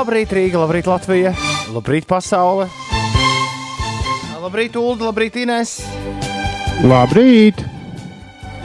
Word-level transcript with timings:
Labrīt, 0.00 0.30
Rīga, 0.32 0.56
labrīt, 0.62 0.86
Latvija, 0.88 1.30
labrīt, 1.74 2.06
pasaule. 2.08 2.70
Labrīt, 4.40 4.78
Ulu, 4.80 4.94
labrīt, 5.04 5.34
Inês. 5.42 5.74
Labrīt! 6.88 7.58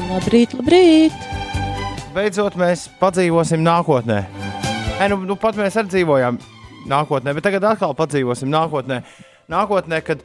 Labrīt, 0.07 0.53
labrīt! 0.55 1.25
Beidzot, 2.15 2.55
mēs 2.55 2.85
padzīvosim 3.01 3.59
nākotnē. 3.65 4.21
E, 4.95 5.09
nu, 5.11 5.17
nu, 5.27 5.35
pat 5.35 5.59
mēs 5.59 5.75
arī 5.75 5.91
dzīvojām 5.97 6.37
nākotnē, 6.93 7.33
bet 7.35 7.43
tagad 7.49 7.67
atkal 7.67 7.97
padzīvosim 7.99 8.47
nākotnē. 8.53 9.01
Nākotnē, 9.51 9.99
kad 10.07 10.23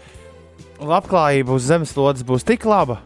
labklājība 0.79 1.57
uz 1.59 1.67
zemeslodes 1.73 2.23
būs 2.29 2.47
tik 2.47 2.69
laba, 2.71 3.01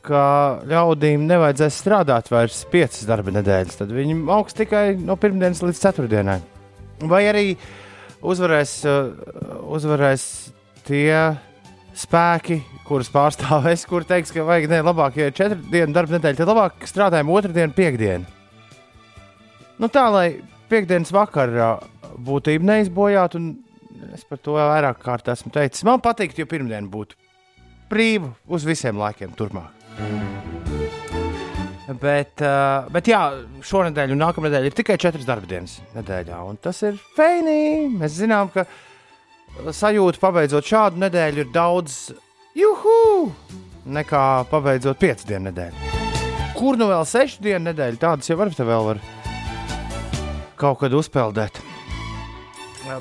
ka 0.00 0.24
ļaudīm 0.64 1.28
nevajadzēs 1.28 1.82
strādāt 1.84 2.32
vairs 2.32 2.64
piecas 2.72 3.04
darba 3.04 3.36
nedēļas. 3.36 3.82
Tad 3.82 3.92
viņi 4.00 4.16
augs 4.32 4.56
tikai 4.56 4.86
no 4.96 5.20
pirmdienas 5.20 5.60
līdz 5.60 5.84
ceturtdienai. 5.84 6.40
Vai 7.10 7.24
arī 7.30 7.46
uzvarēs, 8.22 8.74
uh, 8.86 9.08
uzvarēs 9.74 10.26
tie 10.86 11.16
spēki, 11.98 12.60
kurus 12.86 13.10
pārstāvēs, 13.12 13.84
kur 13.88 14.06
teiks, 14.08 14.32
ka 14.34 14.44
vajag 14.46 14.70
ne 14.70 14.82
labāk, 14.84 15.18
ja 15.20 15.28
ir 15.28 15.36
četru 15.36 15.60
dienu 15.72 15.94
darba 15.96 16.16
nedēļa, 16.16 16.38
tad 16.40 16.52
labāk 16.52 16.86
strādājam 16.88 17.32
otrdienu, 17.34 17.74
piekdienu. 17.76 18.24
Nu, 19.82 19.90
tā 19.92 20.06
lai 20.12 20.26
piekdienas 20.70 21.12
vakarā 21.14 21.74
būtība 22.22 22.68
neizbojātu, 22.70 23.40
un 23.40 24.12
es 24.14 24.24
par 24.28 24.40
to 24.42 24.56
vairāk 24.58 25.02
kārt 25.02 25.30
esmu 25.32 25.52
teicis. 25.54 25.84
Man 25.88 26.02
patīk, 26.04 26.36
ja 26.38 26.48
pirmdiena 26.48 26.88
būtu 26.92 27.18
brīva 27.92 28.32
uz 28.48 28.66
visiem 28.68 29.00
laikiem 29.00 29.36
turpmāk. 29.36 31.01
Bet, 31.88 32.38
uh, 32.46 32.86
bet 32.94 33.08
jā, 33.10 33.18
šonadēļ 33.66 34.12
un 34.14 34.20
nākamā 34.22 34.46
nedēļa 34.46 34.68
ir 34.70 34.74
tikai 34.78 34.94
četras 35.02 35.26
darba 35.26 35.48
dienas 35.50 35.80
nedēļā. 35.96 36.38
Tas 36.62 36.78
ir 36.86 37.00
fēnī. 37.16 37.88
Mēs 37.98 38.20
zinām, 38.20 38.52
ka 38.54 38.62
sajūta 39.74 40.20
pabeidzot 40.22 40.68
šādu 40.68 41.02
nedēļu 41.02 41.42
ir 41.42 41.50
daudz 41.52 41.96
juhu 42.54 43.32
nekā 43.98 44.22
pabeidzot 44.52 45.00
piecu 45.02 45.26
dienu 45.32 45.50
nedēļu. 45.50 45.90
Kur 46.54 46.78
nu 46.78 46.86
vēl 46.92 47.02
sešu 47.08 47.42
dienu 47.42 47.64
nedēļu? 47.72 47.98
Tādas 47.98 48.30
jau 48.30 48.38
varbūt 48.38 48.62
vēl 48.62 48.86
var 48.92 49.02
kaut 50.62 50.78
kad 50.84 50.94
uzpeldēt. 50.94 51.58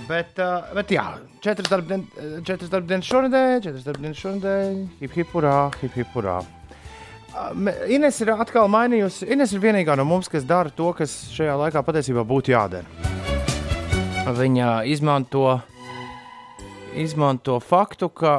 Bet, 0.08 0.40
uh, 0.42 0.72
bet 0.74 0.90
jā, 0.94 1.06
četras 1.44 1.70
darba 1.70 1.94
dien- 1.94 2.08
dienas 2.42 3.06
šonadēļ, 3.12 3.62
četras 3.62 3.86
darba 3.86 4.08
dienas 4.08 4.22
šonadēļ, 4.26 4.82
hip 5.04 5.16
hip 5.20 5.38
hurrā, 5.38 5.56
hip 5.82 5.94
hip 6.00 6.18
hurrā. 6.18 6.40
Me- 6.42 6.61
Ines 7.92 8.18
ir 8.24 8.34
atkal 8.34 8.68
mainījusi. 8.72 9.30
Ines 9.32 9.54
ir 9.56 9.62
vienīgā 9.64 9.96
no 10.00 10.06
mums, 10.08 10.28
kas 10.32 10.44
dara 10.48 10.72
to, 10.76 10.92
kas 10.98 11.14
šajā 11.32 11.56
laikā 11.66 11.84
patiesībā 11.88 12.26
būtu 12.28 12.52
jādara. 12.52 12.88
Viņa 14.38 14.84
izmanto, 14.92 15.46
izmanto 17.00 17.58
faktu, 17.64 18.12
ka 18.14 18.34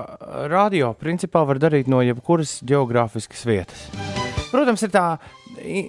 radio 0.53 0.93
principā 0.99 1.43
var 1.49 1.61
darīt 1.63 1.89
no 1.91 2.03
jebkuras 2.05 2.61
geogrāfiskas 2.69 3.47
vietas. 3.49 3.87
Protams, 4.53 4.85
ir 4.85 4.93
tā 4.93 5.07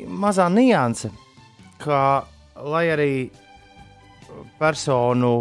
mazā 0.07 0.47
nianse, 0.51 1.11
ka, 1.83 2.23
lai 2.63 2.85
arī 2.93 3.13
personu 4.59 5.33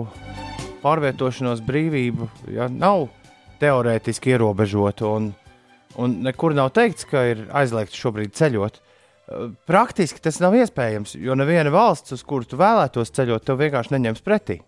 pārvietošanos 0.83 1.63
brīvība 1.65 2.27
ja, 2.51 2.67
nav 2.67 3.07
teorētiski 3.63 4.35
ierobežota 4.35 5.07
un, 5.07 5.31
un 6.01 6.19
nekur 6.25 6.55
nav 6.57 6.73
teikts, 6.77 7.07
ka 7.09 7.25
ir 7.33 7.47
aizliegts 7.55 7.99
šobrīd 7.99 8.35
ceļot. 8.39 8.79
Eh, 8.79 9.49
Praktiski 9.69 10.23
tas 10.23 10.41
nav 10.43 10.57
iespējams, 10.59 11.17
jo 11.21 11.37
neviena 11.39 11.73
valsts, 11.75 12.15
uz 12.17 12.25
kuru 12.27 12.49
tu 12.49 12.59
vēlētos 12.61 13.13
ceļot, 13.17 13.47
tev 13.47 13.61
vienkārši 13.63 13.97
neņems 13.97 14.25
pretī. 14.25 14.61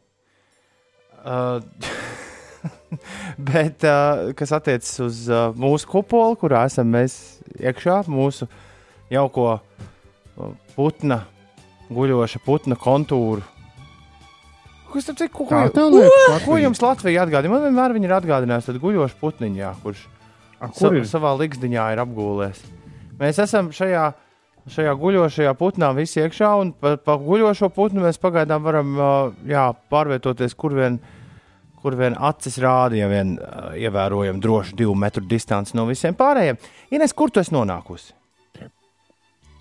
Uh, 1.24 1.62
bet, 3.52 3.86
uh, 3.88 4.34
kas 4.36 4.52
attiecas 4.52 4.92
uz 5.00 5.24
uh, 5.30 5.48
mūsu 5.56 5.88
kupolu, 5.88 6.36
kurā 6.40 6.66
esam 6.68 6.90
mēs 6.92 7.16
iekšā, 7.56 8.02
mūsu 8.12 8.48
jauko 9.12 9.56
putna, 10.74 11.22
guļoša 11.88 12.40
putna 12.44 12.76
kontūru. 12.76 13.44
Kas 14.94 15.08
tad 15.08 15.24
ir? 15.24 15.30
Ko, 15.34 15.46
ko, 15.48 16.36
ko 16.44 16.56
jums 16.60 16.78
Latvija 16.82 17.24
atgādina? 17.24 17.56
Man 17.56 17.64
vienmēr 17.66 17.96
ir 17.98 18.14
atgādinājusi 18.14 18.68
tādu 18.68 18.82
guļošu 18.84 19.16
putniņu, 19.18 19.58
jā, 19.58 19.72
kurš 19.82 20.04
sa, 20.72 20.90
ir? 20.92 21.06
savā 21.08 21.34
likšdiņā 21.40 21.88
ir 21.94 22.02
apgūlies. 22.04 22.62
Mēs 23.20 23.38
esam 23.44 23.70
šajā, 23.74 24.06
šajā 24.74 24.94
guļošajā 25.00 25.52
putnā 25.58 25.92
visi 25.96 26.22
iekšā, 26.24 26.54
un 26.62 26.72
pa, 26.78 26.96
pa 26.96 27.18
guļošo 27.20 27.70
putnu 27.74 28.04
mēs 28.06 28.20
pagaidām 28.22 28.64
varam 28.64 28.96
jā, 29.48 29.68
pārvietoties, 29.92 30.56
kur 30.58 30.74
vien, 30.78 30.98
kur 31.82 31.98
vien 32.00 32.18
acis 32.18 32.58
rāda, 32.64 32.98
ja 32.98 33.08
vien 33.12 33.36
ievērojam 33.78 34.42
droši 34.42 34.76
divu 34.82 34.96
metru 34.98 35.24
distanci 35.28 35.78
no 35.78 35.86
visiem 35.90 36.16
pārējiem. 36.18 36.60
Ines, 36.94 37.14
kur 37.16 37.30
tu 37.30 37.42
esi 37.44 37.54
nonākusi? 37.54 38.14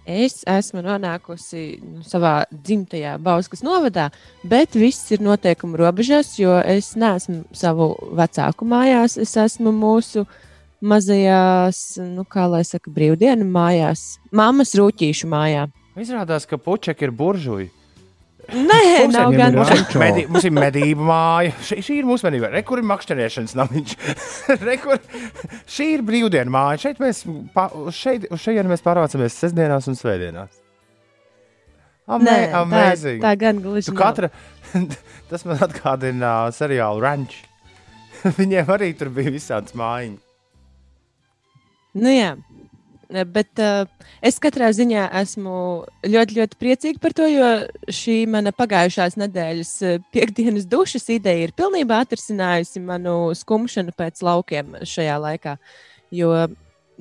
Es 0.04 0.42
esmu 0.50 0.82
nonākusi 0.84 1.62
nu, 1.80 2.02
savā 2.04 2.44
dzimtajā 2.52 3.16
Bauskas 3.24 3.62
novadā, 3.64 4.10
bet 4.44 4.76
viss 4.76 5.14
ir 5.16 5.24
noteikuma 5.24 5.80
robežās, 5.80 6.34
jo 6.36 6.58
es 6.60 6.92
neesmu 7.00 7.46
savu 7.56 7.94
vecāku 8.12 8.68
mājās. 8.68 9.16
Es 9.16 9.38
esmu 9.40 9.72
mūsu 9.72 10.26
mazajās, 10.84 11.80
nu, 12.04 12.26
kā 12.30 12.48
lai 12.52 12.64
saka, 12.68 12.92
brīvdienu 12.94 13.48
mājās, 13.50 14.18
mammas 14.36 14.76
rūtīšu 14.78 15.30
mājā. 15.32 15.68
Izrādās, 16.00 16.48
ka 16.50 16.60
puķek 16.62 17.06
ir 17.06 17.14
buržuji. 17.16 17.70
Nē, 18.52 18.80
Mums 19.06 19.16
nav 19.16 19.34
gan 19.40 19.56
tā. 19.56 19.76
Medi, 20.02 20.26
mums 20.28 20.44
ir 20.44 20.52
medību 20.52 21.06
māja. 21.08 21.54
Šī, 21.64 21.78
šī 21.86 22.00
ir 22.02 22.08
mūsu 22.10 22.28
medība. 22.28 22.50
Re, 22.52 22.60
kur 22.68 22.82
ir 22.82 22.88
makšķerēšanas 22.90 23.54
namiņš. 23.56 23.94
Re, 24.66 24.76
kur, 24.84 25.00
šī 25.72 25.88
ir 25.94 26.04
brīvdienu 26.04 26.52
māja. 26.52 26.82
Šeit 26.84 27.00
mēs, 27.00 27.24
pa, 27.56 27.70
šeit, 27.96 28.28
šeit 28.44 28.68
mēs 28.68 28.84
pārvācamies 28.84 29.40
sestdienās 29.46 29.88
un 29.88 29.96
svētdienās. 30.00 30.60
Amē, 32.04 32.28
Nē, 32.28 32.40
tā, 32.52 32.62
amazing. 32.66 33.22
tā 33.24 33.32
gan 33.40 33.62
gluži 33.64 33.94
katra, 33.96 34.28
tas 35.30 35.46
man 35.48 35.62
atgādina 35.64 36.34
uh, 36.50 36.52
seriālu 36.52 37.00
Ranch. 37.00 37.38
Viņiem 38.42 38.76
arī 38.76 38.92
tur 39.00 39.14
bija 39.16 39.32
visādas 39.32 39.72
mājiņas. 39.80 40.23
Nu, 41.94 42.10
jā. 42.10 42.34
Bet 43.30 43.60
uh, 43.62 43.86
es 44.26 44.40
katrā 44.42 44.72
ziņā 44.74 45.06
esmu 45.20 45.56
ļoti, 46.08 46.38
ļoti 46.40 46.58
priecīga 46.58 47.02
par 47.04 47.14
to, 47.14 47.28
jo 47.30 47.50
šī 47.94 48.24
mana 48.32 48.54
pagājušās 48.56 49.20
nedēļas 49.22 49.74
eh, 49.86 50.00
piekdienas 50.16 50.66
dušas 50.72 51.06
ideja 51.14 51.46
ir 51.46 51.54
pilnībā 51.54 52.00
atrisinājusi 52.02 52.82
manu 52.82 53.34
skumšanu 53.38 53.94
pēc 54.00 54.24
laukiem 54.26 54.80
šajā 54.90 55.20
laikā. 55.28 55.58
Jo 56.16 56.32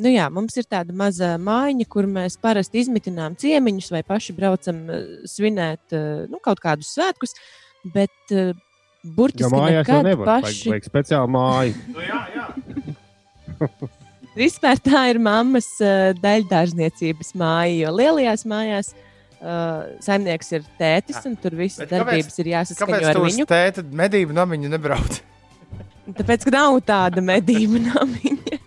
nu 0.02 0.12
jā, 0.12 0.26
mums 0.32 0.58
ir 0.60 0.68
tāda 0.68 0.92
maza 0.96 1.32
mājiņa, 1.40 1.88
kur 1.88 2.10
mēs 2.10 2.36
parasti 2.42 2.82
izmitinām 2.82 3.38
ciemiņus 3.40 3.88
vai 3.94 4.04
paši 4.04 4.36
braucam 4.36 4.84
eh, 4.92 5.08
svinēt 5.32 5.96
nu, 6.28 6.42
kaut 6.44 6.60
kādus 6.60 6.92
svētkus. 6.92 7.38
Bet 7.94 8.36
uh, 8.36 8.52
burtiski 9.16 9.48
mājās 9.50 9.88
jau 9.88 10.04
nevar. 10.06 10.44
Paši. 10.44 10.68
vajag 10.70 10.92
speciālu 10.92 11.34
māju. 11.34 11.74
Nu, 11.96 12.04
jā, 12.04 12.22
jā. 12.36 12.46
Vispār 14.36 14.78
tā 14.80 15.02
ir 15.12 15.18
mammas 15.20 15.66
uh, 15.84 16.12
daļdārzniecības 16.22 17.34
māja, 17.36 17.74
jo 17.84 17.90
lielajās 17.98 18.46
mājās 18.48 18.92
uh, 18.94 19.90
saimnieks 20.00 20.52
ir 20.56 20.64
tētis, 20.80 21.18
un 21.28 21.34
tur 21.36 21.56
visas 21.58 21.82
Bet 21.84 21.90
kāpēc- 21.92 22.06
darbības 22.06 22.38
ir 22.40 22.48
jāsaskaņo 22.54 22.86
Kāpēc 22.96 23.08
ar 23.10 23.20
viņu. 23.26 23.46
tēta 23.50 23.84
medību 24.02 24.36
namiņu 24.38 24.70
nebrauc? 24.72 25.18
Tāpēc, 26.18 26.46
ka 26.48 26.54
nav 26.54 26.78
tāda 26.88 27.20
medību 27.24 27.82
namiņa. 27.90 28.60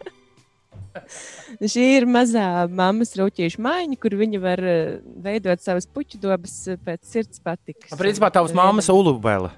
Šī 1.72 1.84
ir 1.98 2.06
mazā 2.10 2.46
mammas 2.72 3.14
rūtīša 3.18 3.62
mājiņa, 3.66 3.98
kur 4.06 4.16
viņa 4.22 4.42
var 4.44 4.62
uh, 4.62 5.00
veidot 5.26 5.64
savas 5.66 5.88
puķu 5.90 6.20
dobas 6.22 6.54
pēc 6.86 7.02
sirds 7.10 7.42
patikas. 7.44 7.96
Principā 7.98 8.30
tavs 8.34 8.54
mammas 8.56 8.92
ulubele. 8.94 9.50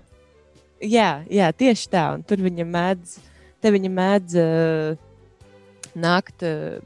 Jā, 0.80 1.24
jā, 1.34 1.52
tieši 1.58 1.90
tā. 1.90 2.06
Un 2.16 2.24
tur 2.24 2.40
viņa 2.46 2.64
mēdz, 2.70 3.18
te 3.66 3.72
viņa 3.74 3.92
mēdz 3.98 4.36
uh, 4.40 5.04
nākt 6.00 6.46
uh, 6.48 6.78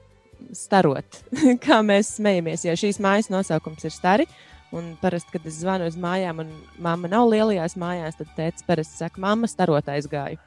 starot, 0.57 1.21
kā 1.65 1.81
mēs 1.85 2.15
smejamies. 2.17 2.65
Jo 2.67 2.77
šīs 2.79 3.01
mājas 3.03 3.29
nosaukums 3.33 3.85
ir 3.87 3.93
stari. 3.95 4.27
Un 4.71 4.93
parasti, 5.01 5.33
kad 5.33 5.43
es 5.49 5.57
zvanu 5.59 5.89
uz 5.91 5.97
mājām, 5.99 6.45
un 6.45 6.51
mamma 6.79 7.09
nav 7.11 7.25
lielajās 7.27 7.73
mājās, 7.75 8.15
tad 8.15 8.29
tēvs 8.37 8.63
parasti 8.63 9.01
saka, 9.01 9.19
mamma 9.19 9.49
starot 9.51 9.89
aizgāju. 9.91 10.39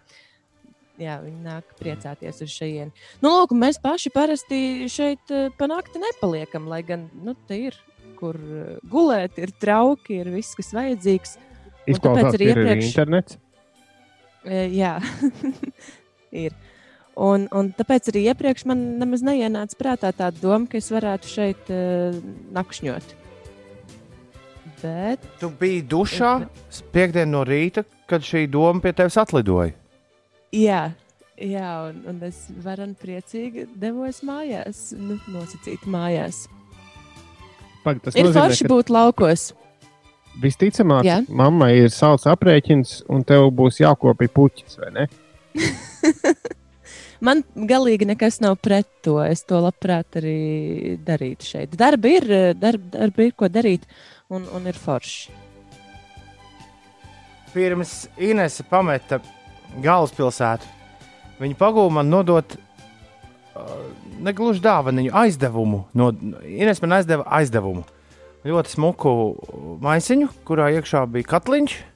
Jā, 0.96 1.18
viņi 1.20 1.42
nāk 1.44 1.74
priecāties 1.76 2.38
uz 2.40 2.52
šejienu. 2.54 2.94
Nu, 3.20 3.32
lūk, 3.34 3.52
mēs 3.58 3.76
paši 3.82 4.12
parasti 4.14 4.58
šeit 4.88 5.32
uh, 5.34 5.50
pa 5.58 5.68
nakti 5.68 6.00
nepaliekam, 6.00 6.70
lai 6.70 6.80
gan 6.86 7.08
nu, 7.20 7.34
te 7.48 7.58
ir, 7.66 7.76
kur 8.16 8.38
uh, 8.38 8.76
gulēt, 8.88 9.36
ir 9.42 9.52
trauki, 9.60 10.22
ir 10.22 10.30
viss, 10.32 10.54
kas 10.56 10.72
vajadzīgs. 10.76 11.34
Izklausās, 11.90 12.38
ir 12.38 12.46
iepriekš- 12.46 12.86
internets. 12.94 13.36
E, 14.44 14.62
Jā, 14.78 14.94
ir. 16.46 16.54
Un, 17.14 17.46
un 17.54 17.68
tāpēc 17.78 18.08
arī 18.10 18.24
iepriekš 18.32 18.64
man 18.66 18.80
nemaz 18.98 19.22
neienāca 19.22 19.76
prātā 19.78 20.10
tā 20.16 20.32
doma, 20.34 20.66
ka 20.66 20.80
es 20.80 20.90
varētu 20.90 21.30
šeit 21.30 21.70
uh, 21.70 22.16
nakšņot. 22.56 23.14
Bet 24.82 25.22
Tu 25.40 25.48
biji 25.60 25.84
dušā 25.88 26.32
piekdien 26.92 27.30
no 27.30 27.44
rīta, 27.46 27.84
kad 28.10 28.24
šī 28.26 28.48
doma 28.50 28.82
pie 28.84 28.92
tevis 28.96 29.16
atlidoja. 29.20 29.72
Jā, 30.54 30.82
jā 31.38 31.70
un, 31.88 32.02
un 32.10 32.18
es 32.26 32.44
varu 32.64 32.90
priecīgi 33.00 33.68
devos 33.80 34.20
mājās, 34.26 34.90
nu, 34.98 35.16
nosacīt 35.32 35.86
mājās. 35.90 36.44
Pag, 37.84 38.02
tas 38.02 38.16
Ir 38.18 38.26
nozīmē, 38.28 38.42
forši 38.42 38.66
ka 38.66 38.72
būt 38.74 38.90
laukos. 38.92 39.52
visticamāk, 40.42 41.06
Jā. 41.06 41.20
mammai 41.28 41.74
ir 41.84 41.90
salds 41.94 42.26
aprēķins, 42.26 43.04
un 43.12 43.22
tev 43.22 43.50
būs 43.54 43.78
jākopja 43.84 44.32
puķis, 44.34 44.78
vai 44.82 44.90
ne? 44.98 45.08
Man 47.24 47.40
galīgi 47.56 48.04
nekas 48.08 48.40
nav 48.44 48.58
pret 48.60 48.88
to. 49.04 49.16
Es 49.24 49.44
to 49.48 49.62
labprāt 49.64 50.18
arī 50.20 50.98
darītu 51.06 51.48
šeit. 51.48 51.76
Darba 51.80 52.10
ir, 52.12 52.28
darba, 52.60 52.90
darba 52.98 53.24
ir 53.24 53.32
ko 53.38 53.48
darīt, 53.48 53.86
un, 54.28 54.44
un 54.52 54.68
ir 54.68 54.76
forši. 54.76 55.32
Pirms 57.54 57.94
Inese 58.18 58.66
pameta 58.66 59.20
galvaspilsētu, 59.82 60.68
viņa 61.38 61.56
pagūma 61.58 62.00
man 62.00 62.10
nodot 62.10 62.56
uh, 62.58 63.84
negluži 64.24 64.62
dāvanu, 64.64 65.06
aizdevumu. 65.14 65.84
No, 65.94 66.10
Ines 66.44 66.82
man 66.82 66.98
aizdeva 66.98 67.26
aizdevumu. 67.38 67.84
Ļoti 68.44 68.74
smuku 68.74 69.12
maisiņu, 69.80 70.28
kurā 70.44 70.68
iekšā 70.76 71.06
bija 71.08 71.30
katliņš, 71.30 71.76
eh, 71.78 71.93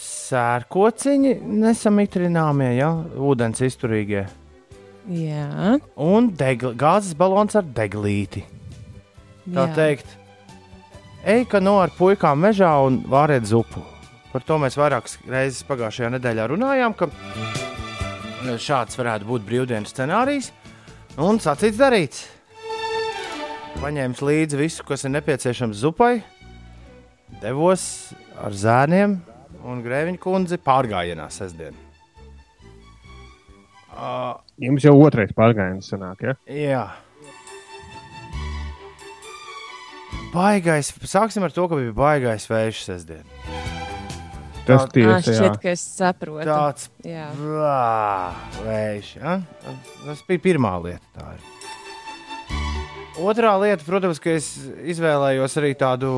sērkociņi, 0.00 1.38
nesamitrināmie, 1.62 2.74
ja, 2.78 2.90
ūdens 3.16 3.62
izturīgie, 3.66 4.26
Jā, 5.08 5.78
un 5.96 6.28
degl, 6.36 6.74
gāzes 6.78 7.16
balons 7.18 7.56
ar 7.56 7.64
deglīti. 7.64 8.44
Tā 9.48 9.64
jā. 9.64 9.72
teikt, 9.74 10.10
ej, 11.24 11.46
ka 11.50 11.58
no 11.62 11.78
ar 11.80 11.90
puikām 11.96 12.38
mežā 12.44 12.70
un 12.84 13.00
vāriet 13.10 13.48
zupu. 13.48 13.82
Par 14.30 14.44
to 14.46 14.60
mēs 14.62 14.76
vairākas 14.78 15.16
reizes 15.26 15.64
pagājušajā 15.66 16.12
nedēļā 16.14 16.44
runājām, 16.52 16.94
ka 16.94 17.08
šāds 18.60 19.00
varētu 19.00 19.26
būt 19.26 19.48
brīvdienas 19.48 19.90
scenārijs. 19.90 20.52
Un 21.18 21.40
sacīts 21.42 21.80
darīts. 21.80 22.28
Paņēmis 23.80 24.22
līdzi 24.22 24.60
visu, 24.60 24.84
kas 24.86 25.08
ir 25.08 25.14
nepieciešams 25.16 25.80
zupai, 25.80 26.20
devos 27.40 27.82
ar 28.38 28.54
zēniem 28.54 29.18
un 29.66 29.82
grēviņu 29.84 30.20
kundzi 30.22 30.58
pārgājienā 30.64 31.28
sestdien. 31.34 31.76
Uh, 33.90 34.38
Jums 34.62 34.84
jau 34.86 34.94
otrais 35.02 35.32
pārgājiens 35.36 35.88
sanāk, 35.92 36.22
ja? 36.24 36.34
Jā. 36.48 36.84
Baigais, 40.30 40.92
sāksim 41.10 41.42
ar 41.42 41.50
to, 41.54 41.64
ka 41.68 41.78
bija 41.78 41.94
baigais 41.96 42.46
vējš 42.50 42.84
sestdien. 42.86 43.24
Tas 44.68 44.84
Tā- 44.84 44.92
tiesa, 44.94 45.32
jā. 45.32 45.36
šķiet, 45.40 45.56
ka 45.62 45.70
es 45.72 45.80
saprotu. 45.98 46.46
Tāds 46.46 46.88
Jā. 47.02 47.26
vā, 47.34 48.34
vējš. 48.62 49.08
Ja? 49.18 49.40
Tas 50.04 50.22
bija 50.28 50.38
pirmā 50.44 50.76
lieta. 50.84 51.02
tā 51.16 51.32
ir. 51.34 51.40
Otrā 53.20 53.52
lieta, 53.60 53.84
protams, 53.84 54.20
ka 54.22 54.30
es 54.38 54.52
izvēlējos 54.94 55.56
arī 55.60 55.74
tādu 55.74 56.12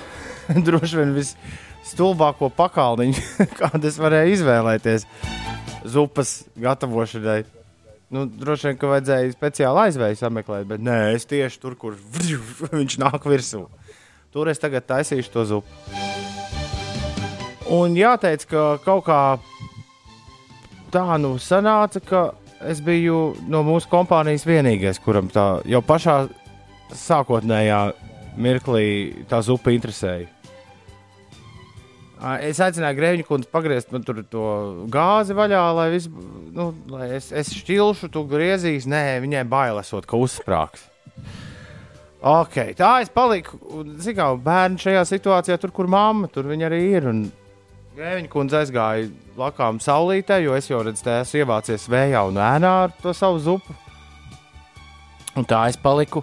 droši 0.66 0.98
vien 0.98 1.14
visstulbāko 1.90 2.50
pakalniņu, 2.54 3.22
kādu 3.58 3.88
es 3.88 3.98
varēju 3.98 4.36
izvēlēties 4.36 5.06
zupas 5.90 6.44
gatavošanai. 6.60 7.42
Nu, 8.10 8.26
droši 8.26 8.70
vien, 8.70 8.78
ka 8.78 8.90
vajadzēja 8.90 9.34
speciāli 9.34 9.84
aizvēju 9.86 10.18
sameklēt, 10.18 10.66
bet 10.66 10.82
nē, 10.82 11.14
es 11.14 11.26
tieši 11.30 11.60
tur, 11.62 11.76
kur 11.78 11.98
viņš 12.78 12.98
nāk 13.02 13.26
virsū. 13.26 13.66
Tur 14.30 14.50
es 14.50 14.62
tagad 14.62 14.86
taisīšu 14.86 15.32
to 15.34 15.44
zupu. 15.46 15.66
Un 17.70 17.94
jāteic, 17.94 18.46
ka 18.50 18.78
kaut 18.82 19.04
kā 19.06 19.38
tā 20.90 21.04
nu 21.22 21.36
sanāca, 21.38 22.02
ka 22.02 22.22
es 22.66 22.82
biju 22.82 23.36
no 23.50 23.62
mūsu 23.66 23.90
kompānijas 23.90 24.46
vienīgais, 24.46 24.98
kuram 25.02 25.30
tā 25.30 25.62
jau 25.70 25.82
pašā 25.82 26.24
sākotnējā 26.94 27.80
mirklī 28.38 28.86
tā 29.30 29.38
zupa 29.46 29.70
interesēja. 29.74 30.26
Es 32.20 32.58
aicināju 32.60 32.98
Grēviņu 32.98 33.24
kundzi 33.24 33.48
pagriezt 33.48 33.92
man 33.94 34.02
tur 34.04 34.18
to 34.28 34.44
gāzi 34.92 35.32
vaļā, 35.36 35.62
lai, 35.78 35.86
vis, 35.94 36.08
nu, 36.52 36.66
lai 36.92 37.06
es, 37.16 37.30
es 37.32 37.52
šķilšu, 37.56 38.10
tu 38.12 38.26
griezīs. 38.28 38.88
Nē, 38.90 39.22
viņai 39.24 39.46
bailēsot, 39.48 40.08
ka 40.08 40.20
uzsprāgs. 40.20 40.84
Okay, 42.20 42.74
tā 42.76 42.98
es 43.00 43.08
paliku. 43.08 43.56
Kā, 44.04 44.26
bērni 44.36 44.82
šajā 44.82 45.06
situācijā, 45.08 45.56
tur, 45.62 45.72
kur 45.72 45.88
mamma, 45.88 46.28
tur 46.28 46.50
arī 46.52 46.82
ir. 46.98 47.08
Un 47.08 47.22
Grēviņa 47.96 48.28
kundze 48.32 48.60
aizgāja 48.60 49.08
lakām 49.40 49.80
saulītē, 49.80 50.42
jo 50.44 50.52
es 50.56 50.68
jau 50.68 50.82
redzu, 50.84 51.02
ka 51.06 51.22
esmu 51.24 51.40
ievācies 51.40 51.88
vējā 51.90 52.20
un 52.28 52.36
ēnā 52.36 52.74
ar 52.84 52.92
to 53.00 53.16
savu 53.16 53.40
zupu. 53.40 53.74
Un 55.40 55.48
tā 55.48 55.64
es 55.72 55.80
paliku, 55.80 56.22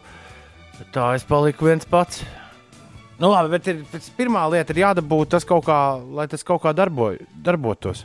tā 0.94 1.16
es 1.18 1.26
paliku 1.26 1.72
viens 1.72 1.90
pats. 1.90 2.22
Nu, 3.18 3.32
labi, 3.32 3.50
bet 3.56 3.68
ir, 3.72 3.80
pirmā 4.18 4.44
lieta 4.54 4.76
ir 4.76 4.84
jādabū 4.84 5.24
tas 5.30 5.46
kaut 5.48 5.66
kā, 5.66 5.78
lai 6.14 6.28
tas 6.30 6.46
kaut 6.46 6.62
kā 6.62 6.74
darboj, 6.78 7.18
darbotos. 7.46 8.04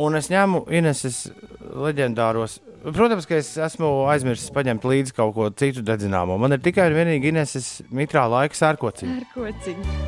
Un 0.00 0.16
es 0.18 0.30
ņemu 0.32 0.64
Ineses 0.74 1.28
leģendāros. 1.60 2.58
Protams, 2.80 3.26
ka 3.28 3.36
es 3.38 3.52
esmu 3.60 3.90
aizmirsis 4.10 4.50
paņemt 4.54 4.86
līdzi 4.88 5.14
kaut 5.14 5.34
ko 5.36 5.50
citu 5.52 5.84
dedzināmo. 5.86 6.38
Man 6.40 6.56
ir 6.56 6.62
tikai 6.64 6.88
un 6.90 6.96
vienīgi 6.96 7.30
Ineses 7.30 7.68
mitrā 7.94 8.24
laika 8.30 8.56
sērkociņa. 8.56 9.18
Ar 9.20 9.28
kociņu. 9.34 9.98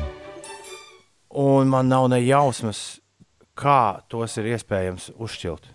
Un 1.43 1.71
man 1.71 1.87
nav 1.89 2.09
ne 2.11 2.19
jausmas, 2.25 2.81
kā 3.57 4.03
tos 4.11 4.35
ir 4.41 4.51
iespējams 4.53 5.13
uzšķilt. 5.15 5.69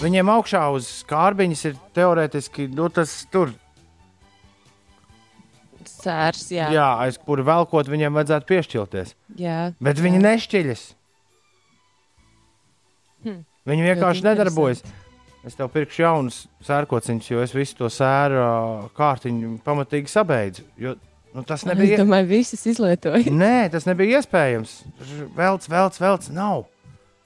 Viņiem 0.00 0.28
augšā 0.32 0.66
uz 0.74 0.88
skārbiņas 1.00 1.64
ir 1.70 1.80
teorētiski 1.96 2.68
nu, 2.72 2.88
tas 2.92 3.22
tur, 3.32 3.52
Sērs, 6.04 6.46
jā. 6.52 6.68
jā. 6.68 6.78
jā, 6.78 6.88
aiz 7.06 7.18
kura 7.20 7.44
velkot, 7.46 7.88
viņiem 7.92 8.16
vajadzētu 8.18 8.48
piešķilties. 8.52 9.14
jā. 9.40 9.58
Bet 9.80 10.00
viņi 10.02 10.22
nešķiļas. 10.24 10.82
Hm. 13.24 13.42
Viņi 13.68 13.86
vienkārši 13.90 14.24
nedarbojas. 14.24 14.82
Es 15.44 15.56
tev 15.56 15.70
pirkšu 15.72 16.02
jaunus 16.04 16.42
sērkociņus, 16.66 17.28
jo 17.32 17.40
es 17.44 17.52
visu 17.56 17.76
to 17.78 17.88
sēru 17.92 18.40
kārtiņu 18.96 19.54
pamatīgi 19.64 20.10
sabeidzu. 20.12 20.66
Jo, 20.80 20.94
nu, 21.32 21.44
tas 21.48 21.62
Es 21.62 21.68
nebija. 21.70 21.96
domāju, 22.02 22.28
visas 22.28 22.66
izlietoju. 22.68 23.32
Nē, 23.32 23.70
tas 23.72 23.86
nebija 23.88 24.20
iespējams. 24.20 24.74
Velc, 25.36 25.64
velc, 25.72 25.96
velc, 26.02 26.28
nav. 26.36 26.66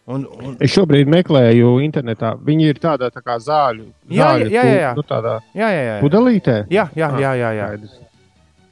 Un, 0.07 0.27
un, 0.37 0.57
Es 0.63 0.75
šobrīd 0.77 1.09
meklēju 1.09 1.79
internetā. 1.81 2.35
Viņi 2.45 2.67
ir 2.75 2.79
tādā 2.83 3.09
tā 3.11 3.23
kā 3.25 3.39
zāļu. 3.41 3.87
Jā, 4.13 4.35
zāļu 4.35 4.51
jā, 4.53 4.65
jā, 4.69 4.75
jā. 4.83 4.91
Nu, 4.99 5.05
tādā 5.09 5.39
jā, 5.57 5.69
jā, 5.73 5.85
jā. 5.89 5.95
pudelītē. 6.05 6.57
Jā, 6.71 6.85
jā, 6.95 7.09
Ah, 7.09 7.21
jā, 7.23 7.31
jā, 7.41 7.53
jā. 7.57 7.69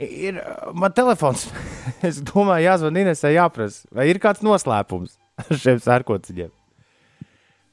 Ir 0.02 0.40
man 0.74 0.94
telefons. 0.96 1.46
es 2.08 2.18
domāju, 2.24 2.66
jāzvan 2.66 2.98
Inesai, 3.02 3.36
jāprasa, 3.36 3.86
vai 3.94 4.08
ir 4.10 4.20
kāds 4.22 4.42
noslēpums 4.44 5.16
šiem 5.62 5.80
sērkociņiem. 5.82 6.50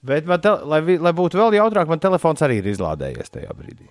Bet, 0.10 0.30
te, 0.44 0.52
lai, 0.64 0.80
lai 0.96 1.12
būtu 1.16 1.40
vēl 1.40 1.58
jautrāk, 1.58 1.90
man 1.92 2.00
telefons 2.00 2.44
arī 2.46 2.62
ir 2.62 2.70
izlādējies 2.72 3.34
tajā 3.34 3.52
brīdī. 3.56 3.90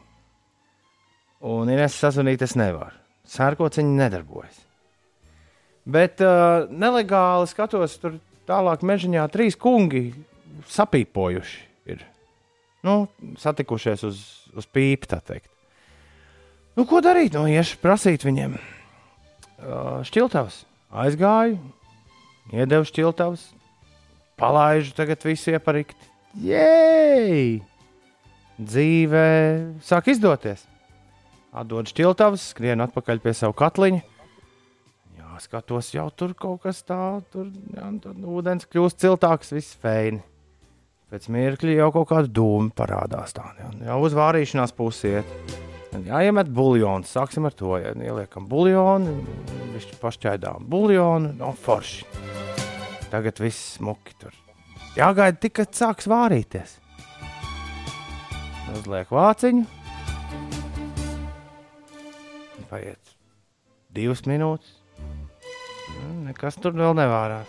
Un 1.48 1.68
Ines 1.70 1.98
sazvanīt 2.00 2.42
es 2.42 2.56
nevaru. 2.58 2.96
Sērkociņi 3.28 3.98
nedarbojas. 3.98 4.62
Bet 5.88 6.22
uh, 6.24 6.64
nelegāli 6.72 7.48
skatos, 7.48 7.98
tur 8.00 8.16
tālāk 8.48 8.82
mežā 8.88 9.26
trīs 9.32 9.56
kungi 9.60 10.10
sapīpojuši. 10.68 11.60
Ir. 11.92 12.02
Nu, 12.84 13.06
satikušies 13.40 14.04
uz, 14.08 14.24
uz 14.56 14.68
pīpi, 14.68 15.08
tā 15.08 15.20
teikt. 15.24 15.50
Nu, 16.78 16.84
ko 16.86 17.00
darīt? 17.02 17.34
Nu, 17.34 17.48
iešu 17.50 17.80
prasīt 17.82 18.22
viņiem. 18.22 18.52
Uh, 19.58 19.98
šķiltavs 20.06 20.60
aizgāju, 20.94 21.56
iedevu 22.54 22.86
šķiltavs, 22.86 23.48
palaidu 24.38 24.94
tagad 24.94 25.26
visu 25.26 25.50
ieparikt. 25.56 25.98
Jēj! 26.38 27.58
Dzīve 28.62 29.24
sāk 29.82 30.12
izdoties. 30.14 30.62
Atdod 31.50 31.90
šķiltavs, 31.90 32.46
skrienu 32.52 32.86
atpakaļ 32.86 33.24
pie 33.26 33.34
sava 33.34 33.58
katliņa. 33.58 34.00
Jā, 35.18 35.34
skatos, 35.42 35.90
jau 35.96 36.06
tur 36.14 36.38
kaut 36.38 36.62
kas 36.62 36.84
tāds, 36.86 37.26
tur 37.34 37.50
jā, 37.74 37.90
tur 38.04 38.26
ūdens 38.38 38.70
kļūst 38.70 39.02
ciltāks, 39.02 39.50
viss 39.56 39.74
feini. 39.82 40.22
Pēc 41.10 41.26
mirkļa 41.26 41.80
jau 41.80 41.90
kaut 41.98 42.12
kāda 42.12 42.30
dūma 42.38 42.70
parādās. 42.70 43.34
Tā, 43.34 43.50
jau, 43.82 43.98
uz 44.06 44.14
vārīšanās 44.14 44.78
pusiet. 44.78 45.40
Jā, 45.96 46.20
iemet 46.28 46.50
buļļonu. 46.52 47.08
Sāksim 47.08 47.48
ar 47.48 47.54
to. 47.56 47.72
Ja 47.80 47.94
ieliekam 47.96 48.48
buļļonu, 48.50 49.14
viņš 49.74 49.88
pašķaidām 50.02 50.68
buļļonu, 50.68 51.32
no 51.40 51.52
forši. 51.64 52.04
Tagad 53.08 53.40
viss 53.40 53.78
smuki 53.78 54.16
tur. 54.20 54.34
Jāgaida 54.98 55.38
tikai 55.40 55.64
sāks 55.72 56.08
vārīties. 56.10 56.76
Uzliek 58.76 59.08
vāciņu. 59.14 59.64
Paiet 62.68 63.14
divas 63.96 64.20
minūtes. 64.28 64.74
Nu, 64.98 66.10
Nekas 66.28 66.58
tur 66.60 66.76
vēl 66.76 66.92
nevārās. 66.98 67.48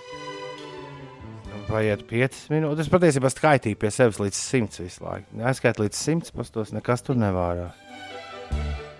Paiet 1.67 2.05
piecas 2.09 2.47
minūtes. 2.49 2.87
Es 2.87 2.93
patiesībā 2.93 3.29
skaitīju 3.33 3.77
pie 3.81 3.91
sevis 3.93 4.21
līdz 4.23 4.39
simts 4.39 4.81
visu 4.81 5.03
laiku. 5.05 5.27
Neskaitu 5.37 5.83
līdz 5.83 5.99
simts 5.99 6.33
pastos, 6.33 6.71
nekas 6.73 7.03
tur 7.05 7.19
nevārās. 7.19 7.88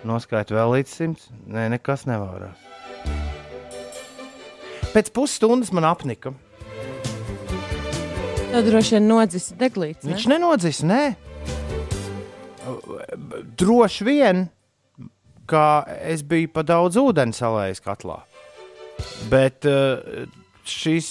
Noskaitu 0.06 0.56
vēl 0.56 0.76
līdz 0.78 0.92
simts. 0.92 1.26
Nē, 1.46 1.68
nekas 1.74 2.06
nevārās. 2.08 2.68
Pēc 4.90 5.10
pusstundas 5.14 5.70
man 5.76 5.86
apnika. 5.86 6.32
Tad 8.50 8.66
droši 8.66 8.96
vien 8.96 9.06
nodzis 9.06 9.50
deglīts. 9.58 10.02
Ne? 10.02 10.14
Viņš 10.14 10.24
nenodzis, 10.32 10.80
nē. 10.82 11.02
Droši 13.60 14.06
vien, 14.08 14.48
ka 15.50 15.84
es 16.02 16.24
biju 16.26 16.50
pa 16.54 16.64
daudz 16.66 16.98
ūdens 16.98 17.38
salējis 17.42 17.82
katlā. 17.84 18.18
Bet 19.30 19.68
eh, 19.68 20.26
šis 20.66 21.10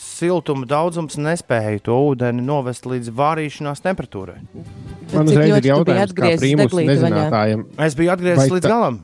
siltuma 0.00 0.66
daudzums 0.68 1.16
nespēja 1.20 1.80
to 1.88 1.96
ūdeni 2.10 2.42
novest 2.44 2.86
līdz 2.88 3.10
vārīšanās 3.16 3.82
temperatūrai. 3.84 4.38
Man 5.14 5.28
uzreiz 5.30 5.56
ir 5.58 5.68
jautājums, 5.72 6.14
kā 6.16 6.34
prīmus 6.40 6.74
nezinātājiem. 6.78 7.64
Es 7.86 7.96
biju 7.98 8.12
atgriezies 8.14 8.52
līdz 8.54 8.66
ta- 8.66 8.72
galam. 8.74 9.00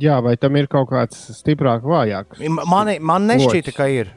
Jā, 0.00 0.22
vai 0.24 0.36
tam 0.40 0.56
ir 0.56 0.66
kaut 0.72 0.88
kāds 0.88 1.18
stiprāk, 1.36 1.84
vājāks? 1.84 2.40
Man, 2.48 2.88
man 3.04 3.26
nešķita, 3.28 3.74
ka 3.76 3.88
ir. 3.92 4.12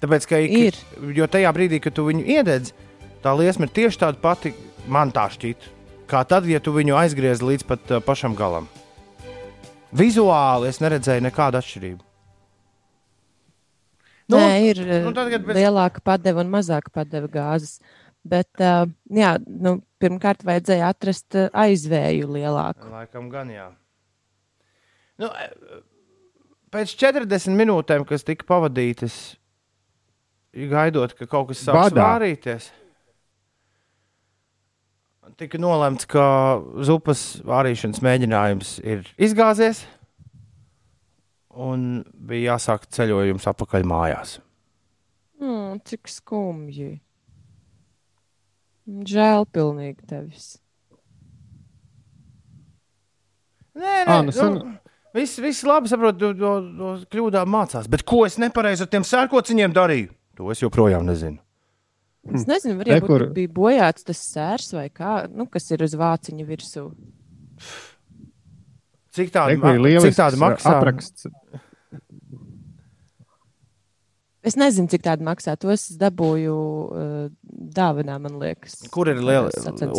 Tāpēc, 0.00 0.26
ka 0.30 0.38
Ir. 0.40 0.76
Jo 1.16 1.26
tajā 1.28 1.50
brīdī, 1.52 1.80
kad 1.82 1.96
tu 1.96 2.06
viņu 2.06 2.22
iededz, 2.24 2.70
tā 3.24 3.34
liesma 3.36 3.66
ir 3.66 3.74
tieši 3.74 4.00
tāda 4.00 4.20
pati, 4.22 4.54
man 4.88 5.10
tā 5.12 5.26
šķita. 5.34 5.74
Kā 6.10 6.22
tad, 6.26 6.46
ja 6.46 6.58
tu 6.62 6.72
viņu 6.74 6.96
aizgriez 6.98 7.42
līdz 7.42 7.66
pat 7.68 7.90
uh, 7.90 8.00
pašam 8.02 8.34
galam. 8.38 8.68
Vizuāli 9.94 10.70
es 10.70 10.78
neredzēju 10.82 11.26
nekādu 11.26 11.58
atšķirību. 11.60 12.00
Nu, 14.30 14.38
Nē, 14.38 14.52
ir 14.70 14.80
nu 14.86 15.08
nu, 15.08 15.14
tad, 15.16 15.30
kad 15.32 15.50
lielāka 15.56 16.02
padeva 16.06 16.44
un 16.44 16.52
mazāka 16.52 16.92
padeva 16.94 17.30
gāzes. 17.32 17.80
Bet, 18.20 18.50
uh, 18.60 18.84
jā, 19.16 19.34
nu, 19.48 19.78
pirmkārt, 20.02 20.44
vajadzēja 20.44 20.90
atrast 20.92 21.36
uh, 21.38 21.48
aizvēju 21.56 22.28
lielāku. 22.36 22.90
Laikam 22.92 23.30
gan 23.32 23.48
jā. 23.52 23.70
Nu, 25.20 25.30
pēc 26.72 26.92
40 27.00 27.56
minūtēm, 27.56 28.04
kas 28.08 28.24
tika 28.28 28.46
pavadītas, 28.48 29.16
gaidot, 30.52 31.16
ka 31.16 31.28
kaut 31.28 31.50
kas 31.50 31.64
sāks 31.64 31.96
vārīties, 31.96 32.68
tika 35.40 35.60
nolemts, 35.60 36.08
ka 36.10 36.24
zupas 36.84 37.40
vārīšanas 37.46 38.02
mēģinājums 38.04 38.74
ir 38.84 39.08
izgāzies. 39.20 39.84
Un 41.50 42.04
bija 42.14 42.54
jāsāk 42.54 42.84
ceļojums 42.94 43.46
atpakaļ 43.50 43.82
mājās. 43.90 44.36
Mm, 45.40 45.80
cik 45.88 46.06
skumji. 46.08 47.00
Žēl 48.86 49.46
pilnīgi 49.54 50.06
tevis. 50.10 50.52
Nē, 53.74 54.04
nē, 54.04 54.06
Ā, 54.10 54.22
nu, 54.26 54.32
sen- 54.34 54.56
nu, 54.58 54.72
viss, 55.14 55.38
viss 55.42 55.62
labi 55.66 55.88
saprot, 55.90 56.18
no, 56.20 56.32
no, 56.34 56.54
no 56.60 56.90
kļūdām 57.10 57.48
mācās. 57.50 57.86
Bet 57.90 58.02
ko 58.08 58.24
es 58.26 58.36
nepareizi 58.42 58.84
ar 58.84 58.90
tiem 58.92 59.06
sērkociņiem 59.06 59.74
darīju? 59.76 60.10
To 60.40 60.50
es 60.52 60.62
joprojām 60.62 61.06
nezinu. 61.06 61.38
Es 62.34 62.44
nezinu, 62.48 62.76
varbūt 62.82 63.06
kur- 63.06 63.24
tur 63.24 63.30
bija 63.34 63.48
bojāts 63.56 64.04
tas 64.04 64.18
sērs 64.20 64.74
vai 64.76 64.88
kā, 64.92 65.24
nu, 65.32 65.46
kas 65.46 65.70
ir 65.72 65.82
uz 65.86 65.94
vāciņa 65.96 66.44
virsū. 66.46 66.84
Cik 69.10 69.32
tāda, 69.34 69.54
Rekur 69.56 70.02
cik 70.04 70.14
tāda 70.18 70.36
maksā? 70.38 70.74
apraksts. 70.78 71.26
Es 74.40 74.56
nezinu, 74.56 74.88
cik 74.88 75.02
tāda 75.04 75.24
maksā. 75.26 75.52
To 75.60 75.68
es 75.72 75.82
dabūju 76.00 76.54
uh, 76.56 77.24
dāvanā, 77.76 78.14
man 78.24 78.38
liekas. 78.40 78.78
Kur 78.94 79.10
ir 79.12 79.18
liela? 79.20 79.50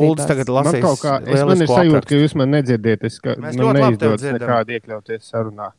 Uldis 0.02 0.26
tagad 0.26 0.50
Man 0.50 0.66
lasīs. 0.66 0.82
kaut 0.82 1.04
kā, 1.04 1.20
es 1.30 1.44
man 1.46 1.62
ir 1.62 1.70
sajūta, 1.70 2.02
ka 2.10 2.18
jūs 2.24 2.34
man 2.42 2.50
nedzirdiet. 2.56 3.06
Es 3.06 3.20
ka, 3.22 3.36
Mēs 3.38 3.60
man 3.62 3.78
neizdodas 3.78 4.26
nekādi 4.26 4.80
iekļauties 4.80 5.30
sarunā. 5.30 5.70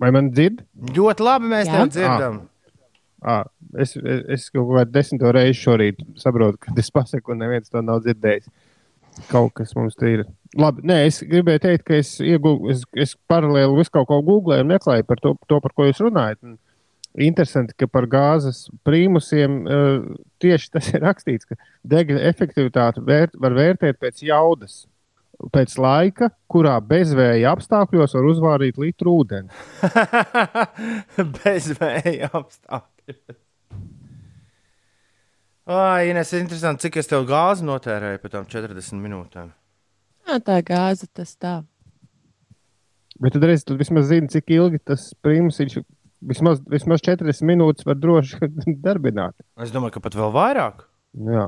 Vai 0.00 0.10
man 0.16 0.28
dzird? 0.32 0.60
Ļoti 0.96 1.24
labi 1.24 1.50
mēs 1.54 1.68
Jā. 1.68 1.78
tevi 1.80 1.94
dzirdam. 1.96 2.38
À, 3.20 3.38
es, 3.80 3.96
es, 4.00 4.20
es 4.36 4.46
kaut 4.52 4.68
kādā 4.70 4.86
desmito 4.94 5.32
reizi 5.36 5.58
šorīt 5.60 5.98
saprotu, 6.20 6.56
ka 6.64 6.72
es 6.80 6.88
pasaku, 6.92 7.34
un 7.34 7.42
neviens 7.44 7.68
to 7.72 7.82
nav 7.84 8.00
dzirdējis. 8.04 8.48
Kaut 9.28 9.52
kas 9.58 9.74
mums 9.76 9.98
te 9.98 10.14
ir. 10.14 10.24
Labi, 10.58 10.82
nē, 10.88 11.02
es 11.06 11.20
gribēju 11.26 11.62
teikt, 11.62 11.84
ka 11.86 11.98
es, 12.00 12.16
iegūlu, 12.24 12.72
es, 12.72 12.82
es 12.98 13.14
paralēli 13.30 13.76
visu 13.76 13.92
kaut 13.94 14.08
ko 14.08 14.18
googlēju 14.26 14.64
un 14.64 14.72
meklēju 14.72 15.06
par 15.06 15.20
to, 15.22 15.36
to 15.50 15.60
par 15.62 15.76
ko 15.76 15.86
jūs 15.86 16.02
runājat. 16.02 16.40
Un 16.46 16.58
Interesanti, 17.18 17.74
ka 17.74 17.88
par 17.90 18.06
gāzes 18.06 18.68
prīmusiem 18.86 19.56
uh, 19.66 20.04
tieši 20.42 20.70
tas 20.76 20.92
ir 20.92 21.02
rakstīts, 21.02 21.48
ka 21.48 21.58
degļa 21.90 22.22
efektivitāti 22.28 23.02
vērt, 23.02 23.34
var 23.34 23.56
vērtēt 23.56 23.98
pēc 23.98 24.22
jaudas, 24.28 24.84
pēc 25.50 25.74
laika, 25.80 26.30
kurā 26.50 26.76
bezvēja 26.84 27.50
apstākļos 27.56 28.14
var 28.14 28.30
uzvārīt 28.30 28.78
litru 28.78 29.16
ūdeni. 29.24 29.50
Bez 31.40 31.72
vēja 31.80 32.30
apstākļu. 32.30 33.18
Ai, 35.66 36.08
Ines, 36.10 36.32
interesanti, 36.34 36.86
cik 36.86 36.96
es 37.02 37.10
tev 37.10 37.26
gāzi 37.28 37.66
notērēju 37.68 38.20
pēc 38.22 38.32
tam 38.32 38.46
40 38.48 39.02
minūtēm. 39.02 39.50
Jā, 40.28 40.38
tā 40.46 40.60
gāze 40.66 41.06
tas 41.12 41.34
tā. 41.36 41.60
Bet 43.20 43.34
tad 43.36 43.44
reiz 43.44 43.64
tu 43.68 43.76
vismaz 43.76 44.08
zini, 44.08 44.30
cik 44.32 44.48
ilgi 44.56 44.80
tas 44.84 45.10
prīmus 45.24 45.60
ir. 45.60 45.82
Vismaz, 46.20 46.58
vismaz 46.68 47.00
40 47.00 47.46
minūtes 47.48 47.86
var 47.88 47.96
droši 47.96 48.48
darbināt. 48.86 49.32
Es 49.60 49.70
domāju, 49.72 49.94
ka 49.96 50.02
pat 50.04 50.16
vēl 50.18 50.32
vairāk. 50.34 50.82
Jā. 51.16 51.46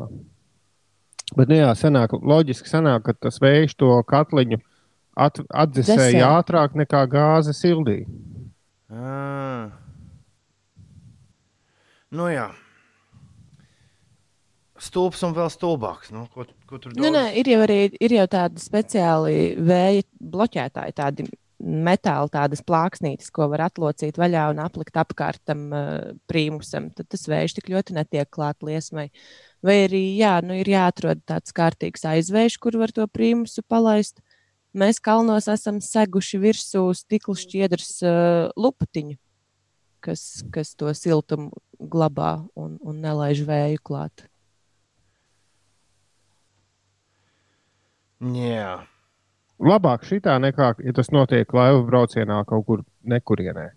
Bet, 1.37 1.49
nu, 1.49 1.57
jā, 1.59 1.69
sanāk, 1.77 2.15
loģiski 2.17 2.69
sanāk, 2.71 3.05
ka 3.05 3.15
tas 3.27 3.37
vējš 3.41 3.75
to 3.81 3.91
katliņu 4.09 4.59
at, 5.17 5.41
atdzesēja 5.49 6.15
Dzesē. 6.15 6.25
ātrāk 6.29 6.77
nekā 6.81 7.03
gāze 7.13 7.53
sildīja. 7.57 8.09
Ah. 8.93 9.73
Nu 12.13 12.29
jā. 12.33 12.51
Stulbs 14.83 15.23
un 15.23 15.35
vēl 15.37 15.51
stulbāks. 15.53 16.11
Nu, 16.15 16.25
ko, 16.33 16.47
ko 16.67 16.81
tur 16.83 16.95
Nu, 16.99 17.11
nē, 17.15 17.29
ir 17.39 17.53
jau 17.53 17.61
arī 17.63 17.79
ir 18.03 18.17
jau 18.17 18.27
tādi 18.31 18.63
speciāli 18.63 19.37
vēja 19.63 20.03
bloķētāji, 20.19 20.97
tādi 20.99 21.27
metāli, 21.63 22.31
tādas 22.35 22.63
plāksnītes, 22.67 23.31
ko 23.35 23.47
var 23.53 23.69
atlocīt 23.69 24.19
vaļā 24.19 24.49
un 24.51 24.61
aplikt 24.65 24.99
apkārt 24.99 25.41
tam 25.47 25.69
uh, 25.71 26.11
prīmusam. 26.31 26.91
Tad 26.97 27.09
tas 27.13 27.29
vējš 27.31 27.57
tik 27.59 27.71
ļoti 27.73 27.97
netiek 27.97 28.31
klāt 28.35 28.65
liesmai. 28.67 29.09
Vai 29.63 29.85
arī 29.85 30.03
jā, 30.19 30.35
nu, 30.43 30.57
ir 30.59 30.73
jāatrod 30.73 31.23
tāds 31.29 31.55
kārtīgs 31.55 32.03
aizvējš, 32.09 32.59
kur 32.63 32.81
var 32.81 32.95
to 32.95 33.07
prīmusu 33.07 33.63
palaist. 33.71 34.19
Mēs 34.75 34.99
kalnos 35.05 35.47
esam 35.53 35.79
seguši 35.85 36.41
virsū 36.43 36.89
stikla 36.99 37.37
šķiedras 37.39 37.95
uh, 38.03 38.51
lupatiņu, 38.59 39.19
kas, 40.03 40.43
kas 40.51 40.75
to 40.75 40.91
siltumu 40.99 41.53
glabā 41.79 42.41
un, 42.59 42.79
un 42.83 43.01
nelaiž 43.05 43.47
vēju 43.47 43.85
klāt. 43.87 44.27
Jā. 48.23 48.73
Labāk 49.63 50.07
šitā 50.07 50.39
nekā, 50.43 50.73
ja 50.83 50.95
tas 50.95 51.11
notiek 51.15 51.51
laivu 51.55 51.85
braucienā 51.87 52.41
kaut 52.49 52.67
kur 52.67 52.83
nekurienē. 53.07 53.69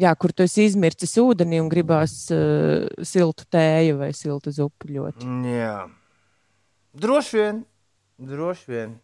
Jā, 0.00 0.12
kur 0.16 0.32
tu 0.32 0.44
esi 0.46 0.64
izmircis 0.68 1.12
ūdeni 1.20 1.58
un 1.60 1.68
gribās 1.68 2.14
uh, 2.32 2.86
siltu 3.04 3.44
tēju 3.52 3.98
vai 4.00 4.12
siltu 4.16 4.52
zupu 4.54 4.88
ļoti. 4.94 5.28
Jā. 5.50 5.74
Droši 6.96 7.36
vien. 7.36 7.60
Droši 8.30 8.70
vien. 8.70 8.94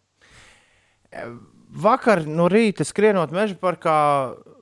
E, 1.11 1.27
Vakar 1.67 2.23
no 2.29 2.47
rīta 2.47 2.85
skrienot 2.87 3.33
meža 3.35 3.57
parkā, 3.59 3.97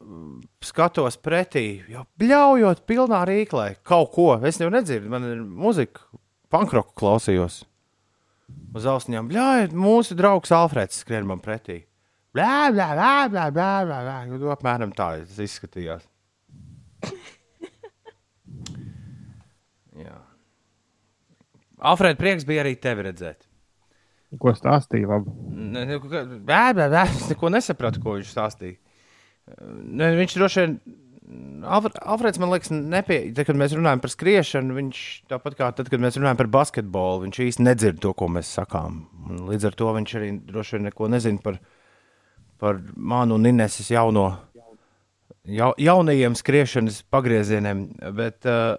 m, 0.01 0.39
skatos 0.65 1.19
pretī, 1.22 1.84
jau 1.91 2.07
bļaujot 2.19 2.81
pilnā 2.89 3.22
rīklē 3.29 3.67
kaut 3.86 4.12
ko. 4.15 4.31
Es 4.41 4.57
jau 4.60 4.72
nedzirdu, 4.74 5.12
man 5.13 5.27
ir 5.29 5.43
muzika, 5.45 6.07
pankroku 6.50 6.95
klausījos. 6.98 7.62
Uz 8.75 8.86
bļaujot, 9.32 9.74
mūsu 9.74 10.18
draugs 10.20 10.52
Alfreds 10.54 11.00
skrien 11.02 11.28
man 11.30 11.40
pretī. 11.44 11.86
Blā, 12.36 12.68
blā, 12.75 12.90
blā, 12.92 13.12
blā, 13.32 13.46
blā, 13.56 13.70
blā, 13.88 14.00
blā. 14.04 14.16
Nu, 14.28 14.52
Apmēram 14.52 14.92
tā 14.96 15.14
tas 15.24 15.40
izskatījās. 15.46 16.04
Jā. 20.04 20.18
Alfred, 21.80 22.20
prieks 22.20 22.44
bija 22.48 22.66
arī 22.66 22.75
tevi 22.82 23.06
redzēt. 23.08 23.46
Ko 24.42 24.52
stāstīja? 24.58 25.08
Labi. 25.08 25.32
Bē, 26.44 26.62
bē, 26.75 26.90
bē, 26.92 27.04
Es 27.08 27.30
neko 27.32 27.52
nesapratu, 27.54 28.02
ko 28.04 28.18
viņš 28.18 28.34
stāstīja. 28.34 28.75
Ne, 29.72 30.12
viņš 30.20 30.36
droši 30.36 30.64
vien 30.64 30.75
Alfreds 31.65 32.38
man 32.38 32.51
liekas, 32.53 32.70
nepie... 32.70 33.17
tad, 33.34 33.48
kad 33.48 33.58
mēs 33.58 33.74
runājam 33.74 34.01
par 34.03 34.12
skriešanu, 34.13 34.75
viņš 34.77 35.00
tāpat 35.32 35.55
kā 35.58 35.70
tad, 35.74 35.89
kad 35.89 36.01
mēs 36.03 36.20
runājam 36.20 36.38
par 36.44 36.50
basketbolu, 36.53 37.24
viņš 37.24 37.39
īsti 37.48 37.65
nedzird 37.65 38.01
to, 38.03 38.12
ko 38.17 38.29
mēs 38.29 38.51
sakām. 38.60 39.05
Un 39.25 39.48
līdz 39.50 39.72
ar 39.72 39.77
to 39.79 39.94
viņš 39.96 40.13
arī 40.20 40.29
droši 40.46 40.77
vien 40.77 40.86
neko 40.89 41.10
nezina 41.10 41.41
par, 41.41 41.58
par 42.62 42.82
manu 42.94 43.39
un 43.39 43.50
Ineses 43.50 43.89
jauno, 43.89 44.27
ja, 45.50 45.72
jaunajiem 45.82 46.38
skriešanas 46.38 47.01
pagriezieniem. 47.13 47.88
Bet, 48.17 48.46
uh, 48.46 48.77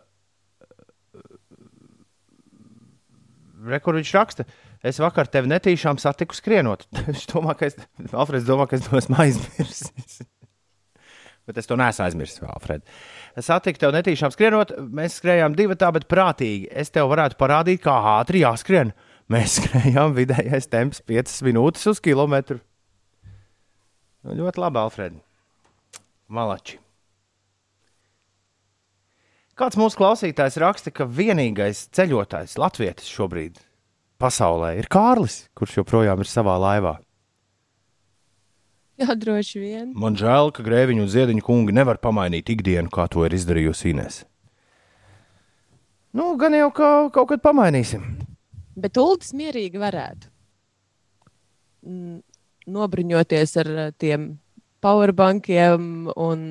Rekur 3.66 3.98
viņš 3.98 4.14
raksta, 4.14 4.46
es 4.86 5.02
vakar 5.02 5.26
tevi 5.26 5.50
netīšām 5.50 5.98
satiku 5.98 6.36
skrienot. 6.38 6.86
Viņš 7.08 7.26
domā, 7.32 7.56
ka 7.58 7.66
es, 7.66 7.74
Alfreds 8.12 8.46
domā, 8.46 8.68
ka 8.70 8.78
es 8.78 8.86
to 8.86 8.94
esmu 9.00 9.18
aizmirsis. 9.24 10.20
Bet 11.46 11.60
es 11.60 11.68
to 11.70 11.76
neesmu 11.78 12.06
aizmirsis, 12.06 12.40
Alfred. 12.42 12.82
Es 13.38 13.46
satiku 13.46 13.78
tevi 13.78 13.94
netīšām 14.00 14.32
skrienot, 14.34 14.72
mēs 14.90 15.20
skrējām 15.20 15.54
divi 15.58 15.76
tā, 15.78 15.92
bet 15.94 16.08
prātīgi. 16.10 16.66
Es 16.74 16.90
tev 16.94 17.12
varētu 17.12 17.38
parādīt, 17.38 17.84
kā 17.84 17.94
ātri 18.16 18.42
jāskrien. 18.42 18.90
Mēs 19.30 19.54
skrējām 19.60 20.16
vidējais 20.16 20.66
temps 20.72 21.04
5 21.06 21.36
minūtes 21.46 21.86
uz 21.92 22.02
kilometru. 22.02 22.58
Nu, 24.26 24.34
ļoti 24.40 24.62
labi, 24.62 24.82
Alfred. 24.82 25.22
Malači. 26.26 26.80
Kāds 29.56 29.78
mūsu 29.80 29.96
klausītājs 29.96 30.58
raksta, 30.60 30.90
ka 30.92 31.06
vienīgais 31.08 31.86
ceļotājs 31.96 32.58
Latvijas 32.60 33.06
šobrīd 33.08 33.62
pasaulē 34.20 34.74
ir 34.80 34.88
Kārlis, 34.92 35.46
kurš 35.56 35.78
joprojām 35.78 36.20
ir 36.20 36.28
savā 36.28 36.58
laivā. 36.60 36.96
Jā, 39.00 39.12
droši 39.12 39.60
vien. 39.60 39.90
Man 39.92 40.16
žēl, 40.16 40.52
ka 40.56 40.64
grēviņu 40.64 41.04
un 41.04 41.10
ziediņu 41.12 41.44
kungi 41.44 41.74
nevar 41.76 42.00
pamainīt 42.00 42.48
ikdienu, 42.54 42.88
kā 42.92 43.04
to 43.12 43.26
ir 43.26 43.36
izdarījusi 43.36 43.92
Inês. 43.92 44.22
Nu, 46.16 46.30
gan 46.40 46.56
jau 46.56 46.70
kā, 46.72 46.88
kaut 47.12 47.28
kad 47.34 47.42
pamainīsim. 47.44 48.06
Bet 48.76 48.96
Uldis 49.00 49.34
mierīgi 49.36 49.80
varētu 49.80 50.30
mm, 51.84 52.16
nobruņoties 52.72 53.54
ar 53.60 53.70
eh, 53.74 53.92
tiem 54.00 54.26
powerbankiem 54.84 56.08
un, 56.16 56.46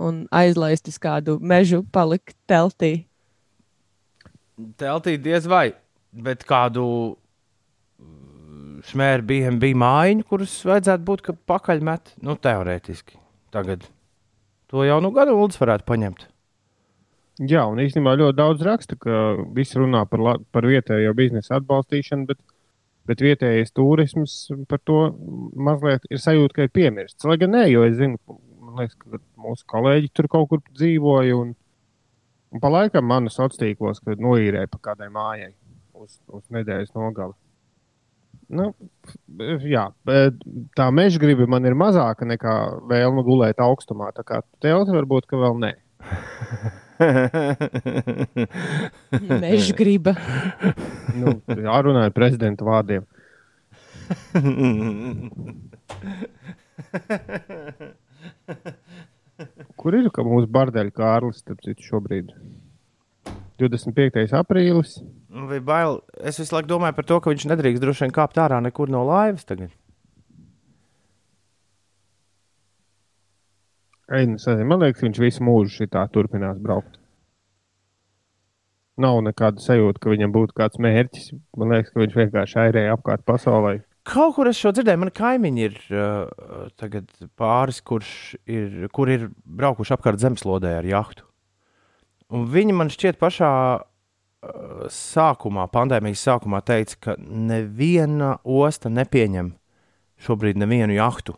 un 0.00 0.24
aizlaist 0.32 0.88
uz 0.88 0.96
kādu 1.00 1.36
mežu, 1.40 1.82
palikt 1.92 2.36
teltī. 2.48 3.06
Teltī 4.80 5.16
diez 5.20 5.48
vai, 5.48 5.72
bet 6.12 6.44
kādu 6.48 6.86
šmēra 8.88 9.24
bija, 9.26 9.52
bija 9.60 9.78
mājiņa, 9.82 10.26
kuras 10.28 10.54
vajadzētu 10.68 11.06
būt 11.06 11.24
pakaļmet. 11.50 12.14
Nu, 12.24 12.36
teorētiski. 12.40 13.18
Tagad 13.54 13.86
to 14.70 14.84
jau 14.86 15.00
nu 15.02 15.10
gadu 15.14 15.34
Ulas 15.34 15.58
varētu 15.60 15.86
paņemt. 15.88 16.28
Jā, 17.50 17.64
un 17.70 17.80
īstenībā 17.80 18.12
ļoti 18.20 18.36
daudz 18.36 18.62
raksta, 18.66 18.98
ka 19.00 19.20
visi 19.56 19.78
runā 19.80 20.02
par, 20.10 20.20
la, 20.20 20.34
par 20.52 20.66
vietējo 20.68 21.14
biznesa 21.16 21.56
atbalstīšanu, 21.56 22.26
bet, 22.28 22.38
bet 23.08 23.22
vietējais 23.24 23.72
turisms 23.72 24.34
par 24.68 24.82
to 24.84 24.98
mazliet 25.56 26.04
ir 26.12 26.20
sajūta, 26.20 26.58
ka 26.58 26.66
ir 26.66 26.74
piemirsts. 26.76 27.24
Lai 27.24 27.38
gan 27.40 27.54
nē, 27.56 27.64
jo 27.72 27.86
es 27.88 27.96
zinu, 27.96 28.20
liekas, 28.76 28.98
ka 29.00 29.22
mūsu 29.40 29.64
kolēģi 29.72 30.12
tur 30.12 30.28
kaut 30.30 30.50
kur 30.52 30.62
dzīvoja. 30.68 31.38
Un, 31.40 31.54
un 32.52 32.62
pa 32.62 32.72
laikam 32.76 33.08
manas 33.08 33.38
sociālos 33.40 33.62
tīklos, 33.62 34.04
kad 34.04 34.20
noīrēja 34.20 34.70
pa 34.74 34.82
kādai 34.90 35.08
mājai 35.14 35.54
uz, 35.96 36.20
uz 36.28 36.44
nedēļas 36.52 36.92
nogali. 36.98 37.34
Nu, 38.50 38.72
jā, 39.62 39.84
tā 40.74 40.88
meža 40.90 41.20
griba 41.22 41.46
man 41.50 41.66
ir 41.68 41.74
mazāka 41.78 42.26
nekā 42.26 42.54
vēlme 42.90 43.22
gulēt 43.26 43.60
augstumā. 43.62 44.10
Tā 44.16 44.24
kā 44.26 44.40
telti 44.62 44.94
varbūt 44.96 45.28
ka 45.30 45.38
vēl 45.38 45.54
nē. 45.62 45.72
meža 49.44 49.74
griba. 49.78 50.12
nu, 51.14 51.36
jārunā 51.46 52.00
ar 52.08 52.12
prezidenta 52.16 52.66
vārdiem. 52.66 53.06
Kur 59.78 59.94
ir 59.96 60.10
mūsu 60.10 60.50
bardeļa 60.50 60.92
Kārlis? 60.96 61.44
Šobrīd 61.86 62.34
25. 63.62 64.26
aprīlis. 64.42 64.98
Vai 65.50 65.58
bail? 65.64 65.98
Es 66.22 66.38
visu 66.38 66.54
laiku 66.54 66.70
domāju 66.70 66.94
par 66.96 67.06
to, 67.08 67.18
ka 67.18 67.32
viņš 67.32 67.48
nedrīkst 67.50 67.82
droši 67.82 68.06
vien 68.06 68.14
kāpt 68.14 68.38
ārā 68.38 68.60
nekur 68.62 68.92
no 68.92 69.02
laivas 69.08 69.46
tagad. 69.48 69.72
Ei, 74.10 74.26
nu, 74.26 74.38
man 74.66 74.82
liekas, 74.82 75.04
viņš 75.04 75.20
visu 75.22 75.44
mūžu 75.46 75.82
šitā 75.82 76.02
turpinās 76.10 76.58
braukt. 76.62 76.98
Nav 79.00 79.20
nekāda 79.24 79.62
sajūta, 79.62 80.02
ka 80.02 80.10
viņam 80.12 80.32
būtu 80.34 80.56
kāds 80.58 80.80
mērķis. 80.82 81.30
Man 81.56 81.72
liekas, 81.72 81.92
ka 81.94 82.02
viņš 82.02 82.16
vienkārši 82.18 82.58
airēja 82.64 82.96
apkārt 82.96 83.22
pasaulē. 83.26 83.78
Kaut 84.10 84.34
kur 84.36 84.50
es 84.50 84.58
šo 84.58 84.72
dzirdēju, 84.74 85.00
man 85.02 85.12
kaimiņi 85.14 85.64
ir 85.66 85.76
uh, 85.94 87.26
pāris, 87.38 87.78
kurš 87.86 88.12
ir, 88.50 88.88
kur 88.96 89.12
ir 89.12 89.28
braukuši 89.44 89.94
apkārt 89.96 90.22
zemeslodē 90.22 90.74
ar 90.80 90.88
jahtu. 90.88 91.26
Un 92.34 92.46
viņi 92.50 92.74
man 92.76 92.90
šķiet 92.92 93.18
pašā 93.20 93.52
sākumā, 94.90 95.66
pandēmijas 95.72 96.22
sākumā 96.24 96.62
teica, 96.64 96.96
ka 97.00 97.16
neviena 97.20 98.38
osta 98.44 98.88
nepieņem 98.92 99.52
šobrīd 100.20 100.60
nevienu 100.60 100.96
jahtu. 100.96 101.36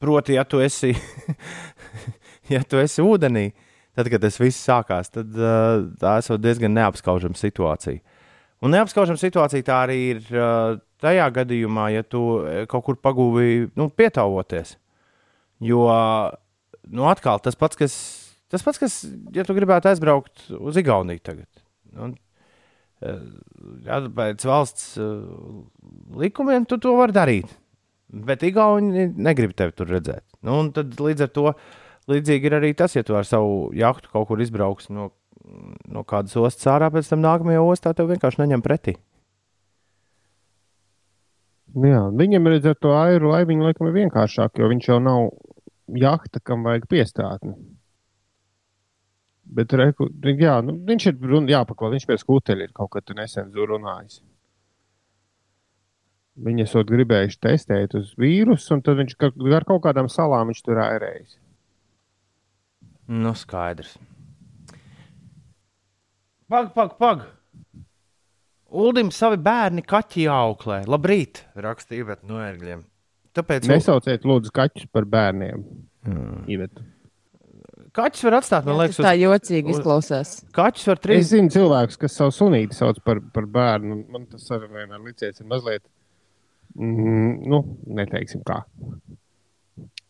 Proti, 0.00 0.36
ja 0.36 0.44
tu 0.44 0.60
esi, 0.60 0.92
ja 2.54 2.62
tu 2.68 2.80
esi 2.80 3.04
ūdenī, 3.04 3.50
tad, 3.96 4.08
kad 4.12 4.24
tas 4.24 4.40
viss 4.40 4.64
sākās, 4.64 5.12
tad 5.12 5.32
uh, 5.38 5.84
tā 6.00 6.18
ir 6.20 6.42
diezgan 6.42 6.74
neapskaužama 6.76 7.38
situācija. 7.40 8.00
Un 8.64 8.72
neapskaužama 8.72 9.20
situācija 9.20 9.64
tā 9.64 9.78
arī 9.84 9.98
ir 10.14 10.24
uh, 10.32 10.80
tajā 11.04 11.28
gadījumā, 11.36 11.90
ja 11.92 12.04
tu 12.04 12.24
kaut 12.70 12.84
kur 12.86 13.00
pagūvi 13.00 13.70
nu, 13.76 13.90
pietāvoties. 13.92 14.78
Jo 15.64 15.86
nu, 16.90 17.06
atkal 17.08 17.40
tas 17.44 17.56
pats, 17.56 17.78
kas 17.78 17.94
Tas 18.54 18.62
pats, 18.62 18.78
kas, 18.78 19.00
ja 19.34 19.42
tu 19.42 19.56
gribētu 19.56 19.90
aizbraukt 19.90 20.46
uz 20.54 20.76
Igauniju 20.78 21.22
tagad. 21.26 21.48
Un, 21.98 22.12
ja, 23.82 23.98
pēc 24.14 24.44
valsts 24.46 24.92
uh, 25.02 25.64
likumiem 26.20 26.66
tu 26.70 26.78
to 26.78 26.94
vari 27.00 27.16
darīt. 27.16 27.56
Bet 28.14 28.44
Igauni 28.46 29.08
negrib 29.10 29.56
tevi 29.58 29.74
tur 29.74 29.90
redzēt. 29.90 30.22
Nu, 30.46 30.60
tad 30.76 30.94
līdz 31.02 31.26
ar 31.26 31.32
to 31.34 31.48
līdzīgi 32.12 32.46
ir 32.46 32.58
arī 32.60 32.70
tas, 32.78 32.94
ja 32.94 33.02
tu 33.02 33.16
ar 33.18 33.26
savu 33.26 33.72
jahtu 33.74 34.12
kaut 34.12 34.28
kur 34.28 34.42
izbrauks 34.44 34.86
no, 34.94 35.08
no 35.90 36.04
kādas 36.06 36.36
ostas 36.38 36.70
ārā, 36.70 36.92
pēc 36.94 37.10
tam 37.10 37.24
nākamajā 37.24 37.64
ostā 37.64 37.94
tev 37.96 38.12
vienkārši 38.12 38.44
neņem 38.44 38.62
pretī. 38.62 38.94
Jā, 41.74 42.04
viņam 42.14 42.52
redz 42.52 42.70
ar 42.70 42.78
to 42.78 42.94
airu 42.94 43.32
laiviņu 43.32 43.66
laikam 43.66 43.88
ir 43.90 43.96
vienkāršāk, 43.96 44.60
jo 44.62 44.70
viņš 44.70 44.92
jau 44.92 45.00
nav 45.02 45.32
jahta, 45.98 46.38
kam 46.38 46.62
vajag 46.68 46.86
piestātni. 46.86 47.56
Bet 49.54 49.72
reku, 49.78 50.08
jā, 50.34 50.56
nu, 50.66 50.74
viņš 50.88 51.10
ir 51.12 51.34
jāpaklāj, 51.52 51.92
viņš 51.94 52.06
pie 52.10 52.16
skuteļa 52.18 52.66
ir 52.66 52.72
kaut 52.74 52.90
kad 52.96 53.12
nesen 53.14 53.52
runājis. 53.54 54.22
Viņi 56.44 56.64
esot 56.64 56.90
gribējuši 56.90 57.38
testēt 57.46 57.94
uz 57.94 58.10
vīrusu, 58.18 58.72
un 58.74 58.82
tad 58.82 58.98
viņš 58.98 59.14
ar 59.54 59.66
kaut 59.68 59.84
kādām 59.84 60.10
salām 60.10 60.50
viņš 60.50 60.62
tur 60.66 60.80
ārējis. 60.82 61.36
Nu, 63.06 63.34
skaidrs. 63.38 63.94
Pag, 66.50 66.72
pag, 66.74 66.96
pag! 66.98 67.22
Uldim 68.74 69.12
savi 69.14 69.38
bērni 69.38 69.84
kaķi 69.86 70.26
auklē. 70.34 70.80
Labrīt, 70.90 71.44
rakstīja 71.54 72.02
Iveta 72.02 72.26
no 72.26 72.40
ērgļiem. 72.42 72.82
Tāpēc 73.34 73.68
Nesauciet 73.70 74.26
lūdzu 74.26 74.50
kaķus 74.54 74.90
par 74.94 75.06
bērniem. 75.10 75.62
Mm. 76.06 76.42
Iveta. 76.50 76.82
Kaķis 77.94 78.24
var 78.26 78.38
atstāt, 78.40 78.64
man 78.66 78.80
liekas, 78.80 78.98
tā 78.98 79.12
uz... 79.14 79.20
jocīgi 79.22 79.70
izklausās. 79.70 80.30
Kaķis 80.56 80.88
var 80.90 81.00
trīs. 81.02 81.20
Es 81.22 81.30
zinu 81.30 81.52
cilvēkus, 81.54 81.98
kas 82.00 82.16
savu 82.18 82.34
sunīti 82.34 82.74
sauc 82.74 82.98
par, 83.06 83.20
par 83.34 83.46
bērnu. 83.54 84.00
Man 84.10 84.24
tas 84.32 84.48
arī 84.56 84.66
vienmēr 84.72 85.04
licies 85.04 85.38
ir 85.38 85.46
mazliet, 85.50 85.84
mm, 86.74 87.36
nu, 87.52 87.60
neteiksim 88.00 88.42
kā. 88.46 88.64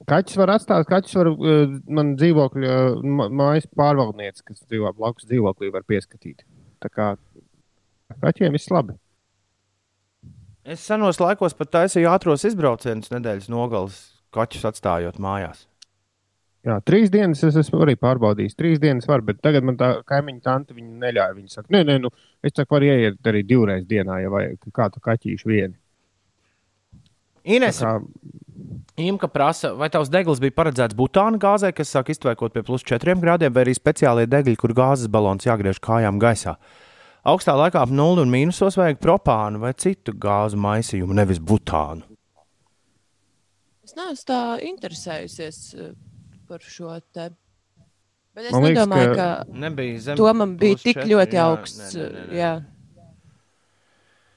Kaķis 0.08 0.40
var 0.40 0.54
atstāt, 0.56 0.86
kaķis 0.88 1.16
var 1.20 1.30
uh, 1.32 1.76
man 1.98 2.14
dzīvokļa, 2.20 2.80
mājas 3.32 3.68
pārvaldniece, 3.76 4.44
kas 4.48 4.64
dzīvo 4.64 4.92
blakus 4.96 5.28
dzīvoklī, 5.28 5.70
var 5.72 5.84
pieskatīt. 5.88 6.44
Tā 6.84 6.92
kā 6.92 7.12
kaķiem 8.24 8.56
viss 8.56 8.72
labi. 8.72 8.96
Es 10.64 10.80
senos 10.88 11.20
laikos 11.20 11.56
pat 11.56 11.72
taisīju 11.76 12.08
ātros 12.08 12.44
izbraucienus 12.48 13.12
nedēļas 13.12 13.50
nogalas, 13.52 14.00
kaķus 14.32 14.64
atstājot 14.72 15.20
mājās. 15.20 15.66
Jā, 16.64 16.78
trīs 16.80 17.10
dienas 17.12 17.42
es 17.44 17.58
esmu 17.60 17.82
arī 17.84 17.92
pārbaudījis. 18.00 18.56
Trīs 18.56 18.78
dienas 18.80 19.04
var, 19.08 19.20
bet 19.26 19.42
tagad 19.44 19.66
man 19.68 19.76
tā 19.76 19.90
kaimiņa 20.08 20.40
tante 20.46 20.76
neļāva. 20.76 21.34
Viņa 21.36 21.50
saka, 21.58 21.68
nē, 21.74 21.82
nē, 21.84 21.98
nu, 22.06 22.10
es 22.40 22.56
tā 22.56 22.64
varu 22.70 22.88
ieiet 22.88 23.28
arī 23.28 23.42
divreiz 23.44 23.84
dienā, 23.88 24.22
ja 24.22 24.32
vajag 24.32 24.70
kādu 24.72 25.02
kaķīšu 25.04 25.50
vienu. 25.50 25.76
Ines, 27.44 27.82
kā... 27.84 27.98
Imka 29.04 29.28
prasa, 29.28 29.72
vai 29.76 29.90
tavs 29.92 30.08
degls 30.08 30.40
bija 30.40 30.54
paredzēts 30.54 30.96
butāna 30.96 31.36
gāzē, 31.42 31.72
kas 31.74 31.90
sāk 31.92 32.12
iztvēkot 32.14 32.54
pie 32.54 32.62
plus 32.64 32.86
4 32.86 33.18
grādiem, 33.20 33.52
vai 33.52 33.66
arī 33.66 33.74
speciālie 33.76 34.24
degļi, 34.30 34.56
kur 34.56 34.72
gāzes 34.72 35.10
balons 35.12 35.44
jāgriež 35.44 35.82
kājām 35.84 36.20
gaisā. 36.22 36.54
Augstā 37.28 37.56
laikā 37.58 37.82
ap 37.82 37.92
nulli 37.92 38.22
un 38.22 38.32
mīnusos 38.32 38.78
vajag 38.78 39.02
propānu 39.02 39.60
vai 39.60 39.74
citu 39.76 40.14
gāzu 40.16 40.56
maisījumu, 40.60 41.16
nevis 41.18 41.42
butānu. 41.42 42.06
Es 43.84 43.96
neesmu 43.98 44.28
tā 44.30 44.40
interesējusies 44.64 45.58
par 46.48 46.60
šo 46.64 46.92
te. 47.14 47.30
Bet 48.34 48.48
es 48.48 48.52
Man 48.56 48.64
liekas, 48.66 48.82
nedomāju, 48.88 49.10
ka 49.14 49.24
ka, 49.44 49.58
Nebija 49.64 49.98
zem. 50.08 50.16
to 50.18 50.32
man 50.34 50.56
bija 50.58 50.76
tik 50.82 50.96
četri, 50.96 51.10
ļoti 51.12 51.36
jā, 51.38 51.44
augsts. 51.50 51.94
nē, 51.94 52.00
nē, 52.02 52.14
nē, 52.14 52.24
nē. 52.30 52.38
Jā. 52.40 52.52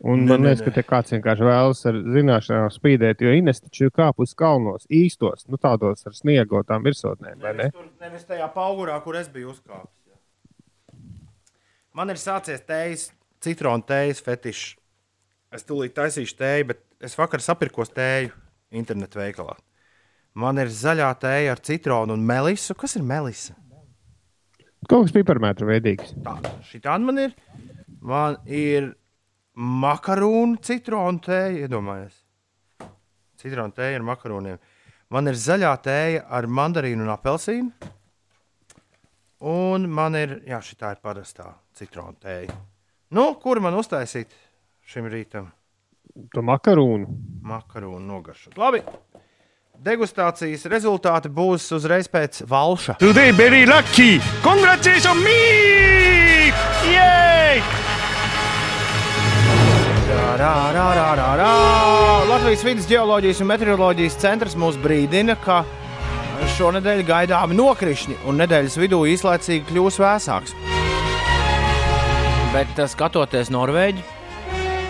Un 0.06 0.20
Nē, 0.22 0.28
man 0.30 0.44
liekas, 0.46 0.62
ka 0.62 0.72
te 0.76 0.84
kāds 0.86 1.10
vienkārši 1.16 1.46
vēlas 1.48 1.80
ar 1.90 1.96
zināšanām 2.14 2.68
spīdēt, 2.70 3.24
jo 3.26 3.32
Ines 3.34 3.64
taču 3.64 3.88
ir 3.88 3.94
kāpus 3.98 4.36
kalnos 4.38 4.86
īstos, 4.94 5.48
nu 5.50 5.58
tādos 5.58 6.06
ar 6.06 6.14
sniegotām 6.14 6.86
virsotnēm, 6.86 7.40
vai 7.42 7.54
ne? 7.58 7.64
Nevis, 7.64 7.74
tur, 7.74 7.88
nevis 8.06 8.28
tajā 8.30 8.52
augurā, 8.54 9.00
kur 9.02 9.18
es 9.18 9.28
biju 9.34 9.56
uzkāpis. 9.56 9.96
jā. 10.06 10.20
Man 11.98 12.14
ir 12.14 12.22
sācies 12.22 12.62
tējas, 12.62 13.08
citronu 13.42 13.82
tējas 13.90 14.22
fetišs. 14.22 14.76
Es 15.58 15.64
tūlīt 15.66 15.96
taisīšu 15.98 16.38
tēju, 16.38 16.68
bet 16.76 16.84
es 17.02 17.18
vakar 17.18 17.42
sapirkos 17.42 17.90
tēju 17.96 18.30
internetu 18.78 19.18
veikalā. 19.18 19.58
Man 20.38 20.62
ir 20.62 20.70
zaļā 20.70 21.08
tēja 21.18 21.56
ar 21.56 21.62
citronu 21.66 22.14
un 22.14 22.26
melisu. 22.26 22.76
Kas 22.78 22.94
ir 23.00 23.06
melisa? 23.06 23.56
Kaut 24.88 25.08
kas 25.08 25.16
piparmētra 25.16 25.66
veidīgs. 25.66 26.14
Tā, 26.24 26.36
šī 26.68 26.82
tāda 26.84 27.02
man 27.08 27.18
ir. 27.24 27.34
Man 28.06 28.38
ir 28.46 28.92
makaronu 29.58 30.62
citronu 30.64 31.24
tēja, 31.26 31.66
iedomājieties. 31.66 32.22
Citronu 33.42 33.74
tēja 33.78 33.98
ar 33.98 34.06
makaroniem. 34.06 34.62
Man 35.14 35.32
ir 35.32 35.40
zaļā 35.42 35.74
tēja 35.82 36.28
ar 36.30 36.48
mandarīnu 36.52 37.06
un 37.06 37.14
apelsīnu. 37.16 37.92
Un 39.48 39.90
man 39.94 40.18
ir, 40.18 40.40
jā, 40.50 40.62
šī 40.62 40.78
tā 40.78 40.94
ir 40.94 41.02
parastā 41.02 41.50
citronu 41.78 42.18
tēja. 42.22 42.54
Nu, 43.14 43.32
kur 43.42 43.62
man 43.64 43.78
uztaisīt 43.78 44.34
šim 44.86 45.10
rītam? 45.10 45.50
To 46.34 46.42
makaronu. 46.46 47.10
Makaronu 47.46 48.02
nogaršot. 48.06 48.58
Labi. 48.58 48.82
Degustācijas 49.78 50.64
rezultāti 50.72 51.30
būs 51.30 51.68
uzreiz 51.76 52.08
pēc 52.10 52.42
valša. 52.50 52.96
Today 52.98 53.30
very 53.32 53.66
lucky. 53.70 54.18
Congratulations 54.42 55.22
me! 55.22 56.50
Yay! 56.90 57.62
Rā, 60.38 60.56
rā, 60.74 60.88
rā, 60.98 61.08
rā, 61.20 61.30
rā. 61.38 61.52
Latvijas 62.26 62.66
vidus 62.66 62.90
geoloģijas 62.90 63.44
un 63.46 63.52
meteoroloģijas 63.52 64.18
centrs 64.22 64.58
mūs 64.58 64.82
brīdina, 64.82 65.38
ka 65.46 65.62
šonadēļ 66.58 67.06
gaidāmi 67.06 67.58
nokrišņi 67.58 68.18
un 68.26 68.42
nedēļas 68.42 68.82
vidū 68.82 69.04
īslaicīgi 69.14 69.70
kļūs 69.70 70.02
vēsāks. 70.02 70.58
Bet 72.54 72.82
eh, 72.82 72.90
skatoties 72.90 73.54
Norvēģi, 73.54 74.02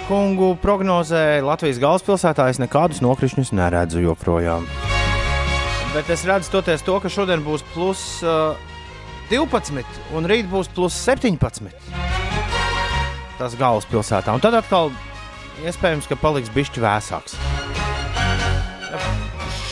kungu 0.08 0.54
prognozē 0.64 1.42
Latvijas 1.44 1.82
galvaspilsētā, 1.84 2.48
es 2.52 2.62
nekādus 2.64 3.02
nokrišņus 3.04 3.52
neredzu 3.56 4.02
joprojām. 4.06 4.68
Bet 5.94 6.10
es 6.14 6.24
redzu 6.28 6.54
toties 6.54 6.84
to, 6.86 6.96
ka 7.04 7.12
šodien 7.12 7.44
būs 7.44 7.66
plus 7.74 8.04
uh, 8.24 8.56
12 9.32 10.16
un 10.16 10.30
rīt 10.30 10.48
būs 10.52 10.72
plus 10.72 10.96
17 11.04 11.76
tas 13.38 13.54
galvaspilsētā. 13.60 14.34
Un 14.34 14.42
tad 14.42 14.58
atkal 14.58 14.90
iespējams, 15.66 16.08
ka 16.10 16.18
paliks 16.20 16.50
bišķi 16.56 16.82
vēsāks. 16.82 17.38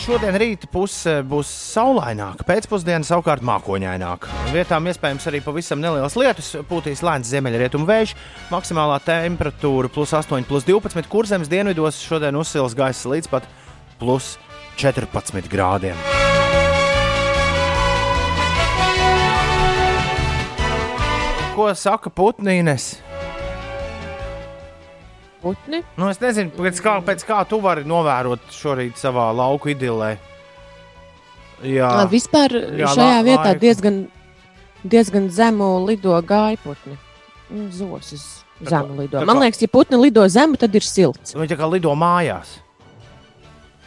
Šodien 0.05 0.35
rīta 0.37 0.67
puse 0.69 1.15
būs 1.25 1.49
saulaināka, 1.49 2.45
pēcpusdiena 2.45 3.01
savukārt 3.07 3.41
mākoņaināka. 3.41 4.29
Vietām 4.53 4.85
iespējams 4.91 5.23
arī 5.31 5.39
pavisam 5.41 5.79
neliels 5.81 6.13
lietus, 6.21 6.51
pūtīs 6.69 7.01
lēns 7.01 7.31
ziemeļrietumu 7.31 7.87
vējš, 7.89 8.13
maksimālā 8.53 8.99
temperatūra 9.01 9.89
plus 9.89 10.13
8, 10.13 10.45
plus 10.45 10.67
12, 10.69 11.09
kur 11.09 11.25
zemes 11.25 11.49
dienvidos 11.49 11.97
šodien 12.05 12.37
uzsils 12.37 12.77
gaisa 12.77 13.15
līdz 13.15 13.31
pat 13.33 13.49
plus 13.97 14.35
14 14.77 15.49
grādiem. 15.49 15.97
Ko 21.57 21.73
saka 21.73 22.13
Putnīnes? 22.13 22.91
Putni. 25.45 25.83
Nu, 25.99 26.07
es 26.09 26.17
nezinu, 26.17 26.49
pēc 26.57 26.79
kā, 26.81 26.95
pēc 27.05 27.21
kā 27.27 27.43
tu 27.45 27.59
vari 27.61 27.83
novērot 27.85 28.47
šorīt 28.49 28.97
savā 28.97 29.27
lauku 29.37 29.69
idilē. 29.75 30.15
Jā, 31.63 31.87
Ah. 32.01 32.07
Vispār 32.09 32.49
Jā, 32.75 32.89
šajā 32.95 33.17
la- 33.19 33.23
vietā 33.27 33.45
laiku. 33.53 33.59
diezgan, 33.61 33.99
diezgan 34.83 35.29
zemu 35.29 35.69
lido 35.85 36.17
gaiputni. 36.21 36.97
Nu, 37.49 37.69
Zosis 37.71 38.43
zemu 38.63 38.97
lido. 38.99 39.21
tā 39.21 39.25
Man 39.25 39.37
liekas, 39.37 39.61
ja 39.61 39.67
putni 39.67 39.97
lido 40.01 40.25
zemu, 40.27 40.57
tad 40.57 40.73
ir 40.75 40.81
silts. 40.81 41.33
viņi 41.35 41.47
tā 41.53 41.57
kā 41.61 41.69
lido 41.71 41.93
mājās. 41.95 42.57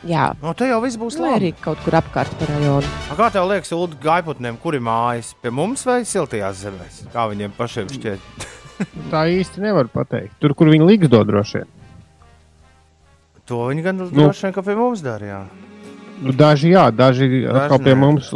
Jā, 0.07 0.33
No, 0.41 0.53
te 0.55 0.65
jau 0.69 0.81
viss 0.81 0.97
būs 0.97 1.19
labi. 1.19 1.35
arī 1.41 1.55
kaut 1.61 1.79
kur 1.85 1.93
apkārt 1.95 2.31
par 2.39 2.47
rajonu. 2.49 2.87
A, 3.11 3.17
Kā 3.17 3.33
tev 3.33 3.49
liekas, 3.51 3.73
Ulu, 3.73 3.89
gaiputniem, 4.01 4.57
kur 4.63 4.75
ir 4.75 4.81
mājas? 4.81 5.35
Pie 5.43 5.51
mums 5.51 5.83
vai 5.85 6.03
siltajās 6.03 6.63
zemēs? 6.63 7.03
Kā 7.13 7.27
viņiem 7.29 7.51
pašiem 7.59 7.89
šķiet? 7.89 8.19
Tā 9.13 9.25
īsti 9.33 9.65
nevar 9.65 9.91
pateikt. 9.93 10.35
Tur, 10.43 10.55
kur 10.59 10.71
viņi 10.73 10.89
liks 10.89 11.11
dod 11.13 11.29
droši 11.31 11.63
vien. 11.63 11.71
To 13.49 13.65
viņi 13.71 13.85
gan 13.87 14.03
Nu. 14.03 14.11
droši 14.13 14.49
vien, 14.49 14.55
ka 14.57 14.63
pie 14.63 14.77
mums 14.77 15.05
darīja. 15.05 15.45
Nu, 16.19 16.35
daži 16.35 16.75
jā, 16.75 16.89
daži 16.91 17.47
atkal 17.47 17.79
pie 17.81 17.95
mums 17.95 18.33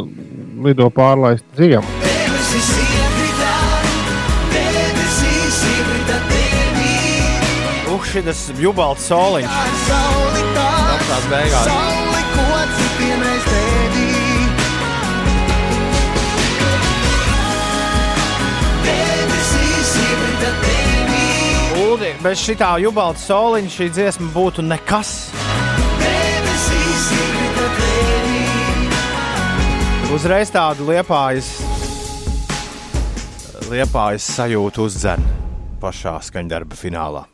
lido 0.63 0.87
pārlaist 0.93 1.45
ziemu. 1.59 1.83
Uh, 1.83 2.13
šis 8.13 8.49
jubalts 8.61 9.07
soliņš. 9.09 9.59
Tās 11.09 11.29
beigās. 11.33 12.02
Bez 22.23 22.39
šitā 22.39 22.69
jubalta 22.79 23.19
soliņa 23.19 23.71
šī 23.73 23.85
dziesma 23.91 24.29
būtu 24.31 24.63
nekas. 24.63 25.09
Uzreiz 30.13 30.51
tādu 30.53 30.87
liepājas, 30.87 31.49
liepājas 33.67 34.29
sajūtu 34.37 34.85
uzdzen 34.85 35.25
pašā 35.81 36.15
skaņdarba 36.29 36.77
finālā. 36.79 37.25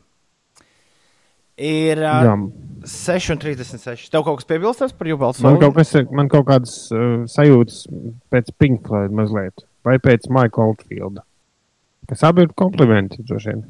Ir 1.59 2.01
uh, 2.07 2.33
6,36. 2.87 4.09
Tev 4.09 4.23
kaut 4.25 4.39
kas 4.39 4.47
piebilstams 4.49 4.95
par 4.95 5.09
jubaltu 5.11 5.43
man 5.43 5.59
kaut, 5.61 5.75
kas, 5.75 5.91
man 6.15 6.31
kaut 6.31 6.47
kādas 6.47 6.77
uh, 6.95 7.27
sajūtas 7.29 7.83
pēc 8.31 8.53
Pink 8.57 8.87
Floyd 8.87 9.13
mazliet. 9.13 9.67
Vai 9.85 9.99
pēc 10.01 10.31
Maika 10.33 10.63
Oldfielda. 10.63 11.27
Kas 12.09 12.23
abi 12.25 12.47
ir 12.47 12.55
komplimenti, 12.57 13.21
droši 13.27 13.51
vien. 13.51 13.67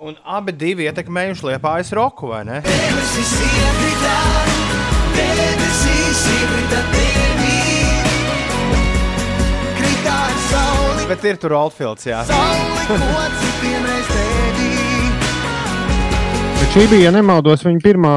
Un 0.00 0.14
abi 0.24 0.54
divi 0.56 0.86
ietekmējuši 0.88 1.44
liepājas 1.44 1.90
roku, 1.92 2.30
vai 2.30 2.40
ne? 2.48 2.62
Bet 11.10 11.26
ir 11.28 11.36
tur 11.42 11.52
Oldfields, 11.58 12.08
jā. 12.08 12.22
Bet 16.56 16.72
šī 16.72 16.88
bija, 16.88 17.10
ja 17.10 17.12
nemaldos, 17.18 17.68
viņa 17.68 17.84
pirmā, 17.84 18.16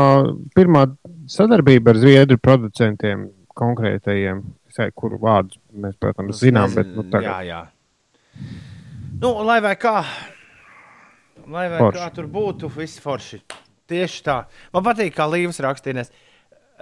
pirmā 0.55 0.87
sadarbība 1.35 1.91
ar 1.91 1.99
zviedru 1.99 2.39
producentiem 2.39 3.27
konkrētajiem, 3.59 4.39
kuru 4.95 5.19
vārdus 5.19 5.59
mēs, 5.75 5.99
protams, 5.99 6.39
zinām. 6.39 6.71
Bet, 6.79 6.95
nu, 6.95 7.03
Jā, 7.03 7.17
tagad, 7.17 7.49
jā. 7.51 7.65
Nu, 9.19 9.35
lai 9.43 9.59
vai 9.65 9.75
kā, 9.75 9.99
lai 11.51 11.67
vai 11.71 11.79
Forši. 11.81 11.99
kā 11.99 12.09
tur 12.15 12.27
būtu, 12.31 12.69
viss 12.73 13.01
forši. 13.03 13.39
Tieši 13.89 14.21
tā. 14.25 14.37
Man 14.73 14.85
patīk, 14.85 15.13
kā 15.15 15.27
Līvas 15.29 15.59
rakstīnēs. 15.63 16.11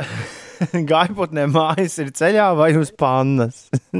Gaiputnē 0.91 1.47
mājas 1.51 1.97
ir 2.01 2.11
ceļā 2.15 2.47
vai 2.57 2.71
uz 2.79 2.91
pannas. 2.93 3.63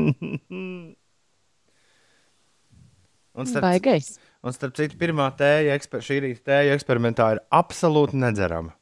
un, 3.38 3.48
starp, 3.48 3.66
Baigais. 3.66 4.14
un 4.46 4.56
starp 4.56 4.78
citu, 4.78 5.00
pirmā 5.02 5.32
tēja, 5.38 5.76
eksper, 5.80 6.06
šī 6.06 6.22
rīta 6.28 6.52
tēja 6.54 6.78
eksperimentā 6.78 7.32
ir 7.36 7.44
absolūti 7.58 8.22
nedzerama. 8.22 8.76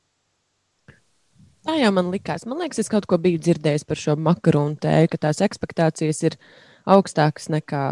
Tā 1.67 1.75
jau 1.75 1.91
man 1.93 2.07
likās. 2.13 2.45
Man 2.49 2.61
liekas, 2.63 2.79
es 2.81 2.91
kaut 2.91 3.05
ko 3.09 3.19
biju 3.21 3.39
dzirdējis 3.43 3.83
par 3.87 3.99
šo 3.99 4.15
makaronu 4.19 4.79
tēju, 4.81 5.11
ka 5.11 5.17
tās 5.27 5.41
expectācijas 5.45 6.23
ir 6.25 6.37
augstākas 6.89 7.49
nekā, 7.51 7.83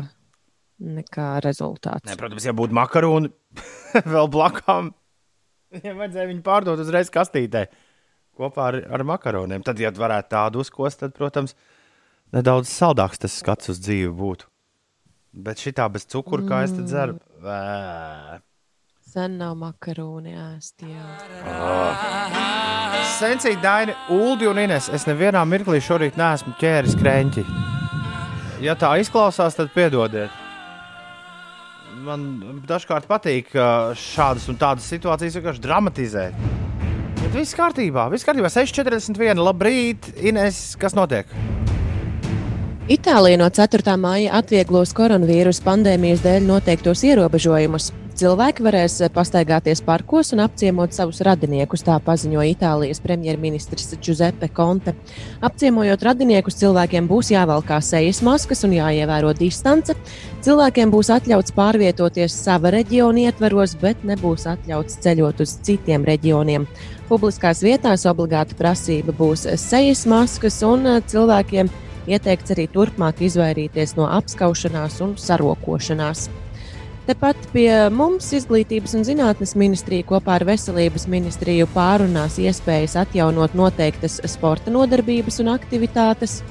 nekā 0.83 1.37
rezultāts. 1.45 2.05
Nē, 2.09 2.17
protams, 2.19 2.45
ja 2.45 2.53
būtu 2.57 2.75
makaroni 2.77 3.31
vēl 4.13 4.29
blakām, 4.33 4.91
viņam 5.73 6.03
vajadzēja 6.03 6.31
viņu 6.31 6.43
pārdot 6.45 6.83
uzreiz 6.83 7.11
kastītē. 7.13 7.67
kopā 8.37 8.67
ar, 8.71 8.75
ar 8.93 9.03
makaroniem. 9.03 9.63
Tad, 9.65 9.79
ja 9.81 9.89
varētu 9.91 10.29
tādu 10.29 10.61
uzkost, 10.61 10.99
tad, 11.01 11.15
protams, 11.17 11.55
nedaudz 12.35 12.69
saldāks 12.69 13.17
tas 13.17 13.33
skats 13.41 13.73
uz 13.73 13.81
dzīvi 13.81 14.13
būtu. 14.13 14.45
Bet 15.33 15.61
šī 15.61 15.73
tā 15.77 15.87
bez 15.89 16.05
cukura, 16.05 16.45
kā 16.45 16.63
es 16.65 16.73
te 16.73 16.85
dzeru, 16.85 17.17
vē. 17.41 18.39
Sen 19.07 19.37
nav 19.39 19.55
makaroni 19.57 20.33
ēst. 20.37 20.83
Jā. 20.85 21.05
Sensīgi, 23.17 23.57
Daini, 23.63 23.95
Ulu 24.13 24.51
un 24.51 24.59
Ines. 24.61 24.89
Es 24.93 25.07
nevienā 25.09 25.41
mirklī 25.49 25.79
šorīt 25.81 26.19
neesmu 26.19 26.53
ķēris 26.61 26.97
krēķi. 26.99 27.45
Ja 28.61 28.75
tā 28.77 28.91
izklausās, 29.01 29.57
tad 29.57 29.71
piedodiet. 29.73 30.46
Man 32.07 32.61
dažkārt 32.63 33.07
patīk 33.09 33.49
šādas 33.51 34.45
un 34.47 34.55
tādas 34.59 34.85
situācijas 34.87 35.35
vienkārši 35.35 35.63
dramatizēt. 35.65 36.37
Bet 37.17 37.33
viss 37.35 37.57
kārtībā, 37.57 38.05
viss 38.13 38.23
kārtībā. 38.23 38.47
6,41. 38.53 39.41
Labrīt, 39.43 40.07
Ines, 40.23 40.77
kas 40.79 40.95
notiek? 40.95 41.27
Itālija 42.87 43.41
no 43.41 43.49
4. 43.51 43.97
māja 43.99 44.37
atvieglos 44.39 44.95
koronavīrus 44.95 45.59
pandēmijas 45.65 46.23
dēļ 46.23 46.47
noteiktos 46.47 47.03
ierobežojumus. 47.09 47.91
Cilvēki 48.17 48.63
varēs 48.65 48.95
pastaigāties 49.13 49.83
parkos 49.85 50.31
un 50.33 50.39
apciemot 50.41 50.95
savus 50.95 51.19
radiniekus, 51.21 51.83
tā 51.85 51.99
paziņoja 52.01 52.49
Itālijas 52.49 52.97
premjerministrs 53.03 53.91
Giuseppe 54.01 54.47
Conte. 54.49 54.95
Apciemojot 55.45 56.01
radiniekus, 56.07 56.57
cilvēkiem 56.57 57.05
būs 57.11 57.29
jāvalkā 57.35 57.77
sejas 57.85 58.23
maskas 58.25 58.65
un 58.65 58.73
jāievēro 58.73 59.35
distance. 59.37 59.93
Cilvēkiem 60.41 60.89
būs 60.95 61.11
atļauts 61.13 61.53
pārvietoties 61.53 62.39
sava 62.41 62.71
reģiona 62.73 63.27
ietveros, 63.27 63.77
bet 63.83 64.01
nebūs 64.01 64.47
atļauts 64.49 64.97
ceļot 65.05 65.45
uz 65.45 65.53
citiem 65.69 66.09
reģioniem. 66.09 66.65
Publiskās 67.11 67.61
vietās 67.61 68.07
obligāta 68.09 68.57
prasība 68.57 69.13
būs 69.13 69.45
sejas 69.61 70.07
maskas, 70.09 70.57
un 70.65 70.89
cilvēkiem 71.05 71.69
ieteikts 72.09 72.57
arī 72.57 72.65
turpmāk 72.73 73.21
izvairīties 73.29 73.93
no 74.01 74.09
apskaušanās 74.17 75.03
un 75.05 75.17
sarokošanās. 75.21 76.31
Tepat 77.07 77.39
pie 77.53 77.69
mums 77.87 78.25
Izglītības 78.35 78.91
un 78.97 79.05
zinātnes 79.07 79.53
ministrija 79.55 80.03
kopā 80.09 80.33
ar 80.35 80.43
Veselības 80.49 81.05
ministriju 81.07 81.69
pārunās 81.71 82.35
iespējas 82.43 82.97
atjaunot 82.99 83.53
noteiktas 83.55 84.17
sporta 84.27 84.73
nodarbības 84.75 85.39
un 85.39 85.53
aktivitātes. 85.53 86.41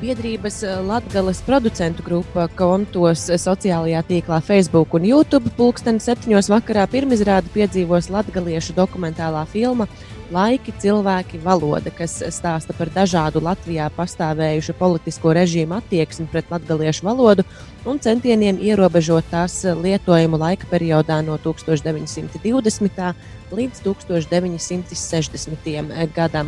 Biedrības 0.00 0.62
Latvijas 0.88 1.42
producentu 1.44 2.06
grupa 2.06 2.46
kontos 2.56 3.26
sociālajā 3.28 4.00
tīklā 4.08 4.38
Facebook 4.40 4.96
un 4.96 5.04
YouTube 5.04 5.52
pulksteni 5.58 6.00
septiņos 6.00 6.48
vakarā 6.48 6.86
pirmizrādi 6.88 7.52
piedzīvos 7.52 8.08
latgaliešu 8.08 8.78
dokumentālā 8.80 9.44
filma 9.52 9.84
Laiki, 10.30 10.70
cilvēki, 10.78 11.40
valoda, 11.42 11.90
kas 11.90 12.12
stāsta 12.30 12.70
par 12.78 12.86
dažādu 12.94 13.40
Latvijā 13.42 13.88
pastāvējušu 13.96 14.76
politisko 14.78 15.32
režīmu 15.34 15.74
attieksmi 15.80 16.28
pret 16.30 16.46
latviešu 16.54 17.02
valodu 17.08 17.42
un 17.82 17.98
centieniem 17.98 18.60
ierobežot 18.62 19.26
tās 19.32 19.66
lietojumu 19.66 20.38
laika 20.38 20.70
periodā 20.70 21.18
no 21.26 21.34
1920. 21.34 23.10
līdz 23.50 23.82
1960. 23.82 25.66
gadam. 26.14 26.46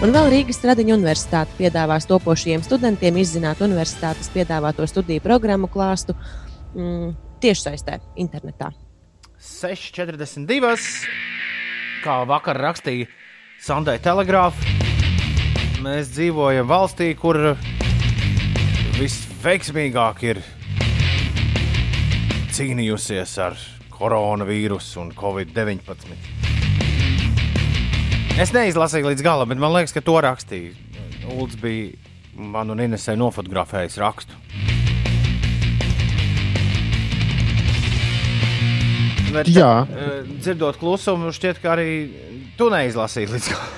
Un 0.00 0.16
vēl 0.16 0.32
Rīgas 0.32 0.64
Tradiņu 0.64 0.96
universitāte 0.96 1.52
piedāvās 1.60 2.08
topošajiem 2.08 2.64
studentiem 2.64 3.20
izzināt 3.20 3.60
universitātes 3.60 4.32
piedāvāto 4.32 4.88
studiju 4.88 5.20
programmu 5.20 5.68
klāstu 5.68 6.16
mm, 6.72 7.12
tiešsaistē, 7.44 8.00
internetā. 8.16 8.72
6,42. 9.36 11.44
Kā 11.98 12.20
vakar 12.28 12.58
rakstīja 12.62 13.08
Sandai 13.58 13.96
Telegrāfa, 13.98 14.62
mēs 15.82 16.12
dzīvojam 16.14 16.68
valstī, 16.70 17.08
kur 17.18 17.38
visveiksmīgāk 18.98 20.22
ir 20.28 20.40
cīnījusies 22.54 23.34
ar 23.42 23.58
koronavīrusu 23.96 25.02
un 25.02 25.10
covid-19. 25.18 26.14
Es 28.38 28.54
neizlasīju 28.54 29.10
līdz 29.10 29.26
galam, 29.26 29.50
bet 29.50 29.58
man 29.58 29.74
liekas, 29.74 29.96
ka 29.96 30.04
to 30.06 30.20
rakstīja. 30.22 30.76
Ulds 31.34 31.58
bija 31.58 31.96
man 32.38 32.70
un 32.70 32.86
Inesai 32.86 33.18
nofotografējis 33.18 33.98
rakstu. 33.98 34.38
Bet, 39.32 39.50
Jā. 39.52 39.72
eh, 39.92 40.24
Dzirdot 40.40 40.78
klusumu, 40.80 41.32
šķiet, 41.34 41.60
ka 41.62 41.74
arī 41.76 41.88
tu 42.58 42.70
neizlasīji 42.72 43.32
līdz 43.34 43.50
galam. 43.52 43.74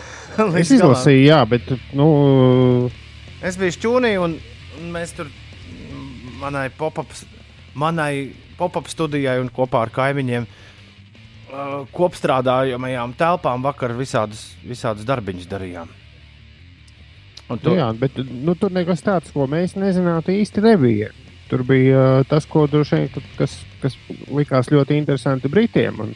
Es 0.60 0.70
izlasīju, 0.72 1.24
jā, 1.26 1.40
bet 1.48 1.66
nu, 1.96 2.06
Es 3.44 3.56
biju 3.60 3.74
šķūnī, 3.74 4.12
un 4.20 4.36
mēs 4.92 5.14
tur 5.16 5.28
manai 6.40 6.68
pop-up, 6.76 7.12
manai 7.74 8.30
pop-up 8.58 8.88
studijai 8.88 9.38
un 9.42 9.48
kopā 9.52 9.82
ar 9.86 9.92
kaimiņiem 9.94 10.46
uh, 10.46 11.86
kopstrādājamajām 11.96 13.14
telpām 13.20 13.64
vakar 13.64 13.96
visādus, 13.96 14.50
visādus 14.64 15.08
darbiņus 15.08 15.48
darījām. 15.50 15.90
Un 17.50 17.58
tu, 17.58 17.74
jā, 17.74 17.88
bet 17.98 18.20
nu, 18.22 18.54
tur 18.54 18.70
nekas 18.72 19.02
tāds, 19.02 19.32
ko 19.34 19.48
mēs 19.50 19.74
nezinātu, 19.74 20.36
īsti 20.36 20.62
nebija. 20.68 21.10
Tur 21.50 21.64
bija 21.66 22.22
tas, 22.30 22.46
ko 22.46 22.66
droši 22.70 22.96
vien, 22.96 23.24
kas, 23.38 23.56
kas 23.82 23.96
likās 24.30 24.70
ļoti 24.70 24.98
interesanti 25.00 25.50
Britiem. 25.50 25.98
Un, 26.04 26.12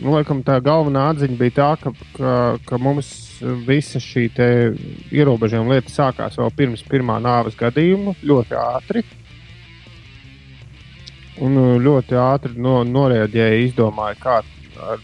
nu, 0.00 0.14
laikam, 0.16 0.42
tā 0.46 0.58
galvenā 0.64 1.06
atziņa 1.12 1.38
bija 1.38 1.54
tā, 1.60 1.68
ka, 1.82 1.92
ka, 2.16 2.32
ka 2.66 2.80
mums 2.82 3.12
visa 3.66 4.02
šī 4.02 4.26
ierobežojuma 5.14 5.76
lieta 5.76 5.92
sākās 5.94 6.38
vēl 6.40 6.50
pirms 6.58 6.82
pirmā 6.90 7.20
nāves 7.22 7.54
gadījuma, 7.58 8.16
ļoti 8.26 8.58
ātri. 8.58 9.04
Un 11.42 11.58
ļoti 11.82 12.18
ātri 12.18 12.58
no, 12.62 12.80
noreaģēja, 12.86 13.62
izdomāja, 13.68 14.18
kā 14.22 14.36
ar, 14.90 15.02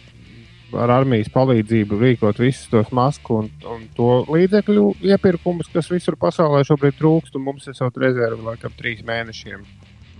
ar 0.78 0.92
armijas 1.00 1.30
palīdzību 1.34 1.98
rīkot 2.00 2.40
visus 2.42 2.68
tos 2.70 2.90
masku 2.94 3.40
un, 3.42 3.50
un 3.66 3.86
to 3.96 4.10
līdzekļu 4.30 4.86
iepirkumus, 5.12 5.70
kas 5.72 5.90
visur 5.90 6.18
pasaulē 6.20 6.62
šobrīd 6.68 6.98
trūkst. 6.98 7.38
Mums 7.42 7.66
ir 7.70 7.76
savs 7.78 7.98
rezerve 8.00 8.42
laikam 8.46 8.74
trīs 8.78 9.02
mēnešiem. 9.06 9.66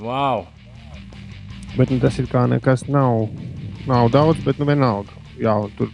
wow! 0.03 0.47
Bet 1.77 1.93
nu, 1.93 2.01
tas 2.03 2.19
ir 2.19 2.27
kā 2.27 2.49
nekas 2.51 2.89
nav, 2.91 3.29
nav 3.87 4.11
daudz, 4.11 4.41
bet 4.45 4.59
nu 4.59 4.67
vienalga. 4.67 5.15
Jā, 5.39 5.55
un 5.55 5.75
tur 5.79 5.93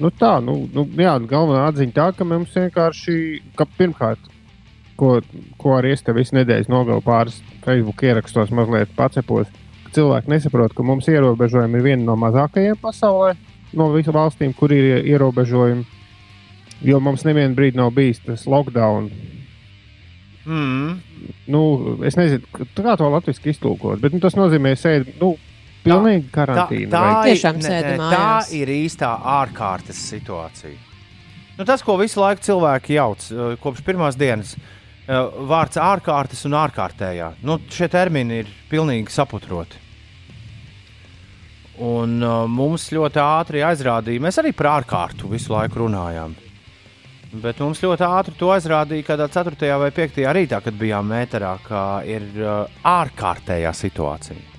Nu 0.00 0.08
tā, 0.08 0.38
nu, 0.40 0.54
nu, 0.72 0.86
jā, 0.96 1.12
galvenā 1.28 1.66
atziņa 1.68 1.92
tā, 1.94 2.06
ka 2.16 2.24
mums 2.24 2.54
vienkārši, 2.56 3.14
ka 3.58 3.66
pirmkārt, 3.76 4.30
ko, 4.98 5.18
ko 5.60 5.74
arī 5.76 5.92
es 5.92 6.02
te 6.02 6.14
visu 6.16 6.34
nedēļu 6.38 6.72
nogalu 6.72 7.04
pāris 7.04 7.36
Facebook 7.62 8.00
ierakstos, 8.08 8.50
mazliet 8.56 8.94
pacepos, 8.96 9.50
cilvēki 9.96 10.32
nesaprot, 10.32 10.74
ka 10.76 10.86
mums 10.86 11.08
ierobežojumi 11.10 11.78
ir 11.78 11.86
viena 11.86 12.06
no 12.06 12.16
mazākajiem 12.20 12.78
pasaulē, 12.82 13.34
no 13.78 13.90
visām 13.94 14.16
valstīm, 14.16 14.54
kur 14.56 14.72
ir 14.74 15.02
ierobežojumi. 15.02 15.86
Jo 16.82 16.98
mums 16.98 17.22
nevienu 17.22 17.54
brīdi 17.54 17.78
nav 17.78 17.92
bijis 17.94 18.18
tas 18.24 18.42
lockdown. 18.50 19.10
Mm. 20.42 20.96
Nu, 21.54 21.62
es 22.02 22.18
nezinu, 22.18 22.42
kā 22.74 22.96
to 22.98 23.10
latviešu 23.12 23.52
iztulkot, 23.52 24.00
bet 24.02 24.14
nu, 24.14 24.18
tas 24.22 24.34
nozīmē, 24.34 24.74
sēdi, 24.78 25.14
nu, 25.20 25.36
Pilnīgi 25.82 26.28
karantīna. 26.30 26.90
Tā, 26.92 27.02
tā, 27.02 27.22
Tiešām 27.26 27.58
ir, 27.58 27.66
ne, 27.66 27.94
ne, 27.98 28.10
tā 28.12 28.26
ir 28.54 28.70
īstā 28.70 29.10
ārkārtas 29.40 29.98
situācija. 30.12 30.76
Nu, 31.58 31.66
tas, 31.68 31.82
ko 31.84 31.96
visu 32.00 32.22
laiku 32.22 32.44
cilvēki 32.46 32.96
jauc 32.96 33.26
eh, 33.32 33.54
kopš 33.62 33.82
pirmās 33.86 34.18
dienas, 34.18 34.54
eh, 34.56 35.38
vārds 35.50 35.80
ārkārtas 35.82 36.46
un 36.48 36.56
ārkārtējā. 36.62 37.32
Nu, 37.46 37.58
šie 37.70 37.90
termini 37.92 38.42
ir 38.44 38.52
pilnīgi 38.70 39.12
saputroti. 39.12 39.81
Un 41.80 42.18
uh, 42.20 42.44
mums 42.52 42.90
ļoti 42.92 43.20
ātri 43.22 43.62
aizrādīja, 43.64 44.20
mēs 44.20 44.38
arī 44.42 44.52
par 44.52 44.74
ārkārtu 44.74 45.30
visu 45.30 45.54
laiku 45.54 45.86
runājām. 45.86 46.34
Bet 47.40 47.62
mums 47.64 47.80
ļoti 47.80 48.04
ātri 48.04 48.34
to 48.36 48.50
aizrādīja, 48.52 49.06
kad 49.06 49.22
4. 49.24 49.70
vai 49.80 49.88
5. 49.96 50.18
rītā, 50.36 50.58
kad 50.60 50.76
bijām 50.76 51.08
mēterā, 51.08 51.52
ka 51.64 51.84
ir 52.04 52.26
uh, 52.42 52.66
ārkārtējā 52.84 53.72
situācija. 53.72 54.50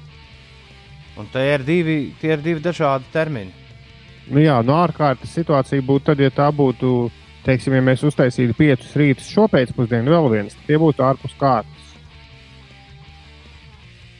Un 1.21 1.29
tie 1.29 1.43
ir 1.53 1.65
divi, 1.67 1.97
tie 2.17 2.33
ir 2.33 2.41
divi 2.41 2.63
dažādi 2.65 3.05
termini. 3.13 3.53
Nu, 4.31 4.41
jā, 4.41 4.55
no 4.65 4.79
ārkārtas 4.81 5.35
situācija 5.37 5.85
būtu 5.85 6.09
tad, 6.09 6.23
ja 6.23 6.33
tā 6.33 6.47
būtu, 6.55 7.11
teiksim, 7.45 7.75
ja 7.77 7.83
mēs 7.85 8.01
uztaisītu 8.07 8.57
piecus 8.57 8.95
rītus 8.97 9.29
šo 9.29 9.45
pēcpusdienu, 9.51 10.09
vēl 10.15 10.31
viens, 10.33 10.57
tie 10.65 10.81
būtu 10.81 11.05
ārpus 11.05 11.37
kārtas. 11.37 11.93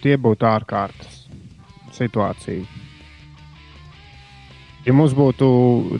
Tie 0.03 0.17
būtu 0.19 0.45
ārkārtas 0.45 1.23
situācija. 1.95 2.82
Ja 4.83 4.91
mums 4.91 5.13
būtu, 5.15 5.47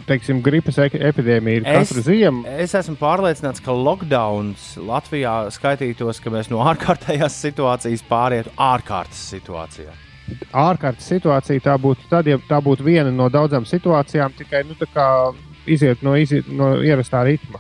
teiksim, 0.10 0.41
gripas 0.43 0.76
e- 0.84 0.89
epidēmija 1.08 1.62
ir 1.62 1.63
katru 1.63 2.02
Es- 2.02 2.08
ziemu, 2.08 2.41
Es 2.60 2.74
esmu 2.76 2.98
pārliecināts, 3.00 3.63
ka 3.63 3.72
lockdowns 3.72 4.74
Latvijā 4.76 5.36
skaitītos, 5.56 6.19
ka 6.24 6.34
mēs 6.34 6.50
no 6.52 6.60
ārkārtējās 6.72 7.38
situācijas 7.46 8.04
pārietu 8.10 8.52
ārkārtas 8.60 9.22
situācijā. 9.32 9.93
ārkārtas 10.52 11.08
situācija 11.08 11.63
tā 11.63 11.78
būtu 11.80 12.10
tad, 12.10 12.28
ja 12.28 12.38
tā 12.50 12.60
būtu 12.63 12.84
viena 12.84 13.12
no 13.12 13.30
daudzām 13.32 13.63
situācijām, 13.67 14.36
tikai 14.36 14.63
nu, 14.67 14.76
iziet 15.65 16.04
no, 16.04 16.15
iziet 16.19 16.48
no 16.52 16.76
ierastā 16.84 17.24
ritma. 17.24 17.60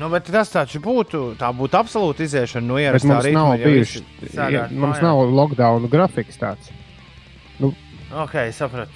Nu, 0.00 0.08
bet 0.10 0.26
tas 0.26 0.48
taču 0.50 0.80
būtu, 0.82 1.36
tā 1.38 1.52
būtu 1.54 1.78
absolūta 1.78 2.24
iziešana 2.24 2.66
no 2.66 2.80
ierastā 2.80 3.20
ritma. 3.22 3.44
nav 3.52 3.60
bijuši, 3.62 4.02
ja, 4.32 4.64
mums 4.72 5.04
nav 5.04 5.20
lockdown 5.28 5.88
grafiks 5.92 6.40
tāds. 6.40 6.72
Ok, 8.14 8.34
sapratu. 8.52 8.92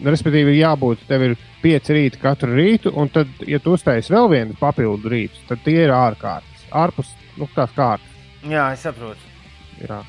Nu, 0.00 0.10
Respektīvi, 0.10 0.54
ir 0.54 0.64
jābūt, 0.64 1.04
tev 1.08 1.22
ir 1.28 1.36
pieci 1.62 1.94
rīti 1.94 2.18
katru 2.22 2.56
rītu, 2.56 2.90
un 2.98 3.12
tad, 3.14 3.30
ja 3.46 3.60
tu 3.62 3.76
uztaisīsi 3.76 4.12
vēl 4.14 4.30
vienu 4.32 4.56
papildu 4.58 5.12
rītu, 5.12 5.44
tad 5.48 5.62
tie 5.64 5.78
ir 5.84 5.94
ārkārtas. 5.94 6.66
Ārpus 6.74 7.12
nu, 7.38 7.46
tās 7.54 7.70
kārtas. 7.76 8.10
Jā, 8.44 8.66
es 8.74 8.82
saprotu. 8.84 9.32
Jā. 9.80 10.02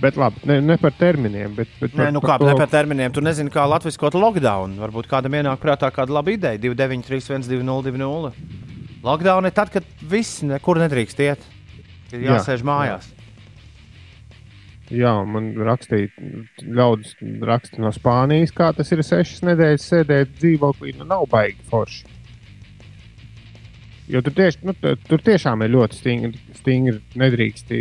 Bet 0.00 0.18
labi, 0.20 0.42
ne, 0.48 0.58
ne 0.60 0.76
par 0.80 0.92
terminiem. 0.96 1.54
Bet, 1.56 1.72
bet 1.80 1.96
Nē, 1.96 2.10
nu 2.12 2.20
kā 2.24 2.36
ne 2.42 2.52
par 2.58 2.68
terminiem. 2.68 3.12
Tu 3.16 3.24
nezini, 3.24 3.52
kā 3.52 3.64
latviešu 3.68 4.00
kaut 4.02 4.16
lockdown. 4.18 4.76
Varbūt 4.82 5.08
kādam 5.08 5.38
ienāk 5.38 5.60
prātā 5.62 5.88
kāda 5.94 6.18
laba 6.18 6.34
ideja. 6.34 6.60
293, 6.60 7.48
202. 7.48 8.32
Lockdown 9.06 9.48
ir 9.48 9.56
tad, 9.56 9.72
kad 9.72 9.86
viss 10.04 10.42
nekur 10.44 10.82
nedrīkst 10.84 11.22
iet. 11.24 11.46
Jā, 12.12 12.36
jāsēž 12.36 12.64
mājās. 12.66 13.08
Jā, 13.08 13.15
man 15.26 15.48
rakstīja, 15.66 16.08
ļaudis 16.62 17.16
raksta 17.42 17.80
no 17.82 17.90
Spānijas, 17.90 18.52
kā 18.54 18.68
tas 18.76 18.92
ir 18.94 19.02
sešas 19.02 19.42
nedēļas 19.42 19.86
sēdēt 19.90 20.36
dzīvoklī. 20.38 20.94
Nu, 20.98 21.04
nav 21.04 21.26
baigi 21.32 21.58
forši. 21.70 22.04
Jo 24.06 24.20
tur, 24.22 24.36
tieši, 24.38 24.60
nu, 24.62 24.72
tu- 24.78 24.94
tur 25.08 25.18
tiešām 25.18 25.64
ir 25.64 25.72
ļoti 25.74 25.98
stingri. 25.98 26.38
stingri 26.54 27.00
nedrīkst 27.18 27.72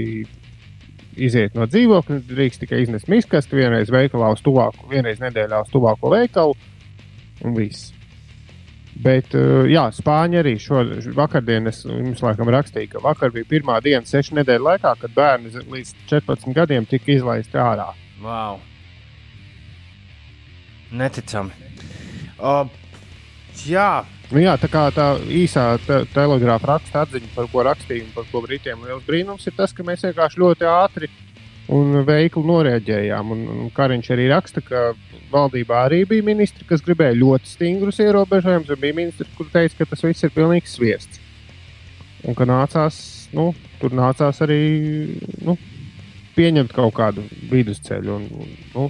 iziet 1.15 1.53
no 1.53 1.67
dzīvokļa. 1.69 2.21
Drīkst 2.25 2.63
tikai 2.65 2.81
iznest 2.81 3.07
miskastu 3.07 3.55
vienreiz 3.59 3.91
veikalā 3.93 4.31
uz 4.33 4.41
tuvāko, 4.41 4.89
vienreiz 4.89 5.21
nedēļā 5.21 5.61
uz 5.61 5.69
tuvāko 5.69 6.09
veikalu. 6.09 6.55
Un 7.45 7.53
viss. 7.53 7.93
Bet, 9.03 9.33
uh, 9.35 9.65
jā, 9.67 9.89
Spāņi 9.91 10.39
arī 10.39 10.55
šo 10.61 10.85
vakardien, 11.17 11.67
es 11.67 11.81
jums 11.83 12.23
laikam 12.23 12.51
rakstīju, 12.53 12.93
ka 12.93 13.03
vakar 13.03 13.33
bija 13.35 13.49
pirmā 13.49 13.81
diena, 13.83 14.05
sešu 14.07 14.37
nedēļu 14.39 14.69
laikā, 14.69 14.95
kad 15.01 15.15
bērni 15.15 15.51
līdz 15.51 15.91
14 16.07 16.55
gadiem 16.55 16.87
tika 16.87 17.11
izlaisti 17.11 17.59
ārā. 17.59 17.89
Wow. 18.23 18.61
Neticami. 20.95 21.51
Uh, 22.39 22.69
jā, 23.67 24.05
Nu, 24.33 24.39
jā, 24.41 24.55
tā 24.57 24.65
kā 24.71 24.87
tā 24.93 25.03
īsā 25.29 25.75
te 25.85 25.99
telegrāfa 26.15 26.71
raksta 26.71 27.03
atziņa, 27.05 27.27
par 27.35 27.45
ko 27.51 27.61
rakstīju, 27.67 28.07
un 28.07 28.13
par 28.15 28.25
ko 28.31 28.41
brītiem 28.41 28.81
liels 28.81 29.03
brīnums 29.05 29.45
ir 29.45 29.53
tas, 29.53 29.73
ka 29.75 29.85
mēs 29.85 30.01
vienkārši 30.07 30.41
ļoti 30.41 30.65
ātri 30.65 31.09
un 31.75 31.99
veikli 32.07 32.41
noreaģējām. 32.49 33.33
Un, 33.35 33.43
un 33.53 33.69
Kariņš 33.75 34.09
arī 34.15 34.25
raksta, 34.31 34.63
ka 34.65 34.87
valdībā 35.35 35.83
arī 35.85 36.01
bija 36.09 36.25
ministri, 36.25 36.65
kas 36.69 36.83
gribēja 36.85 37.17
ļoti 37.19 37.51
stingrus 37.51 37.99
ierobežojumus, 38.03 38.71
un 38.73 38.81
bija 38.81 38.97
ministri, 38.97 39.27
kur 39.37 39.49
teica, 39.53 39.81
ka 39.81 39.89
tas 39.91 40.03
viss 40.05 40.25
ir 40.25 40.33
pilnīgi 40.35 40.71
sviests. 40.71 41.21
Un 42.25 42.33
ka 42.37 42.47
nācās, 42.49 42.97
nu, 43.35 43.51
tur 43.81 43.93
nācās 43.93 44.39
arī 44.41 44.61
nu, 45.45 45.57
pieņemt 46.35 46.73
kaut 46.75 46.95
kādu 46.97 47.25
vidusceļu. 47.51 48.15
Un, 48.15 48.23
un, 48.41 48.55
nu, 48.73 48.87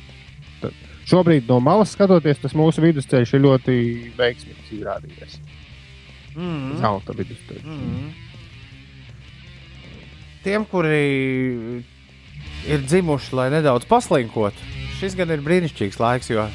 tad 0.61 0.77
šobrīd 1.09 1.49
no 1.51 1.59
malas 1.63 1.91
skatoties, 1.97 2.39
tas 2.43 2.55
mūsu 2.57 2.83
vidusceļš 2.85 3.35
ir 3.35 3.43
ļoti 3.43 3.75
veiksmīgs 4.17 4.71
izrādījies. 4.77 5.35
mm, 6.37 6.77
Zelta 6.83 7.17
vidusceļš. 7.17 7.65
mm. 7.65 8.13
Tiem, 10.45 10.65
kuri 10.69 10.97
ir 12.69 12.83
dzimuši, 12.85 13.31
lai 13.33 13.47
nedaudz 13.53 13.87
paslinkotu, 13.89 14.73
šis 14.99 15.15
gan 15.17 15.33
ir 15.33 15.43
brīnišķīgs 15.45 15.99
laiks, 16.01 16.31
jo 16.31 16.45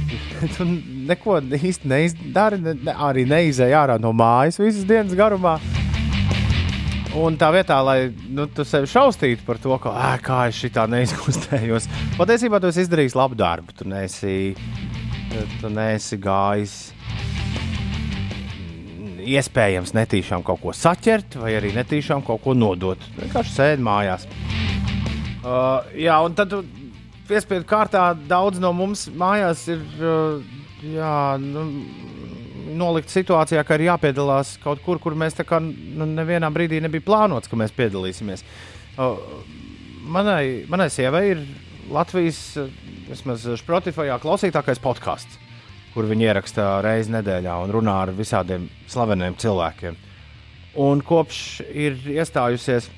tu 0.56 0.66
neko 1.08 1.38
īsti 1.42 1.90
neizdari, 1.90 2.60
ne, 2.62 2.76
arī 2.92 3.26
neizēj 3.28 3.76
ārā 3.76 3.98
no 4.02 4.14
mājas 4.16 4.60
visas 4.62 4.86
dienas 4.88 5.16
garumā. 5.18 5.58
Un 7.18 7.36
tā 7.36 7.50
vietā, 7.52 7.76
lai 7.84 8.06
nu, 8.32 8.46
tu 8.48 8.64
sevi 8.64 8.88
šaustītu 8.88 9.44
par 9.44 9.58
to, 9.60 9.74
ka, 9.82 9.92
ā, 9.92 10.14
kā 10.24 10.46
es 10.48 10.56
šitā 10.56 10.86
neizkustējos, 10.88 11.90
patiesībā 12.16 12.60
tu 12.60 12.70
esi 12.70 12.86
izdarījis 12.86 13.16
labu 13.18 13.36
darbu. 13.36 13.74
Tu 13.76 13.84
neesi, 13.92 14.36
tu 15.60 15.72
neesi 15.72 16.16
gājis 16.22 16.76
iespējams 19.22 19.92
netīšām 19.94 20.42
kaut 20.46 20.62
ko 20.64 20.72
saķert, 20.74 21.36
vai 21.42 21.52
arī 21.58 21.74
netīšām 21.76 22.24
kaut 22.26 22.42
ko 22.44 22.56
nodot. 22.56 23.04
Vienkārši 23.20 23.54
sēdi 23.58 23.84
mājās. 23.84 24.24
Uh, 25.42 25.84
jā, 25.98 26.16
un 26.24 26.34
tad 26.38 26.50
tu 26.52 26.62
piespiedu 27.28 27.66
kārtā 27.68 28.12
daudz 28.28 28.60
no 28.62 28.72
mums 28.76 29.06
mājās 29.18 29.66
ir 29.72 29.82
uh, 30.00 30.40
jā, 30.86 31.16
nu, 31.42 31.66
nolikt 32.78 33.12
situācijā, 33.12 33.62
ka 33.66 33.76
ir 33.78 33.88
jāpiedalās 33.90 34.56
kaut 34.62 34.82
kur, 34.84 35.00
kur 35.02 35.16
mēs 35.18 35.38
kā 35.46 35.60
nu, 35.62 36.08
nevienā 36.08 36.50
brīdī 36.54 36.80
nebija 36.82 37.04
plānots, 37.06 37.50
ka 37.50 37.58
mēs 37.60 37.74
piedalīsimies. 37.76 38.44
Manai, 40.02 40.64
manai 40.70 40.88
sievai 40.92 41.24
ir 41.34 41.46
Latvijas, 41.92 42.42
uh, 42.60 43.56
Spotify 43.60 44.12
klausītākais 44.22 44.82
podkāsts 44.82 45.42
kur 45.92 46.08
viņi 46.08 46.28
ieraksta 46.28 46.66
reizi 46.84 47.12
nedēļā 47.12 47.58
un 47.64 47.72
runā 47.74 47.98
ar 48.06 48.12
visādiem 48.16 48.68
slaveniem 48.90 49.36
cilvēkiem. 49.40 49.96
Un 50.82 51.02
kopš 51.04 51.60
ir 51.68 51.98
iestājusies 52.14 52.88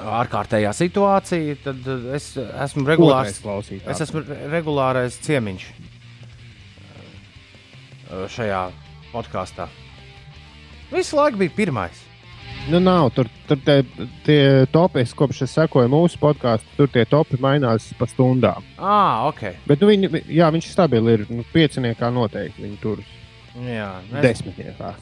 ārkārtējā 0.00 0.72
situācija, 0.74 1.56
tad 1.64 1.86
es 2.16 2.32
esmu 2.38 2.86
regulārs. 2.88 3.38
Klausītājs. 3.44 3.90
Es 3.94 4.00
esmu 4.08 4.24
re- 4.26 4.40
regulārais 4.52 5.18
ciemiņš 5.22 5.68
uh, 8.10 8.24
šajā 8.34 8.64
podkāstā. 9.12 9.68
Visu 10.92 11.16
laiku 11.18 11.40
bija 11.44 11.54
pirmais. 11.56 12.02
Nu, 12.70 12.78
nav, 12.80 13.10
tur 13.12 13.28
tur 13.48 13.58
tie, 13.60 13.82
tie 14.24 14.66
topi, 14.72 15.02
kopš 15.16 15.42
es 15.44 15.52
sekoju 15.56 15.88
mūsu 15.92 16.18
podkāstu, 16.20 16.66
tur 16.78 16.88
tie 16.92 17.04
topi 17.08 17.36
mainās 17.42 17.90
pa 17.98 18.06
stundām. 18.08 18.64
Ah, 18.78 19.26
ok. 19.28 19.42
Bet 19.68 19.82
nu, 19.82 19.90
viņi, 19.90 20.10
jā, 20.32 20.48
viņš 20.54 20.70
stabili 20.72 21.18
ir 21.18 21.26
nu, 21.28 21.44
pieciniekā 21.52 22.08
noteikti. 22.14 22.64
Viņi 22.64 22.78
tur 22.80 23.02
Jā, 23.54 23.90
ir 24.10 24.16
es, 24.18 24.24
desmitniekā. 24.24 24.94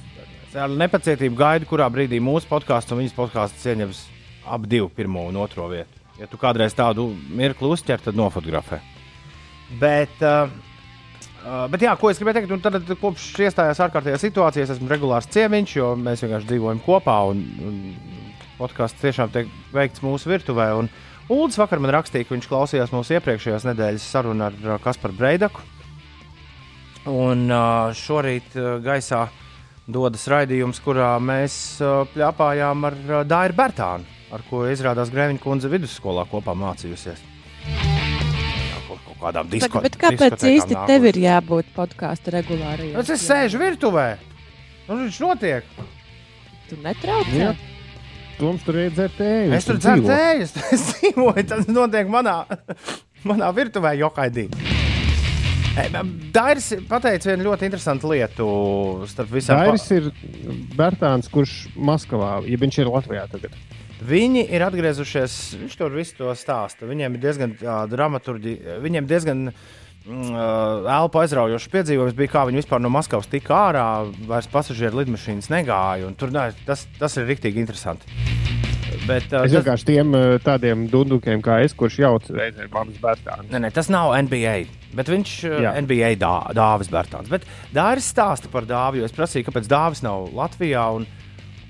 es 0.48 0.56
ar 0.58 0.68
nepacietību 0.74 1.38
gaidu, 1.38 1.68
kurā 1.70 1.86
brīdī 1.92 2.18
mūsu 2.20 2.50
podkāsts 2.50 2.92
un 2.92 2.98
viņas 3.00 3.14
podkāsts 3.16 3.68
ieņems 3.70 4.02
ap 4.46 4.66
divu, 4.68 4.90
pirmo 4.92 5.26
un 5.28 5.38
otro 5.42 5.68
vietu. 5.70 6.00
Ja 6.20 6.28
tu 6.28 6.38
kādreiz 6.40 6.74
tādu 6.76 7.08
mirkli 7.32 7.70
uztver, 7.72 8.02
tad 8.02 8.18
nofotografē. 8.18 8.80
Bet, 9.80 10.18
uh, 10.20 10.50
uh, 11.42 11.64
bet 11.72 11.84
jā, 11.86 11.94
ko 11.98 12.10
es 12.12 12.20
gribēju 12.20 12.42
teikt, 12.42 12.66
tad, 12.66 12.92
kopš 13.00 13.28
iestājās 13.46 13.80
ārkārtējā 13.86 14.20
situācijā, 14.20 14.66
es 14.66 14.74
esmu 14.76 14.90
regulārs 14.92 15.30
ciemiņš, 15.32 15.76
jo 15.78 15.94
mēs 15.98 16.24
vienkārši 16.24 16.50
dzīvojam 16.50 16.82
kopā. 16.84 17.16
Un, 17.32 17.40
un 17.64 17.80
podkāsts 18.58 19.00
tiešām 19.02 19.32
tiek 19.32 19.50
veikts 19.74 20.04
mūsu 20.04 20.30
virtuvē. 20.32 20.72
Un 20.78 20.92
Ulds 21.32 21.56
vakar 21.56 21.80
man 21.80 21.92
rakstīja, 21.94 22.26
ka 22.26 22.34
viņš 22.34 22.48
klausījās 22.50 22.90
mūsu 22.92 23.14
iepriekšējās 23.16 23.64
nedēļas 23.70 24.08
sarunu 24.14 24.48
ar 24.48 24.56
uh, 24.66 24.74
Kasparu 24.82 25.16
Breidaku. 25.16 25.62
Un 27.08 27.46
uh, 27.48 27.94
šorīt 27.96 28.56
uh, 28.58 28.76
gaisā 28.82 29.24
dodas 29.90 30.26
raidījums, 30.30 30.82
kurā 30.82 31.14
mēs 31.22 31.54
uh, 31.82 32.02
pļāpājām 32.12 32.88
ar 32.90 32.98
uh, 33.06 33.22
Dairu 33.26 33.56
Bērtānu, 33.58 34.18
ar 34.32 34.44
ko 34.48 34.64
izrādās 34.72 35.12
Grēviņa 35.12 35.42
kundze 35.42 35.70
vidusskolā 35.72 36.24
kopā 36.30 36.54
mācījusies. 36.58 37.20
Saka, 39.22 39.44
disko, 39.46 39.80
bet 39.84 39.94
kāpēc 40.00 40.42
īsti 40.48 40.76
tev 40.88 41.04
ir 41.12 41.18
jābūt 41.22 41.68
podkāstu 41.76 42.32
regulāri? 42.34 42.90
Nu, 42.96 43.04
Es 43.06 43.22
sēžu 43.22 43.60
virtuvē. 43.60 44.16
Nu, 44.88 44.96
viņš 45.04 45.20
notiek. 45.22 45.68
Tu 46.66 46.78
netrauc. 46.82 47.30
Jā. 47.36 47.52
Toms 48.40 48.64
tur 48.66 48.80
ir 48.82 48.90
dzert 48.90 49.20
ēju. 49.22 49.52
Es 49.54 49.68
tur 49.68 49.78
dzeru 49.78 50.08
tējas, 50.08 50.56
es 50.74 50.86
dzīvoju. 50.90 51.44
Tas 51.52 51.68
notiek 51.70 52.10
manā, 52.10 52.40
manā 53.28 53.52
virtuvē, 53.54 53.94
jokaidī. 54.00 54.48
Dairis 56.34 56.72
pateica 56.90 57.30
vienu 57.30 57.46
ļoti 57.46 57.68
interesantu 57.70 58.10
lietu 58.10 58.46
starp 59.08 59.30
visām 59.32 59.62
Dairis 59.62 59.86
ir 59.94 60.10
Bērtāns, 60.76 61.30
kurš 61.32 61.54
Maskavā, 61.78 62.40
ja 62.44 62.58
viņš 62.60 62.82
ir 62.82 62.90
Latvijā 62.92 63.24
tagad. 63.30 63.54
Viņi 64.08 64.46
ir 64.50 64.64
atgriezušies, 64.66 65.36
viņš 65.60 65.78
tur 65.78 65.94
visu 65.94 66.18
to 66.18 66.32
stāsta. 66.38 66.88
Viņiem 66.88 67.16
ir 67.16 67.22
diezgan 67.22 67.54
dramaturgi, 67.92 68.56
viņiem 68.82 69.08
diezgan 69.10 69.44
mm, 69.50 70.32
elpu 70.96 71.22
aizraujošs 71.22 71.68
piedzīvojums 71.72 72.16
bija, 72.18 72.32
kā 72.34 72.46
viņi 72.48 72.62
vispār 72.62 72.82
no 72.82 72.90
Maskavas 72.92 73.30
tika 73.30 73.58
ārā, 73.68 73.86
vairs 74.28 74.50
pasažieru 74.52 75.02
lidmašīnas 75.02 75.50
negāja. 75.52 76.10
Tur 76.18 76.34
nē, 76.34 76.48
tas, 76.66 76.86
tas 76.98 77.18
ir 77.20 77.28
rīktīgi 77.30 77.62
interesanti. 77.62 78.10
Bet, 79.06 79.24
uh, 79.32 79.42
Es 79.42 79.50
tas, 79.50 79.54
vienkārši 79.56 79.86
tiem 79.88 80.12
uh, 80.14 80.36
tādiem 80.44 80.84
dundukiem 80.90 81.40
kā 81.42 81.62
es, 81.64 81.72
kurš 81.74 81.96
jauc 82.02 82.26
reizē 82.30 82.68
mammas 82.70 83.00
Bērtānu. 83.02 83.48
nē, 83.50 83.62
nē, 83.64 83.70
tas 83.74 83.88
nav 83.90 84.12
NBA, 84.28 84.54
bet 84.94 85.08
viņš 85.10 85.32
ir. 85.48 85.68
NBA 85.86 86.12
dā, 86.20 86.34
Dāvis 86.54 86.90
Bērtāns. 86.92 87.30
Bet 87.32 87.46
Dāvis 87.74 88.10
stāsta 88.12 88.50
par 88.52 88.68
Dāvi, 88.68 89.00
jo 89.00 89.08
es 89.08 89.16
prasīju, 89.16 89.48
kāpēc 89.48 89.70
Dāvis 89.70 90.04
nav 90.04 90.28
Latvijā. 90.36 90.84
Un, 90.98 91.08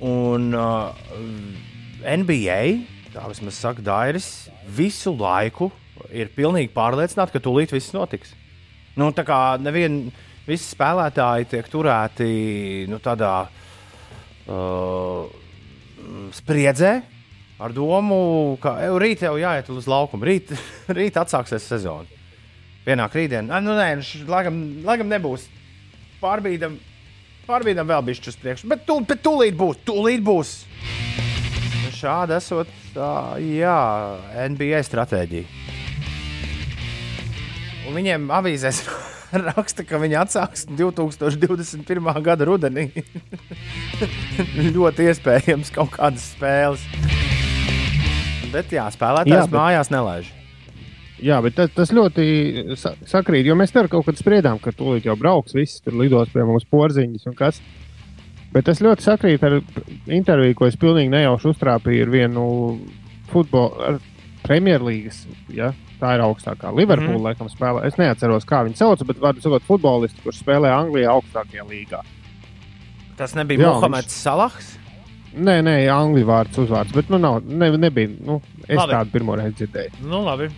un 0.03 0.51
uh, 0.59 1.71
NBA 2.03 3.03
tā 3.13 3.29
vismaz 3.29 3.59
saka 3.61 3.85
Dairis, 3.85 4.49
visu 4.73 5.13
laiku 5.17 5.71
ir 6.13 6.31
pilnīgi 6.35 6.73
pārliecināti, 6.73 7.35
ka 7.35 7.43
tūlīt 7.45 7.75
viss 7.75 7.93
notiks. 7.95 8.33
Nu, 8.99 9.11
tā 9.17 9.25
kā 9.29 9.57
nevien, 9.61 10.07
visi 10.47 10.73
spēlētāji 10.73 11.51
tiek 11.53 11.69
turēti 11.73 12.29
nu, 12.91 12.99
tādā 13.05 13.33
uh, 14.49 15.29
spriedzē, 16.37 16.95
ar 17.63 17.75
domu, 17.77 18.57
ka 18.63 18.79
"Ew, 18.89 18.97
rīt 19.01 19.23
jau 19.25 19.37
jāiet 19.41 19.69
uz 19.73 19.89
laukumu, 19.89 20.27
rīt, 20.29 20.55
rīt 20.99 21.21
atsāksies 21.21 21.69
sezona. 21.69 22.09
Pienāk 22.83 23.15
rītdiena, 23.15 23.55
ah, 23.55 23.63
nu 23.63 23.77
nē, 23.79 23.93
nu, 24.01 24.07
laikam, 24.27 24.57
laikam 24.89 25.13
nebūs. 25.13 25.47
Pārbīdam, 26.23 26.75
pārbīdam 27.47 27.87
vēl 27.87 28.03
bišķi 28.09 28.33
uz 28.33 28.41
priekšu, 28.41 28.73
bet, 28.73 28.83
tu, 28.89 28.99
bet 29.07 29.23
tūlīt 29.23 29.55
būs, 29.59 29.85
tūlīt 29.87 30.25
būs. 30.27 30.57
Šāda 32.03 32.41
esot, 32.41 32.71
tā, 32.97 33.39
jā, 33.39 33.79
NBA 34.51 34.81
stratēģija. 34.83 35.47
Un 37.87 37.95
viņiem 37.95 38.25
avīzēs 38.35 38.81
raksta, 39.47 39.85
ka 39.87 40.01
viņi 40.03 40.19
atsāks 40.19 40.65
2021. 40.67 42.11
gada 42.27 42.49
rudenī. 42.49 42.89
Ļoti 44.75 45.07
iespējams 45.13 45.71
kaut 45.77 45.95
kādas 45.95 46.25
spēles. 46.33 46.83
Bet 48.51 48.75
jā, 48.75 48.89
spēlētājs 48.91 49.37
Jā, 49.37 49.47
bet... 49.47 49.55
mājās 49.61 49.93
nelaiž. 49.95 50.33
Jā, 51.23 51.39
bet 51.45 51.55
tas, 51.55 51.71
tas 51.71 51.95
ļoti 51.95 52.25
sa 52.83 52.97
sakrīt, 53.07 53.47
jo 53.47 53.55
mēs 53.55 53.71
tur 53.71 53.87
kaut 53.87 54.09
kad 54.09 54.19
spriedām, 54.19 54.59
ka 54.59 54.75
tūlīt 54.75 55.07
jau 55.07 55.15
brauks, 55.15 55.55
viss 55.55 55.79
tur 55.85 55.95
lidos 56.03 56.35
pie 56.35 56.43
mums 56.49 56.67
porziņas 56.67 57.31
un 57.31 57.39
kas. 57.39 57.63
Bet 58.53 58.67
tas 58.69 58.83
ļoti 58.85 59.05
sakrīt 59.07 59.45
ar 59.49 59.61
interviju, 60.13 60.57
ko 60.59 60.69
es 60.69 60.77
pilnīgi 60.81 61.13
nejauši 61.15 61.49
uztrāpīju 61.55 62.05
ar 62.05 62.13
vienu 62.13 62.43
futbolu, 63.33 63.87
ar 63.89 64.01
Premjerlīgas. 64.43 65.23
Ja? 65.55 65.71
Tā 66.03 66.17
ir 66.17 66.25
augstākā. 66.25 66.73
Liverpoola 66.75 67.15
mm 67.15 67.27
laikam 67.29 67.49
spēlē. 67.49 67.87
Es 67.87 67.97
neatceros, 68.01 68.45
kā 68.49 68.65
viņi 68.67 68.81
sauc, 68.81 69.05
bet 69.07 69.21
vārdu 69.23 69.45
sakot, 69.45 69.63
futbolisti, 69.69 70.21
kurš 70.25 70.43
spēlē 70.43 70.73
Anglijā 70.75 71.13
augstākajā 71.15 71.65
līgā. 71.69 72.03
Tas 73.17 73.37
nebija 73.39 73.63
Jā, 73.63 73.71
Mohameds 73.71 74.11
viņš... 74.11 74.19
Salahs. 74.25 74.73
Nē, 75.33 75.61
nē, 75.65 75.77
angļu 75.89 76.27
vārds, 76.29 76.59
uzvārds, 76.61 76.93
bet 76.93 77.09
nu, 77.09 77.17
nav, 77.23 77.39
ne, 77.47 77.71
nebija. 77.81 78.11
Nu, 78.21 78.41
es 78.67 78.77
Labi. 78.77 78.93
tādu 78.93 79.15
pirmo 79.15 79.37
reizi 79.39 79.63
dzirdēju. 79.63 80.03
Nu, 80.11 80.21
labi. 80.27 80.51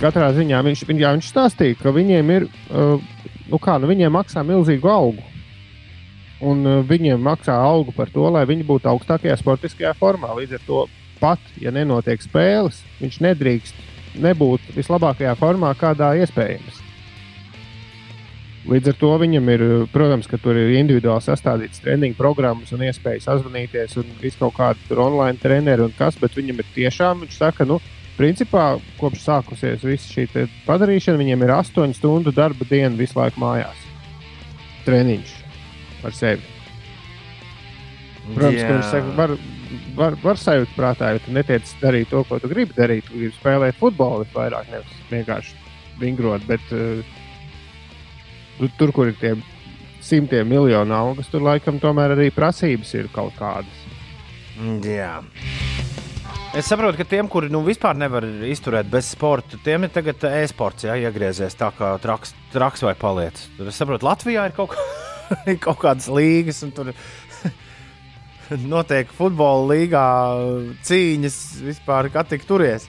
katrā 0.00 0.32
ziņā 0.36 0.60
viņš, 0.66 0.84
viņ- 0.88 1.00
jā, 1.00 1.14
viņš 1.16 1.30
stāstīja, 1.32 1.78
ka 1.80 1.92
viņiem 1.96 2.32
ir, 2.34 2.48
uh, 2.74 3.00
nu 3.48 3.60
kā, 3.62 3.78
nu 3.80 3.88
viņiem 3.88 4.12
maksā 4.18 4.44
milzīgu 4.44 4.90
algu. 4.90 5.29
Un 6.40 6.64
uh, 6.64 6.80
viņiem 6.86 7.20
maksā 7.20 7.52
algu 7.52 7.92
par 7.92 8.08
to, 8.12 8.24
lai 8.32 8.46
viņi 8.48 8.64
būtu 8.68 8.88
augstākajā 8.88 9.36
sportiskajā 9.36 9.92
formā. 9.98 10.32
Līdz 10.38 10.56
ar 10.56 10.62
to 10.66 10.84
pat, 11.20 11.42
ja 11.60 11.72
nenotiek 11.74 12.22
spēles, 12.24 12.80
viņš 13.00 13.18
nedrīkst 13.26 13.82
nebūt 14.24 14.72
vislabākajā 14.72 15.34
formā, 15.38 15.74
kādā 15.76 16.14
iespējams. 16.22 16.80
Līdz 18.70 18.92
ar 18.92 18.96
to 19.00 19.12
viņam 19.20 19.52
ir, 19.52 19.66
uh, 19.66 19.84
protams, 19.92 20.28
ka 20.30 20.40
tur 20.40 20.56
ir 20.56 20.72
individuāli 20.80 21.26
sastādīts 21.28 21.84
treniņu 21.84 22.16
programmas 22.16 22.72
un 22.76 22.88
iespējas 22.88 23.28
sazvanīties 23.28 24.00
un 24.00 24.16
visu 24.20 24.40
kaut 24.40 24.56
kādu 24.56 25.00
online 25.00 25.40
treneri 25.40 25.84
un 25.84 25.96
kas, 25.96 26.16
bet 26.20 26.36
viņam 26.36 26.64
ir 26.64 26.76
tiešām, 26.76 27.24
viņš 27.26 27.40
saka, 27.40 27.68
nu, 27.68 27.80
Principā, 28.20 28.74
kopš 29.00 29.22
sākusies 29.24 29.84
visa 29.86 30.10
šī 30.12 30.26
padarīšana, 30.66 31.16
viņiem 31.22 31.46
ir 31.46 31.54
8 31.56 31.96
stundu 31.96 32.34
darba 32.36 32.68
diena 32.68 32.92
visu 32.98 33.16
laiku 33.16 33.40
mājās. 33.40 33.86
Treniņš 34.84 35.39
ar 36.06 36.16
sevi. 36.16 36.42
Protams, 38.30 38.60
ka 38.62 38.74
viņš 38.76 38.90
saka, 38.92 39.14
var, 39.18 39.32
var, 39.98 40.16
var 40.22 40.38
sajūt 40.38 40.74
prātā, 40.76 41.14
ja 41.16 41.22
tu 41.24 41.32
netiec 41.34 41.70
darīt 41.80 42.10
to, 42.12 42.22
ko 42.28 42.38
tu 42.42 42.50
gribi 42.52 42.76
darīt. 42.76 43.08
Tu 43.08 43.16
gribi 43.16 43.32
spēlēt 43.38 43.78
futbolu 43.80 44.26
vairāk, 44.34 44.68
nevis 44.70 45.00
vienkārši 45.10 45.56
vingrot. 46.00 46.44
Bet 46.48 46.62
uh, 46.76 47.00
tu- 48.60 48.70
tur, 48.78 48.92
kur 48.96 49.10
ir 49.10 49.16
tie 49.20 49.34
simtiem 50.04 50.48
miljonu 50.48 50.94
algas, 50.96 51.28
tur 51.32 51.42
laikam 51.44 51.80
tomēr 51.82 52.14
arī 52.16 52.30
prasības 52.34 52.94
ir 53.00 53.10
kaut 53.12 53.34
kādas. 53.40 53.82
Jā. 54.84 55.18
Es 56.56 56.66
saprotu, 56.66 56.98
ka 56.98 57.04
tiem, 57.06 57.28
kuri 57.30 57.46
nu, 57.52 57.60
vispār 57.62 57.94
nevar 57.94 58.24
izturēt 58.26 58.88
bez 58.90 59.12
sporta, 59.14 59.58
tiem 59.64 59.86
ir 59.86 59.92
tagad 59.94 60.24
e-sports, 60.32 60.82
ja 60.88 60.96
iegriezies 60.98 61.54
tā 61.54 61.68
kā 61.78 61.92
traks, 62.02 62.32
traks 62.50 62.82
vai 62.82 62.96
paliec. 62.98 63.38
Tur 63.56 63.70
es 63.70 63.78
saprotu, 63.78 64.08
Latvijā 64.08 64.48
ir 64.50 64.56
kaut, 64.56 64.74
ir 64.74 64.80
kaut 65.64 65.80
kādas 65.82 66.08
līgas, 66.12 66.62
un 66.66 66.72
tur 66.76 66.92
notiek 68.74 69.10
futbola 69.16 69.68
līgā 69.74 70.06
cīņas 70.86 71.36
vispār, 71.68 72.10
kā 72.14 72.24
tik 72.28 72.46
turies. 72.48 72.88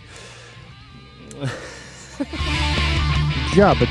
Jā, 3.58 3.72
bet 3.80 3.90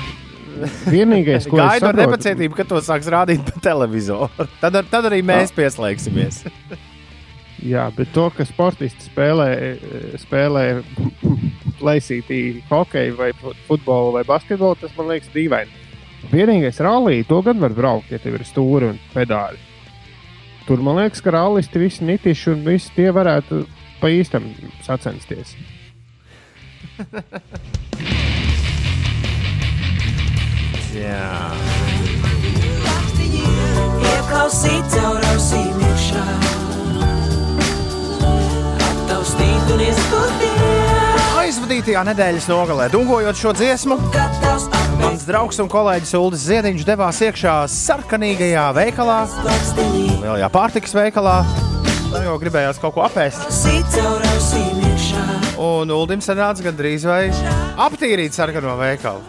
vienīgais, 0.89 1.47
ko 1.49 1.59
Gaidu 1.59 1.73
ar 1.73 1.81
saprotu, 1.93 2.01
nepacietību, 2.05 2.57
kad 2.59 2.69
to 2.71 2.81
sāks 2.85 3.09
rādīt 3.13 3.43
pa 3.47 3.61
televizoru. 3.65 4.47
Tad, 4.61 4.79
ar, 4.81 4.87
tad 4.91 5.09
arī 5.11 5.21
mēs 5.27 5.53
pieslēgsimies. 5.57 6.43
Jā, 7.61 7.87
bet 7.93 8.09
to, 8.15 8.29
ka 8.33 8.47
sportisti 8.49 9.05
spēlē, 9.11 9.49
spēlē 10.23 10.65
laisītī 11.85 12.41
hokeju, 12.71 13.17
vai 13.19 13.31
fu- 13.37 13.53
futbolu, 13.69 14.15
vai 14.17 14.25
basketbolu, 14.29 14.79
tas 14.81 14.95
man 14.97 15.11
liekas 15.13 15.29
dīvaini. 15.35 15.80
Vienīgais 16.29 16.81
rallija, 16.85 17.25
to 17.29 17.41
gan 17.43 17.59
var 17.63 17.73
braukt, 17.75 18.11
ja 18.13 18.19
tev 18.21 18.35
ir 18.37 18.45
stūri 18.45 18.91
un 18.93 18.99
pedāļi. 19.15 19.59
Tur 20.67 20.79
man 20.85 21.01
liekas, 21.01 21.23
ka 21.25 21.33
rallisti 21.35 21.81
visi 21.81 22.05
nitiši 22.07 22.53
un 22.53 22.61
visi 22.69 22.93
tie 22.95 23.09
varētu 23.15 23.65
pa 24.03 24.07
īstam 24.13 24.45
sacensties. 24.87 25.57
Jā. 31.01 31.55
Ieklausīt 34.11 34.85
caur 34.95 35.23
ausīm 35.33 35.85
iekšā, 35.87 36.25
attaustīt 38.91 39.73
un 39.77 39.81
izpildīt. 39.87 40.70
Aizvadītajā 41.71 42.01
nedēļas 42.03 42.47
nogalē, 42.51 42.87
dungojot 42.91 43.37
šo 43.39 43.53
dziesmu, 43.55 43.95
mans 44.99 45.21
draugs 45.23 45.61
un 45.63 45.69
kolēģis 45.71 46.17
Ulris 46.19 46.43
Ziediņš 46.49 46.83
devās 46.83 47.21
iekšā 47.23 47.53
sarkanīgajā 47.71 48.65
veikalā, 48.75 49.19
lielajā 49.79 50.49
pārtikas 50.51 50.97
veikalā. 50.99 51.37
Nu, 52.09 52.25
jo 52.25 52.33
gribējās 52.43 52.81
kaut 52.83 52.97
ko 52.97 53.05
apēst. 53.07 53.47
Un 55.63 55.93
Uldim 55.95 56.25
sanāca 56.27 56.65
gandrīz 56.67 57.07
vai 57.07 57.21
aptīrīt 57.87 58.35
sarkano 58.35 58.75
veikalu. 58.81 59.23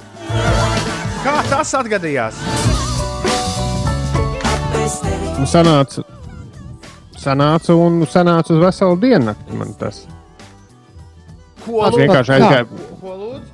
Kā 1.22 1.36
tas 1.52 1.76
atgadījās? 1.78 2.40
Un 5.38 5.46
sanāca, 5.54 6.08
sanāca 7.22 7.78
un 7.78 8.02
sanāca 8.10 8.58
uz 8.58 8.66
veselu 8.66 9.00
dienu. 9.06 9.38
Man 9.54 9.78
tas 9.78 10.02
Ko 11.66 11.82
lūdzu? 11.82 12.00
vienkārši 12.02 12.32
kā? 12.32 12.38
aizgāja. 12.38 12.66
Ko 13.02 13.18
lūdzu? 13.20 13.50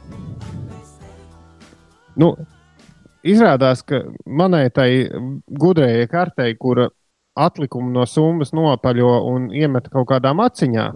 Nu, 2.17 2.31
izrādās, 3.21 3.83
ka 3.85 4.01
manai 4.25 4.67
tai 4.73 4.89
gudrējai 5.63 6.07
kartei, 6.11 6.55
kura 6.57 6.89
atlikumu 7.37 7.91
no 7.93 8.07
summas 8.09 8.55
nopaļo 8.57 9.11
un 9.29 9.51
iemet 9.53 9.91
kaut 9.93 10.09
kādā 10.09 10.33
maciņā. 10.33 10.87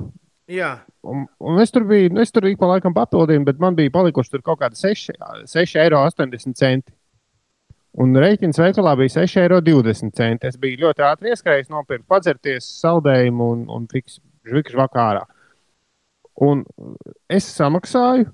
Jā, 0.51 0.71
Un, 1.01 1.25
un 1.41 1.57
es 1.61 1.71
tur 1.73 1.85
biju, 1.89 2.11
nu, 2.13 2.21
es 2.21 2.29
tur 2.33 2.45
ik 2.45 2.59
pa 2.61 2.67
laikam 2.69 2.93
papildīju, 2.93 3.41
bet 3.47 3.61
man 3.61 3.77
bija 3.77 3.93
palikuši 3.93 4.35
tur 4.35 4.43
kaut 4.45 4.59
kādi 4.61 4.77
6, 4.77 5.15
6,80 5.49 6.65
eiro. 6.67 6.97
Un 8.01 8.13
rēķins 8.15 8.61
veikalā 8.61 8.93
bija 8.99 9.15
6,20 9.17 10.21
eiro. 10.21 10.37
Es 10.47 10.59
biju 10.61 10.83
ļoti 10.85 11.05
ātri 11.07 11.33
ieskrējis, 11.33 11.71
nopirkt, 11.73 12.05
padzerties, 12.09 12.69
saldējumu 12.83 13.49
un, 13.55 13.65
un 13.73 13.87
žvikšu 13.89 14.77
vakarā. 14.77 15.25
Un 16.41 16.63
es 17.29 17.45
samaksāju, 17.53 18.29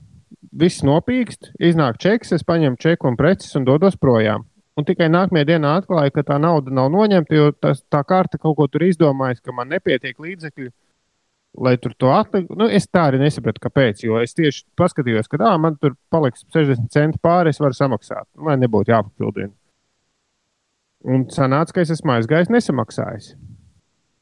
viss 0.55 0.83
nopīkst, 0.87 1.51
iznāk 1.59 1.99
čeks, 2.01 2.31
es 2.37 2.45
paņemu 2.47 2.79
čeku 2.79 3.09
un 3.09 3.17
preces 3.19 3.55
un 3.59 3.67
dodos 3.67 3.97
projām. 3.99 4.45
Un 4.77 4.85
tikai 4.85 5.07
nākamajā 5.09 5.47
dienā 5.49 5.73
atklāju, 5.81 6.13
ka 6.13 6.23
tā 6.27 6.37
nauda 6.39 6.71
nav 6.73 6.91
noņemta, 6.93 7.33
jo 7.33 7.49
tas, 7.51 7.81
tā 7.89 8.03
karta 8.05 8.37
kaut 8.37 8.59
ko 8.59 8.67
tur 8.69 8.85
izdomājas, 8.85 9.41
ka 9.41 9.55
man 9.55 9.71
nepietiek 9.73 10.19
līdzekļu, 10.21 10.69
lai 11.65 11.73
tur 11.81 11.95
to 11.97 12.11
atliktu. 12.13 12.55
Nu, 12.59 12.67
es 12.69 12.85
tā 12.85 13.07
arī 13.09 13.19
nesapratu, 13.23 13.63
kāpēc. 13.63 14.03
Jo 14.05 14.21
es 14.21 14.37
tieši 14.37 14.67
paskatījos, 14.77 15.29
ka 15.31 15.41
ā, 15.41 15.55
man 15.61 15.79
tur 15.81 15.97
paliks 16.13 16.45
60 16.53 16.93
centi 16.93 17.21
pāri, 17.23 17.51
es 17.51 17.61
varu 17.63 17.73
samaksāt, 17.73 18.27
lai 18.37 18.59
nebūtu 18.61 18.93
jāpapildina. 18.93 19.51
Un 21.07 21.25
sanāca, 21.33 21.73
ka 21.73 21.83
es 21.83 21.95
esmu 21.97 22.13
aizgājis 22.13 22.53
nesamaksājis. 22.53 23.33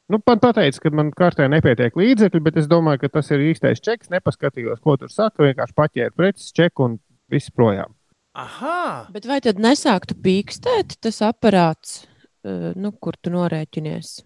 Nu, 0.06 0.20
man 0.22 0.38
pateica, 0.38 0.78
ka 0.84 0.90
man 0.94 1.08
kartē 1.10 1.48
nepietiek 1.50 1.96
līdzekļi, 1.98 2.40
bet 2.44 2.58
es 2.60 2.68
domāju, 2.70 3.02
ka 3.02 3.16
tas 3.18 3.30
ir 3.34 3.42
īstais 3.48 3.82
čeks. 3.82 4.10
Nepaskatījos, 4.12 4.78
ko 4.84 4.94
tur 5.00 5.10
saka. 5.10 5.42
Vienkārši 5.48 5.74
paķēru 5.80 6.14
preces 6.14 6.52
čeku 6.54 6.86
un 6.86 6.98
viss 7.32 7.50
projām. 7.50 7.94
aha. 8.36 9.08
Bet 9.10 9.26
vai 9.26 9.40
tad 9.40 9.58
nesāktu 9.58 10.14
pīkstēt 10.22 10.98
tas 11.00 11.22
aparāts, 11.24 12.04
eh, 12.44 12.72
nu, 12.76 12.92
kur 12.92 13.16
tu 13.16 13.32
norēķinies? 13.34 14.20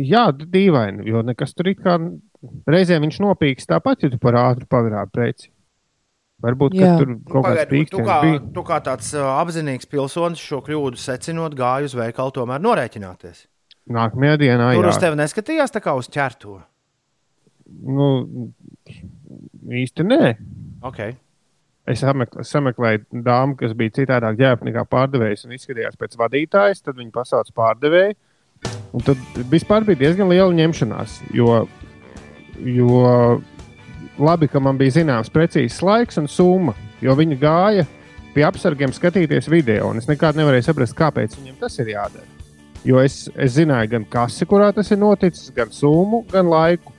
Jā, 0.00 0.30
dīvaini, 0.32 1.04
jo 1.06 1.20
nekas 1.22 1.52
tur 1.54 1.68
it 1.68 1.82
kā 1.84 1.98
reizēm 2.66 3.04
viņš 3.04 3.20
nopīks 3.20 3.68
tāpat, 3.68 4.02
ja 4.02 4.10
tu 4.10 4.18
par 4.18 4.38
ātru 4.40 4.66
pagrābi 4.66 5.12
preci. 5.12 5.50
Varbūt 6.38 6.76
tur 6.78 7.12
kaut 7.26 7.46
kāds 7.48 7.64
Pagaid, 7.66 7.88
tu, 7.90 8.02
kā, 8.06 8.16
bija. 8.22 8.40
tu 8.54 8.62
kā 8.66 8.76
tāds 8.86 9.10
apzinīgs 9.18 9.88
pilsonis 9.90 10.42
šo 10.42 10.60
kļūdu 10.62 11.00
secinot, 11.02 11.56
gāju 11.58 11.90
uz 11.90 11.96
veikalu 11.98 12.34
tomēr 12.36 12.62
norēķināties. 12.62 13.48
Nākamajā 13.90 14.36
dienā, 14.44 14.68
Tur 14.76 14.86
jā. 14.86 14.92
uz 14.92 15.00
tevi 15.02 15.18
neskatījās 15.18 15.74
tā 15.74 15.82
kā 15.82 15.96
uz 15.98 16.10
ķerto. 16.12 16.60
Nu, 17.88 18.06
īsti 19.80 20.06
nē. 20.06 20.36
Okay. 20.86 21.16
Es 21.88 22.02
sameklēju, 22.04 22.44
sameklēju 22.44 23.22
dāmu, 23.24 23.56
kas 23.58 23.74
bija 23.76 23.96
citādāk 23.98 24.38
ģērbta 24.38 24.68
nekā 24.68 24.84
pārdevējs 24.92 25.46
un 25.48 25.54
izskatījās 25.56 25.96
pēc 25.98 26.16
vadītājas. 26.20 26.84
Tad 26.84 27.00
viņi 27.00 27.14
pasauca 27.14 27.54
pārdevēju. 27.56 28.16
Un 28.92 29.04
tad 29.04 29.40
vispār 29.50 29.86
bija 29.88 30.02
diezgan 30.04 30.28
liela 30.30 30.52
ņemšanās. 30.54 31.18
Jo, 31.36 31.62
jo 32.60 33.00
labi, 34.18 34.48
ka 34.50 34.60
man 34.62 34.78
bija 34.78 34.98
zināms 34.98 35.30
precīzs 35.32 35.80
laiks 35.84 36.20
un 36.20 36.28
summa. 36.30 36.74
Jo 37.04 37.14
viņi 37.18 37.38
gāja 37.40 37.86
pie 38.34 38.44
apsargiem 38.46 38.92
skatīties 38.94 39.50
video. 39.50 39.92
Un 39.92 40.00
es 40.00 40.08
nekad 40.10 40.38
nevarēju 40.38 40.68
saprast, 40.68 40.96
kāpēc 40.98 41.38
viņiem 41.38 41.58
tas 41.60 41.78
ir 41.82 41.92
jādara. 41.94 42.26
Jo 42.86 43.02
es, 43.02 43.26
es 43.34 43.56
zināju 43.56 43.92
gan 43.96 44.06
kasi, 44.10 44.46
kurā 44.46 44.70
tas 44.74 44.90
ir 44.94 45.00
noticis, 45.00 45.50
gan 45.54 45.72
summu, 45.74 46.24
gan 46.32 46.50
laiku. 46.50 46.94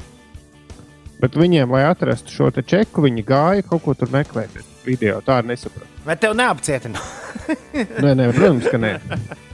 Bet 1.20 1.36
viņiem, 1.36 1.72
lai 1.76 1.84
atrastu 1.88 2.32
šo 2.32 2.52
čeku, 2.64 3.04
viņi 3.04 3.26
gāja 3.28 3.66
kaut 3.68 3.84
ko 3.84 3.96
tur 3.96 4.12
meklēt. 4.12 4.56
Video 4.86 5.20
tā 5.24 5.42
arī 5.42 5.54
nesapratu. 5.54 5.92
Vai 6.06 6.16
tev 6.16 6.36
neapcietina? 6.40 7.04
Nē, 8.04 8.16
nē, 8.16 8.32
protams, 8.36 8.72
ka 8.72 8.80
nē. 8.80 8.96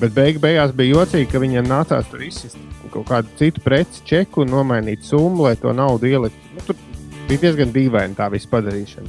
Bet 0.00 0.12
beig, 0.12 0.38
beigās 0.42 0.74
bija 0.76 0.98
jocīgi, 0.98 1.28
ka 1.32 1.40
viņiem 1.40 1.68
nācās 1.70 2.08
tur 2.10 2.20
izsist 2.26 2.58
kaut 2.92 3.08
kādu 3.08 3.32
citu 3.38 3.60
preci, 3.64 4.02
čeku 4.08 4.44
un 4.44 4.52
nomainīt 4.52 5.04
summu, 5.04 5.46
lai 5.48 5.56
to 5.60 5.72
naudu 5.76 6.08
ielikt. 6.08 6.36
Nu, 6.54 6.62
tur 6.68 6.76
bija 7.28 7.42
diezgan 7.46 7.72
dīvaini 7.74 8.16
tā 8.16 8.28
visa 8.32 8.48
padarīšana. 8.52 9.08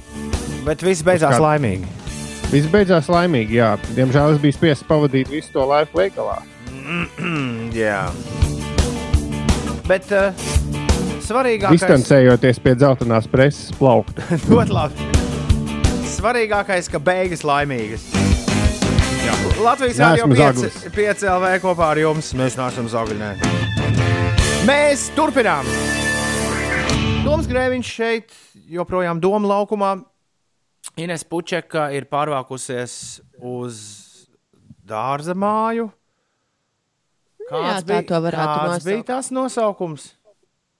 Bet 0.67 0.83
viss 0.83 1.03
beidzās 1.07 1.37
kā- 1.37 1.43
laimīgi. 1.43 1.87
Viss 2.51 2.69
beidzās 2.71 3.09
laimīgi, 3.11 3.59
jā. 3.59 3.73
Diemžēl 3.95 4.35
es 4.35 4.41
biju 4.43 4.55
spiests 4.55 4.87
pavadīt 4.87 5.27
visu 5.31 5.51
to 5.51 5.65
laiku 5.67 5.99
veikalā. 5.99 6.39
Jā. 7.75 8.05
Bet 9.87 10.07
uh, 10.15 10.31
svarīgākais 11.27 11.75
Distancējoties 11.75 12.61
pie 12.63 12.75
dzeltenās 12.79 13.27
preses 13.31 13.75
plaukta. 13.75 14.23
ļoti 14.51 14.75
labi. 14.75 15.11
Svarīgākais, 16.17 16.87
ka 16.91 17.03
beigas 17.03 17.43
laimīgas. 17.47 18.07
Latvijas 19.61 19.97
Rādio 19.99 20.27
zaglis. 20.37 20.75
5 20.95 21.23
LV 21.27 21.53
kopā 21.63 21.91
ar 21.93 21.99
jums. 22.01 22.31
Mēs 22.37 22.57
neesam 22.59 22.87
zagļi. 22.91 23.17
nē. 23.21 23.31
Mēs 24.67 25.07
turpinām. 25.15 25.67
Toms 27.25 27.47
Grēviņš 27.49 27.91
šeit 27.99 28.35
joprojām 28.71 29.19
Doma 29.23 29.47
laukumā. 29.51 29.91
Ines 30.97 31.23
Pučeka 31.27 31.89
ir 31.93 32.07
pārvākusies 32.09 32.93
uz 33.43 33.81
dārza 34.87 35.35
māju. 35.37 35.89
Nu 37.47 37.63
jā, 37.63 37.77
tā 37.87 38.01
to 38.07 38.19
varētu 38.23 38.47
kāds 38.47 38.67
nosaukt. 38.71 38.87
bija 38.87 39.07
tās 39.07 39.31
nosaukums? 39.31 40.07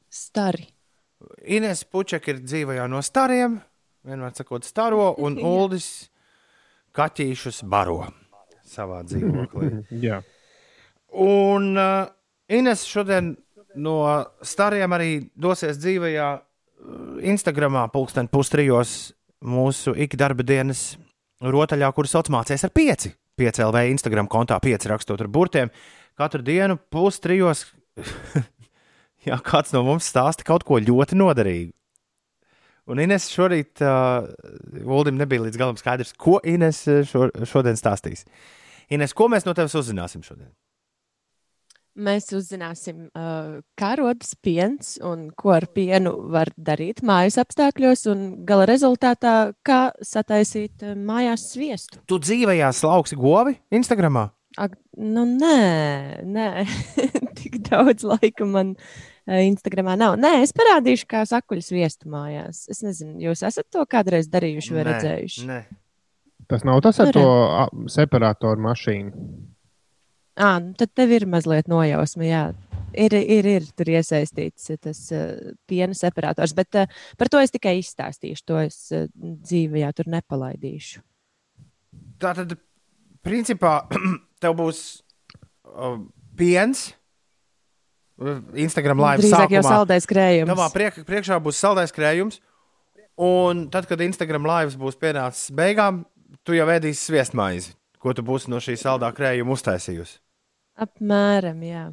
Stari. 0.09 0.67
Ines 1.47 1.83
Pučeka 1.87 2.33
ir 2.33 2.41
dzīvojā 2.43 2.87
no 2.91 3.01
stariem, 3.05 3.59
vienmēr 4.07 4.35
sakot, 4.35 4.67
staro, 4.67 5.13
un 5.17 5.37
Uldis 5.55 6.09
kaķīšus 6.97 7.63
baro 7.67 8.07
savā 8.67 9.03
dzīvoklī. 9.07 9.71
jā. 10.07 10.21
Un 11.17 11.73
uh, 11.77 12.07
Ines 12.51 12.83
šodien 12.87 13.35
no 13.77 13.99
stariem 14.45 14.95
arī 14.95 15.11
dosies 15.35 15.79
dzīvajā 15.81 16.27
uh, 16.37 16.41
Instagramā, 17.33 17.87
pulksten 17.93 18.29
pustrijos 18.31 19.13
mūsu 19.43 19.93
ikdarba 19.97 20.45
dienas 20.47 20.95
rotaļā, 21.43 21.89
kuras 21.93 22.15
sauc 22.15 22.31
mācēs 22.33 22.65
ar 22.65 22.73
pieci. 22.73 23.13
5 23.37 23.61
LV 23.67 23.83
Instagram 23.93 24.29
kontā, 24.31 24.57
5 24.57 24.87
rakstot 24.89 25.21
ar 25.21 25.29
burtiem. 25.29 25.69
Katru 26.17 26.41
dienu 26.41 26.79
pustrijos, 26.89 27.67
jā, 29.27 29.37
kāds 29.45 29.75
no 29.75 29.83
mums 29.85 30.07
stāsta 30.09 30.45
kaut 30.47 30.65
ko 30.65 30.79
ļoti 30.81 31.19
noderīgu. 31.19 31.76
Un 32.87 33.01
Ines 33.03 33.27
šorīt, 33.33 33.81
uh, 33.83 34.29
Uldim 34.87 35.17
nebija 35.19 35.43
līdz 35.43 35.59
galam 35.59 35.79
skaidrs, 35.79 36.13
ko 36.15 36.37
Ines 36.47 36.85
šo, 37.09 37.27
šodien 37.49 37.79
stāstīs. 37.79 38.23
Ines, 38.93 39.15
ko 39.15 39.27
mēs 39.31 39.47
no 39.47 39.55
tevis 39.57 39.75
uzzināsim 39.75 40.23
šodien? 40.23 40.49
Mēs 41.97 42.29
uzzināsim, 42.37 43.07
uh, 43.17 43.57
kā 43.75 43.95
rodas 43.97 44.35
piens 44.45 44.95
un 45.01 45.31
ko 45.35 45.55
ar 45.55 45.65
pienu 45.73 46.13
var 46.31 46.51
darīt 46.53 47.01
mājas 47.01 47.39
apstākļos, 47.41 48.05
un 48.13 48.23
gala 48.47 48.67
rezultātā, 48.69 49.35
kā 49.65 49.81
sataisīt 50.05 50.85
mājās 50.95 51.49
sviestu. 51.55 52.03
Tu 52.05 52.21
dzīvajā 52.21 52.69
slauksi 52.77 53.17
govi 53.17 53.57
Instagramā? 53.73 54.27
Ak, 54.57 54.77
nu, 54.97 55.25
nē, 55.25 56.23
nē. 56.25 56.49
tik 57.37 57.59
daudz 57.67 58.05
laika 58.07 58.45
man 58.49 58.73
Instagramā 59.27 59.97
nav. 59.99 60.15
Nē, 60.21 60.37
es 60.45 60.53
parādīšu, 60.55 61.07
kā 61.11 61.25
sakuļu 61.27 61.65
sviestu 61.65 62.11
mājās. 62.11 62.63
Es 62.71 62.79
nezinu, 62.85 63.17
jūs 63.27 63.43
esat 63.47 63.67
to 63.73 63.83
kādreiz 63.89 64.29
darījuši 64.31 64.75
vai 64.75 64.83
Nē, 64.83 64.87
redzējuši? 64.91 65.45
Nē. 65.49 65.59
Tas 66.47 66.63
nav 66.63 66.79
tas 66.85 66.99
ar 67.03 67.11
Nu, 67.11 67.13
to 67.17 67.87
separatoru 67.91 68.63
mašīnu. 68.63 69.27
À, 70.37 70.59
nu 70.63 70.77
tad 70.77 70.93
tev 70.95 71.11
ir 71.11 71.25
mazliet 71.27 71.67
nojausma. 71.67 72.27
Jā. 72.27 72.43
Ir, 72.97 73.13
ir, 73.13 73.45
ir 73.57 73.65
tur 73.77 73.89
iesaistīts 73.91 74.69
eh, 74.71 74.77
tas 74.79 74.99
uh, 75.13 75.51
piena 75.69 75.93
separators, 75.97 76.53
bet 76.55 76.77
uh, 76.79 77.01
par 77.19 77.29
to 77.29 77.41
es 77.43 77.51
tikai 77.51 77.75
izstāstīšu. 77.81 78.45
To 78.47 78.61
es 78.61 78.77
uh, 78.95 79.09
dzīvē 79.19 79.89
tur 79.97 80.07
nepalaidīšu. 80.13 81.03
Tā 82.21 82.31
tad, 82.37 82.55
principā, 83.25 83.81
tev 84.41 84.55
būs 84.61 84.83
uh, 85.67 85.99
piens. 86.39 86.87
Instagram 88.17 89.01
live 89.03 89.21
Drīzāk 89.21 89.51
jau 89.53 89.61
sākumā. 89.61 89.73
saldais 89.75 90.07
krējums. 90.09 90.49
Tavā 90.49 90.67
priek, 90.73 91.01
priekšā 91.05 91.37
būs 91.43 91.59
saldais 91.61 91.93
krējums. 91.93 92.39
Un 93.17 93.67
tad, 93.73 93.87
kad 93.89 94.01
Instagram 94.01 94.45
live 94.45 94.77
būs 94.77 94.97
pienācis 94.97 95.51
beigām, 95.53 96.03
tu 96.45 96.53
jau 96.57 96.67
ēdīsi 96.69 97.09
sviestmaizi, 97.09 97.73
ko 98.01 98.13
tu 98.13 98.25
būsi 98.25 98.49
no 98.53 98.61
šī 98.61 98.77
saldā 98.77 99.09
krējuma 99.13 99.55
uztaisījusi. 99.57 100.19
Apmēram, 100.77 101.61
jā. 101.65 101.85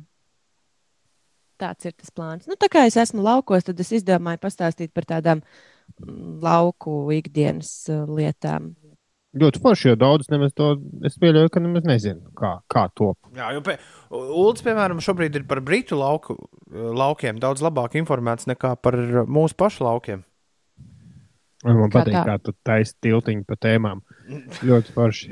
Tāds 1.61 1.87
ir 1.89 1.95
tas 1.97 2.11
plāns. 2.13 2.49
Nu, 2.51 2.59
tā 2.61 2.69
kā 2.73 2.83
es 2.89 2.97
esmu 3.01 3.23
laukos, 3.25 3.65
tad 3.65 3.79
es 3.81 3.93
izdomāju 3.97 4.43
pastāstīt 4.43 4.93
par 4.93 5.07
tādām 5.09 5.41
mm, 5.41 6.41
lauku 6.45 6.97
ikdienas 7.15 7.71
uh, 7.93 8.05
lietām. 8.11 8.75
Ļoti 9.35 9.61
forši, 9.65 9.89
jo 9.91 9.97
daudz 9.99 10.29
nemaz 10.31 10.53
to 10.55 10.69
es 11.07 11.17
pieļauju, 11.19 11.51
ka 11.51 11.63
nemaz 11.63 11.87
nezinu, 11.89 12.29
kā, 12.39 12.53
kā 12.71 12.85
top. 12.95 13.19
Jā, 13.35 13.49
jo 13.57 13.65
pie, 13.67 13.75
Ulds, 14.15 14.63
piemēram, 14.63 15.01
šobrīd 15.03 15.41
ir 15.41 15.47
par 15.51 15.59
britu 15.67 15.99
lauku, 15.99 16.37
laukiem 16.71 17.41
daudz 17.43 17.65
labāk 17.65 17.97
informēts 17.99 18.47
nekā 18.51 18.77
par 18.79 18.99
mūsu 19.27 19.59
pašu 19.59 19.89
laukiem. 19.89 20.23
Man 21.65 21.89
Kā 21.89 22.03
patīk, 22.03 22.15
tā? 22.15 22.23
kā 22.29 22.37
tu 22.45 22.53
taisi 22.67 22.93
tiltiņu 23.03 23.47
pa 23.49 23.57
tēmām. 23.57 24.05
Ļoti 24.69 24.95
forši. 24.95 25.31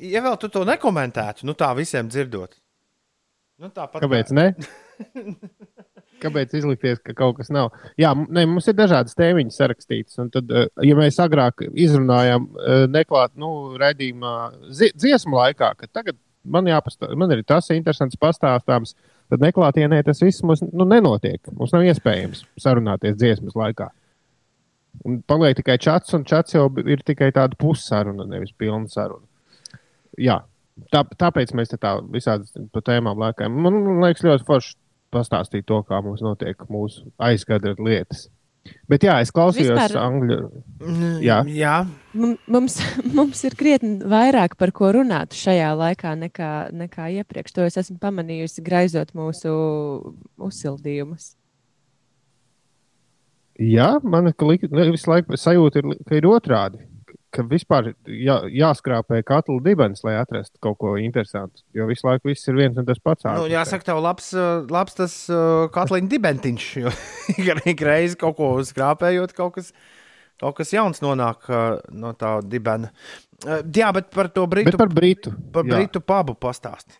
Ja 0.00 0.22
vēl 0.24 0.38
tu 0.40 0.48
to 0.52 0.64
nekomentētu, 0.64 1.44
nu 1.48 1.54
tā 1.58 1.68
visiem 1.76 2.08
dzirdot. 2.10 2.56
Nu, 3.60 3.68
tāpat 3.76 4.00
Kāpēc 4.00 4.30
ne? 4.32 4.46
Kāpēc 6.20 6.54
izlikties, 6.58 7.00
ka 7.04 7.14
kaut 7.16 7.38
kas 7.38 7.50
nav? 7.54 7.70
Jā, 8.00 8.12
ne, 8.28 8.44
mums 8.48 8.68
ir 8.68 8.76
dažādas 8.78 9.16
tēmiņas 9.18 9.60
sarakstītas. 9.60 10.18
un 10.22 10.30
Tad, 10.34 10.50
eh, 10.50 10.68
ja 10.86 10.96
mēs 10.98 11.20
agrāk 11.22 11.64
izrunājām, 11.70 12.48
eh, 12.60 12.86
neklāt, 12.86 13.36
nu, 13.36 13.76
redzījumā, 13.80 14.34
dziesmu 14.70 15.38
laikā, 15.38 15.74
ka 15.76 15.86
tagad 15.86 16.18
man, 16.44 16.68
jāpastā, 16.68 17.10
man 17.16 17.32
ir 17.32 17.42
tas 17.46 17.70
interesants 17.74 18.18
pastāstāms, 18.20 18.94
tad 19.30 19.42
neklātienē 19.44 20.02
tas 20.04 20.22
viss 20.22 20.42
mums 20.42 20.62
nu, 20.66 20.86
nenotiek. 20.88 21.40
Mums 21.56 21.74
nav 21.74 21.86
iespējams 21.88 22.44
sarunāties 22.60 23.18
dziesmas 23.20 23.56
laikā. 23.58 23.90
Un 25.06 25.20
paliek 25.22 25.56
tikai 25.56 25.78
čats, 25.80 26.12
un 26.16 26.24
čats 26.26 26.56
jau 26.56 26.66
ir 26.82 27.02
tikai 27.06 27.30
tāda 27.32 27.56
pussaruna, 27.58 28.26
nevis 28.28 28.52
pilna 28.58 28.90
saruna. 28.90 29.26
Jā, 30.18 30.40
tā, 30.92 31.04
tāpēc 31.04 31.54
mēs 31.56 31.70
te 31.72 31.78
tā 31.80 31.94
visādi 32.10 32.66
pa 32.74 32.82
tēmām 32.84 33.20
lēkājam. 33.22 33.54
Man, 33.54 33.78
man 33.86 34.02
liekas, 34.04 34.26
ļoti 34.26 34.48
forši 34.48 34.74
pastāstīt 35.12 35.66
to, 35.66 35.82
kā 35.88 36.02
mums 36.04 36.22
notiek 36.24 36.56
mūsu 36.70 37.08
aizkadra 37.18 37.74
lietas. 37.78 38.28
Bet 38.86 39.00
jā, 39.06 39.14
es 39.24 39.30
klausījos 39.32 39.72
Vispār- 39.72 39.96
angļu. 40.02 40.36
Mm, 40.84 41.14
Jā. 41.24 41.38
jā. 41.48 41.74
Mum- 42.12 42.36
Mums, 42.46 42.76
mums 43.18 43.40
ir 43.48 43.56
krietni 43.56 43.96
vairāk 44.04 44.56
par 44.60 44.70
ko 44.76 44.90
runāt 44.98 45.32
šajā 45.32 45.70
laikā 45.80 46.12
nekā, 46.26 46.50
nekā 46.76 47.08
iepriekš. 47.22 47.54
To 47.56 47.64
es 47.64 47.78
esmu 47.80 47.96
pamanījusi, 48.02 48.62
graizot 48.66 49.14
mūsu 49.16 49.54
uzsildījumus. 50.38 51.32
Jā, 53.60 53.94
man 54.04 54.30
ka 54.32 54.46
lik- 54.48 54.68
ne, 54.72 54.90
visu 54.92 55.10
laiku 55.10 55.36
sajūta 55.36 55.82
ir, 55.82 55.90
ka 56.08 56.16
ir 56.16 56.28
otrādi. 56.30 56.84
Ka 57.34 57.44
vispār 57.46 57.92
jā, 58.06 58.36
jāskrāpē 58.50 59.20
katla 59.26 59.58
dibens, 59.64 60.02
lai 60.06 60.16
atrastu 60.20 60.58
kaut 60.62 60.78
ko 60.82 60.96
interesantu. 61.00 61.62
Jo 61.76 61.86
visu 61.90 62.06
laiku 62.08 62.30
viss 62.30 62.48
ir 62.50 62.58
viens 62.58 62.78
un 62.80 62.88
tas 62.88 63.00
pats. 63.02 63.26
Nu, 63.36 63.46
jāsaka, 63.50 63.86
tev 63.86 64.02
labs, 64.02 64.32
uh, 64.36 64.66
labs 64.70 64.98
tas 64.98 65.16
uh, 65.32 65.66
katliņa 65.74 66.10
dibentiņš. 66.10 66.68
Jo 66.82 66.94
ik 67.72 67.84
reizi 67.86 68.18
kaut 68.20 68.38
ko 68.40 68.52
skrāpējot, 68.66 69.34
kaut 69.38 69.58
kas, 69.58 69.70
kaut 70.42 70.58
kas 70.58 70.74
jauns 70.74 71.02
nonāk 71.04 71.46
uh, 71.50 71.78
no 71.94 72.14
tā 72.18 72.38
dibena. 72.46 72.92
Jā, 73.40 73.88
bet 73.96 74.10
par 74.12 74.28
to 74.34 74.44
britu, 74.50 74.68
Bet 74.68 74.76
par 74.76 74.90
Britu. 74.92 75.30
par 75.52 75.64
jā. 75.64 75.78
britu 75.78 76.02
pubu 76.04 76.34
pastāsti. 76.36 76.98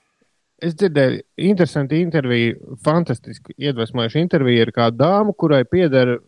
Es 0.60 0.74
dzirdēju, 0.76 1.22
interesanti 1.40 2.00
interviju, 2.04 2.76
fantastiski 2.84 3.54
iedvesmojoši 3.56 4.20
interviju 4.20 4.66
ar 4.66 4.72
kādu 4.76 5.00
dāmu, 5.00 5.34
kurai 5.36 5.62
pieder 5.68 6.18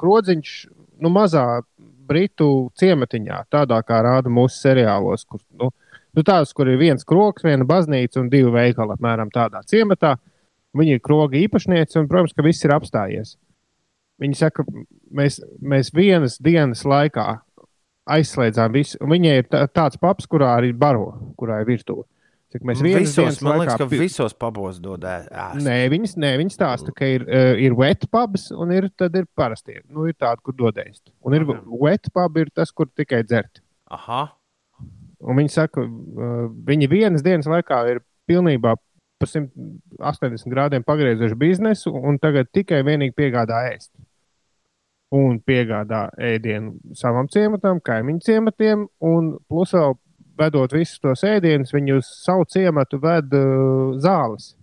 krodziņš, 0.00 0.50
nu, 1.00 1.12
mazā 1.12 1.44
britu 2.10 2.48
ciematiņā, 2.80 3.44
tādā 3.54 3.78
kā 3.86 4.00
rāda 4.04 4.32
mūsu 4.32 4.58
seriālos, 4.58 5.24
kur, 5.30 5.42
nu, 5.60 5.70
nu 6.16 6.24
tās, 6.26 6.54
kur 6.56 6.70
ir 6.70 6.80
viens 6.80 7.06
kroks, 7.06 7.46
viena 7.46 7.66
baznīca 7.68 8.20
un 8.22 8.32
divi 8.32 8.50
veikali 8.54 8.96
apmēram 8.96 9.30
tādā 9.34 9.62
ciematā. 9.70 10.16
Viņi 10.76 10.98
ir 10.98 11.02
kroga 11.02 11.38
īpašnieci 11.38 11.98
un, 11.98 12.10
protams, 12.10 12.34
ka 12.36 12.46
viss 12.46 12.66
ir 12.66 12.74
apstājies. 12.74 13.34
Viņi 14.20 14.36
saka, 14.38 14.66
mēs, 15.16 15.40
mēs 15.58 15.90
vienas 15.96 16.36
dienas 16.42 16.84
laikā 16.86 17.40
aizslēdzām 18.10 18.74
visu. 18.74 18.98
un 19.00 19.10
Viņai 19.14 19.36
ir 19.40 19.48
tā, 19.50 19.64
tāds 19.70 19.98
paps, 20.00 20.28
kurā 20.30 20.54
arī 20.58 20.72
baro, 20.76 21.12
kurā 21.40 21.60
ir 21.62 21.68
virtuve. 21.70 22.06
Cik 22.50 22.64
mēs 22.66 22.80
vienas 22.82 23.12
Visos, 23.12 23.36
man 23.46 23.60
liekas, 23.60 23.76
ka 23.78 23.86
pi- 23.86 24.00
visos 24.00 24.32
pabos 24.34 24.80
dod 24.82 25.04
ēst. 25.06 25.30
Nē, 25.62 25.76
viņas, 25.92 26.16
nē, 26.18 26.32
viņas 26.40 26.56
stāsta, 26.58 26.90
ka 26.96 27.06
ir, 27.06 27.22
uh, 27.28 27.52
ir 27.62 27.76
wet 27.78 28.08
pubs 28.10 28.48
un 28.50 28.72
ir, 28.74 28.88
tad 28.98 29.14
ir 29.14 29.28
parastie. 29.38 29.76
Nu, 29.86 30.08
ir 30.10 30.16
tādi, 30.18 30.42
kur 30.42 30.56
dodējas. 30.58 30.98
Un 31.22 31.36
ir 31.38 31.46
Aha. 31.46 31.60
wet 31.84 32.10
pub, 32.12 32.40
ir 32.42 32.50
tas, 32.50 32.72
kur 32.74 32.90
tikai 32.90 33.22
dzert. 33.22 33.62
Aha. 33.94 34.24
Un 35.20 35.38
viņi 35.38 35.54
saka, 35.54 35.84
uh, 35.86 36.48
viņi 36.66 36.90
vienas 36.90 37.22
dienas 37.22 37.46
laikā 37.46 37.84
ir 37.92 38.02
pilnībā 38.26 38.74
pa 39.20 39.26
180 39.28 40.50
grādiem 40.50 40.82
pagriezuši 40.82 41.36
biznesu 41.38 41.92
un 41.94 42.18
tagad 42.18 42.48
tikai 42.50 42.82
vienīgi 42.82 43.14
piegādā 43.14 43.62
ēst. 43.70 43.92
Un 45.12 45.40
piegādā 45.42 46.08
ēdienu 46.18 46.94
savam 46.94 47.26
ciematam, 47.28 47.80
kaimiņu 47.82 48.22
ciematiem, 48.26 48.86
un 49.02 49.36
plus 49.50 49.74
vēl 49.74 49.94
vedot 50.40 50.72
visus 50.74 51.00
tos 51.02 51.22
ēdienus, 51.28 51.74
viņi 51.76 51.98
uz 51.98 52.08
savu 52.24 52.46
ciematu 52.50 52.98
ved 53.02 53.34
uh, 53.36 53.92
zāles. 54.00 54.54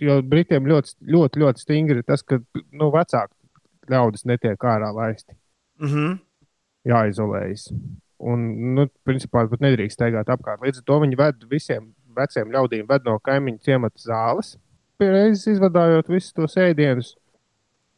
Jo 0.00 0.20
Britiem 0.24 0.64
ļoti, 0.68 0.94
ļoti, 1.12 1.40
ļoti 1.42 1.60
stingri 1.60 2.04
tas, 2.06 2.22
ka 2.24 2.38
nu, 2.72 2.88
vecāki 2.94 3.34
ļaudis 3.92 4.24
netiek 4.28 4.60
ārā 4.64 4.92
laisti 4.96 5.34
Mhm. 5.82 6.14
jāizolējas. 6.88 7.68
Un, 8.24 8.44
nu, 8.76 8.86
principā, 9.04 9.42
pat 9.50 9.60
nedrīkst 9.60 9.98
staigāt 9.98 10.30
apkārt. 10.32 10.62
Līdz 10.64 10.80
ar 10.80 10.86
to 10.88 11.00
viņi 11.02 11.18
ved 11.18 11.44
visiem 11.50 11.90
veciem 12.16 12.52
ļaudīm, 12.54 12.86
ved 12.88 13.04
no 13.04 13.18
kaimiņu 13.18 13.60
ciemata 13.66 14.00
zāles, 14.00 14.54
pierādījis 15.02 15.48
izvadājot 15.56 16.08
visus 16.12 16.32
tos 16.36 16.54
ēdienus. 16.62 17.14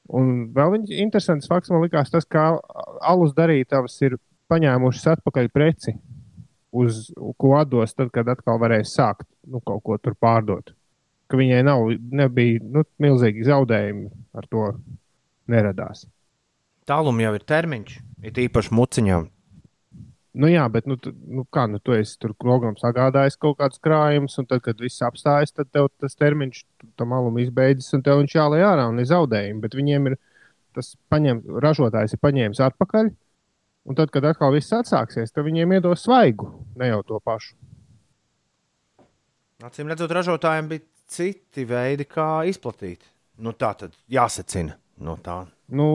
Un 0.09 0.49
vēl 0.55 0.73
viņš 0.77 0.95
interesants 1.03 1.51
fakts 1.51 1.71
man 1.71 1.83
likās 1.85 2.11
tas, 2.11 2.25
ka 2.25 2.57
alus 3.03 3.35
darītavas 3.37 3.99
ir 4.07 4.17
paņēmušas 4.51 5.17
atpakaļ 5.17 5.51
preci, 5.53 5.97
uz 6.83 7.07
ko 7.41 7.55
atdos 7.59 7.95
tad, 7.97 8.11
kad 8.15 8.29
atkal 8.33 8.61
varēs 8.63 8.95
sākt 8.97 9.29
nu, 9.47 9.63
kaut 9.65 9.85
ko 9.87 9.99
tur 10.03 10.17
pārdot. 10.21 10.75
Ka 11.27 11.39
viņai 11.39 11.63
nav, 11.67 11.89
nebija 12.15 12.63
nu, 12.63 12.85
milzīgi 13.03 13.47
zaudējumi 13.49 14.11
ar 14.37 14.47
to 14.51 14.69
neradās. 15.51 16.05
Tālum 16.87 17.19
jau 17.23 17.33
ir 17.35 17.47
termiņš, 17.47 17.97
ir 18.29 18.45
īpaši 18.47 18.75
muciņām. 18.79 19.27
Nu, 20.37 20.51
jā, 20.53 20.67
bet 20.69 20.85
nu, 20.85 20.99
nu, 21.33 21.47
kā 21.49 21.65
nu, 21.71 21.81
tu 21.81 21.95
esi 21.97 22.19
tur 22.21 22.35
krogam 22.37 22.75
sagādājis 22.77 23.39
kaut 23.41 23.57
kādus 23.59 23.81
krājumus, 23.83 24.37
un 24.39 24.47
tad, 24.51 24.61
kad 24.67 24.81
viss 24.85 25.03
apstājas, 25.03 25.55
tad 25.57 25.71
tev 25.73 25.89
tas 25.97 26.19
termiņš 26.21 26.61
tam 27.01 27.15
alum 27.17 27.39
izbeidzas, 27.41 27.89
un 27.97 28.05
tev 28.05 28.21
viņš 28.21 28.35
jālai 28.37 28.61
ārā 28.69 28.85
un 28.91 29.01
ir 29.01 29.09
zaudējumi. 29.09 29.63
Bet 29.65 29.79
viņiem 29.79 30.11
ir 30.11 30.19
tas 30.77 30.93
paņem, 31.09 31.41
ražotājs 31.65 32.15
ir 32.15 32.21
paņēmis 32.21 32.61
atpakaļ, 32.69 33.09
un 33.87 33.99
tad, 33.99 34.11
kad 34.15 34.27
atkal 34.27 34.55
viss 34.55 34.75
atsāksies, 34.75 35.33
tad 35.35 35.47
viņiem 35.47 35.79
iedos 35.79 36.05
svaigu, 36.07 36.51
ne 36.79 36.91
jau 36.91 37.03
to 37.07 37.21
pašu. 37.23 37.55
Acīm 39.65 39.89
redzot, 39.89 40.13
ražotājiem 40.13 40.67
bija 40.69 40.85
citi 41.09 41.65
veidi, 41.65 42.05
kā 42.05 42.45
izplatīt. 42.51 43.07
Nu, 43.41 43.53
tā 43.57 43.73
tad 43.79 43.95
jāsacina 44.11 44.77
no 45.01 45.17
tā. 45.23 45.45
Nu, 45.69 45.87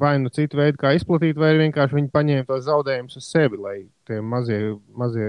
vai 0.00 0.16
nu 0.22 0.32
citu 0.34 0.58
veidu, 0.58 0.78
kā 0.80 0.94
izplatīt, 0.96 1.36
vai 1.38 1.52
vienkārši 1.58 1.98
viņi 1.98 2.10
paņēma 2.14 2.46
tos 2.48 2.64
zaudējumus 2.66 3.18
uz 3.20 3.28
sevi, 3.28 3.60
lai 3.60 3.76
tie 4.08 4.20
mazie, 4.24 4.58
mazie, 4.96 5.28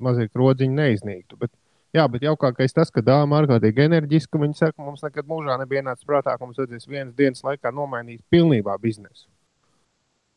mazie 0.00 0.28
krodziņi 0.32 0.78
neiznīktu. 0.80 1.38
Bet, 1.40 1.52
jā, 1.96 2.04
bet 2.10 2.26
jaukākais 2.26 2.76
tas, 2.76 2.92
ka 2.92 3.04
dāma 3.04 3.42
ārkārtīgi 3.42 3.86
enerģiska. 3.86 4.40
Viņa 4.42 4.58
saka, 4.64 4.82
mums 4.82 5.04
nekad 5.06 5.28
mūžā 5.30 5.58
nebija 5.62 5.84
nācis 5.86 6.08
prātā, 6.08 6.34
ka 6.36 6.44
mums 6.44 6.58
vajadzēs 6.60 6.90
vienas 6.90 7.16
dienas 7.18 7.44
laikā 7.46 7.72
nomainīt 7.74 8.24
pilnībā 8.32 8.76
biznesu. 8.82 9.28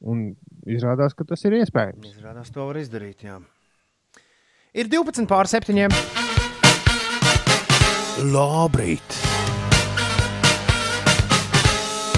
Un 0.02 0.32
izrādās, 0.66 1.14
ka 1.14 1.26
tas 1.30 1.43
ir 1.45 1.60
iespējams. 1.60 2.16
Izrādās, 2.16 2.49
to 2.54 2.66
var 2.66 2.80
izdarīt. 2.82 3.22
Jā. 3.28 3.38
Ir 4.74 4.89
12 4.89 5.28
pār 5.30 5.49
7. 5.52 5.78
Labrīt! 8.32 9.20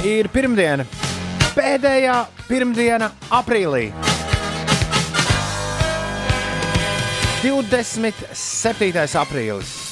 Ir 0.04 0.28
pirmdiena, 0.32 0.84
pēdējā 1.56 2.18
pirmdiena 2.50 3.08
aprīlī. 3.32 3.88
27. 7.44 9.20
aprīlis. 9.20 9.83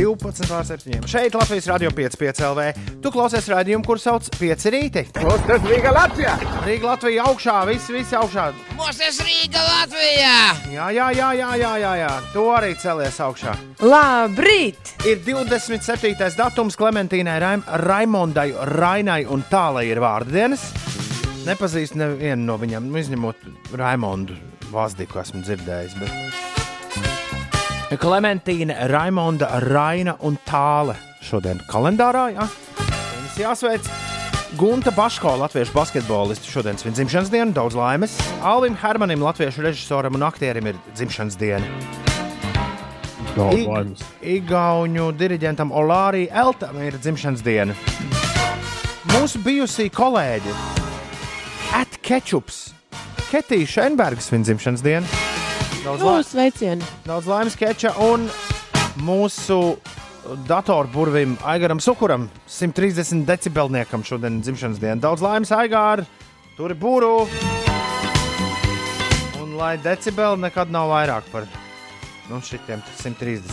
12 0.00 0.48
pār 0.48 0.64
7. 0.64 1.06
Šeit 1.06 1.34
Latvijas 1.34 1.66
radio 1.66 1.90
5,5 1.90 2.40
LV. 2.48 2.62
Tu 3.02 3.10
klausies 3.12 3.48
rādījumu, 3.52 3.84
kur 3.84 4.00
sauc 4.00 4.24
5 4.40 4.64
rīti. 4.72 5.02
Otrs 5.20 5.66
Rīga 5.68 5.92
Latvijā! 5.92 6.36
Rīga 6.64 6.88
Latvija 6.88 7.26
augšā, 7.28 7.56
viss, 7.68 7.90
viss 7.92 8.16
augšā. 8.16 8.46
Mūsu 8.78 9.10
Rīga 9.26 9.60
Latvijā! 9.60 10.32
Jā, 10.72 10.88
jā, 10.96 11.10
jā, 11.18 11.28
jā, 11.36 11.50
jā, 11.60 11.74
jā, 11.84 11.92
jā. 12.00 12.10
To 12.32 12.46
arī 12.56 12.72
celies 12.80 13.20
augšā. 13.20 13.58
Labrīt! 13.84 14.94
Ir 15.04 15.20
27. 15.26 16.16
datums 16.38 16.80
Klementīnai, 16.80 17.36
Raim, 17.44 17.64
Raimondai, 17.84 18.54
Rainai 18.72 19.26
un 19.28 19.44
Tālai 19.52 19.90
ir 19.90 20.00
vārdu 20.00 20.32
dienas. 20.32 20.64
Nepazīstu 21.44 22.00
nevienu 22.00 22.46
no 22.48 22.56
viņiem, 22.60 22.88
nu, 22.88 23.00
izņemot 23.04 23.76
Raimondu 23.76 24.40
Vazdiku, 24.72 25.20
esmu 25.20 25.44
dzirdējis. 25.44 26.00
Bet... 26.00 26.49
Klementīna, 27.98 28.86
Raimonda, 28.86 29.48
Raina 29.66 30.14
un 30.22 30.36
Tāle 30.46 30.94
šodien 31.26 31.58
kalendārā. 31.70 32.28
Jā. 32.36 32.46
Viņas 32.78 33.38
jāsveic. 33.40 33.88
Gunta 34.58 34.90
Baško, 34.94 35.32
latviešu 35.38 35.74
basketbolistu, 35.74 36.50
šodien 36.50 36.78
svin 36.78 36.94
dzimšanas 36.94 37.30
dienu, 37.30 37.54
daudz 37.54 37.76
laimes. 37.78 38.16
Alvim 38.42 38.74
Hermanim, 38.78 39.22
latviešu 39.22 39.62
režisoram 39.62 40.14
un 40.18 40.24
aktierim, 40.26 40.66
ir 40.70 40.78
dzimšanas 40.94 41.38
diena. 41.38 41.66
Daudz 43.36 43.58
I- 43.58 43.66
laimes. 43.66 44.02
Igauņu 44.22 45.10
diriģentam 45.18 45.70
Olārī 45.70 46.28
Eltam 46.30 46.78
ir 46.82 46.98
dzimšanas 46.98 47.42
diena. 47.46 47.74
Mūsu 49.14 49.42
bijusī 49.42 49.90
kolēģi 49.90 50.54
At 51.74 51.98
Ketchups, 52.02 52.72
Ketija 53.30 53.66
Šenbergs 53.66 54.30
svin 54.30 54.42
dzimšanas 54.46 54.82
dienu. 54.82 55.29
Daudz, 55.84 56.02
Nu, 56.02 56.22
sveicieni! 56.22 56.84
daudz 57.06 57.26
laimes 57.26 57.56
Keča 57.56 57.94
un 58.04 58.26
mūsu 59.00 59.78
datorburvim 60.48 61.38
Aigaram 61.48 61.80
Sukuram, 61.80 62.26
130 62.48 63.24
decibelniekam 63.28 64.04
šodien 64.04 64.42
dzimšanas 64.44 64.80
diena. 64.82 65.00
Daudz 65.00 65.24
laimes 65.24 65.52
Aigār, 65.56 66.04
tur 66.58 66.74
ir 66.74 66.76
būru. 66.80 67.14
Un 69.40 69.56
lai 69.56 69.76
decibeli 69.80 70.42
nekad 70.44 70.70
nav 70.70 70.90
vairāk 70.92 71.32
par 71.32 71.48
nu, 72.28 72.42
šitiem 72.44 72.84
130. 73.00 73.48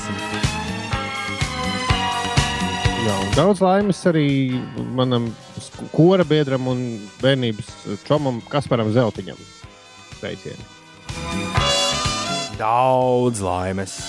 Jā, 3.07 3.17
daudz 3.37 3.63
laimes 3.63 4.03
arī 4.11 4.27
manam 4.99 5.29
kora 5.95 6.27
biedram 6.27 6.67
un 6.67 6.83
bērnības 7.23 7.71
čomam 8.03 8.43
Kasparam 8.51 8.91
Zeltiņam. 8.91 9.39
Sveicieni! 10.19 10.73
Daudz 12.57 13.41
laimes. 13.45 13.99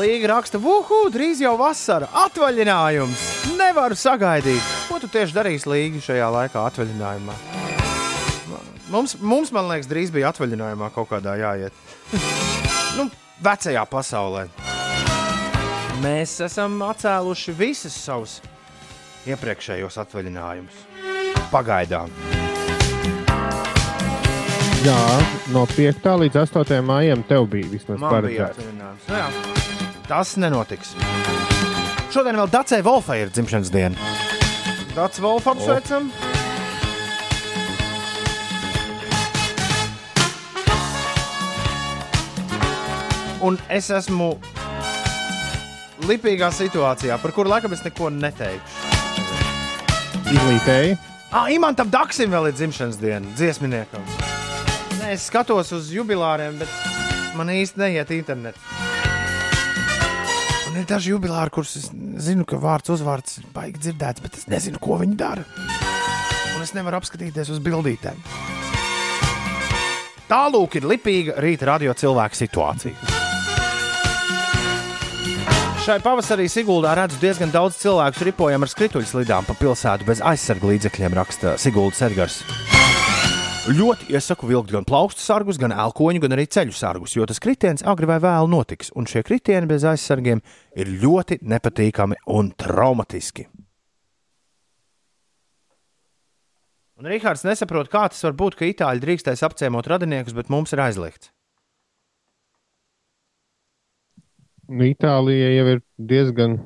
Līga 0.00 0.30
raksta, 0.32 0.56
vuhu, 0.62 1.02
drīz 1.12 1.42
jau 1.42 1.52
vasara, 1.60 2.08
atvaļinājums. 2.24 3.24
Nevaru 3.58 3.98
sagaidīt. 3.98 4.64
Ko 4.88 4.96
tu 5.02 5.10
tieši 5.12 5.36
darīsi 5.36 5.68
Līga 5.68 6.00
šajā 6.06 6.30
laikā, 6.32 6.64
atvaļinājumā? 6.70 7.36
Mums, 8.90 9.18
mums, 9.20 9.52
man 9.52 9.68
liekas, 9.68 9.90
drīz 9.90 10.10
bija 10.14 10.32
atvaļinājumā 10.32 10.88
kaut 10.96 11.10
kādā 11.12 11.36
jāiet. 11.38 11.76
nu, 12.98 13.10
vecajā 13.44 13.84
pasaulē. 13.92 14.48
Mēs 16.00 16.38
esam 16.48 16.80
atcēluši 16.88 17.54
visus 17.60 18.00
savus 18.00 18.40
iepriekšējos 19.28 20.00
atvaļinājumus. 20.06 20.84
Pagaidām. 21.52 22.39
Jā, 24.80 24.96
no 25.52 25.66
5. 25.68 26.06
līdz 26.22 26.38
8. 26.40 26.78
maijam 26.80 27.20
tev 27.28 27.44
bija 27.52 27.68
vismaz 27.68 28.00
paredzēts. 28.00 28.64
Nu, 28.78 28.86
jā. 29.12 29.26
Tas 30.08 30.30
nenotiks. 30.40 30.94
Šodien 32.08 32.38
vēl 32.40 32.48
Dacei 32.48 32.80
Wolfai 32.86 33.18
ir 33.26 33.32
dzimšanas 33.34 33.68
diena. 33.74 34.08
Dacei 34.96 35.20
Wolfam 35.20 35.60
apsveicam! 35.60 36.08
Un 43.44 43.60
es 43.68 43.92
esmu 44.00 44.32
lipīgā 46.08 46.48
situācijā, 46.56 47.20
par 47.20 47.36
kuru 47.36 47.52
laikam 47.52 47.76
es 47.76 47.84
neko 47.84 48.08
neteikšu. 48.16 48.88
Izlītēji. 50.32 50.98
Ah, 51.30 51.52
Imantam 51.52 51.92
Daksim 51.92 52.32
vēl 52.32 52.48
ir 52.48 52.56
dzimšanas 52.56 52.96
diena, 53.04 53.36
dziesminiekam. 53.36 54.29
Es 55.10 55.24
skatos 55.26 55.72
uz 55.74 55.88
jubilāriem, 55.90 56.60
bet 56.60 57.34
man 57.34 57.48
īsti 57.50 57.80
neiet 57.82 58.12
internetā. 58.14 58.60
Un 60.70 60.76
ir 60.78 60.84
daži 60.86 61.10
jubilāri, 61.10 61.50
kurus 61.50 61.72
es 61.80 61.88
zinu, 62.22 62.44
ka 62.46 62.60
vārds 62.62 62.92
uzvārds 62.94 63.40
ir 63.40 63.48
baigi 63.50 63.88
dzirdēts, 63.88 64.22
bet 64.22 64.38
es 64.38 64.46
nezinu, 64.46 64.78
ko 64.78 65.00
viņi 65.00 65.16
dara. 65.18 65.42
Un 66.54 66.62
es 66.62 66.70
nevaru 66.76 67.00
apskatīties 67.00 67.50
uz 67.50 67.58
bildītēm. 67.64 68.22
Tālūk 70.30 70.78
ir 70.78 70.86
lipīga 70.92 71.40
rīta 71.42 71.72
radio 71.72 71.90
cilvēka 71.90 72.38
situācija. 72.38 73.18
Šai 75.82 75.98
pavasarī 76.04 76.46
Siguldā 76.52 76.94
redzu 76.94 77.18
diezgan 77.18 77.50
daudz 77.50 77.82
cilvēku 77.82 78.30
ripojam 78.30 78.62
ar 78.62 78.70
skrituļslidām 78.70 79.48
pa 79.48 79.58
pilsētu 79.58 80.06
bez 80.06 80.22
aizsarga 80.22 80.70
līdzekļiem, 80.70 81.18
raksta 81.18 81.58
Siguldas 81.58 82.06
Edgars. 82.06 82.44
Ļoti 83.68 84.14
iesaku 84.16 84.48
vilkt 84.48 84.70
gan 84.72 84.86
plaukstu 84.88 85.20
sargus, 85.20 85.58
gan 85.60 85.74
elkoņu, 85.74 86.22
gan 86.24 86.32
arī 86.32 86.46
ceļu 86.48 86.72
sargus, 86.72 87.12
jo 87.12 87.26
tas 87.28 87.42
kritiens 87.44 87.84
agri 87.84 88.08
vai 88.08 88.16
vēlu 88.22 88.48
notiks, 88.48 88.88
un 88.96 89.04
šie 89.04 89.20
kritieni 89.20 89.68
bez 89.68 89.84
aizsargiem 89.84 90.40
ir 90.80 90.88
ļoti 91.02 91.42
nepatīkami 91.44 92.16
un 92.32 92.48
traumatiski. 92.56 93.44
Un 96.96 97.12
Rīgārds 97.12 97.44
nesaprot, 97.44 97.92
kā 97.92 98.06
tas 98.08 98.24
var 98.24 98.32
būt, 98.40 98.56
ka 98.56 98.64
itāļi 98.64 99.04
drīkstēs 99.04 99.44
apciemot 99.44 99.92
radiniekus, 99.92 100.36
bet 100.36 100.48
mums 100.48 100.72
ir 100.72 100.80
aizliegts. 100.88 101.28
Nu, 104.72 104.88
Itālija 104.88 105.52
jau 105.52 105.72
ir 105.74 105.84
diezgan 106.00 106.62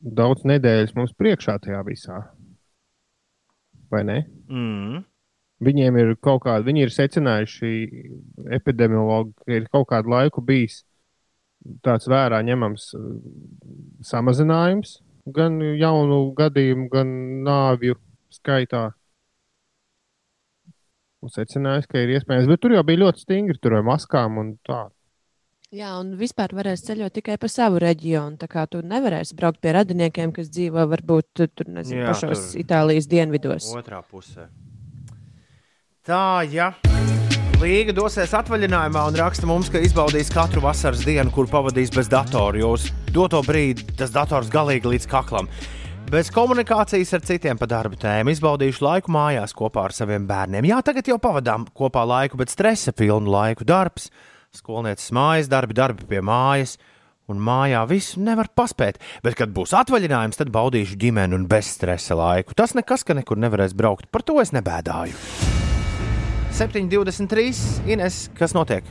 daudz 0.00 0.44
nedēļas 0.44 0.92
mums 1.00 1.16
priekšā 1.16 1.56
tajā 1.64 1.80
visā. 1.88 2.26
Vai 3.88 4.04
ne? 4.04 4.26
Mm. 4.52 5.08
Viņiem 5.60 5.96
ir 6.00 6.14
kaut 6.24 6.42
kāda, 6.46 6.64
viņi 6.64 6.86
ir 6.86 6.92
secinājuši, 6.94 7.70
epidemiologi, 8.56 9.34
ka 9.44 9.52
ir 9.58 9.66
kaut 9.68 9.90
kādu 9.90 10.08
laiku 10.14 10.40
bijis 10.40 10.78
tāds 11.84 12.08
vērā 12.08 12.38
ņemams 12.46 12.86
uh, 12.96 13.02
samazinājums 14.08 14.94
gan 15.36 15.58
jaunu 15.76 16.22
gadījumu, 16.38 16.86
gan 16.94 17.10
nāvju 17.44 17.98
skaitā. 18.32 18.86
Un 21.20 21.28
secinājis, 21.34 21.84
ka 21.90 22.00
ir 22.00 22.14
iespējams, 22.16 22.48
bet 22.48 22.62
tur 22.64 22.72
jau 22.72 22.82
bija 22.88 23.02
ļoti 23.02 23.26
stingri, 23.26 23.58
tur 23.60 23.76
ar 23.76 23.84
maskām 23.84 24.38
un 24.40 24.54
tā. 24.64 24.86
Jā, 25.70 25.92
un 26.00 26.14
vispār 26.18 26.50
varēs 26.56 26.80
ceļot 26.88 27.12
tikai 27.20 27.36
pa 27.38 27.46
savu 27.52 27.78
reģionu. 27.84 28.40
Tā 28.40 28.48
kā 28.50 28.64
tu 28.66 28.80
nevarēsi 28.82 29.36
braukt 29.38 29.60
pie 29.62 29.74
radiniekiem, 29.76 30.32
kas 30.34 30.48
dzīvo 30.50 30.86
varbūt 30.96 31.28
tur, 31.36 31.68
nezinu, 31.68 32.00
Jā, 32.00 32.08
pašos 32.10 32.46
tur- 32.48 32.62
Itālijas 32.64 33.06
dienvidos. 33.12 33.68
Otrā 33.76 34.00
pusē. 34.02 34.48
Tā, 36.00 36.40
ja 36.48 36.72
Līga 37.60 37.92
dosies 37.92 38.30
atvaļinājumā 38.32 39.00
un 39.10 39.16
raksta 39.20 39.44
mums, 39.44 39.68
ka 39.68 39.82
izbaudīs 39.84 40.30
katru 40.32 40.62
vasaras 40.64 41.02
dienu, 41.04 41.28
kur 41.34 41.44
pavadīs 41.44 41.92
bez 41.92 42.08
datora, 42.08 42.56
jo 42.56 42.70
uz 42.72 42.86
doto 43.12 43.42
brīdi 43.44 43.84
tas 43.98 44.14
dators 44.14 44.48
galīgi 44.48 44.94
līdz 44.94 45.04
kaklam. 45.10 45.50
Bez 46.08 46.30
komunikācijas 46.32 47.12
ar 47.18 47.26
citiem 47.28 47.60
pa 47.60 47.68
darba 47.68 48.00
tēmu 48.00 48.32
izbaudīšu 48.32 48.86
laiku 48.86 49.12
mājās 49.12 49.52
kopā 49.52 49.90
ar 49.90 49.96
saviem 49.98 50.24
bērniem. 50.24 50.70
Jā, 50.72 50.80
tagad 50.88 51.12
jau 51.12 51.20
pavadām 51.20 51.68
kopā 51.76 52.06
laiku, 52.08 52.40
bet 52.40 52.48
stresa 52.48 52.96
pilnu 52.96 53.28
laiku 53.36 53.68
darbs, 53.68 54.08
skolnieces 54.56 55.12
mājas 55.12 55.52
darbi, 55.52 55.76
darbi 55.76 56.08
pie 56.08 56.24
mājas. 56.24 56.78
Un 57.28 57.44
mājā 57.44 57.84
visu 57.92 58.24
nevar 58.24 58.48
paspēt, 58.56 58.96
bet, 59.20 59.36
kad 59.36 59.52
būs 59.52 59.76
atvaļinājums, 59.84 60.40
tad 60.40 60.48
baudīšu 60.50 60.96
ģimeni 61.04 61.36
un 61.36 61.44
bez 61.46 61.76
stresa 61.76 62.16
laiku. 62.16 62.56
Tas 62.56 62.72
nekas, 62.72 63.04
ka 63.04 63.20
nekur 63.20 63.36
nevarēs 63.36 63.76
braukt. 63.76 64.08
Par 64.08 64.24
to 64.24 64.40
es 64.40 64.56
nebēdāju. 64.56 65.59
7,23. 66.60 67.88
Ines, 67.88 68.26
kas 68.36 68.52
notiek? 68.52 68.84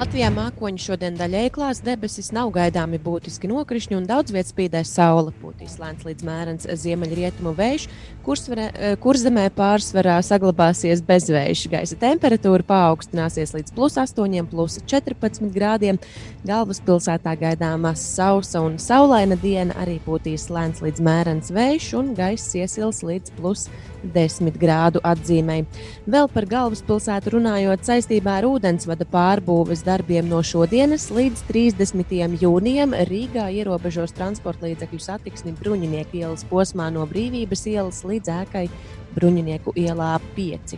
Latvijā 0.00 0.32
mākoņi 0.34 0.82
šodien 0.82 1.14
daļēji 1.14 1.52
klās 1.54 1.78
debesis, 1.86 2.32
nav 2.34 2.50
gaidāmi 2.56 2.98
būtiski 2.98 3.46
nokrišņi 3.46 3.94
un 4.00 4.08
daudz 4.08 4.34
vietas 4.34 4.50
spīdēs 4.50 4.90
saule. 4.96 5.30
Pūtīs 5.38 5.76
lēns 5.78 6.02
līdz 6.02 6.26
mērens 6.26 6.66
ziemeļrietumu 6.82 7.52
vējš, 7.54 7.86
kur 8.24 9.18
zemē 9.20 9.46
pārsvarā 9.54 10.16
saglabāsies 10.24 11.02
bezvējš. 11.04 11.66
Gaisa 11.72 11.98
temperatūra 12.00 12.64
paaugstināsies 12.66 13.54
līdz 13.56 13.74
plus 13.76 13.98
8, 14.00 14.48
plus 14.50 14.78
14 14.90 15.52
grādiem. 15.54 16.00
Galvaspilsētā 16.44 17.36
gaidāmā 17.40 17.94
sausa 17.96 18.60
un 18.64 18.78
saulaina 18.82 19.36
diena 19.40 19.76
arī 19.80 19.98
pūtīs 20.04 20.50
lēns 20.52 20.82
līdz 20.84 21.04
mērens 21.04 21.52
vējš 21.54 21.90
un 22.00 22.12
gaiss 22.16 22.56
iesils 22.58 23.02
līdz 23.04 23.36
plus 23.38 23.68
10 24.14 24.58
grādu 24.60 25.00
atzīmei. 25.04 25.64
Vēl 26.10 26.28
par 26.32 26.44
galvaspilsētu 26.48 27.36
runājot 27.36 27.86
saistībā 27.88 28.38
ar 28.40 28.48
ūdensvada 28.48 29.06
pārbūves 29.08 29.84
darbiem 29.86 30.28
no 30.28 30.42
šodienas 30.44 31.08
līdz 31.14 31.44
30. 31.48 32.36
jūnijam 32.42 32.92
Rīgā 33.08 33.48
ierobežos 33.60 34.12
transporta 34.16 34.68
līdzekļu 34.68 35.00
satiksmi 35.00 35.54
Bruņinieku 35.60 36.20
ielas 36.20 36.44
posmā 36.50 36.90
no 36.92 37.06
Brīvības 37.08 37.64
ielas 37.72 38.02
līdz 38.04 38.13
ēkai 38.22 38.68
Bruņinieku 39.14 39.74
ielā 39.78 40.16
5. 40.34 40.74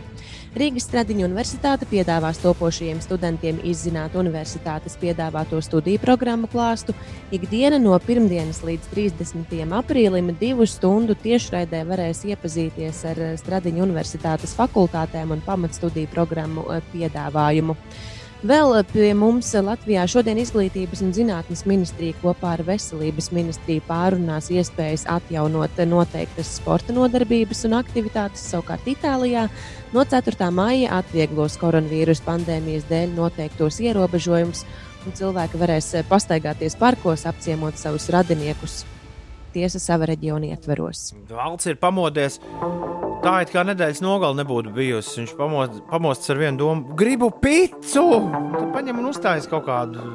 Rīgas 0.57 0.87
Stradiņa 0.87 1.25
universitāte 1.27 1.85
piedāvās 1.89 2.39
topošajiem 2.41 2.99
studentiem 3.01 3.59
izzināt 3.65 4.15
universitātes 4.17 4.97
piedāvāto 4.97 5.59
studiju 5.61 6.01
programmu 6.01 6.49
klāstu. 6.49 6.95
Ikdiena 7.33 7.77
no 7.81 7.97
1. 7.97 8.29
līdz 8.69 8.89
30. 8.93 9.57
aprīlim 9.79 10.31
divu 10.39 10.65
stundu 10.65 11.17
tiešraidē 11.17 11.83
varēs 11.89 12.23
iepazīties 12.29 13.03
ar 13.11 13.23
Stradiņa 13.41 13.85
universitātes 13.85 14.55
fakultātēm 14.57 15.33
un 15.37 15.41
pamatstudiju 15.45 16.09
programmu 16.13 16.65
eh, 16.73 16.81
piedāvājumu. 16.93 17.77
Vēl 18.45 18.75
pie 18.91 19.15
mums 19.17 19.47
Latvijā 19.65 20.03
šodien 20.05 20.37
Izglītības 20.37 20.99
un 21.01 21.09
zinātnes 21.09 21.63
ministrija 21.65 22.13
kopā 22.21 22.51
ar 22.53 22.61
Veselības 22.67 23.31
ministriju 23.33 23.81
pārunās 23.87 24.51
iespējas 24.53 25.07
atjaunot 25.09 25.79
noteiktas 25.89 26.51
sporta 26.59 26.93
nodarbības 26.93 27.65
un 27.65 27.73
aktivitātes. 27.79 28.43
Savukārt 28.51 28.85
Itālijā 28.85 29.47
no 29.89 30.03
4. 30.05 30.51
maija 30.53 30.99
atvieglos 30.99 31.57
koronavīrus 31.57 32.21
pandēmijas 32.27 32.85
dēļ 32.91 33.15
noteiktos 33.17 33.81
ierobežojumus, 33.81 34.67
un 35.07 35.17
cilvēki 35.17 35.57
varēs 35.57 35.89
pastaigāties 36.05 36.77
parkos, 36.77 37.25
apciemot 37.25 37.81
savus 37.81 38.05
radiniekus. 38.13 38.83
Tiesa 39.57 39.79
sava 39.81 40.05
reģiona 40.05 40.51
ietveros. 40.51 41.15
Valsts 41.33 41.71
ir 41.71 41.79
pamodies. 41.81 42.35
Tā 43.23 43.39
it 43.41 43.49
kā 43.49 43.63
nedēļas 43.65 44.03
nogalē 44.05 44.37
nebūtu 44.43 44.69
bijusi. 44.75 45.23
Viņš 45.23 45.31
pamod, 45.39 45.79
pamostas 45.89 46.29
ar 46.29 46.41
vienu 46.43 46.61
domu, 46.61 46.93
gribu 46.99 47.31
pīci. 47.41 47.97
Tad 47.97 48.67
paņem 48.75 49.01
un 49.01 49.09
uztājas 49.09 49.49
kaut 49.49 49.65
kādu 49.65 50.05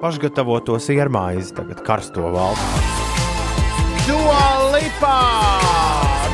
pašgatavoto 0.00 0.78
siermaizi, 0.80 1.52
tagad 1.58 1.84
karsto 1.84 2.32
valstu. 2.32 2.80
Dualipā! 4.08 5.18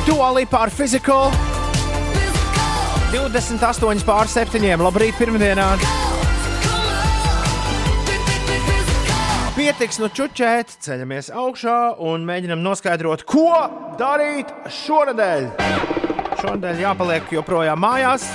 Dualipā 0.07 0.63
ar 0.69 0.71
fiziku! 0.73 1.19
28 3.11 4.07
pār 4.07 4.31
7. 4.31 4.63
Labrīt, 4.79 5.19
pirmdienā! 5.19 5.73
Pietiks 9.59 9.97
no 9.99 10.07
čučēt, 10.07 10.69
ceļamies 10.85 11.27
augšā 11.35 11.73
un 12.07 12.23
mēģinam 12.23 12.61
noskaidrot, 12.63 13.25
ko 13.27 13.49
darīt 13.99 14.53
šonadēļ. 14.71 15.49
Šonadēļ 16.39 16.79
jāpaliek 16.85 17.27
joprojām 17.35 17.83
mājās. 17.83 18.29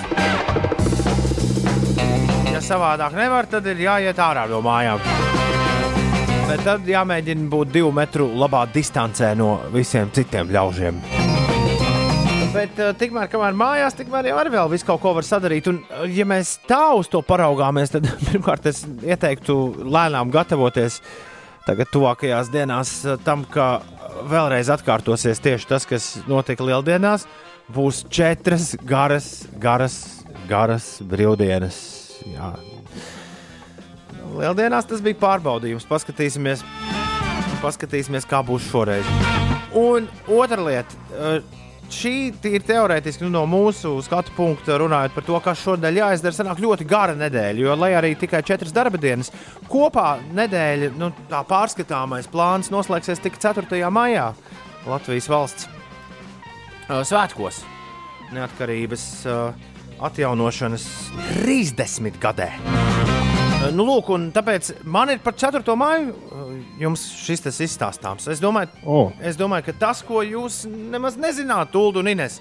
Ja 2.52 2.60
savādāk 2.60 3.16
nevar, 3.16 3.48
tad 3.48 3.72
ir 3.72 3.80
jāiet 3.86 4.20
ārā 4.20 4.44
no 4.52 4.60
mājām. 4.68 5.00
Bet 6.44 6.68
tad 6.68 6.92
jāmēģina 6.92 7.48
būt 7.56 7.72
divu 7.72 7.96
metru 7.96 8.28
labā 8.36 8.66
distancē 8.76 9.32
no 9.32 9.54
visiem 9.72 10.12
citiem 10.12 10.52
ļaužiem. 10.52 11.23
Bet 12.54 12.78
uh, 12.78 12.92
tikmēr, 12.94 13.26
kamēr 13.32 13.56
mājās, 13.58 13.96
tikmēr 13.98 14.28
jau 14.28 14.36
arī 14.38 14.52
vēl 14.54 14.68
visu 14.70 14.86
kaut 14.86 15.00
ko 15.02 15.10
var 15.16 15.26
sadarīt. 15.26 15.66
Un, 15.72 15.80
uh, 15.88 16.04
ja 16.06 16.22
mēs 16.28 16.52
tā 16.68 16.92
uz 16.94 17.08
to 17.10 17.18
paraugāmies, 17.26 17.90
tad 17.90 18.06
pirmkārt 18.28 18.68
es 18.70 18.84
ieteiktu 19.02 19.56
lēnām 19.82 20.30
gatavoties 20.34 21.00
tagad, 21.66 21.90
tuvākajās 21.90 22.52
dienās, 22.54 22.92
uh, 23.08 23.16
tam, 23.26 23.42
ka 23.50 23.80
vēlreiz 24.30 24.70
atkārtosies 24.70 25.42
tieši 25.42 25.66
tas, 25.72 25.86
kas 25.88 26.06
notika 26.30 26.66
Lieldienās. 26.66 27.26
būs 27.74 28.04
četras 28.12 28.76
garas, 28.84 29.48
garas, 29.58 30.22
garas 30.46 31.00
brīvdienas. 31.02 31.80
Jā. 32.28 32.52
Lieldienās 34.34 34.86
tas 34.86 35.02
bija 35.02 35.18
pārbaudījums. 35.18 35.88
Paskatīsimies, 35.90 36.62
paskatīsimies 37.64 38.30
kā 38.30 38.44
būs 38.46 38.70
šoreiz. 38.70 39.10
Un 39.74 40.06
otra 40.28 40.62
lieta. 40.62 41.42
Šī 41.94 42.32
ir 42.50 42.64
teorētiski 42.66 43.24
nu, 43.26 43.30
no 43.34 43.44
mūsu 43.48 43.92
skatu 44.04 44.32
punkta 44.36 44.78
runājot 44.80 45.14
par 45.14 45.26
to, 45.26 45.36
kas 45.44 45.62
šodien 45.62 45.94
jāizdara. 46.00 46.34
Sanāk 46.34 46.62
ļoti 46.64 46.86
gara 46.88 47.14
nedēļa, 47.18 47.62
jo, 47.62 47.76
lai 47.78 47.92
arī 47.98 48.14
tikai 48.18 48.42
četras 48.46 48.74
darba 48.74 48.98
dienas, 49.00 49.30
kopā 49.70 50.16
nedēļa, 50.34 50.90
nu, 50.98 51.12
tā 51.30 51.44
pārskatāmais 51.48 52.30
plāns 52.32 52.72
noslēgsies 52.74 53.22
tikai 53.24 53.42
4. 53.46 53.82
maijā 53.94 54.32
Latvijas 54.88 55.30
valsts 55.30 55.68
svētkos, 56.88 57.62
neatkarības 58.34 59.08
atjaunošanas 60.04 60.88
30 61.44 62.20
gadē. 62.20 62.50
Uh, 63.64 63.72
Nu, 63.72 63.84
lūk, 63.88 64.10
tāpēc 64.34 64.70
man 64.84 65.08
ir 65.14 65.20
par 65.24 65.36
4. 65.40 65.62
māju 65.78 66.12
uh, 66.12 66.48
jums 66.80 67.04
šis 67.22 67.44
tas 67.46 67.60
izstāstāms. 67.64 68.26
Es 68.28 68.42
domāju, 68.42 68.68
O. 68.84 68.98
es 69.24 69.38
domāju, 69.40 69.70
ka 69.70 69.74
tas, 69.86 70.02
ko 70.04 70.20
jūs 70.24 70.64
nemaz 70.68 71.16
nezināt, 71.20 71.72
Ulu 71.72 72.02
un 72.02 72.10
Ines, 72.12 72.40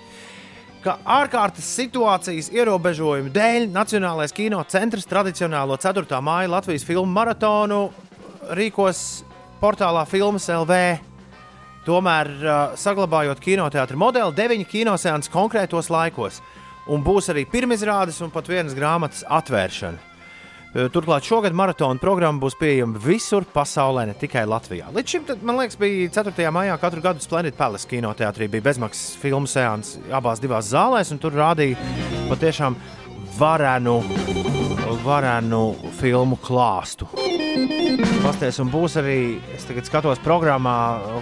ka 0.84 0.98
ārkārtas 1.08 1.70
situācijas 1.78 2.52
ierobežojumu 2.52 3.32
dēļ 3.32 3.70
Nacionālais 3.72 4.36
kino 4.36 4.60
centrs 4.68 5.08
tradicionālo 5.08 5.78
4. 5.80 6.20
māju 6.20 6.52
Latvijas 6.52 6.84
filmu 6.88 7.12
maratonu 7.16 7.86
rīkos 8.52 9.24
portālā 9.64 10.04
Filmas 10.10 10.50
LV. 10.52 10.80
Tomēr, 11.88 12.32
uh, 12.44 12.64
saglabājot 12.80 13.40
kinoteātra 13.44 14.00
modeli, 14.00 14.36
deviņi 14.36 14.72
kinoseansi 14.76 15.32
konkrētos 15.32 15.92
laikos. 15.92 16.44
Un 16.92 17.04
būs 17.04 17.32
arī 17.32 17.46
pirmizrādes 17.48 18.20
un 18.24 18.32
pat 18.32 18.50
vienas 18.52 18.76
grāmatas 18.76 19.24
atvēršana. 19.32 20.13
Uh, 20.74 20.88
Turklāt 20.90 21.22
šogad 21.22 21.54
maratona 21.54 22.02
programma 22.02 22.42
būs 22.42 22.56
pieejama 22.58 22.98
visur 22.98 23.46
pasaulē, 23.54 24.08
ne 24.10 24.16
tikai 24.18 24.42
Latvijā. 24.50 24.88
Līdz 24.96 25.14
šim, 25.14 25.28
tad, 25.28 25.44
man 25.46 25.60
liekas, 25.62 25.78
bija 25.78 26.10
4. 26.16 26.50
maijā 26.50 26.80
katru 26.82 27.04
gadu 27.06 27.22
Splendid 27.22 27.54
Palace 27.60 27.86
kinoteātrī 27.92 28.50
bija 28.50 28.66
bezmaksas 28.72 29.14
filmu 29.22 29.46
seans 29.46 30.00
abās 30.10 30.42
divās 30.42 30.74
zālēs, 30.74 31.14
un 31.14 31.22
tur 31.22 31.38
rādīja 31.38 31.78
patiešām 32.32 32.80
varenu, 33.38 34.00
varenu 35.02 35.74
filmu 36.00 36.38
klāstu. 36.42 37.08
Pasties, 38.24 38.60
un 38.64 38.70
būs 38.72 38.96
arī, 39.02 39.18
es 39.56 39.66
tagad 39.68 39.88
skatos 39.88 40.22
programmā, 40.24 40.76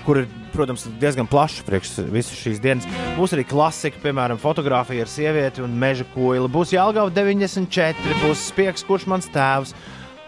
kur 0.06 0.22
ir, 0.22 0.28
protams, 0.54 0.86
diezgan 1.02 1.28
plašs 1.30 1.64
priekš 1.68 1.94
visas 2.14 2.38
šīs 2.38 2.62
dienas. 2.64 2.88
Būs 3.18 3.34
arī 3.36 3.46
klasika, 3.50 4.00
piemēram, 4.04 4.40
fotografija 4.42 5.06
ar 5.06 5.12
sievieti 5.12 5.64
un 5.66 5.74
meža 5.82 6.06
koili. 6.14 6.52
Būs 6.52 6.76
Jālgava 6.76 7.14
94, 7.16 8.20
būs 8.22 8.46
spiegs, 8.52 8.86
kurš 8.88 9.08
mans 9.12 9.30
tēvs, 9.34 9.74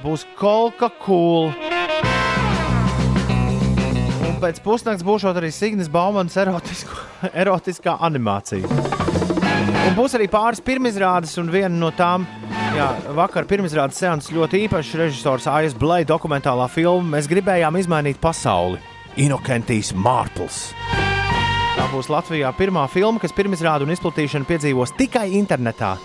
būs 0.03 0.25
kolka 0.39 0.89
cool. 1.05 1.51
Un 4.23 4.39
pēc 4.41 4.63
pusnakts 4.65 5.05
būs 5.05 5.27
arī 5.29 5.53
Signis 5.53 5.91
Baumans 5.91 6.35
erotisko, 6.41 6.97
erotiskā 7.31 7.99
animācija. 8.03 8.65
Un 9.83 9.95
būs 9.97 10.15
arī 10.17 10.25
pāris 10.31 10.63
pirmizrādes, 10.63 11.37
un 11.39 11.51
viena 11.53 11.75
no 11.75 11.91
tām, 11.95 12.25
jā, 12.77 12.87
vakar 13.17 13.45
pirmizrādes 13.49 13.99
seanss 14.01 14.31
ļoti 14.33 14.63
īpašs 14.67 14.95
režisors 14.99 15.47
Aijas 15.51 15.75
Blake 15.77 16.07
dokumentālā 16.09 16.67
filma. 16.71 17.15
Mēs 17.17 17.29
gribējām 17.31 17.77
izmainīt 17.79 18.19
pasauli. 18.23 18.81
Inokentijas 19.21 19.91
Mārpls. 19.93 20.71
Tā 21.73 21.85
būs 21.89 22.09
Latvijā 22.09 22.49
pirmā 22.57 22.85
filma, 22.89 23.21
kas 23.21 23.33
pirmizrādu 23.35 23.85
un 23.85 23.93
izplatīšanu 23.93 24.47
piedzīvos 24.49 24.93
tikai 24.97 25.27
internetā. 25.37 25.95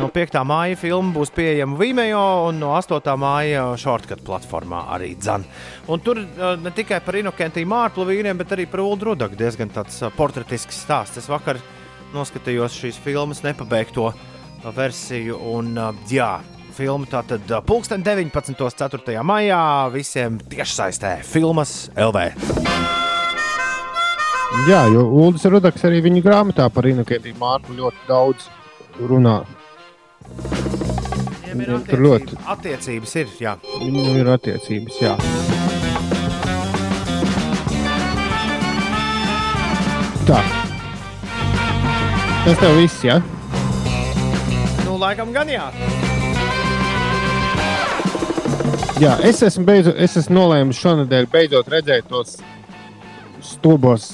No 0.00 0.08
5. 0.12 0.38
māja 0.48 0.78
filma 0.80 1.12
būs 1.12 1.32
pieejama 1.36 1.76
Vimeo 1.76 2.24
un 2.48 2.60
no 2.60 2.72
8. 2.76 3.12
māja 3.20 3.66
shortcut 3.80 4.22
platformā 4.24 4.86
arī 4.96 5.12
dzan. 5.20 5.44
Un 5.92 6.00
tur 6.04 6.20
ne 6.60 6.72
tikai 6.76 7.02
par 7.04 7.20
Inokentiju 7.20 7.68
Mārplu 7.68 8.08
vīriem, 8.08 8.36
bet 8.40 8.56
arī 8.56 8.68
par 8.68 8.84
Ulu 8.84 9.12
Rudaku 9.12 9.36
diezgan 9.40 9.72
tāds 9.72 10.00
portretisks 10.16 10.84
stāsts. 10.84 11.20
Es 11.20 11.28
vakar 11.32 11.60
noskatījos 12.16 12.76
šīs 12.80 13.00
filmas 13.04 13.44
nepabeigto 13.44 14.08
versiju 14.76 15.38
un 15.54 15.74
jā. 16.10 16.32
Filma 16.76 17.04
tātad 17.10 17.44
uh, 17.50 17.58
pulksten 17.66 18.00
19. 18.06 18.54
4. 18.56 19.16
maijā 19.26 19.60
visiem 19.92 20.38
tiešsaistē 20.48 21.16
filmas 21.26 21.90
LV. 21.98 22.22
Jā, 24.68 24.84
jo 24.94 25.02
Ulris 25.20 25.44
Rudaks 25.50 25.84
arī 25.86 26.00
viņa 26.06 26.22
grāmatā 26.24 26.68
par 26.72 26.86
Inokētiju 26.88 27.36
Mārtu 27.40 27.74
ļoti 27.76 28.06
daudz 28.08 28.46
runā. 29.10 29.40
Viņiem 31.50 31.62
ir 31.66 31.74
attiecības, 31.74 32.00
ļoti- 32.06 32.40
attiecības 32.54 33.14
ir, 33.20 33.34
jā. 33.42 33.56
Viņam 33.82 34.16
ir 34.22 34.32
attiecības, 34.36 35.02
jā. 35.02 35.16
Tā. 40.30 40.40
Tas 42.44 42.58
tev 42.62 42.76
viss, 42.78 43.02
jā? 43.04 43.18
Nu, 44.90 44.96
laikam 44.98 45.28
gan 45.30 45.46
jā. 45.46 45.68
Jā, 48.98 49.12
es 49.22 49.38
esmu, 49.46 49.62
beidzot, 49.68 49.94
es 50.02 50.16
esmu 50.18 50.34
nolēmis 50.34 50.80
šonadēļ 50.82 51.28
beidzot 51.30 51.68
redzēt 51.70 52.08
tos 52.10 52.32
stulbos 53.46 54.08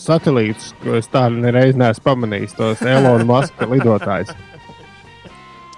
satelītus, 0.00 0.70
ko 0.80 0.96
es 0.96 1.10
tādu 1.12 1.42
nereiz 1.42 1.76
neesmu 1.76 2.06
pamanījis, 2.06 2.56
tos 2.56 2.80
Elonas 2.88 3.28
Maska 3.28 3.68
lidotājus. 3.68 4.32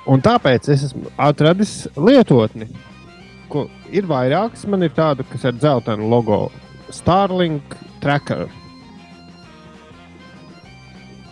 Un 0.07 0.23
tāpēc 0.23 0.71
es 0.77 0.87
esmu 0.93 1.11
atradis 1.19 1.75
lietotni, 1.99 2.71
ko 3.51 3.67
ir 3.91 4.07
vairākas. 4.07 4.63
Man 4.71 4.87
ir 4.87 4.95
tāda, 4.95 5.27
kas 5.27 5.43
ir 5.43 5.59
dzeltena 5.59 6.07
logo 6.07 6.45
Starlink 6.95 7.75
Tracker. 7.99 8.47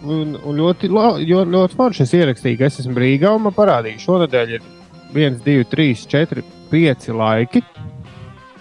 Un, 0.04 0.34
un 0.44 0.58
ļoti, 0.60 0.90
la- 0.92 1.16
jo- 1.24 1.44
ļoti 1.48 1.76
forši 1.78 2.02
es 2.04 2.12
ierakstīju, 2.18 2.58
ka 2.60 2.66
es 2.68 2.80
esmu 2.82 2.98
Rīgā 3.00 3.30
un 3.36 3.46
man 3.46 3.54
parādīja, 3.56 4.02
šonadēļ 4.02 4.50
ir 4.58 4.66
1, 5.14 5.38
2, 5.46 5.64
3, 5.70 6.06
4, 6.12 6.42
5 6.72 7.08
laiki, 7.16 7.62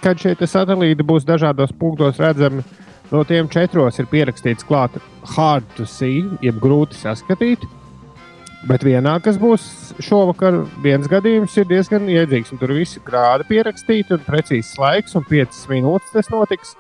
kad 0.04 0.20
šie 0.22 0.36
te 0.40 0.48
satelīti 0.48 1.04
būs 1.04 1.26
dažādos 1.28 1.74
punktos 1.80 2.20
redzami. 2.24 2.64
No 3.12 3.24
tiem 3.28 3.50
četros 3.52 4.00
ir 4.00 4.08
pierakstīts 4.10 4.66
klāt 4.66 4.96
hard 5.36 5.68
to 5.76 5.86
see, 5.86 6.24
jeb 6.42 6.62
grūti 6.64 6.96
saskatīt. 6.98 7.66
Bet 8.66 8.86
vienā, 8.88 9.18
kas 9.22 9.36
būs 9.38 9.66
šovakar, 10.00 10.62
viens 10.82 11.10
gadījums 11.12 11.58
ir 11.60 11.68
diezgan 11.68 12.08
iedzīgs. 12.08 12.54
Tur 12.58 12.72
viss 12.72 12.96
ir 12.96 13.04
grādi 13.04 13.44
pierakstīti 13.50 14.16
un 14.16 14.24
precīzs 14.24 14.78
laiks, 14.80 15.18
un 15.20 15.26
5 15.28 15.66
minūtes 15.74 16.14
tas 16.16 16.32
notiks. 16.32 16.78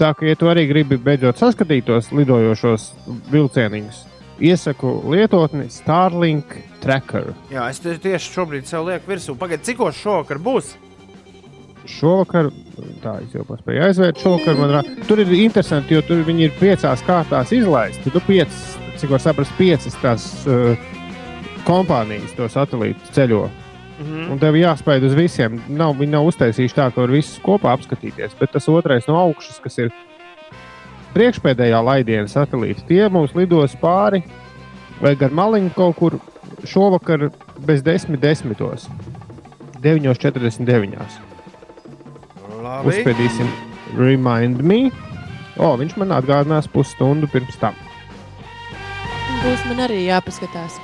Tā 0.00 0.10
kā, 0.18 0.26
ja 0.26 0.34
tu 0.34 0.48
arī 0.50 0.64
gribi 0.66 0.96
beidzot 0.98 1.38
saskatīt 1.38 1.86
tos 1.86 2.08
lidojošos 2.10 2.88
vilcieniņus, 3.30 4.00
iesaku 4.42 4.90
lietotni 5.12 5.68
Starlink 5.70 6.56
Tracker. 6.82 7.30
Jā, 7.52 7.68
es 7.70 7.78
tie- 7.78 7.98
tieši 8.02 8.32
šobrīd 8.34 8.66
sev 8.66 8.88
lieku 8.88 9.12
virsū. 9.12 9.36
Pagaidiet, 9.38 9.64
cikos 9.70 9.94
šovakar 10.02 10.38
būs? 10.42 10.72
Šovakar, 11.86 12.48
tā 13.04 13.18
es 13.22 13.34
jau 13.36 13.44
paspēju 13.46 13.82
aizvērt, 13.86 14.18
šovakar 14.22 14.56
man 14.58 14.70
rā... 14.72 14.82
tur 15.06 15.20
ir 15.20 15.30
interesanti, 15.36 15.94
jo 15.94 16.02
tur 16.02 16.22
viņi 16.26 16.46
ir 16.48 16.54
piecās 16.58 17.02
kārtās 17.06 17.52
izlaisti. 17.52 18.10
Tu 18.10 18.22
piecas, 18.26 18.62
cik 18.98 19.10
var 19.14 19.20
saprast, 19.20 19.52
piecas 19.60 19.94
tās 20.02 20.24
uh, 20.48 20.74
kompānijas 21.68 22.32
to 22.38 22.48
satelītu 22.48 23.12
ceļo. 23.14 23.44
Mm 23.98 24.06
-hmm. 24.06 24.30
Un 24.32 24.38
tev 24.38 24.56
jāspēj 24.58 25.04
uz 25.06 25.14
visiem. 25.14 25.60
Nav, 25.68 25.94
viņi 25.96 26.10
nav 26.10 26.26
uztaisījuši 26.26 26.74
tā, 26.74 26.90
ka 26.90 27.00
var 27.00 27.10
visus 27.10 27.40
kopā 27.42 27.74
apskatīties. 27.76 28.34
Bet 28.40 28.52
tas 28.52 28.68
otrais 28.68 29.06
no 29.06 29.16
augšas, 29.16 29.60
kas 29.62 29.78
ir 29.78 29.92
priekšpēdējā 31.14 31.84
laidiena 31.84 32.28
satelīta, 32.28 32.86
tie 32.88 33.08
mums 33.08 33.34
lidos 33.34 33.76
pāri 33.76 34.22
vai 35.00 35.14
gar 35.16 35.30
maliņu 35.30 35.70
kaut 35.74 35.96
kur 35.96 36.18
šovakar 36.64 37.30
bez 37.66 37.82
desmit 37.82 38.20
desmitos. 38.20 38.88
9.49. 39.84 40.98
Labi. 42.62 42.88
Uzspēdīsim, 42.88 43.50
remind 43.98 44.62
me. 44.64 44.90
O, 45.60 45.76
viņš 45.76 45.98
man 46.00 46.14
atgādinās 46.16 46.66
pusstundu 46.72 47.28
pirms 47.30 47.60
tam. 47.60 47.76
Būs 49.44 49.68
man 49.68 49.84
arī 49.84 50.06
jāpaskatās. 50.06 50.80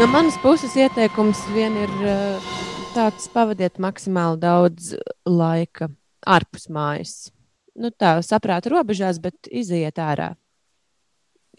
No 0.00 0.06
manas 0.08 0.38
puses 0.40 0.72
ieteikums 0.80 1.42
vien 1.52 1.74
ir 1.76 1.90
uh, 2.00 2.46
tāds, 2.94 3.26
pavadiet 3.32 3.76
maksimāli 3.82 4.40
daudz 4.40 4.94
laika 5.28 5.90
ārpus 6.24 6.64
mājas. 6.72 7.12
Nu, 7.76 7.90
tā 7.92 8.14
saprāta 8.24 8.72
robežās, 8.72 9.20
bet 9.22 9.50
iziet 9.52 10.00
ārā. 10.00 10.32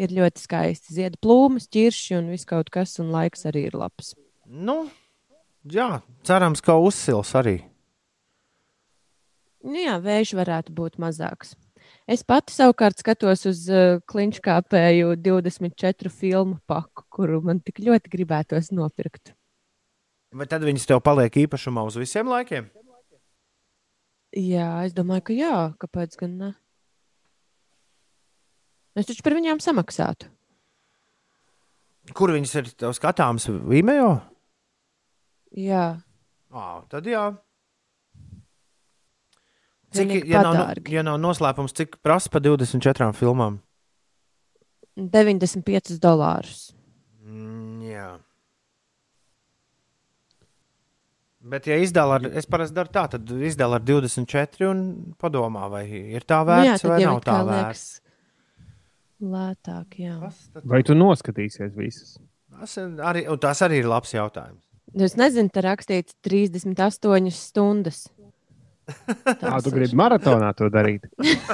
Ir 0.01 0.15
ļoti 0.17 0.41
skaisti. 0.41 0.95
Zied 0.97 1.19
plūmas, 1.21 1.69
ķirši 1.69 2.17
un 2.17 2.31
viss 2.33 2.49
kaut 2.49 2.73
kas, 2.73 2.97
un 3.03 3.13
laiks 3.13 3.45
arī 3.49 3.67
ir 3.69 3.77
labs. 3.77 4.15
Nu, 4.49 4.87
jā, 5.69 6.01
cerams, 6.25 6.63
ka 6.65 6.79
uzsils 6.81 7.35
arī. 7.37 7.59
Nu, 9.63 9.77
jā, 9.77 9.99
vējš 10.01 10.33
varētu 10.41 10.73
būt 10.75 10.97
mazāks. 10.99 11.53
Es 12.09 12.23
pati 12.27 12.51
savukārt 12.51 12.99
skatos 12.99 13.45
uz 13.47 13.61
uh, 13.71 14.01
kliņškāpēju 14.11 15.13
24 15.23 16.11
filmu 16.11 16.57
paku, 16.67 17.05
kuru 17.13 17.39
man 17.45 17.61
tik 17.63 17.79
ļoti 17.85 18.11
gribētos 18.11 18.73
nopirkt. 18.75 19.31
Vai 20.33 20.47
tad 20.49 20.65
viņas 20.65 20.89
tev 20.89 20.99
paliek 21.05 21.35
īpašumā 21.45 21.85
uz 21.87 21.95
visiem 22.01 22.27
laikiem? 22.27 22.67
Jā, 24.33 24.69
es 24.83 24.95
domāju, 24.97 25.27
ka 25.29 25.37
jā, 25.37 25.55
kāpēc 25.79 26.17
gan 26.19 26.37
ne? 26.41 26.51
Es 28.97 29.07
taču 29.07 29.23
par 29.25 29.37
viņām 29.37 29.61
samaksātu. 29.63 30.27
Kur 32.17 32.33
viņas 32.33 32.55
ir 32.59 32.71
skatāmas? 32.97 33.45
Vimeo? 33.69 34.17
Jā, 35.53 36.01
À, 36.53 36.83
tad 36.85 37.07
jā. 37.09 37.31
Cik, 39.93 40.25
ja 40.27 40.41
nav, 40.41 40.55
padārgi. 40.55 40.93
ja 40.97 41.03
nav 41.05 41.19
noslēpums, 41.21 41.73
cik 41.77 41.97
prasa 42.01 42.29
par 42.33 42.41
24 42.41 43.11
filmām? 43.17 43.59
95 44.97 45.97
dolārus. 46.01 46.71
Mm, 47.25 47.81
jā. 47.87 48.07
Bet, 51.43 51.67
ja 51.67 51.75
izdala 51.83 52.15
ar, 52.21 52.27
es 52.39 52.45
parasti 52.47 52.75
daru 52.77 52.91
tā, 52.93 53.03
tad 53.11 53.31
izdala 53.43 53.75
ar 53.81 53.83
24 53.83 54.69
un 54.69 54.83
padomā, 55.19 55.65
vai 55.71 55.83
ir 56.15 56.23
tā 56.23 56.39
Nu 56.45 56.53
jā, 56.63 56.75
vērts 56.77 56.85
tad 56.85 56.93
vai 56.93 56.99
nav 57.03 57.19
tā 57.25 57.39
vērts. 57.49 57.87
Lētāk, 59.23 59.97
jā. 59.99 60.15
Tad- 60.53 60.65
Vai 60.71 60.81
tu 60.87 60.95
noskatīsies 60.95 61.75
visas? 61.75 62.15
Tas, 62.53 62.77
arī, 62.79 63.25
un 63.31 63.39
tas 63.43 63.59
arī 63.65 63.81
ir 63.81 63.89
labs 63.91 64.13
jautājums. 64.15 64.63
Es 64.93 65.15
nezinu, 65.19 65.49
te 65.51 65.61
rakstīts 65.65 66.15
38 66.23 67.31
stundas. 67.33 68.05
Tā 69.39 69.57
tu 69.63 69.71
gribi 69.71 69.95
maratonā 69.99 70.49
to 70.57 70.67
darīt? 70.73 71.07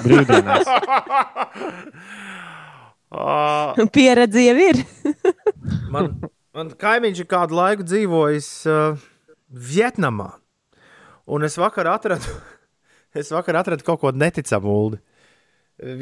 Brīvdienās. 0.03 0.69
Uh, 3.09 3.73
Pieredze 3.89 4.37
jau 4.43 4.53
ir. 4.61 4.83
man, 5.93 6.11
man 6.53 6.67
kaimiņš 6.77 7.23
ir 7.23 7.27
kādu 7.31 7.57
laiku 7.57 7.81
dzīvojis 7.89 8.49
uh, 8.69 8.99
Vietnamā. 9.49 10.27
Un 11.25 11.45
es 11.47 11.57
vakar 11.57 11.89
atradu, 11.89 12.35
es 13.17 13.31
vakar 13.33 13.57
atradu 13.63 13.85
kaut 13.87 14.03
ko 14.03 14.11
neticamu. 14.13 14.75
Uldi. 14.83 15.01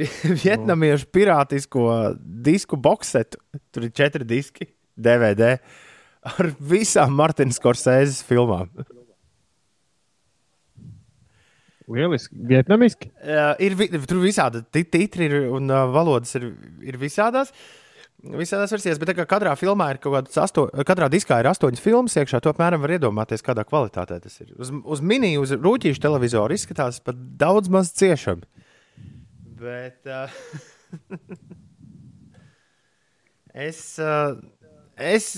Vi- 0.01 0.09
Vietnamiešu 0.43 1.07
pirātisko 1.15 1.85
disku 2.19 2.75
boxetu. 2.75 3.39
Tur 3.71 3.87
ir 3.87 3.95
četri 3.95 4.27
diski, 4.27 4.67
DVD 4.99 5.55
ar 6.27 6.51
visām 6.59 7.15
Martinas 7.15 7.61
Korsēzes 7.63 8.19
filmām. 8.27 8.67
Lieliski. 11.87 12.35
Vietnamiski. 12.49 13.11
Uh, 13.23 13.53
ir, 13.63 13.75
tur 14.09 14.19
visādi 14.23 14.63
ti- 14.75 14.87
titri 14.91 15.29
ir, 15.29 15.35
un 15.55 15.69
uh, 15.71 15.85
valodas 15.93 16.33
ir, 16.35 16.49
ir 16.83 16.97
visādās. 16.99 17.53
Visādās 18.17 18.71
versijās, 18.73 18.97
bet 18.99 19.11
katrā 19.29 19.51
filmā 19.55 19.91
ir 19.93 19.99
kaut 20.01 20.15
kāda 20.15 20.41
asto, 20.41 20.63
katrā 20.89 21.05
diskā 21.13 21.37
ir 21.39 21.47
astoņas 21.51 21.83
filmas 21.83 22.15
iekšā. 22.17 22.39
To 22.41 22.49
apmēram 22.51 22.81
var 22.81 22.95
iedomāties, 22.95 23.43
kādā 23.45 23.61
kvalitātē 23.67 24.17
tas 24.23 24.39
ir. 24.41 24.55
Uz, 24.57 24.71
uz 24.73 25.03
mini, 25.05 25.35
uz 25.39 25.53
rūtīšu 25.53 26.01
televizoru 26.01 26.57
izskatās 26.57 26.97
pat 27.05 27.15
daudz 27.39 27.69
maz 27.71 27.93
ciešami. 27.95 28.43
Bet 29.61 30.09
uh, 30.09 30.33
es, 33.69 33.83
uh, 34.01 34.33
es 34.97 35.29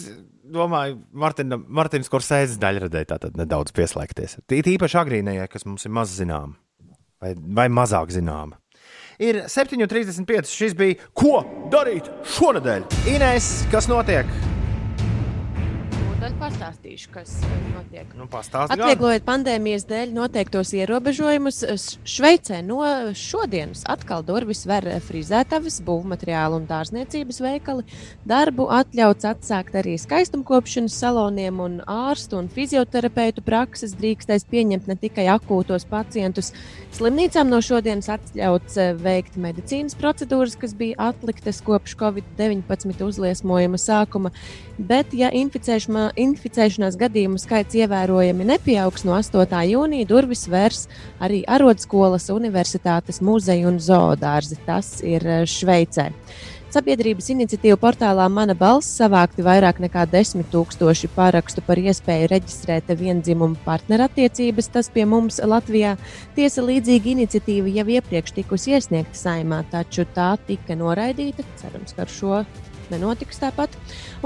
domāju, 0.53 0.99
Martina, 1.11 1.57
Martinas 1.57 2.11
Korsēzes 2.11 2.59
daļradē 2.61 3.05
tātad 3.09 3.37
nedaudz 3.39 3.75
pieslēgties. 3.75 4.39
Tīt 4.49 4.71
īpaši 4.75 4.99
agrīnējai, 5.03 5.47
kas 5.51 5.67
mums 5.69 5.87
ir 5.87 5.95
maz 5.95 6.15
zināma 6.17 6.57
vai, 7.21 7.33
vai 7.35 7.67
mazāk 7.71 8.13
zināma. 8.15 8.59
Ir 9.19 9.43
7,35. 9.51 10.47
Šis 10.47 10.77
bija 10.79 10.95
ko 11.17 11.41
darīt 11.73 12.07
šonadēļ. 12.37 12.87
Inês, 13.17 13.51
kas 13.73 13.91
notiek? 13.91 14.48
Pastāstīšu, 16.59 17.09
kas 17.13 17.37
notiek. 17.71 18.09
Nu, 18.19 18.25
Atvieglojot 18.27 19.23
pandēmijas 19.23 19.85
dēļ 19.87 20.09
noteiktos 20.11 20.73
ierobežojumus, 20.75 21.61
Šveicē 22.03 22.59
no 22.67 22.81
šodienas 23.15 23.85
atkal 23.87 24.25
durvis 24.27 24.65
ver 24.67 24.83
frizētavas, 25.05 25.77
būvmateriālu 25.87 26.59
un 26.59 26.67
dārzniecības 26.67 27.39
veikali. 27.45 27.85
Darbu 28.27 28.67
atļauts 28.75 29.29
atsākt 29.31 29.77
arī 29.79 29.95
skaistumkopšanas 30.03 30.99
saloniem, 30.99 31.61
un 31.63 31.79
ārstu 31.87 32.41
un 32.41 32.51
fizioterapeitu 32.51 33.45
prakses 33.47 33.95
drīkstēs 33.95 34.43
pieņemt 34.51 34.91
ne 34.91 34.99
tikai 34.99 35.29
akūtos 35.31 35.87
pacientus. 35.87 36.51
Slimnīcām 36.97 37.47
no 37.47 37.61
šodienas 37.63 38.11
atļauts 38.17 38.81
eh, 38.83 38.91
veikt 38.99 39.39
medicīnas 39.39 39.95
procedūras, 39.95 40.59
kas 40.59 40.75
bija 40.75 41.07
atliktas 41.13 41.63
kopš 41.63 41.95
Covid-19 42.03 43.07
uzliesmojuma 43.07 43.79
sākuma. 43.79 44.35
Bet, 44.79 45.11
ja 45.11 45.27
inficēšanā, 45.35 46.13
inficēšanās 46.23 46.95
gadījumu 46.99 47.39
skaits 47.41 47.75
ievērojami 47.81 48.45
nepieaugs 48.47 49.03
no 49.03 49.17
8. 49.17 49.43
jūnija, 49.67 50.07
durvis 50.07 50.45
vērs 50.47 50.85
arī 51.19 51.41
arotskolas, 51.51 52.29
universitātes, 52.31 53.19
muzeja 53.19 53.67
un 53.67 53.81
zoodārzi. 53.83 54.55
Tas 54.63 55.01
ir 55.03 55.25
eh, 55.27 55.43
Šveicē. 55.43 56.13
Sabiedrības 56.69 57.27
iniciatīva 57.33 57.75
portālā 57.81 58.27
Mana 58.31 58.53
balss 58.55 58.93
savākti 59.01 59.43
vairāk 59.43 59.81
nekā 59.83 60.05
10 60.07 60.47
tūkstoši 60.53 61.09
parakstu 61.15 61.63
par 61.65 61.81
iespēju 61.81 62.29
reģistrēt 62.31 62.93
vienzimumu 62.93 63.57
partnerattiecības. 63.65 64.69
Tas 64.77 64.91
pie 64.93 65.03
mums 65.09 65.41
Latvijā 65.43 65.97
tiesa 66.37 66.63
līdzīga 66.63 67.15
iniciatīva 67.17 67.73
jau 67.81 67.87
iepriekš 67.97 68.37
tikusi 68.37 68.77
iesniegta 68.77 69.17
saimā, 69.17 69.63
taču 69.73 70.07
tā 70.15 70.35
tika 70.47 70.77
noraidīta. 70.77 71.43
Cerams, 71.59 71.97
ka 71.97 72.05
ar 72.05 72.13
šo 72.19 72.43
nenotiks 72.93 73.41
tāpat. 73.41 73.75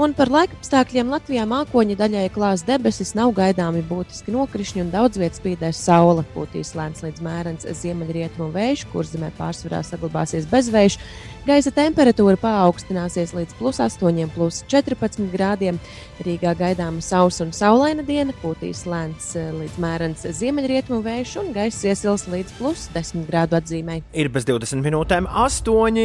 Un 0.00 0.14
par 0.16 0.32
laika 0.32 0.56
apstākļiem 0.58 1.12
Latvijā 1.12 1.44
mākoņa 1.50 1.98
daļai 2.00 2.24
klās 2.34 2.64
debesis, 2.66 3.14
nav 3.18 3.34
gaidāmi 3.36 3.84
būtiski 3.86 4.34
nokrišņi 4.34 4.84
un 4.84 4.90
daudz 4.94 5.20
vietas 5.20 5.42
spīdēs 5.42 5.84
saule. 5.86 6.24
Pūtīs 6.34 6.74
lēns 6.78 7.04
līdz 7.04 7.22
mērens 7.24 7.68
ziemeļrietumu 7.82 8.50
vējš, 8.54 8.88
kur 8.92 9.06
zemē 9.06 9.30
pārsvarā 9.38 9.84
saglabāsies 9.86 10.50
bezvējš. 10.50 10.98
Gaisa 11.44 11.68
temperatūra 11.76 12.38
paaugstināsies 12.40 13.34
līdz 13.36 13.58
plus 13.58 13.76
8, 13.84 14.30
plus 14.32 14.62
14 14.72 15.26
grādiem. 15.28 15.76
Rīgā 16.24 16.54
gaidāma 16.56 17.02
sausa 17.04 17.44
un 17.44 17.50
saulaina 17.52 18.00
diena, 18.06 18.32
pūtīs 18.40 18.86
lēns 18.88 19.34
eh, 19.36 19.50
līdz 19.52 19.76
mērens 19.82 20.24
ziemeļrietumu 20.38 21.02
vējš 21.04 21.34
un 21.42 21.50
gaisa 21.52 21.90
iesils 21.90 22.24
līdz 22.32 22.54
plus 22.56 22.86
10 22.94 23.26
grādu 23.28 23.58
atzīmē. 23.58 23.98
Ir 24.16 24.30
bez 24.32 24.48
20 24.48 24.80
minūtēm, 24.86 25.28
8. 25.28 26.00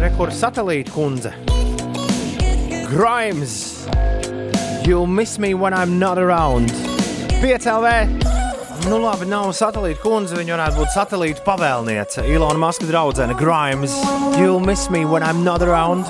Rekords 0.00 0.38
satelīta 0.40 0.90
kundze. 0.94 1.19
Grimes. 2.88 3.86
You 4.86 5.06
miss 5.06 5.38
me 5.38 5.54
when 5.54 5.74
I'm 5.74 5.98
not 5.98 6.18
around. 6.18 6.70
5 7.40 7.66
LV. 7.66 7.88
Nu, 8.88 8.98
labi, 8.98 9.26
nav 9.28 9.52
satelīta 9.52 10.00
kundze. 10.00 10.38
Viņa 10.40 10.56
varētu 10.56 10.80
būt 10.80 10.94
satelīta 10.96 11.44
pavēlniece. 11.44 12.24
Ilona 12.32 12.58
Maska 12.58 12.88
draudzene 12.88 13.36
Grimes. 13.38 13.94
You 14.40 14.58
miss 14.60 14.90
me 14.90 15.04
when 15.04 15.22
I'm 15.22 15.44
not 15.44 15.62
around. 15.62 16.06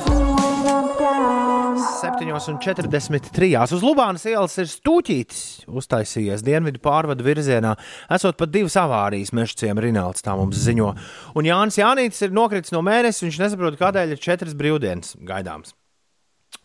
7,43. 1.79 3.75
Uz 3.77 3.83
Lubānas 3.85 4.25
ielas 4.29 4.57
ir 4.59 4.69
stūķītis 4.71 5.41
uztaisījies 5.71 6.45
dienvidu 6.47 6.81
pārvadu 6.83 7.25
virzienā. 7.27 7.75
Esot 8.13 8.39
pat 8.41 8.53
divas 8.55 8.77
avārijas 8.81 9.35
mežciem 9.37 9.79
Rinalds 9.83 10.25
tā 10.27 10.35
mums 10.39 10.59
ziņo. 10.65 10.91
Un 11.39 11.49
Jānis 11.49 11.79
Jānītis 11.81 12.23
ir 12.27 12.35
nokritis 12.37 12.75
no 12.75 12.83
mēnesis, 12.87 13.25
viņš 13.27 13.41
nesaprot, 13.45 13.79
kādēļ 13.81 14.15
ir 14.15 14.23
četras 14.23 14.57
brīvdienas 14.59 15.17
gaidāmas. 15.27 15.75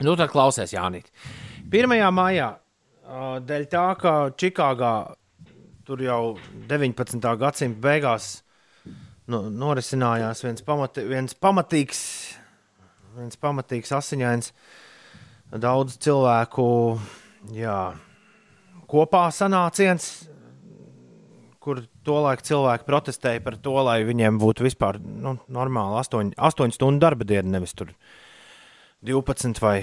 Nu, 0.01 0.15
tad 0.17 0.31
klausies, 0.33 0.73
Jānīt. 0.75 1.11
1. 1.71 1.93
maijā, 2.13 2.49
dēļ 3.45 3.67
tā, 3.71 3.85
ka 4.01 4.15
Čikāgā 4.35 4.95
tur 5.85 6.01
jau 6.01 6.21
19. 6.69 7.21
gadsimta 7.39 7.81
beigās 7.81 8.39
nu, 9.31 9.45
norisinājās 9.49 10.43
viens, 10.45 10.63
pamati, 10.65 11.05
viens 11.09 11.37
pamatīgs, 11.37 12.01
viens 13.17 13.39
pamatīgs 13.41 13.93
asiņains, 13.95 14.51
daudz 15.51 15.97
cilvēku 16.01 16.67
jā, 17.55 17.79
kopā 18.89 19.27
sanāciens, 19.33 20.27
kur 21.59 21.81
tolaik 22.05 22.43
cilvēki 22.45 22.85
protestēja 22.85 23.41
par 23.45 23.57
to, 23.57 23.73
lai 23.87 24.03
viņiem 24.05 24.37
būtu 24.41 24.65
vispār 24.67 24.99
nu, 25.01 25.37
normāli 25.49 25.97
8, 26.01 26.35
8 26.37 26.75
stundu 26.75 27.01
darba 27.01 27.25
diena, 27.27 27.57
nevis 27.57 27.73
tur 27.77 27.95
12 29.05 29.61
vai, 29.63 29.79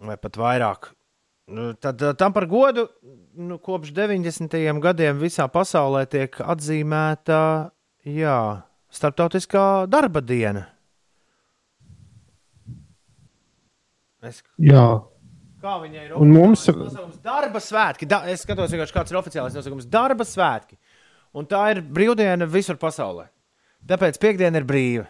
vai 0.00 0.18
pat 0.20 0.36
vairāk. 0.40 0.92
Nu, 1.48 1.72
Tad 1.76 2.00
eh, 2.02 2.14
tam 2.16 2.32
par 2.32 2.46
godu 2.48 2.86
nu, 3.36 3.58
kopš 3.60 3.92
90. 3.92 4.54
gadiem 4.80 5.18
visā 5.20 5.44
pasaulē 5.52 6.06
tiek 6.08 6.36
atzīmēta 6.40 7.40
jā, 8.08 8.38
starptautiskā 8.92 9.84
darba 9.92 10.22
diena. 10.24 10.70
Es, 14.24 14.42
Jā, 14.60 14.84
kā 15.62 15.74
viņai 15.82 16.04
ir 16.06 16.12
Un 16.16 16.30
mums- 16.32 16.66
nosaukums? 16.66 17.18
Darba 17.22 17.60
svētki. 17.60 18.06
Da, 18.08 18.22
es 18.30 18.42
skatos, 18.44 18.72
kāds 18.72 19.12
ir 19.12 19.18
oficiālais 19.20 19.54
nosaukums- 19.56 19.86
darba 19.98 20.24
svētki. 20.24 20.76
Un 21.34 21.46
tā 21.46 21.70
ir 21.76 21.82
brīvdiena 21.82 22.46
visur 22.48 22.76
pasaulē. 22.76 23.28
Tāpēc 23.86 24.18
piekdiena 24.18 24.56
ir 24.56 24.64
brīva. 24.64 25.06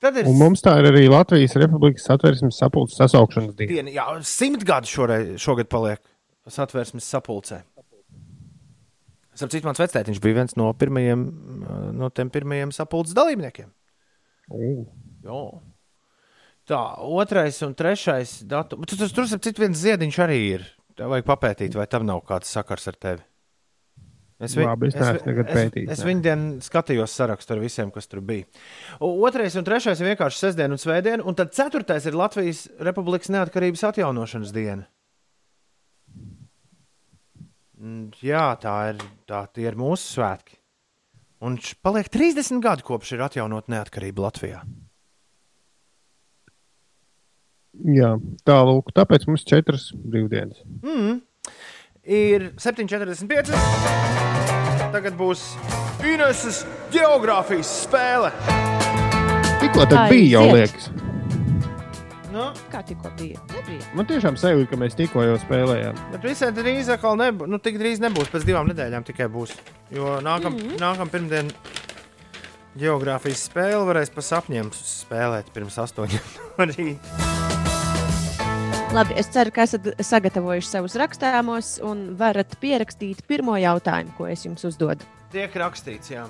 Tad 0.00 0.16
ir 0.16 0.26
Un 0.26 0.36
mums 0.38 0.60
tā 0.60 0.72
ir 0.80 0.90
arī 0.90 1.08
Latvijas 1.08 1.54
Republikas 1.54 2.02
satversmes 2.08 2.56
sapulces 2.58 2.98
sasaukšanas 2.98 3.54
diena. 3.54 3.70
diena, 3.84 3.90
jā, 3.94 4.22
simt 4.24 4.64
gadu 4.64 4.86
šoreiz, 4.90 5.36
šogad 5.38 5.68
paliek 5.68 6.00
satversmes 6.48 7.02
sapulcē. 7.06 7.62
Starp 9.34 9.50
citu, 9.50 9.64
mans 9.64 9.78
vectētiņš 9.78 10.18
bija 10.20 10.34
viens 10.34 10.56
no 10.56 10.72
pirmajiem, 10.74 11.22
no 11.94 12.08
tiem 12.10 12.28
pirmajiem 12.30 12.72
sapulces 12.74 13.14
dalībniekiem. 13.14 13.70
U. 14.50 14.86
Tā, 16.68 16.80
otrais 17.02 17.58
un 17.66 17.74
trešais 17.74 18.40
datums. 18.48 18.86
Tur, 18.86 19.00
tur, 19.02 19.26
tur 19.26 19.42
citu, 19.42 19.64
viens 19.64 19.78
ziediņš 19.78 20.18
arī 20.22 20.38
ir. 20.54 20.66
Tā 20.98 21.08
vajag 21.10 21.26
papētīt, 21.26 21.76
vai 21.78 21.88
tam 21.90 22.06
nav 22.06 22.22
kāds 22.28 22.52
sakars 22.52 22.86
ar 22.92 22.98
tevi. 23.00 23.24
Es, 24.42 24.56
Labi, 24.58 24.88
es 24.90 24.96
es, 24.98 25.22
pētījis, 25.22 25.90
es 25.94 26.00
nē. 26.02 26.06
viņu 26.08 26.22
dienu 26.24 26.46
skatījos 26.66 27.12
sarakstu 27.14 27.54
ar 27.54 27.60
visiem, 27.62 27.92
kas 27.94 28.10
tur 28.10 28.24
bija. 28.26 28.48
Otrais 29.06 29.54
un 29.58 29.66
trešais 29.66 30.00
ir 30.02 30.08
vienkārši 30.10 30.40
sestdiena 30.40 30.74
un 30.74 30.82
svētdiena, 30.82 31.22
un 31.22 31.36
tad 31.38 31.52
ceturtais 31.54 32.08
ir 32.10 32.18
Latvijas 32.18 32.64
Republikas 32.82 33.30
neatkarības 33.30 33.84
atjaunošanas 33.92 34.54
diena. 34.54 34.88
Mm, 37.78 38.10
Jā, 38.22 38.48
tā 38.62 38.74
ir, 38.90 39.06
tā, 39.30 39.44
ir 39.62 39.78
mūsu 39.78 40.18
svētki. 40.18 40.58
Un 41.42 41.58
paliek 41.82 42.10
30 42.10 42.62
gadi 42.62 42.86
kopš 42.86 43.14
ir 43.14 43.22
atjaunot 43.26 43.70
neatkarību 43.70 44.26
Latvijā. 44.26 44.62
Jā, 47.72 48.16
tālūk, 48.46 48.92
tāpēc 48.94 49.24
mums 49.30 49.46
četras 49.48 49.88
brīvdienas. 49.96 50.60
Mm. 50.84 51.20
Ir 52.02 52.50
7,45. 52.60 53.54
Tagad 54.92 55.16
būs 55.16 55.46
Ineses 56.04 56.64
geogrāfijas 56.92 57.70
spēle. 57.86 58.32
Tikko 59.62 59.86
tā 59.88 60.08
bija 60.10 60.40
jau 60.40 60.44
liekas. 60.52 60.90
Nu, 62.32 62.48
Kā 62.72 62.80
tikko 62.84 63.10
bija? 63.18 63.40
Nebija. 63.52 63.84
Man 63.96 64.08
tiešām 64.08 64.38
sajūta, 64.40 64.70
ka 64.70 64.78
mēs 64.80 64.96
tikko 64.96 65.24
jau 65.24 65.36
spēlējām. 65.40 65.98
bet 66.14 66.24
visai 66.24 66.48
drīz 66.56 66.88
atkal 66.92 67.18
nebūs. 67.20 67.50
Nu, 67.52 67.60
tik 67.60 67.76
drīz 67.80 68.00
nebūs. 68.04 68.30
Pēc 68.32 68.46
divām 68.48 68.70
nedēļām 68.72 69.04
tikai 69.08 69.28
būs. 69.32 69.52
Jo 69.92 70.16
nākam, 70.24 70.56
mm 70.56 70.64
-hmm. 70.64 70.80
nākam 70.80 71.12
pirmdien 71.12 71.52
geogrāfijas 72.80 73.44
spēle 73.50 73.84
varēs 73.88 74.12
pa 74.14 74.24
sapņiem 74.24 74.72
spēlēt 74.72 75.52
pirms 75.52 75.78
astoņiem 75.78 76.32
no 76.58 76.68
rīta. 76.72 77.31
Labi, 78.92 79.14
es 79.16 79.30
ceru, 79.32 79.48
ka 79.48 79.64
esat 79.64 79.86
sagatavojuši 80.04 80.68
savus 80.68 80.94
rakstāmos 81.00 81.78
un 81.88 82.10
varat 82.20 82.50
pierakstīt 82.60 83.22
pirmo 83.24 83.54
jautājumu, 83.56 84.12
ko 84.18 84.26
es 84.28 84.42
jums 84.44 84.66
uzdodu. 84.68 85.06
Tiek 85.32 85.54
rakstīts, 85.56 86.10
jā. 86.12 86.26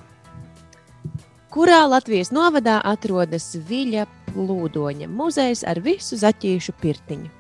Kurā 1.50 1.80
Latvijas 1.90 2.30
novadā 2.30 2.76
atrodas 2.86 3.48
Viļa 3.66 4.04
plūdoņa 4.28 5.08
muzejs 5.10 5.64
ar 5.66 5.80
visu 5.82 6.14
zaķīšu 6.20 6.76
pirtiņu? 6.78 7.32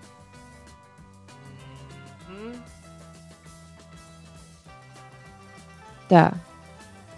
Tā. 6.10 6.24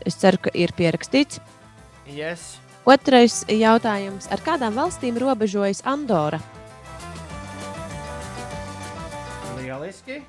Es 0.04 0.20
ceru, 0.20 0.42
ka 0.44 0.52
ir 0.52 0.76
pierakstīts. 0.76 1.40
Yes. 2.04 2.58
Otrais 2.84 3.46
jautājums. 3.48 4.28
Ar 4.28 4.44
kādām 4.44 4.76
valstīm 4.76 5.16
robežojas 5.16 5.80
Andora? 5.88 6.42
Lieliski. 9.94 10.22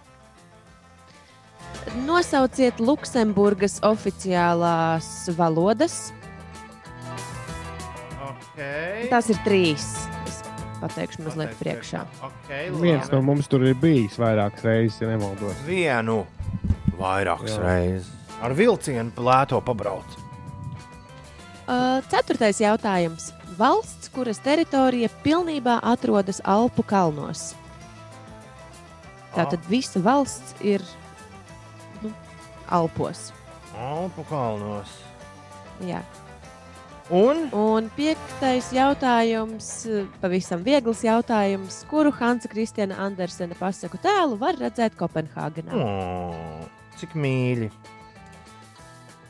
Nosauciet 2.06 2.80
Luksemburgas 2.80 3.80
oficiālās 3.84 5.30
valodas. 5.38 6.14
Okay. 8.26 9.08
Tās 9.10 9.30
ir 9.30 9.40
trīs. 9.46 9.86
Es 10.26 10.42
pateikšu 10.82 11.26
mazliet 11.26 11.56
priekšā. 11.60 12.04
Okay, 12.30 12.70
Viens 12.82 13.10
no 13.12 13.22
mums 13.26 13.50
tur 13.52 13.66
ir 13.66 13.76
bijis 13.80 14.20
vairākas 14.22 14.66
reizes, 14.66 15.02
ja 15.02 15.10
nemaldos. 15.10 15.58
Vienu 15.68 16.24
vairākas 17.00 17.56
Jā. 17.56 17.64
reizes. 17.64 18.12
Ar 18.44 18.54
vilcienu 18.54 19.12
plēto 19.16 19.62
pabrauc. 19.64 20.06
Uh, 21.66 22.04
ceturtais 22.12 22.60
jautājums. 22.62 23.32
Valsts, 23.58 24.12
kuras 24.14 24.42
teritorija 24.44 25.10
pilnībā 25.24 25.80
atrodas 25.82 26.42
Alpu 26.44 26.84
kalnos. 26.86 27.54
Tātad 29.36 29.66
visa 29.70 30.00
valsts 30.00 30.56
ir 30.64 30.84
nu, 32.02 32.12
Alpos. 32.72 33.32
Alpu 33.76 34.24
kalnos. 34.30 34.94
Jā. 35.84 36.00
Un 37.14 37.44
Un 37.54 37.90
piektais 37.94 38.72
jautājums, 38.74 39.68
pavisam 40.22 40.64
viegls 40.66 41.04
jautājums. 41.06 41.84
Kuru 41.90 42.10
Hansa 42.18 42.50
Kristiāna 42.50 42.98
Andersena 43.04 43.54
pasaku 43.60 44.00
tēlu 44.02 44.40
var 44.42 44.58
redzēt 44.58 44.96
Kopenhāgenā? 44.98 45.76
oh, 45.76 46.66
cik 46.98 47.14
mīļi. 47.14 47.70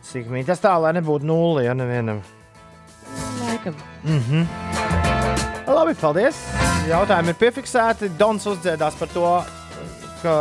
Cik 0.06 0.30
mīļi. 0.32 0.45
Tas 0.47 0.62
tā, 0.64 0.78
lai 0.80 0.93
nebūtu 0.95 1.26
nulle, 1.28 1.66
ja 1.66 1.74
nevienam. 1.74 2.22
Laikam. 3.41 3.76
Mm 4.03 4.22
-hmm. 4.30 4.45
Labi, 5.68 5.93
paldies. 5.99 6.38
Jautājumi 6.88 7.30
ir 7.30 7.36
piefiksēti. 7.36 8.10
Dons 8.18 8.45
uzdziedās 8.45 8.95
par 8.99 9.08
to, 9.08 9.43
ka 10.26 10.36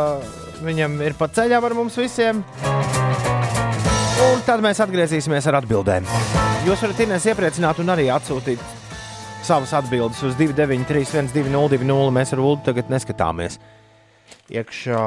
viņam 0.65 0.97
ir 1.05 1.15
pa 1.19 1.29
ceļam 1.29 1.67
ar 1.67 1.75
mums 1.77 1.97
visiem. 1.99 2.41
Un 4.25 4.41
tad 4.47 4.63
mēs 4.63 4.81
atgriezīsimies 4.81 5.45
ar 5.51 5.59
atbildēm. 5.61 6.07
Jūs 6.65 6.81
varat 6.81 7.01
Inês 7.05 7.27
iepriecināt 7.29 7.81
un 7.83 7.93
arī 7.93 8.07
atsūtīt 8.13 8.61
savas 9.45 9.75
atbildes 9.77 10.23
uz 10.25 10.37
293, 10.39 11.29
1202. 11.35 12.11
Mēs 12.15 12.33
ar 12.33 12.41
Ulu 12.41 12.61
tagad 12.65 12.89
neskatāmies 12.89 13.59
iekšā 14.49 15.03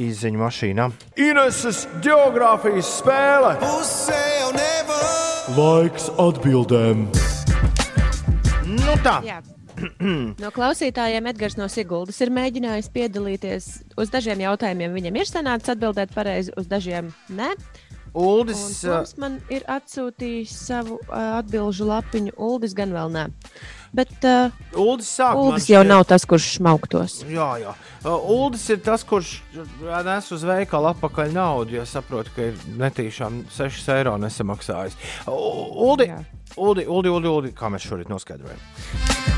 izziņu 0.00 0.40
mašīnā. 0.40 0.88
Ineses 1.20 1.84
geogrāfijas 2.04 2.90
spēle! 3.00 3.54
Laiks 5.54 6.08
atbildēm! 6.20 7.08
Nu 8.64 8.96
tā, 9.04 9.18
Jā. 9.26 9.42
No 10.42 10.50
klausītājiem 10.54 11.30
Edgars 11.32 11.56
no 11.58 11.68
Siguldas 11.72 12.20
ir 12.24 12.32
mēģinājis 12.34 12.90
piedalīties. 12.94 13.70
Uz 14.00 14.12
dažiem 14.12 14.44
jautājumiem 14.44 14.94
viņam 14.94 15.18
ir 15.18 15.30
sanācis 15.30 15.74
atbildēt 15.74 16.14
pareizi, 16.14 16.54
uz 16.58 16.68
dažiem 16.70 17.10
nē. 17.34 17.52
Un 18.14 18.22
Uldis. 18.22 18.60
Toms 18.84 19.16
man 19.18 19.40
ir 19.50 19.64
atsūtījis 19.66 20.52
savu 20.68 21.00
uh, 21.02 21.40
atbildžu 21.40 21.88
lapiņu. 21.88 22.36
Uldis 22.38 22.76
gan 22.78 22.94
vēl 22.94 23.10
nē. 23.10 23.24
Bet 23.94 24.24
uh, 24.26 24.50
Uldis 24.74 25.12
Uldis 25.22 25.68
jau 25.70 25.80
šķiet- 25.84 25.88
nav 25.92 26.04
tas, 26.10 26.24
kurš 26.26 26.48
smauktos. 26.58 27.20
Jā, 27.30 27.46
jā. 27.62 27.74
Uh, 28.02 28.16
Uldis 28.34 28.64
ir 28.74 28.80
tas, 28.82 29.04
kurš 29.06 29.36
nes 30.04 30.30
uz 30.34 30.42
veikalu 30.44 30.90
atpakaļ 30.90 31.30
naudu, 31.36 31.76
ja 31.78 31.84
saprot, 31.86 32.26
ka 32.34 32.48
ir 32.50 32.58
netīšām 32.80 33.44
6 33.54 33.88
eiro 33.94 34.16
nesamaksājis. 34.18 34.98
Uldi. 35.30 36.10
Uldi, 36.56 36.84
Uldi, 36.86 37.08
Uldi, 37.10 37.30
Uldi, 37.30 37.54
kā 37.54 37.70
mēs 37.70 37.86
šorīt 37.86 38.10
noskaidrojam. 38.10 38.58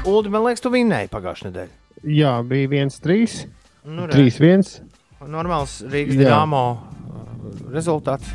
Uldi, 0.09 0.32
man 0.32 0.44
liekas, 0.48 0.64
tu 0.64 0.72
vinnēji 0.72 1.12
pagājušajā 1.12 1.50
nedēļā. 1.52 1.72
Jā, 2.16 2.32
bija 2.48 2.68
viens, 2.68 2.98
trīs, 3.00 3.42
Nu, 3.86 4.04
re, 4.09 4.12
trīs, 4.12 4.36
viens. 4.42 4.78
Normāls 5.20 5.78
Rīgas 5.86 6.18
Jā. 6.20 6.32
dāmo 6.34 6.64
uh, 6.76 7.26
rezultāts. 7.72 8.28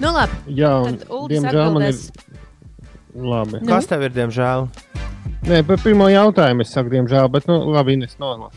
Nu, 0.00 0.10
labi. 0.12 0.36
Jā, 0.58 0.72
un 0.84 0.98
Tad 1.00 1.08
Uldis 1.12 1.40
diemžēl 1.40 1.72
man 1.72 1.86
ir. 1.88 2.00
Labi. 3.16 3.60
Nu? 3.62 3.68
Kas 3.70 3.88
tev 3.88 4.04
ir, 4.04 4.12
diemžēl? 4.12 4.66
Nē, 5.46 5.62
par 5.66 5.80
pirmo 5.80 6.08
jautājumu 6.10 6.64
es 6.64 6.72
saku, 6.74 6.92
diemžēl, 6.92 7.28
bet, 7.32 7.46
nu, 7.48 7.58
labi, 7.72 7.96
Ines 7.96 8.16
nolas. 8.20 8.54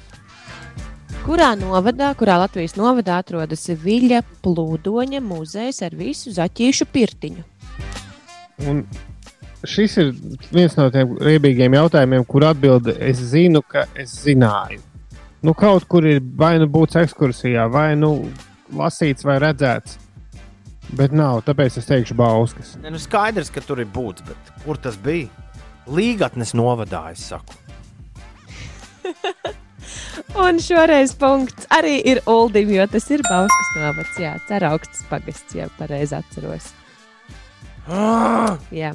Kurā 1.23 1.51
novadā, 1.59 2.09
kurā 2.17 2.39
Latvijas 2.41 2.73
novadā 2.79 3.19
atrodas 3.21 3.67
Viļa 3.83 4.23
plūdoņa 4.43 5.21
muzejs 5.21 5.83
ar 5.85 5.95
visu 5.99 6.33
zaķīšu 6.33 6.87
pirtiņu? 6.89 7.43
Un 8.71 8.83
šis 9.67 9.97
ir 10.01 10.11
viens 10.51 10.75
no 10.79 10.87
tiem 10.93 11.15
riebīgiem 11.23 11.75
jautājumiem, 11.77 12.25
kur 12.27 12.47
atbilde 12.49 12.95
es 13.05 13.21
zinu, 13.31 13.61
ka 13.61 13.85
es 13.99 14.15
zināju. 14.23 14.81
Nu, 15.45 15.53
kaut 15.55 15.85
kur 15.87 16.07
ir 16.07 16.19
vai 16.35 16.57
nu 16.59 16.67
būts 16.71 16.99
ekskursijā, 16.99 17.69
vai 17.71 17.93
nu 17.99 18.11
lasīts, 18.75 19.23
vai 19.27 19.37
redzēts. 19.43 19.99
Bet 20.97 21.13
nav, 21.13 21.43
tāpēc 21.45 21.77
es 21.77 21.85
teikšu 21.85 22.15
Bauskas. 22.17 22.73
Ne, 22.81 22.89
nu 22.93 22.99
skaidrs, 23.01 23.51
ka 23.53 23.61
tur 23.61 23.79
ir 23.83 23.89
būts, 23.93 24.23
bet 24.25 24.53
kur 24.63 24.79
tas 24.81 24.97
bija? 24.97 25.29
Līgatnes 25.89 26.53
novadā, 26.57 27.11
es 27.13 27.27
saku. 27.29 27.53
Un 30.39 30.59
šoreiz 30.61 31.13
punkts 31.17 31.65
arī 31.73 31.95
ir 32.11 32.19
Uldim, 32.29 32.69
jo 32.75 32.85
tas 32.91 33.07
ir 33.13 33.23
Bauskas 33.25 33.69
novads. 33.77 34.17
Jā, 34.21 34.33
Ceraugsts 34.49 35.05
pagasts, 35.09 35.55
ja 35.57 35.69
pareizi 35.79 36.17
atceros. 36.19 36.71
Ah, 37.89 38.57
Jā. 38.75 38.93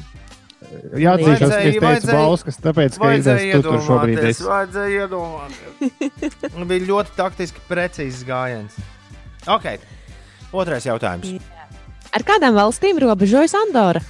Jāatzīšos, 0.99 1.51
ka 1.51 1.59
es 1.61 1.77
teicu 1.83 2.09
Bauskas, 2.15 2.57
tāpēc, 2.63 2.97
ka 2.99 3.11
es 3.15 3.27
tu 3.27 3.63
tur 3.67 3.83
šobrīd 3.85 4.21
esi. 4.31 4.47
vajadzēja 4.49 5.05
iedomāties. 5.05 6.39
Bija 6.71 6.87
ļoti 6.89 7.17
taktiski 7.19 7.65
precīzs 7.69 8.23
gājiens. 8.27 8.79
Ok, 9.51 9.75
otrais 10.57 10.87
jautājums. 10.89 11.35
Ar 12.15 12.23
kādām 12.27 12.55
valstīm 12.55 13.01
robežojas 13.03 13.57
Andora? 13.59 14.03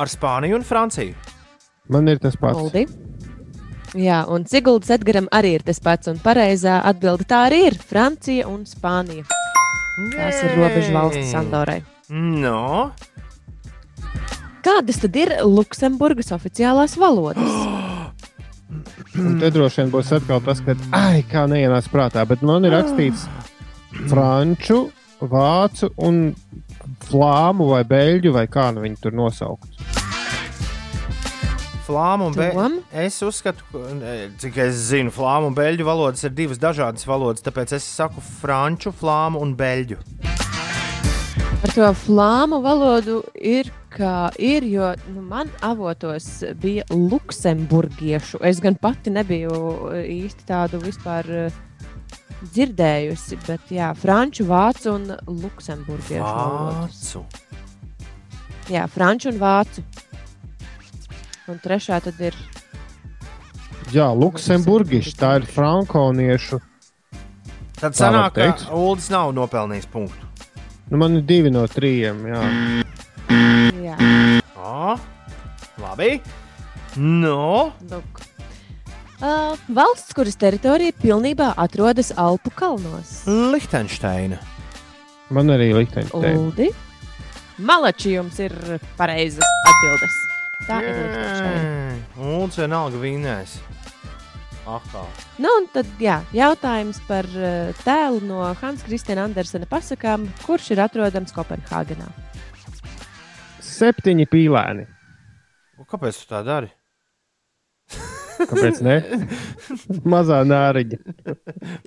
Ar 0.00 0.10
Spāniju 0.10 0.58
un 0.58 0.66
Franciju. 0.66 1.14
Man 1.92 2.08
ir 2.08 2.20
tas 2.22 2.38
pats. 2.40 2.58
Uldi. 2.58 2.86
Jā, 4.00 4.24
un 4.32 4.46
Siguldas 4.50 4.90
Edgaram 4.96 5.28
arī 5.30 5.54
ir 5.58 5.66
tas 5.66 5.78
pats. 5.84 6.08
Un 6.10 6.18
pareizā 6.24 6.80
atbilde 6.88 7.28
tā 7.30 7.44
arī 7.50 7.66
ir 7.68 7.76
Francija 7.78 8.48
un 8.50 8.64
Spānija. 8.66 9.26
Tās 10.16 10.40
ir 10.42 10.56
robežu 10.58 10.96
valstis 10.96 11.34
Andorai. 11.38 11.82
No, 12.10 12.90
Kādas 14.64 14.96
tad 15.02 15.16
ir 15.20 15.30
Luksemburgas 15.44 16.32
oficiālās 16.32 16.96
valodas? 16.96 17.56
Un 19.20 19.36
te 19.38 19.50
droši 19.52 19.82
vien 19.82 19.90
būs 19.92 20.08
atkal 20.16 20.40
tas, 20.42 20.62
ka, 20.64 20.74
ai, 20.96 21.20
kā 21.28 21.44
neienāca 21.50 21.92
prātā, 21.92 22.24
bet 22.26 22.40
man 22.42 22.64
ir 22.64 22.72
rakstīts 22.74 23.26
franču, 24.10 24.86
vācu 25.20 25.90
un 26.02 26.22
flāmu 27.08 27.70
vai 27.72 27.82
beļģu 27.88 28.34
vai 28.34 28.46
kā 28.50 28.70
nu 28.74 28.84
viņi 28.84 29.00
tur 29.02 29.16
nosaukt. 29.16 29.70
flāmu 31.84 32.30
un 32.30 32.36
beļģu. 32.36 32.68
Es 33.04 33.20
uzskatu, 33.22 33.82
cik 34.40 34.56
es 34.64 34.78
zinu, 34.88 35.12
flāmu 35.12 35.50
un 35.50 35.56
beļģu 35.56 35.84
valodas 35.84 36.24
ir 36.24 36.32
divas 36.36 36.60
dažādas 36.62 37.04
valodas, 37.06 37.44
tāpēc 37.44 37.76
es 37.76 37.84
saku 37.84 38.24
franču, 38.40 38.92
flāmu 38.92 39.42
un 39.44 39.52
beļģu. 39.58 40.00
Par 41.64 41.72
to 41.72 41.90
flāmu 41.96 42.60
valodu 42.64 43.22
ir 43.40 43.70
kā 43.94 44.28
ir, 44.42 44.66
jo 44.68 44.90
nu, 45.14 45.22
man 45.24 45.50
avotos 45.64 46.26
bija 46.60 46.84
luksemburgiešu. 46.90 48.40
Es 48.44 48.60
gan 48.60 48.76
pati 48.80 49.12
nebiju 49.14 49.54
e, 49.94 50.02
īsti 50.24 50.48
tādu 50.48 50.82
vispār 50.82 51.30
e, 51.30 51.46
dzirdējusi, 52.52 53.38
bet 53.46 53.72
jā, 53.72 53.92
franču, 53.98 54.46
vācu 54.48 54.92
un 54.94 55.08
luksemburgiešu 55.28 56.24
valodas. 56.24 57.00
Vācu. 57.14 57.24
Jā, 58.72 58.86
franču 58.88 59.32
un 59.32 59.40
vācu. 59.40 59.84
Un 61.52 61.58
trešā 61.60 62.00
tad 62.00 62.20
ir 62.24 62.36
Jā, 63.92 64.08
Luksemburgiši, 64.16 65.12
tā 65.20 65.34
ir 65.38 65.44
frankoniešu. 65.46 66.58
Tad 67.78 67.96
sanāk, 67.98 68.38
ka. 68.38 68.46
Uldis 68.74 69.10
nav 69.12 69.34
nopelnījis 69.36 69.86
punktu. 69.92 70.30
Nu, 70.88 70.98
man 71.00 71.18
ir 71.20 71.24
divi 71.28 71.52
no 71.52 71.66
trījiem. 71.68 72.24
Jā. 72.32 72.42
jā, 73.84 73.96
O, 74.56 74.96
labi. 75.84 76.16
No, 76.96 77.72
lūk. 77.90 78.33
Uh, 79.24 79.54
valsts, 79.72 80.12
kuras 80.12 80.34
teritorija 80.36 80.92
pilnībā 81.00 81.54
atrodas 81.56 82.10
Alpu 82.20 82.50
kalnos. 82.52 83.22
Lihtenšteina. 83.24 84.36
Man 85.32 85.48
arī 85.48 85.70
likteņa. 85.72 86.10
Uldi. 86.12 86.66
Malači 87.64 88.10
jums 88.18 88.36
ir 88.44 88.52
pareizas 88.98 89.46
atbildes. 89.70 90.18
Tā 90.66 90.76
ir 90.84 90.98
Liechtensteina. 90.98 91.94
Uldis 92.20 92.58
vienalga 92.60 93.00
vinēs. 93.00 93.54
Aha. 94.68 95.04
Nu, 95.40 95.54
un 95.56 95.68
tad 95.72 95.88
jā, 96.04 96.18
jautājums 96.36 97.00
par 97.08 97.24
uh, 97.32 97.72
tēlu 97.80 98.20
no 98.28 98.42
Hansa 98.60 98.84
Kristiāna 98.84 99.24
Andersena 99.24 99.68
pasakām, 99.70 100.26
kurš 100.44 100.74
ir 100.76 100.82
atrodams 100.84 101.32
Kopenhāgenā. 101.32 102.10
Septiņi 103.64 104.28
pīlēni. 104.28 104.84
Un 105.80 105.88
Kāpēc 105.88 106.20
tu 106.20 106.28
tā 106.34 106.44
dari? 106.44 106.68
Kāpēc 108.40 108.80
ne? 108.84 108.96
Mazā 110.14 110.40
nāriņa. 110.48 110.98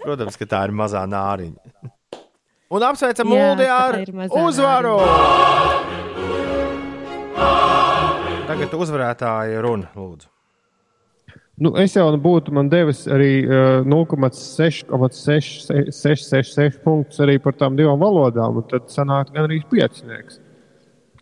Protams, 0.02 0.36
ka 0.40 0.45
tā 0.49 0.60
ir 0.68 0.74
mazā 0.76 1.03
nāriņa. 1.10 1.60
Un 2.68 2.84
apsveicam 2.84 3.32
tā 3.32 3.68
ar 3.72 3.95
uzvaru! 4.36 4.99
Tagad 8.48 8.74
uzvarētāja 8.76 9.61
runa, 9.64 9.88
lūdzu. 9.95 10.28
Nu, 11.57 11.74
es 11.82 11.95
jau 11.98 12.06
būtu 12.22 12.53
man 12.53 12.69
devis 12.69 13.07
arī 13.10 13.41
uh, 13.48 13.82
0,666 13.88 16.78
punktus 16.84 17.19
arī 17.24 17.40
par 17.41 17.53
tām 17.57 17.74
divām 17.80 17.98
valodām, 18.03 18.57
un 18.61 18.65
tad 18.69 18.84
sanāktu 18.94 19.34
gan 19.34 19.44
arī 19.48 19.57
piecinieks. 19.72 20.38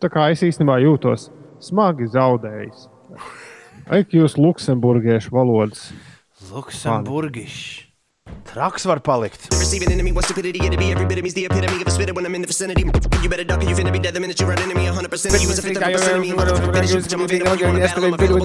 Tā 0.02 0.08
kā 0.12 0.22
es 0.34 0.40
īstenībā 0.44 0.76
jūtos 0.84 1.30
smagi 1.64 2.04
zaudējis. 2.12 2.80
Ek 3.86 4.10
jūs 4.10 4.34
luksemburgiešu 4.34 5.30
valodas. 5.30 5.92
Luksemburgišs. 6.50 7.86
Traks 8.46 8.82
var 8.86 8.98
palikt. 8.98 9.46
Receiving 9.54 9.92
enemy, 9.92 10.10
what 10.12 10.24
stupidity 10.24 10.58
it'd 10.58 10.78
be. 10.78 10.90
Every 10.90 11.06
bit 11.06 11.18
of 11.18 11.24
me's 11.24 11.34
the 11.34 11.44
epitome 11.46 11.82
of 11.82 11.86
a 11.86 11.90
spitter 11.90 12.12
when 12.12 12.26
I'm 12.26 12.34
in 12.34 12.42
the 12.42 12.48
vicinity. 12.48 12.82
You 13.22 13.28
better 13.28 13.44
duck 13.44 13.62
or 13.62 13.68
you 13.68 13.76
finna 13.76 13.92
be 13.92 13.98
dead 13.98 14.14
the 14.14 14.20
minute 14.20 14.40
you're 14.40 14.50
an 14.50 14.58
enemy. 14.58 14.86
100% 14.86 15.34
of 15.34 15.42
you 15.42 15.50
is 15.50 15.58
a 15.58 15.62
fifth 15.62 15.76
of 15.76 15.82
a 15.82 15.90
percent 15.92 16.16
of 16.16 16.22
me. 16.22 16.32
Motherfucker, 16.32 16.72
better 16.72 16.88
shoot 16.88 17.12
your 17.12 17.26
video. 17.26 17.54
You 17.54 17.66
wanna 17.66 17.80
battle, 17.86 18.04
I'm 18.06 18.14
a 18.14 18.16
villain. 18.16 18.42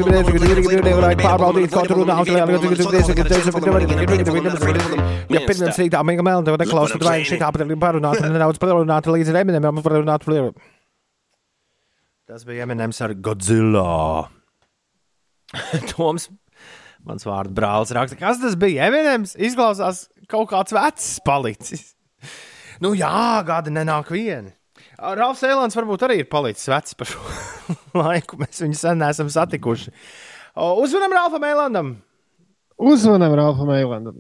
Ja 5.32 5.40
pirmiem 5.48 5.72
rītā 5.72 6.02
mēs 6.04 6.22
mēlam, 6.22 6.44
tad 6.46 6.60
neklausās, 6.60 7.02
vai 7.02 7.22
šī 7.24 7.40
tāpat 7.40 7.64
ir 7.64 7.80
parunāta, 7.80 8.28
nedaudz 8.30 8.60
parunāta 8.62 9.14
līdz 9.16 9.32
Eminemam, 9.42 9.80
parunāta 9.86 10.28
plīru. 10.28 10.52
Tas 12.28 12.44
bija 12.46 12.68
Eminems 12.68 13.00
ar 13.02 13.16
Godzilla. 13.16 14.41
Toms, 15.92 16.30
mans 17.08 17.28
vārds 17.28 17.54
brālis, 17.56 17.94
raksta, 17.98 18.18
kas 18.20 18.42
tas 18.42 18.58
bija? 18.60 18.90
Eminems 18.92 19.36
izklausās 19.40 20.06
kaut 20.32 20.50
kāds 20.52 20.76
vecs 20.76 21.14
palicis. 21.28 21.92
Nu 22.82 22.94
jā, 22.98 23.42
gadi 23.46 23.74
nenāk 23.74 24.14
vieni. 24.14 24.54
Rāfs 25.02 25.42
Eilants 25.46 25.76
varbūt 25.78 26.06
arī 26.06 26.22
ir 26.22 26.30
palicis 26.30 26.70
vecs 26.72 26.96
par 26.98 27.10
šo 27.10 27.22
laiku. 28.02 28.40
Mēs 28.42 28.64
viņu 28.64 28.78
sen 28.78 29.02
neesam 29.02 29.30
satikuši. 29.34 29.94
O, 30.58 30.74
Uzvanām 30.84 31.14
Rāfam 31.16 31.46
Eilandam! 31.48 31.94
Uzvanām 32.82 33.36
Ralfam 33.38 33.70
Eilandam. 33.76 34.16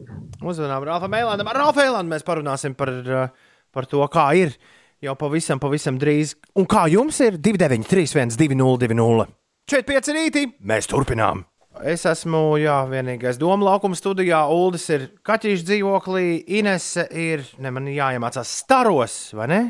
Uzvanām 0.45 0.83
Rāfam 0.85 1.15
Eilandam. 1.17 1.47
Ar 1.49 1.57
Rāfu 1.63 1.81
Eilandu 1.81 2.13
mēs 2.13 2.25
parunāsim 2.27 2.75
par, 2.77 2.91
uh, 2.93 3.55
par 3.73 3.87
to, 3.89 4.03
kā 4.13 4.27
ir 4.37 4.53
jau 5.01 5.15
pavisam, 5.17 5.57
pavisam 5.61 5.97
drīz. 6.01 6.35
Un 6.53 6.67
kā 6.69 6.83
jums 6.91 7.17
ir 7.25 7.39
293, 7.41 8.37
202, 8.37 9.25
45 9.71 10.11
rītī? 10.15 10.45
Mēs 10.67 10.89
turpinām. 10.91 11.45
Es 11.87 12.03
esmu, 12.05 12.57
jā, 12.59 12.81
vienīgais 12.91 13.37
doma 13.39 13.69
laukuma 13.71 13.95
studijā. 13.95 14.41
Uldis 14.51 14.89
ir 14.91 15.05
kaķīšu 15.25 15.63
dzīvoklī, 15.69 16.25
Inese 16.59 17.05
ir, 17.15 17.45
ne 17.63 17.71
man 17.71 17.87
jāiemācās 17.87 18.51
staros, 18.61 19.15
vai 19.39 19.47
ne? 19.47 19.61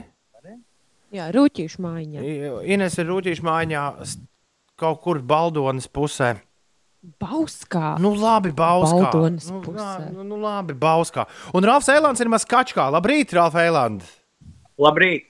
Jā, 1.11 1.25
rūtīšu 1.35 1.81
mājiņā. 1.83 2.21
I- 2.23 2.73
Ines 2.73 2.95
ir 2.97 3.05
rūtīšu 3.11 3.43
mājā 3.43 3.81
st- 4.07 4.21
kaut 4.79 5.01
kur 5.03 5.19
Baldonas 5.19 5.85
pusē. 5.91 6.37
Bauskā. 7.19 7.97
Nu, 7.99 8.13
labi, 8.15 8.51
Bauskā. 8.55 9.09
Nu, 9.13 10.13
nu, 10.15 10.23
nu, 10.23 10.37
labi, 10.41 10.73
Bauskā. 10.73 11.25
Un 11.53 11.63
Rāfs 11.67 11.89
Eilants 11.91 12.21
ir 12.21 12.29
maskačkā. 12.31 12.85
Labrīt, 12.93 13.33
Rāf 13.35 13.55
Eiland! 13.59 14.03
Labrīt! 14.79 15.25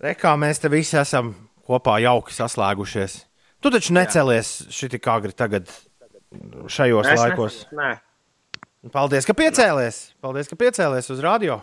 Re, 0.00 0.14
kā 0.14 0.32
mēs 0.38 0.60
te 0.62 0.68
visi 0.72 0.96
esam 1.00 1.34
kopā 1.66 1.98
jauki 2.00 2.32
saslēgušies. 2.36 3.24
Tu 3.66 3.70
taču 3.74 3.94
necelies 3.96 4.48
šī 4.70 5.00
kā 5.02 5.16
agri 5.18 5.34
tagad, 5.34 5.70
šajos 6.70 7.08
Es 7.10 7.18
laikos. 7.18 7.54
Nē, 7.74 7.96
Paldies, 8.94 9.26
ka 9.26 9.34
piecēlies! 9.34 9.96
Paldies, 10.22 10.46
ka 10.46 10.54
piecēlies 10.60 11.10
uz 11.10 11.22
radio! 11.24 11.56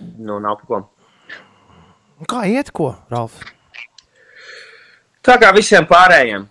nu 0.00 0.38
nav 0.40 0.62
ko. 0.64 0.78
Kā 2.24 2.46
iet, 2.48 2.70
ko, 2.72 2.94
Ralf? 3.12 3.36
Tā 5.20 5.36
kā 5.42 5.50
visiem 5.52 5.84
pārējiem, 5.84 6.46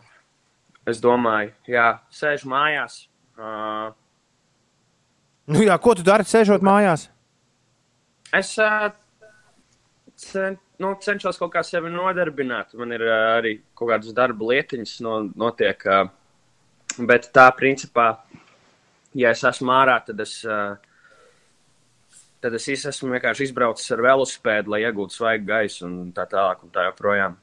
es 0.85 1.01
domāju, 1.01 1.49
jā, 1.65 1.87
sēžu 2.13 2.53
mājās. 2.53 3.07
Uh, 3.33 3.89
Nu, 5.49 5.65
jā, 5.65 5.73
ko 5.81 5.97
tu 5.97 6.05
dari, 6.05 6.25
sēžot 6.25 6.61
mājās? 6.65 7.07
es 8.33 8.53
uh, 8.61 8.91
cen, 10.21 10.61
nu, 10.83 10.93
cenšos 11.01 11.39
kaut 11.41 11.53
kā 11.53 11.63
sevi 11.65 11.91
nodarbināt. 11.93 12.73
Man 12.79 12.95
ir 12.95 13.05
uh, 13.05 13.19
arī 13.39 13.57
kaut 13.77 13.93
kādas 13.93 14.15
darba 14.15 14.51
lietiņas, 14.51 14.97
no, 15.05 15.19
notiek. 15.37 15.85
Uh, 15.85 16.99
bet 17.07 17.29
tā, 17.35 17.47
principā, 17.57 18.09
ja 19.15 19.31
es 19.35 19.45
esmu 19.47 19.73
ārā, 19.75 20.01
tad 20.07 20.25
es. 20.25 20.41
Uh, 20.47 20.75
Tad 22.45 22.53
es 22.59 22.67
esmu 22.69 23.07
vienkārši 23.09 23.47
izbraucis 23.47 23.89
ar 23.95 24.03
velosipēdu, 24.05 24.69
lai 24.69 24.83
iegūtu 24.83 25.15
svaigu 25.15 25.47
gaisu 25.47 25.87
un 25.87 26.11
tā 26.13 26.27
tālāk, 26.29 26.59
un 26.61 26.69
tā 26.69 26.83
joprojām. 26.85 27.39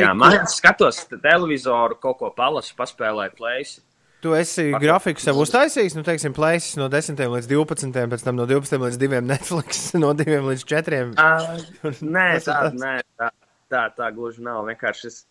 Jā, 0.00 0.14
man 0.16 0.46
skatos 0.48 1.02
te 1.10 1.18
televizoru, 1.20 1.98
kaut 2.00 2.16
ko 2.22 2.30
palasu, 2.32 2.72
paspēlēju 2.78 3.34
plēsi. 3.36 3.82
Tu 4.20 4.32
esi 4.36 4.66
grafiku 4.76 5.22
sev 5.22 5.38
uztaisījis, 5.40 5.94
nu, 5.96 6.04
teiksim, 6.04 6.34
plēsis 6.36 6.76
no 6.76 6.90
10 6.92 7.20
līdz 7.32 7.46
12, 7.48 7.94
pēc 8.12 8.24
tam 8.26 8.36
no 8.36 8.44
12 8.48 8.82
līdz 8.84 8.98
2 9.00 9.20
Netflix, 9.32 9.86
no 9.96 10.12
2 10.16 10.40
līdz 10.44 10.64
4. 10.68 11.00
Uh, 11.14 11.94
nē, 12.16 12.26
tā, 12.44 12.58
nē 12.76 12.94
tā, 13.16 13.30
tā, 13.72 13.86
tā 13.96 14.10
gluži 14.12 14.44
nav. 14.44 14.66
Vienkārši 14.68 15.08
es, 15.08 15.22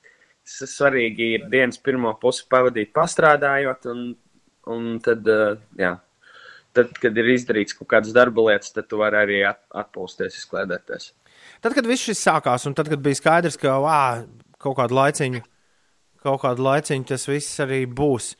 es 0.49 0.74
svarīgi 0.74 1.36
ir 1.36 1.45
dienas 1.53 1.78
pirmo 1.86 2.16
pusi 2.22 2.48
pavadīt 2.49 2.90
pastrādājot, 2.95 3.86
un, 3.94 4.03
un 4.74 4.90
tad, 5.06 5.30
uh, 5.30 5.61
jā, 5.78 5.94
tad, 6.74 6.98
kad 6.98 7.22
ir 7.22 7.32
izdarīts 7.36 7.78
kaut 7.78 7.91
kādas 7.94 8.18
darba 8.18 8.49
lietas, 8.49 8.74
tad 8.74 8.90
tu 8.90 9.03
vari 9.03 9.22
arī 9.22 9.40
at, 9.52 9.61
atpūsties, 9.86 10.41
izklēdēties. 10.41 11.11
Tad, 11.61 11.78
kad 11.78 11.88
viss 11.88 12.10
šis 12.10 12.26
sākās, 12.26 12.66
un 12.66 12.74
tad, 12.78 12.90
kad 12.90 13.06
bija 13.06 13.22
skaidrs, 13.22 13.61
ka 13.61 13.78
vā, 13.86 14.02
kaut 14.61 14.82
kādu 14.82 14.98
laiciņu, 14.98 15.45
kaut 16.26 16.41
kādu 16.41 16.66
laiciņu 16.66 17.10
tas 17.14 17.30
viss 17.30 17.61
arī 17.64 17.84
būs, 17.86 18.34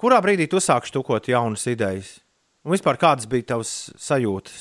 kurā 0.00 0.18
brīdī 0.24 0.48
tu 0.50 0.60
sāki 0.62 0.90
štukot 0.90 1.28
jaunas 1.30 1.66
idejas? 1.70 2.18
Un 2.60 2.74
vispār 2.74 2.98
kādas 3.00 3.28
bija 3.28 3.54
tavas 3.54 3.70
sajūtas? 3.96 4.56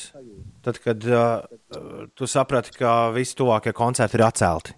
Tad, 0.64 0.78
kad 0.84 1.04
uh, 1.04 2.12
tu 2.16 2.28
saprati, 2.32 2.72
ka 2.78 3.10
visi 3.16 3.36
tuvākie 3.36 3.74
koncerti 3.76 4.16
ir 4.16 4.24
atcelti. 4.24 4.76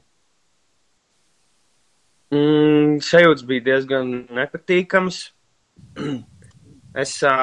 Mm, 2.31 2.97
sajūts 3.03 3.43
bija 3.45 3.65
diezgan 3.65 4.13
nepatīkams. 4.33 5.19
es, 7.03 7.13
ā, 7.27 7.35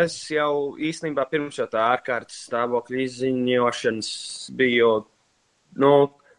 es 0.00 0.18
jau 0.32 0.74
īstenībā 0.80 1.28
pirms 1.30 1.60
tā 1.62 1.86
ārkārtas 1.92 2.42
stāvokļa 2.48 3.04
izziņošanas 3.04 4.10
biju, 4.58 4.92
nu, 5.78 5.94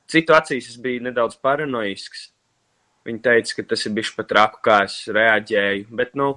citu 0.10 0.36
acīs 0.36 0.74
es 0.74 0.80
biju 0.84 1.06
nedaudz 1.08 1.40
paranoisks. 1.40 2.32
Viņi 3.04 3.20
teica, 3.24 3.58
ka 3.58 3.66
tas 3.74 3.84
ir 3.84 3.96
bijis 3.98 4.14
pat 4.16 4.32
raku, 4.38 4.62
kā 4.64 4.78
es 4.86 5.02
reaģēju. 5.12 5.90
Bet, 6.00 6.14
nu, 6.20 6.30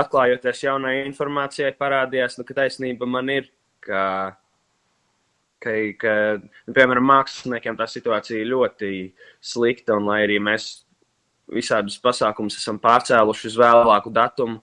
atklājoties 0.00 0.64
jaunai 0.64 0.96
informācijai, 1.04 1.70
parādījās, 1.78 2.38
nu, 2.38 2.46
ka 2.48 2.56
taisnība 2.58 3.06
man 3.06 3.30
ir, 3.32 3.46
ka, 3.84 4.02
ka, 5.62 5.74
ka 6.00 6.14
nu, 6.42 6.74
piemēram, 6.74 7.06
māksliniekiem 7.12 7.78
tā 7.78 7.86
situācija 7.90 8.40
ir 8.42 8.50
ļoti 8.50 8.90
slikta, 9.52 9.94
un 9.98 10.10
lai 10.10 10.24
arī 10.26 10.40
mēs 10.42 10.72
visādus 11.48 11.96
pasākumus 12.02 12.58
esam 12.58 12.80
pārcēluši 12.82 13.48
uz 13.48 13.56
vēlāku 13.60 14.12
datumu, 14.12 14.58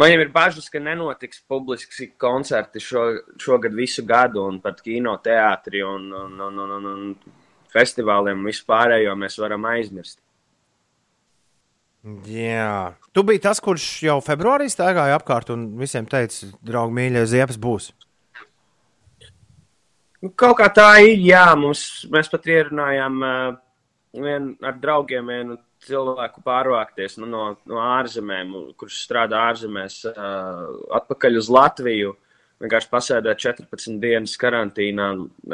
man 0.00 0.10
jau 0.10 0.18
ir 0.20 0.32
bažas, 0.34 0.66
ka 0.72 0.82
nenotiks 0.82 1.40
publiski 1.48 2.10
koncerti 2.20 2.82
šo, 2.84 3.04
šogad 3.40 3.76
visu 3.76 4.04
gadu, 4.08 4.42
un 4.50 4.58
pat 4.64 4.82
kino 4.84 5.14
teātri 5.24 5.84
un, 5.86 6.10
un, 6.24 6.34
un, 6.48 6.60
un, 6.66 6.90
un, 6.90 7.38
festivāliem 7.70 8.42
vispārējo 8.50 9.14
mēs 9.14 9.38
varam 9.38 9.68
aizmirst. 9.70 10.18
Jā, 12.00 12.96
tu 13.12 13.22
biji 13.28 13.42
tas, 13.44 13.58
kurš 13.60 13.86
jau 14.06 14.20
februārī 14.24 14.70
staigāja 14.72 15.18
apkārt 15.18 15.50
un 15.52 15.66
visiem 15.76 16.06
teica, 16.08 16.48
draugi, 16.64 16.96
mīļie, 16.96 17.26
ziepes 17.28 17.58
būs. 17.60 17.90
Nu, 20.20 20.30
Kaut 20.36 20.56
kā 20.60 20.68
tā 20.72 20.88
ir, 21.04 21.18
jā, 21.24 21.44
mums, 21.60 22.06
mēs 22.12 22.32
pat 22.32 22.48
ierunājām 22.48 23.20
uh, 23.24 23.58
vien 24.16 24.54
ar 24.64 24.80
draugiem 24.80 25.28
vienu 25.28 25.58
cilvēku 25.84 26.42
pārvākties 26.44 27.18
nu, 27.20 27.28
no, 27.28 27.44
no 27.68 27.80
ārzemēm, 27.84 28.52
kurš 28.80 29.02
strādā 29.04 29.44
ārzemēs, 29.50 30.02
uh, 30.10 30.66
atpakaļ 31.00 31.40
uz 31.40 31.48
Latviju. 31.52 32.16
Vienkārši 32.60 32.90
pasēdēt 32.92 33.40
14 33.40 34.00
dienas 34.00 34.36
karantīnā. 34.40 35.06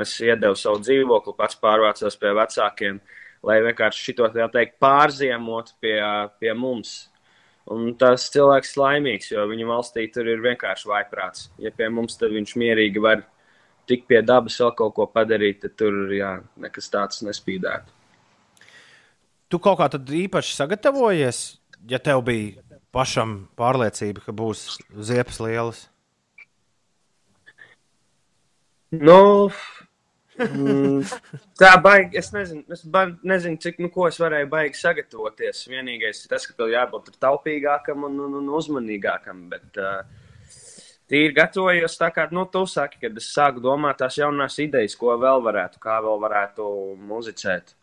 Es 0.03 0.17
iedevu 0.23 0.59
savu 0.59 0.81
dzīvokli, 0.83 1.37
pats 1.39 1.59
pārvācos 1.63 2.19
pie 2.19 2.33
vecākiem, 2.35 2.99
lai 3.45 3.59
vienkārši 3.65 4.09
šito 4.11 4.31
teikt 4.33 4.79
pārziemot 4.83 5.75
pie, 5.81 5.99
pie 6.41 6.55
mums. 6.55 7.09
Un 7.67 7.97
tas 7.99 8.29
cilvēks 8.31 8.77
ir 8.77 8.83
laimīgs, 8.83 9.33
jo 9.33 9.47
viņa 9.51 9.67
valstī 9.67 10.07
tur 10.15 10.29
ir 10.31 10.45
vienkārši 10.45 10.87
vaiprāts. 10.87 11.49
Ja 11.59 11.73
pie 11.75 11.89
mums 11.91 12.15
tad 12.21 12.31
viņš 12.35 12.55
mierīgi 12.63 13.03
var 13.03 13.25
tikt 13.91 14.07
pie 14.11 14.23
dabas, 14.23 14.59
vēl 14.61 14.73
kaut 14.79 14.95
ko 14.95 15.07
padarīt, 15.11 15.61
tad 15.65 15.75
tur 15.79 16.15
jā, 16.15 16.37
nekas 16.63 16.91
tāds 16.93 17.25
nespīdētu. 17.27 17.91
Tu 19.51 19.59
kaut 19.63 19.79
kā 19.79 19.91
tad 19.91 20.11
īpaši 20.11 20.55
sagatavojies, 20.59 21.43
ja 21.91 22.01
tev 22.03 22.23
bija 22.27 22.63
pašam 22.95 23.45
pārliecība, 23.59 24.25
ka 24.25 24.35
būs 24.35 24.79
ziepes 25.07 25.39
lielas. 25.43 25.85
Nu, 28.95 29.51
mm, 30.39 31.01
tā 31.61 31.73
baigi, 31.83 32.19
es 32.21 32.31
nezinu, 32.35 32.65
es 32.73 32.85
nezinu 33.27 33.61
cik, 33.63 33.81
nu, 33.83 33.91
ko 33.95 34.07
es 34.11 34.19
varēju 34.21 34.51
baigi 34.53 34.81
sagatavoties. 34.81 35.65
Vienīgais 35.71 36.23
ir 36.23 36.33
tas, 36.33 36.47
ka 36.49 36.57
tev 36.59 36.73
jābūt 36.75 37.17
taupīgākam 37.23 38.07
un, 38.09 38.21
un, 38.27 38.39
un 38.43 38.55
uzmanīgākam. 38.59 39.47
Bet, 39.53 39.81
uh, 39.81 40.27
tīri 41.11 41.35
gatavojos 41.37 41.99
tā 42.01 42.13
kā, 42.15 42.29
nu, 42.35 42.47
tu 42.53 42.65
saki, 42.71 43.01
kad 43.07 43.19
es 43.19 43.33
sāku 43.35 43.63
domāt 43.65 44.01
tās 44.03 44.19
jaunās 44.21 44.59
idejas, 44.63 44.97
ko 44.99 45.17
vēl 45.21 45.45
varētu, 45.47 45.83
kā 45.83 45.99
vēl 46.05 46.23
varētu 46.23 46.71
muzicēt. 47.09 47.77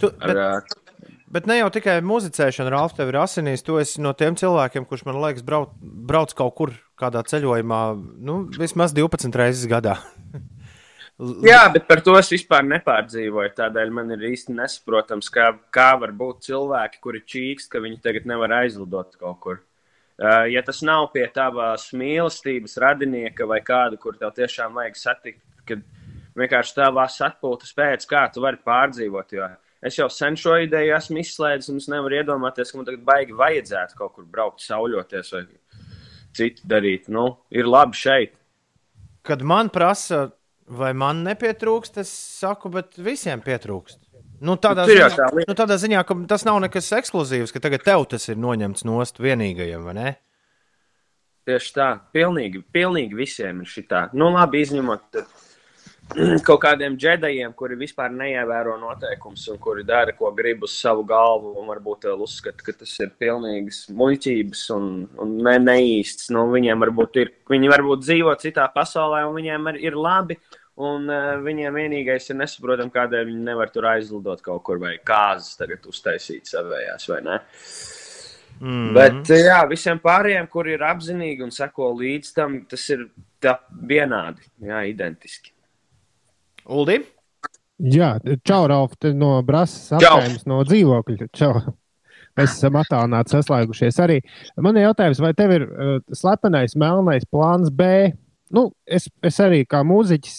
Tu, 0.00 0.10
Ar, 0.18 0.34
bet, 0.34 0.42
uh, 0.42 1.16
bet 1.34 1.48
ne 1.50 1.60
jau 1.60 1.70
tikai 1.74 1.98
muzicēšana, 2.06 2.72
Ralf, 2.74 2.96
tev 2.98 3.12
ir 3.12 3.20
asinīs. 3.22 3.64
Tu 3.66 3.78
esi 3.82 4.02
no 4.02 4.14
tiem 4.18 4.38
cilvēkiem, 4.38 4.86
kurš 4.88 5.06
man 5.08 5.20
liekas, 5.22 5.46
brauc, 5.46 5.74
brauc 5.80 6.34
kaut 6.38 6.54
kur 6.58 6.76
kādā 6.98 7.22
ceļojumā, 7.26 7.82
nu, 8.26 8.40
vismaz 8.58 8.94
12 8.96 9.38
reizes 9.38 9.68
gadā. 9.70 9.98
Jā, 11.18 11.64
bet 11.74 11.88
par 11.88 11.98
to 12.06 12.14
es 12.14 12.28
vispār 12.30 12.62
nepārdzīvoju. 12.62 13.50
Tādēļ 13.56 13.90
man 13.94 14.14
ir 14.14 14.22
īsti 14.28 14.54
nesaprotams, 14.54 15.30
kā, 15.34 15.48
kā 15.74 15.88
var 15.98 16.12
būt 16.14 16.46
cilvēki, 16.46 17.00
kuri 17.02 17.24
čīkst, 17.26 17.70
ka 17.72 17.82
viņi 17.82 17.98
tagad 18.04 18.28
nevar 18.30 18.54
aizlidot 18.60 19.16
kaut 19.18 19.40
kur. 19.42 19.58
Uh, 20.18 20.46
ja 20.50 20.62
tas 20.66 20.80
nav 20.86 21.08
pie 21.14 21.24
tavas 21.34 21.88
mīlestības 21.94 22.78
radinieka 22.82 23.46
vai 23.50 23.58
kādu, 23.66 23.98
kur 24.02 24.16
tev 24.18 24.32
tiešām 24.34 24.78
vajag 24.78 24.98
satikt, 24.98 25.42
kad 25.66 25.82
vienkārši 26.38 26.74
tavās 26.78 27.18
atpūtas 27.26 27.74
pēc, 27.74 28.06
kā 28.10 28.24
tu 28.34 28.42
vari 28.42 28.62
pārdzīvot. 28.66 29.34
Jo 29.34 29.50
es 29.82 29.98
jau 29.98 30.08
sen 30.10 30.36
šo 30.38 30.56
ideju 30.64 30.94
esmu 30.96 31.22
izslēdzis, 31.22 31.70
un 31.72 31.82
es 31.82 31.88
nevaru 31.90 32.18
iedomāties, 32.18 32.72
ka 32.72 32.80
man 32.80 32.88
tagad 32.88 33.04
baigi 33.06 33.36
vajadzētu 33.38 33.98
kaut 33.98 34.14
kur 34.16 34.26
braukt, 34.26 34.62
sauļoties 34.64 35.34
vai 35.34 35.44
citu 36.38 36.66
darīt. 36.70 37.08
Nu, 37.12 37.28
ir 37.54 37.68
labi 37.70 37.98
šeit. 37.98 38.34
Kad 39.26 39.42
man 39.46 39.70
prasa, 39.70 40.28
vai 40.68 40.92
man 40.96 41.24
nepietrūkst, 41.26 41.98
es 42.02 42.12
saku, 42.12 42.70
bet 42.72 42.98
visiem 43.00 43.42
pietrūkst. 43.44 44.04
Nu, 44.44 44.54
tādā, 44.60 44.84
Tur 44.86 44.94
jau 44.94 45.08
ziņā, 45.10 45.18
tā 45.18 45.44
nu, 45.48 45.56
tādā 45.58 45.76
ziņā, 45.82 46.04
ka 46.06 46.14
tas 46.30 46.44
nav 46.46 46.60
nekas 46.62 46.92
ekskluzīvs, 47.00 47.50
ka 47.54 47.62
tagad 47.62 47.82
tev 47.86 48.04
tas 48.12 48.28
ir 48.30 48.38
noņemts 48.38 48.86
nost 48.86 49.18
vienīgajam, 49.22 49.82
vai 49.88 49.96
ne? 49.96 50.12
Tieši 51.48 51.74
tā, 51.74 51.88
pilnīgi, 52.14 52.62
pilnīgi 52.76 53.18
visiem 53.18 53.64
ir 53.64 53.70
šī 53.72 53.86
tā. 53.90 54.04
Nu, 54.14 54.28
labi, 54.34 54.60
izņemot 54.62 55.06
tad, 55.16 55.30
kaut 56.46 56.60
kādiem 56.62 56.94
džedajiem, 57.00 57.52
kuri 57.56 57.76
vispār 57.80 58.12
neievēro 58.14 58.76
noteikumus 58.80 59.46
un 59.52 59.58
kuri 59.60 59.84
dara, 59.88 60.14
ko 60.16 60.30
grib 60.36 60.62
uz 60.68 60.76
savu 60.78 61.02
galvu, 61.08 61.54
un 61.60 61.68
varbūt 61.72 62.06
vēl 62.08 62.22
uzskata, 62.24 62.64
ka 62.64 62.76
tas 62.80 62.94
ir 63.02 63.10
pilnīgs 63.20 63.86
muļķības 63.96 64.62
un, 64.76 64.88
un 65.18 65.34
ne, 65.44 65.56
neīsts. 65.64 66.30
Nu, 66.36 66.46
viņiem 66.52 66.86
varbūt 66.86 67.20
ir, 67.24 67.34
viņi 67.50 67.74
varbūt 67.74 68.06
dzīvo 68.06 68.38
citā 68.40 68.68
pasaulē, 68.74 69.24
un 69.28 69.36
viņiem 69.40 69.72
ir, 69.74 69.82
ir 69.90 69.98
labi. 69.98 70.38
Un 70.78 71.10
uh, 71.10 71.36
viņiem 71.42 71.74
vienīgais 71.74 72.30
ir 72.30 72.38
nesaprotami, 72.38 72.92
kādēļ 72.94 73.24
viņi 73.26 73.46
nevar 73.48 73.72
tur 73.74 73.88
aizlidot 73.90 74.42
kaut 74.44 74.62
kur 74.66 74.78
vai 74.82 74.94
kāzas 75.02 75.58
tagad 75.58 75.86
uztaisīt 75.90 76.46
savējās, 76.46 77.08
vai 77.10 77.18
ne? 77.26 77.38
Mm. 78.58 78.92
Bet 78.94 79.30
jā, 79.30 79.58
visiem 79.70 79.98
pārējiem, 80.02 80.46
kuri 80.50 80.76
ir 80.76 80.84
apzinīgi 80.86 81.44
un 81.46 81.54
seko 81.54 81.92
līdz 81.98 82.32
tam, 82.34 82.60
tas 82.70 82.86
ir 82.94 83.08
tā 83.42 83.56
vienādi, 83.90 84.46
jā, 84.66 84.82
identiski. 84.90 85.52
Uldi? 86.68 87.00
Jā, 87.78 88.16
čau, 88.46 88.64
Ralf, 88.70 88.96
te 88.98 89.12
no 89.14 89.36
Brāzas 89.46 89.92
Čau. 89.92 89.98
apgājums 90.18 90.48
no 90.50 90.62
dzīvokļa. 90.66 91.28
Čau. 91.38 91.52
Mēs 92.38 92.54
esam 92.54 92.78
attālināti 92.78 93.34
saslēgušies 93.34 93.98
arī. 94.02 94.18
Man 94.62 94.78
ir 94.78 94.88
jautājums, 94.88 95.20
vai 95.22 95.32
tev 95.38 95.54
ir 95.56 95.66
uh, 95.66 95.94
slepenais, 96.14 96.74
melnais 96.78 97.26
plāns 97.30 97.70
B? 97.74 98.10
Nu, 98.54 98.68
es, 98.88 99.08
es 99.24 99.40
arī 99.44 99.64
kā 99.68 99.82
mūziķis 99.84 100.38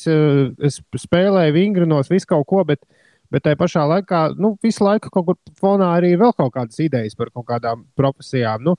es 0.65 0.80
spēlēju 1.03 1.56
vingrinos 1.56 2.10
visu 2.10 2.30
kaut 2.30 2.48
ko, 2.49 2.64
bet, 2.65 2.81
bet 3.30 3.45
tajā 3.45 3.57
pašā 3.60 3.84
laikā 3.91 4.22
nu, 4.41 4.56
visu 4.65 4.86
laiku 4.86 5.11
kaut 5.14 5.27
kur 5.27 5.38
fonā 5.61 5.91
arī 5.99 6.15
vēl 6.18 6.34
kaut 6.38 6.56
kādas 6.56 6.80
idejas 6.81 7.18
par 7.19 7.30
kaut 7.36 7.45
kādām 7.52 7.86
profesijām. 7.99 8.65
Nu, 8.65 8.76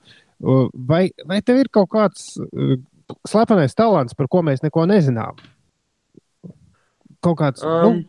vai, 0.73 1.05
vai 1.27 1.39
tev 1.45 1.61
ir 1.63 1.71
kaut 1.71 1.91
kāds 1.93 2.33
uh, 2.43 2.75
slepenais 3.27 3.75
talants, 3.77 4.17
par 4.17 4.27
ko 4.31 4.43
mēs 4.45 4.63
neko 4.65 4.85
nezinām? 4.89 5.39
Kaut 7.21 7.37
kāds. 7.39 7.63
Um, 7.63 8.01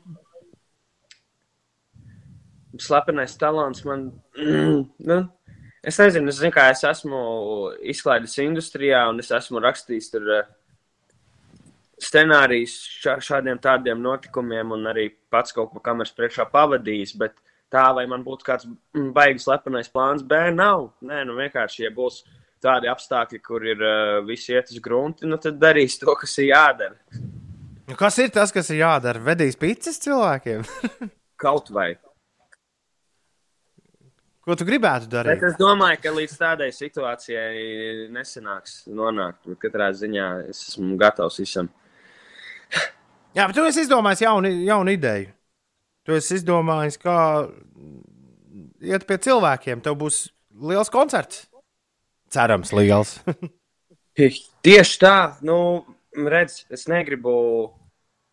nu, 2.73 2.81
slepenais 2.81 3.37
talants 3.39 3.85
man. 3.87 4.09
nu, 5.11 5.21
es 5.85 6.01
nezinu, 6.01 6.33
es 6.33 6.41
zinu, 6.41 6.67
es 6.67 6.83
esmu 6.89 7.23
izklaides 7.95 8.39
industrijā, 8.43 9.05
un 9.13 9.23
es 9.23 9.31
esmu 9.35 9.63
rakstījis 9.63 10.11
tur 10.15 10.31
uh, 10.41 10.51
scenārijus 12.03 12.75
šā, 13.03 13.17
šādiem 13.23 13.61
tādiem 13.63 14.03
notikumiem, 14.03 14.75
un 14.77 14.91
arī 14.91 15.09
pats 15.33 15.55
kaut 15.57 15.73
ko 15.73 15.83
kameras 15.85 16.15
priekšā 16.17 16.47
pavadījis. 16.53 17.17
Bet 17.21 17.37
tā, 17.73 17.87
vai 17.97 18.05
man 18.11 18.25
būtu 18.27 18.47
kāds 18.47 18.69
mm, 18.69 19.11
baigs 19.17 19.47
slepenais 19.49 19.91
plāns, 19.93 20.25
B, 20.27 20.39
nav. 20.55 20.91
Nē, 21.07 21.23
nu 21.29 21.39
vienkārši, 21.39 21.87
ja 21.87 21.93
būs 21.95 22.23
tādi 22.63 22.91
apstākļi, 22.91 23.41
kur 23.43 23.65
ir 23.67 23.81
uh, 23.83 24.21
visi 24.27 24.55
iet 24.55 24.71
uz 24.71 24.79
grunti, 24.83 25.27
nu 25.27 25.39
tad 25.43 25.59
darīs 25.63 25.99
to, 25.99 26.15
kas 26.19 26.37
ir 26.39 26.53
jādara. 26.53 26.99
Nu, 27.89 27.97
Kas 27.99 28.17
ir 28.23 28.31
tas, 28.33 28.53
kas 28.55 28.71
ir 28.71 28.79
jādara? 28.85 29.21
Vedīs 29.27 29.59
picis 29.59 29.99
cilvēkiem. 30.05 30.63
Kaut 31.43 31.73
vai. 31.75 31.91
Ko 34.43 34.57
tu 34.59 34.67
gribētu 34.67 35.07
Bet 35.07 35.13
darīt? 35.15 35.45
es 35.47 35.59
domāju, 35.59 36.01
ka 36.03 36.11
līdz 36.15 36.33
tādai 36.39 36.71
situācijai 36.75 38.09
nesanāks 38.15 38.81
nonākt. 38.91 39.45
Bet 39.47 39.61
Katrā 39.63 39.91
ziņā 39.95 40.29
es 40.51 40.65
esmu 40.71 40.97
gatavs 40.99 41.39
visam. 41.43 41.69
Jā, 43.33 43.47
bet 43.49 43.57
tu 43.57 43.65
esi 43.65 43.87
izdomājis 43.87 44.27
jaunu, 44.27 44.51
jaunu 44.67 44.93
ideju. 44.93 45.31
Tu 46.05 46.17
esi 46.19 46.37
izdomājis, 46.41 46.99
kā 47.01 47.17
iet 48.83 49.07
pie 49.09 49.19
cilvēkiem. 49.23 49.81
Tev 49.85 49.97
būs 50.01 50.27
liels 50.69 50.91
koncerts. 50.93 51.47
Cerams, 52.33 52.73
liels. 52.77 53.19
Tieši 54.67 54.99
tā, 55.01 55.17
nu, 55.47 55.57
redz, 56.13 56.63
es 56.73 56.85
negribu 56.91 57.33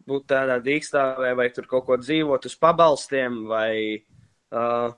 būt 0.09 0.25
tādā 0.33 0.57
dīkstāvē, 0.63 1.33
vai 1.37 1.47
tur 1.55 1.67
kaut 1.69 1.85
ko 1.87 1.97
dzīvot 2.01 2.47
uz 2.49 2.55
pabalstiem, 2.59 3.43
vai, 3.47 4.01
uh, 4.51 4.89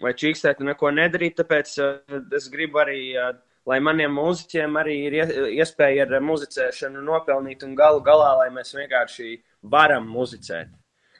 vai 0.00 0.12
čīkstēt 0.16 0.62
un 0.62 0.70
neko 0.72 0.92
nedarīt. 0.94 1.36
Tāpēc 1.40 1.74
uh, 1.82 2.20
es 2.36 2.48
gribu 2.52 2.80
arī, 2.84 3.00
uh, 3.18 3.34
lai 3.66 3.78
maniem 3.82 4.12
mūziķiem 4.14 4.78
arī 4.80 4.96
ir 5.08 5.18
ie- 5.18 5.46
iespēja 5.60 6.06
ar 6.06 6.22
muzicēšanu 6.22 7.02
nopelnīt 7.02 7.64
un 7.66 7.74
galu 7.74 8.02
galā, 8.04 8.32
lai 8.38 8.50
mēs 8.54 8.74
vienkārši 8.76 9.40
varam 9.62 10.06
muzicēt. 10.08 10.70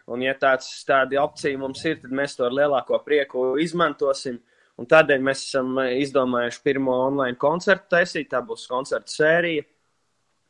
Un, 0.06 0.22
ja 0.22 0.36
tāds, 0.38 0.68
tāda 0.86 1.18
opcija 1.24 1.58
mums 1.58 1.82
ir, 1.84 1.98
tad 2.02 2.12
mēs 2.14 2.36
to 2.38 2.46
ar 2.46 2.54
lielāko 2.54 3.00
prieku 3.02 3.56
izmantosim. 3.58 4.38
Un 4.78 4.86
tādēļ 4.86 5.24
mēs 5.24 5.46
esam 5.48 5.72
eh, 5.82 5.96
izdomājuši 6.04 6.62
pirmo 6.62 6.94
online 7.08 7.38
koncertu 7.40 7.96
taisīt. 7.96 8.28
Tā 8.30 8.42
būs 8.46 8.68
koncerta 8.70 9.10
sērija. 9.10 9.64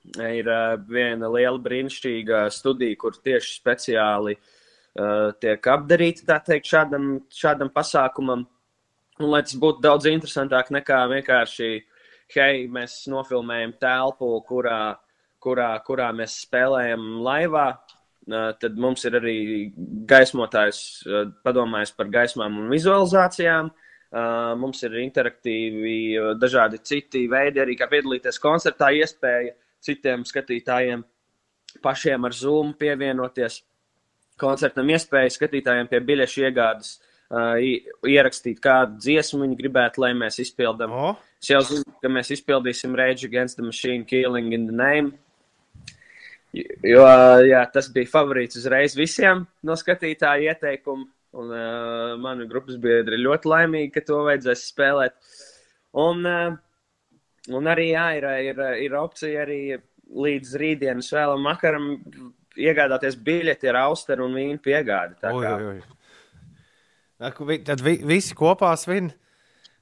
Ir 0.06 0.46
uh, 0.46 0.76
viena 0.86 1.26
liela 1.34 1.58
brīnišķīga 1.58 2.44
studija, 2.54 2.94
kur 3.00 3.16
tieši 3.18 3.56
speciāli 3.56 4.36
uh, 4.36 5.32
tiek 5.42 5.66
apdarīta 5.72 6.36
teikt, 6.46 6.68
šādam, 6.70 7.08
šādam 7.34 7.72
pasākumam. 7.74 8.44
Un, 9.16 9.30
lai 9.32 9.40
tas 9.46 9.56
būtu 9.56 9.80
daudz 9.84 10.08
interesantāk 10.10 10.68
nekā 10.74 10.98
vienkārši, 11.14 11.70
hei, 12.34 12.66
mēs 12.68 13.06
nofilmējam 13.08 13.72
telpu, 13.80 14.28
kurā, 14.48 14.96
kurā, 15.40 15.70
kurā 15.86 16.10
mēs 16.16 16.42
spēlējam 16.44 17.06
laivā. 17.24 17.70
Tad 18.60 18.78
mums 18.82 19.06
ir 19.06 19.16
arī 19.20 19.36
gaismotājs, 20.10 20.80
padomājis 21.46 21.94
par 21.96 22.10
gaismām 22.12 22.58
un 22.60 22.72
vizualizācijām. 22.74 23.70
Mums 24.60 24.82
ir 24.86 24.98
interaktīvi, 25.00 25.96
dažādi 26.40 26.80
citi 26.82 27.24
veidi, 27.30 27.62
arī 27.62 27.76
kā 27.78 27.88
piedalīties 27.90 28.40
koncertā, 28.42 28.90
iespēja 28.98 29.54
citiem 29.86 30.24
skatītājiem 30.26 31.04
pašiem 31.82 32.26
ar 32.26 32.34
Zoom 32.34 32.74
pievienoties 32.78 33.60
koncertam, 34.40 34.90
iespēja 34.92 35.32
skatītājiem 35.32 35.88
pie 35.90 36.00
biļešu 36.10 36.46
iegādes 36.48 36.96
ierakstīt, 37.30 38.60
kādu 38.62 38.98
dziesmu 39.02 39.42
viņi 39.44 39.58
gribētu, 39.58 40.02
lai 40.04 40.12
mēs 40.14 40.38
izpildām. 40.44 40.92
O, 40.92 41.14
Es 41.42 41.50
jau 41.52 41.60
zinu, 41.62 41.84
ka 42.02 42.08
mēs 42.10 42.30
izpildīsim 42.32 42.94
Rage 42.96 43.26
Against 43.26 43.58
the 43.58 43.62
Machine, 43.66 44.04
Killing 44.08 44.52
in 44.56 44.66
the 44.66 44.74
Name. 44.74 45.12
Jo 46.86 47.02
jā, 47.44 47.60
tas 47.72 47.90
bija 47.92 48.08
favorīts 48.08 48.56
uzreiz 48.56 48.94
visiem 48.96 49.44
no 49.62 49.76
skatītāju 49.76 50.48
ieteikumu. 50.48 51.04
Un 51.36 51.50
uh, 51.52 52.14
mani 52.16 52.46
grupas 52.48 52.78
biedri 52.80 53.18
ļoti 53.20 53.50
laimīgi, 53.52 53.90
ka 53.92 54.00
to 54.08 54.22
vajadzēs 54.24 54.62
spēlēt. 54.70 55.12
Un, 56.00 56.22
uh, 56.24 56.56
un 57.52 57.68
arī 57.68 57.90
jā, 57.90 58.06
ir, 58.16 58.24
ir, 58.54 58.62
ir 58.86 58.96
opcija 58.96 59.42
arī 59.44 59.58
līdz 60.08 60.54
rītdienas 60.62 61.12
vēlam 61.12 61.44
vakaram 61.44 61.90
iegādāties 62.56 63.18
biļeti 63.20 63.68
ar 63.68 63.82
austeru 63.82 64.24
un 64.30 64.38
vīnu 64.38 64.62
piegādi. 64.64 65.18
Tā 65.20 65.34
kā- 65.34 65.54
oi, 65.60 65.68
oi. 65.74 65.95
Tad 67.18 67.80
vi, 67.80 67.96
visi 68.04 68.34
kopā 68.36 68.74
svin, 68.76 69.10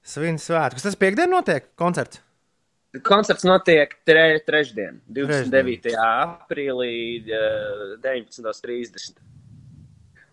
svin 0.07 0.37
svētkus. 0.39 0.85
Tas 0.87 0.99
piekdien 1.01 1.31
notiek 1.33 1.67
koncerts. 1.81 2.21
Koncerts 3.03 3.43
notiek 3.43 3.91
tre, 4.07 4.39
trešdien, 4.47 5.01
29. 5.11 5.97
aprīlī, 5.99 6.93
eh, 7.27 7.97
19.30. 8.05 9.17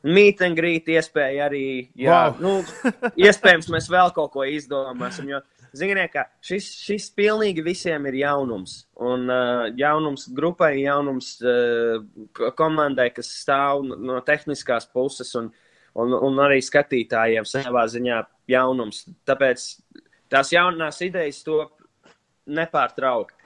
Mīt 0.05 0.41
un 0.45 0.53
grīt 0.57 0.85
iespēja 0.89 1.47
arī, 1.47 1.89
jā, 1.97 2.19
Wow. 2.29 2.37
nu, 2.41 2.51
iespējams, 3.25 3.67
mēs 3.73 3.89
vēl 3.89 4.13
kaut 4.13 4.31
ko 4.33 4.45
izdomāsim, 4.45 5.27
jo, 5.29 5.39
ziniet, 5.77 6.11
ka 6.13 6.27
šis, 6.41 6.69
šis 6.85 7.09
pilnīgi 7.17 7.65
visiem 7.65 8.05
ir 8.09 8.19
jaunums. 8.21 8.83
Un 9.01 9.25
uh, 9.29 9.65
jaunums 9.77 10.27
grupai, 10.37 10.75
jaunums 10.83 11.35
uh, 11.41 12.01
komandai, 12.57 13.09
kas 13.13 13.29
stāv 13.41 13.81
no- 13.89 13.97
no 13.97 14.21
tehniskās 14.25 14.85
puses 14.93 15.33
un, 15.37 15.49
un, 15.99 16.15
un 16.15 16.41
arī 16.43 16.61
skatītājiem 16.63 17.47
savā 17.47 17.85
ziņā 17.91 18.21
jaunums. 18.51 19.05
Tāpēc 19.27 19.67
tās 20.31 20.53
jaunās 20.53 21.01
idejas 21.05 21.43
top 21.45 21.75
nepārtraukti. 22.51 23.37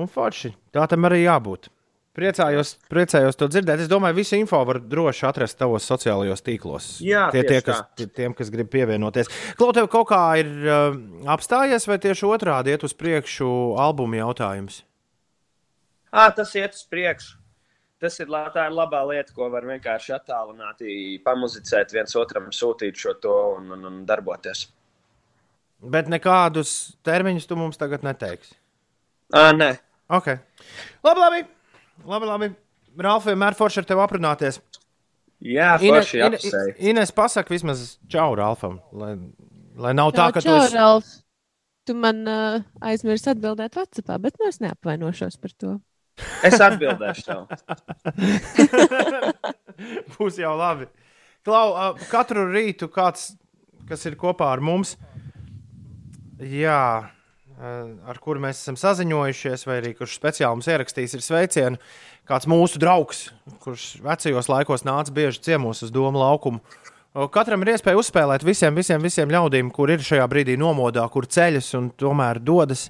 Un 0.00 0.08
forši. 0.08 0.54
Tā 0.72 0.86
tam 0.88 1.08
arī 1.08 1.24
jābūt. 1.24 1.68
Priecājos, 2.16 2.74
priecājos 2.90 3.38
to 3.38 3.46
dzirdēt. 3.46 3.84
Es 3.84 3.88
domāju, 3.90 4.16
visu 4.18 4.34
info 4.34 4.58
var 4.66 4.80
droši 4.82 5.28
atrast 5.28 5.58
tavos 5.60 5.86
sociālajos 5.86 6.42
tīklos. 6.42 6.88
Jā, 7.06 7.28
tie, 7.30 7.44
tie, 7.46 7.60
kas, 7.62 7.84
tā. 7.84 8.00
tie, 8.00 8.06
tiem, 8.18 8.34
kas 8.34 8.50
grib 8.50 8.70
pievienoties. 8.72 9.30
Klau, 9.58 9.70
tev 9.76 9.86
kaut 9.92 10.08
kā 10.10 10.22
ir 10.42 10.50
uh, 10.66 10.98
apstājies, 11.30 11.86
vai 11.86 12.00
tieši 12.02 12.26
otrādi 12.26 12.74
iet 12.74 12.86
uz 12.86 12.96
priekšu 12.98 13.50
albuma 13.78 14.18
jautājums? 14.24 14.82
À, 16.10 16.26
tas 16.34 16.50
iet 16.58 16.74
uz 16.74 16.82
priekšu. 16.90 17.39
Tas 18.00 18.16
ir, 18.22 18.30
tā 18.54 18.62
ir 18.66 18.72
labā 18.72 19.02
lieta, 19.10 19.32
ko 19.36 19.50
var 19.52 19.66
vienkārši 19.68 20.14
attālināti 20.16 20.94
pamuzicēt, 21.24 21.92
viens 21.92 22.14
otram 22.16 22.46
sūtīt 22.56 22.96
šo 22.96 23.12
to 23.20 23.34
un, 23.58 23.66
un, 23.76 23.84
un 23.90 23.98
darboties. 24.08 24.66
Bet 25.80 26.08
nekādus 26.12 26.94
termiņus 27.04 27.46
tu 27.48 27.56
mums 27.60 27.76
tagad 27.80 28.02
neteiksi. 28.06 28.54
À, 29.36 29.50
nē, 29.56 29.74
Okay. 30.10 30.40
Labi, 31.06 31.20
labi. 31.22 31.40
labi, 32.04 32.26
labi. 32.26 32.46
Ralf, 32.98 33.28
vienmēr 33.28 33.54
forši 33.54 33.78
ar 33.78 33.84
tevi 33.86 34.00
aprunāties. 34.02 34.56
jā, 35.38 35.68
Ine- 35.78 36.00
forši 36.00 36.18
Ine- 36.18 36.40
apsveic. 36.40 36.80
Ines, 36.90 37.12
pasak 37.14 37.48
vismaz 37.52 37.84
čau 38.10 38.34
Ralfam, 38.34 38.80
lai, 38.90 39.12
lai 39.76 39.92
nav 39.94 40.10
tā, 40.16 40.32
ka 40.34 40.40
tu 40.42 40.48
čau, 40.48 40.56
esi 40.64 40.74
Ralf. 40.74 41.12
Tu 41.86 41.94
man 41.94 42.26
uh, 42.26 42.58
aizmirsti 42.82 43.30
atbildēt 43.36 43.78
Vācijā, 43.78 44.18
bet 44.20 44.34
nu 44.40 44.48
es 44.50 44.58
neapvainošos 44.60 45.38
par 45.40 45.54
to. 45.54 45.76
Es 46.46 46.60
atbildēšu 46.62 47.26
tev. 47.26 47.46
Būs 50.16 50.40
jau 50.40 50.54
labi. 50.58 50.88
Klau, 51.46 51.94
katru 52.10 52.44
rītu 52.50 52.90
kāds, 52.92 53.30
kas 53.88 54.04
ir 54.08 54.18
kopā 54.20 54.50
ar 54.52 54.60
mums, 54.64 54.96
jā, 56.40 56.82
ar 57.60 58.20
kuru 58.20 58.42
mēs 58.44 58.60
esam 58.60 58.76
saziņojušies, 58.80 59.64
vai 59.68 59.80
arī 59.80 59.94
kurš 59.96 60.18
speciāli 60.18 60.58
mums 60.58 60.68
ierakstījis, 60.70 61.16
ir 61.16 61.24
sveicienu. 61.24 61.80
Kāds 62.28 62.46
mūsu 62.50 62.78
draugs, 62.78 63.24
kurš 63.64 63.96
vecajos 64.04 64.50
laikos 64.52 64.84
nāca 64.86 65.12
bieži 65.14 65.42
ciemos 65.48 65.82
uz 65.82 65.90
domu 65.94 66.20
laukumu. 66.20 66.60
Katram 67.34 67.64
ir 67.64 67.72
iespēja 67.72 67.98
uzspēlēt 67.98 68.44
visiem, 68.46 68.76
visiem, 68.76 69.02
visiem 69.02 69.32
ļaudīm, 69.32 69.72
kur 69.74 69.90
ir 69.90 70.04
šajā 70.06 70.28
brīdī 70.30 70.54
nomodā, 70.60 71.02
kur 71.10 71.26
ceļas 71.26 71.72
un 71.74 71.88
tomēr 71.98 72.38
dodas 72.38 72.86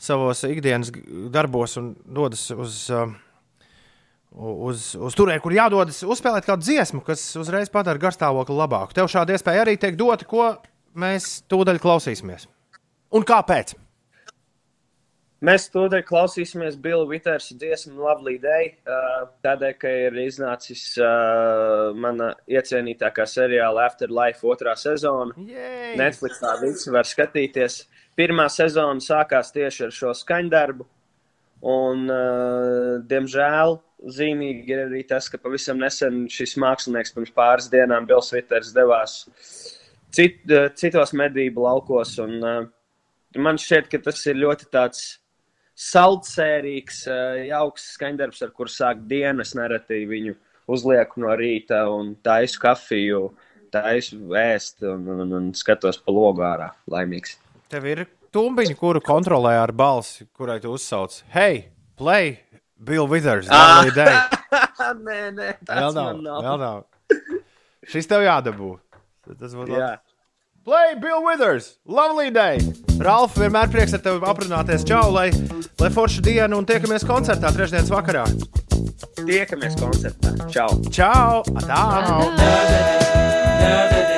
savos 0.00 0.44
ikdienas 0.48 0.92
darbos 1.32 1.76
un 1.80 1.92
dodas 2.04 2.46
uz. 2.56 2.86
Uh, 2.94 3.12
uz, 4.30 4.92
uz 4.94 5.16
turieni, 5.18 5.42
kur 5.42 5.54
jādodas 5.54 6.04
uzspēlēt 6.06 6.46
kādu 6.46 6.62
dziesmu, 6.62 7.02
kas 7.02 7.24
uzreiz 7.40 7.70
padara 7.72 7.98
garstāvokli 7.98 8.54
labāku. 8.54 8.94
Tev 8.94 9.10
šāda 9.10 9.34
iespēja 9.34 9.64
arī 9.64 9.74
tiek 9.80 9.98
dota, 9.98 10.26
ko 10.28 10.52
mēs 10.94 11.40
tūdaļ 11.50 11.80
klausīsimies. 11.82 12.46
Un 13.10 13.26
kāpēc? 13.26 13.74
Mēs 15.40 15.70
tūdaļ 15.72 16.02
klausīsimies 16.04 16.74
Bila 16.84 17.06
Vitērsa 17.08 17.54
dziesmu 17.56 18.02
Lovely 18.04 18.36
Day, 18.42 18.74
uh, 18.84 19.22
tādēļ, 19.40 19.72
ka 19.80 19.92
ir 20.02 20.18
iznācis 20.20 20.82
uh, 21.00 21.94
mana 21.96 22.34
iecienītākā 22.44 23.24
seriāla 23.24 23.86
Afterlife 23.88 24.44
otrā 24.44 24.74
sezona. 24.76 25.32
Jej! 25.40 25.96
Netflixā 25.96 26.58
visi 26.60 26.92
var 26.92 27.08
skatīties. 27.08 27.86
Pirmā 28.20 28.50
sezona 28.52 29.00
sākās 29.00 29.48
tieši 29.54 29.86
ar 29.86 29.92
šo 29.96 30.10
skaņdarbu. 30.18 30.84
Un, 31.70 32.06
uh, 32.08 32.98
diemžēl, 33.08 33.78
zīmīgi 34.16 34.72
ir 34.72 34.82
arī 34.86 35.00
tas, 35.08 35.28
ka 35.32 35.40
pavisam 35.40 35.80
nesen 35.80 36.26
šis 36.32 36.54
mākslinieks 36.60 37.12
pirms 37.16 37.32
pāris 37.36 37.68
dienām, 37.72 38.08
Bills 38.08 38.28
Viters, 38.32 38.74
devās 38.76 39.16
cit, 40.12 40.40
uh, 40.52 40.68
citos 40.76 41.14
medību 41.16 41.64
laukos. 41.64 42.14
Un, 42.24 42.36
uh, 42.44 43.40
man 43.40 43.60
šķiet, 43.60 43.90
ka 43.92 44.00
tas 44.04 44.24
ir 44.28 44.40
ļoti 44.40 44.70
tāds 44.72 45.04
saldsērīgs, 45.80 47.02
uh, 47.08 47.42
jauks 47.50 47.90
skaņdarbs, 47.96 48.44
ar 48.44 48.56
kuru 48.56 48.72
sāk 48.72 49.04
dienas. 49.08 49.52
Nereti 49.56 50.02
viņu 50.08 50.36
uzlieku 50.70 51.24
no 51.24 51.36
rīta 51.40 51.86
un 51.92 52.14
taisu 52.24 52.60
kafiju, 52.62 53.22
taisu 53.72 54.20
ēst 54.36 54.84
un, 54.88 55.08
un, 55.16 55.38
un 55.40 55.52
skatos 55.56 56.00
pa 56.04 56.16
logu 56.16 56.44
ārā. 56.44 56.72
Laimīgs. 56.90 57.38
Tev 57.70 57.84
ir 57.86 58.00
tumbiņa, 58.34 58.74
kuru 58.78 58.98
kontrolē 59.04 59.52
ar 59.60 59.70
balsi, 59.76 60.24
kurai 60.34 60.58
tu 60.62 60.72
uzsauc: 60.74 61.20
Hei, 61.34 61.68
play! 61.98 62.38
Bill 62.82 63.06
Withers, 63.06 63.46
lovely 63.52 63.92
day. 63.92 64.14
nē, 65.06 65.18
nē, 65.36 65.48
Vēl 65.68 65.68
tas 65.68 65.94
nav, 65.94 66.06
man 66.16 66.22
nav. 66.24 66.38
vēl 66.46 66.58
nav. 66.62 66.78
Šis 67.92 68.08
tev 68.08 68.24
jādabū. 68.24 68.70
Tas 69.36 69.52
būtu 69.52 69.74
labi. 69.74 69.82
Jā. 69.82 69.90
Play 70.64 70.96
Bill 71.00 71.20
Withers, 71.26 71.74
lovely 71.86 72.32
day! 72.34 72.58
Ralf, 73.04 73.36
vienmēr 73.38 73.70
prieks 73.72 73.94
ar 73.96 74.02
tevi 74.04 74.18
aprunāties. 74.32 74.82
Čau, 74.88 75.06
lai, 75.14 75.28
lai 75.80 75.92
forša 75.94 76.24
diena 76.26 76.56
un 76.58 76.66
tiekamies 76.68 77.04
koncertā 77.08 77.52
trešdienas 77.54 77.92
vakarā. 77.92 78.24
Tiekamies 79.20 79.76
koncertā. 79.80 80.34
Čau! 80.50 80.72
Čau! 80.90 81.44
Tā! 81.68 81.84
Šis 83.60 84.09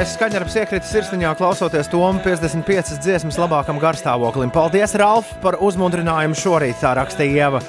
burvīgais 0.00 0.16
skaņdarbs 0.16 0.54
iekrita 0.56 0.88
sirsniņā, 0.88 1.30
klausoties 1.36 1.88
Tomu 1.92 2.22
55 2.24 3.02
dziesmas 3.04 3.36
labākam 3.36 3.76
garstāvoklim. 3.76 4.48
Paldies, 4.48 4.94
Ralf, 4.96 5.28
par 5.42 5.58
uzmundrinājumu 5.60 6.38
šorīt, 6.40 6.78
tā 6.80 6.94
rakstīja 6.96 7.50
Ieva. 7.50 7.60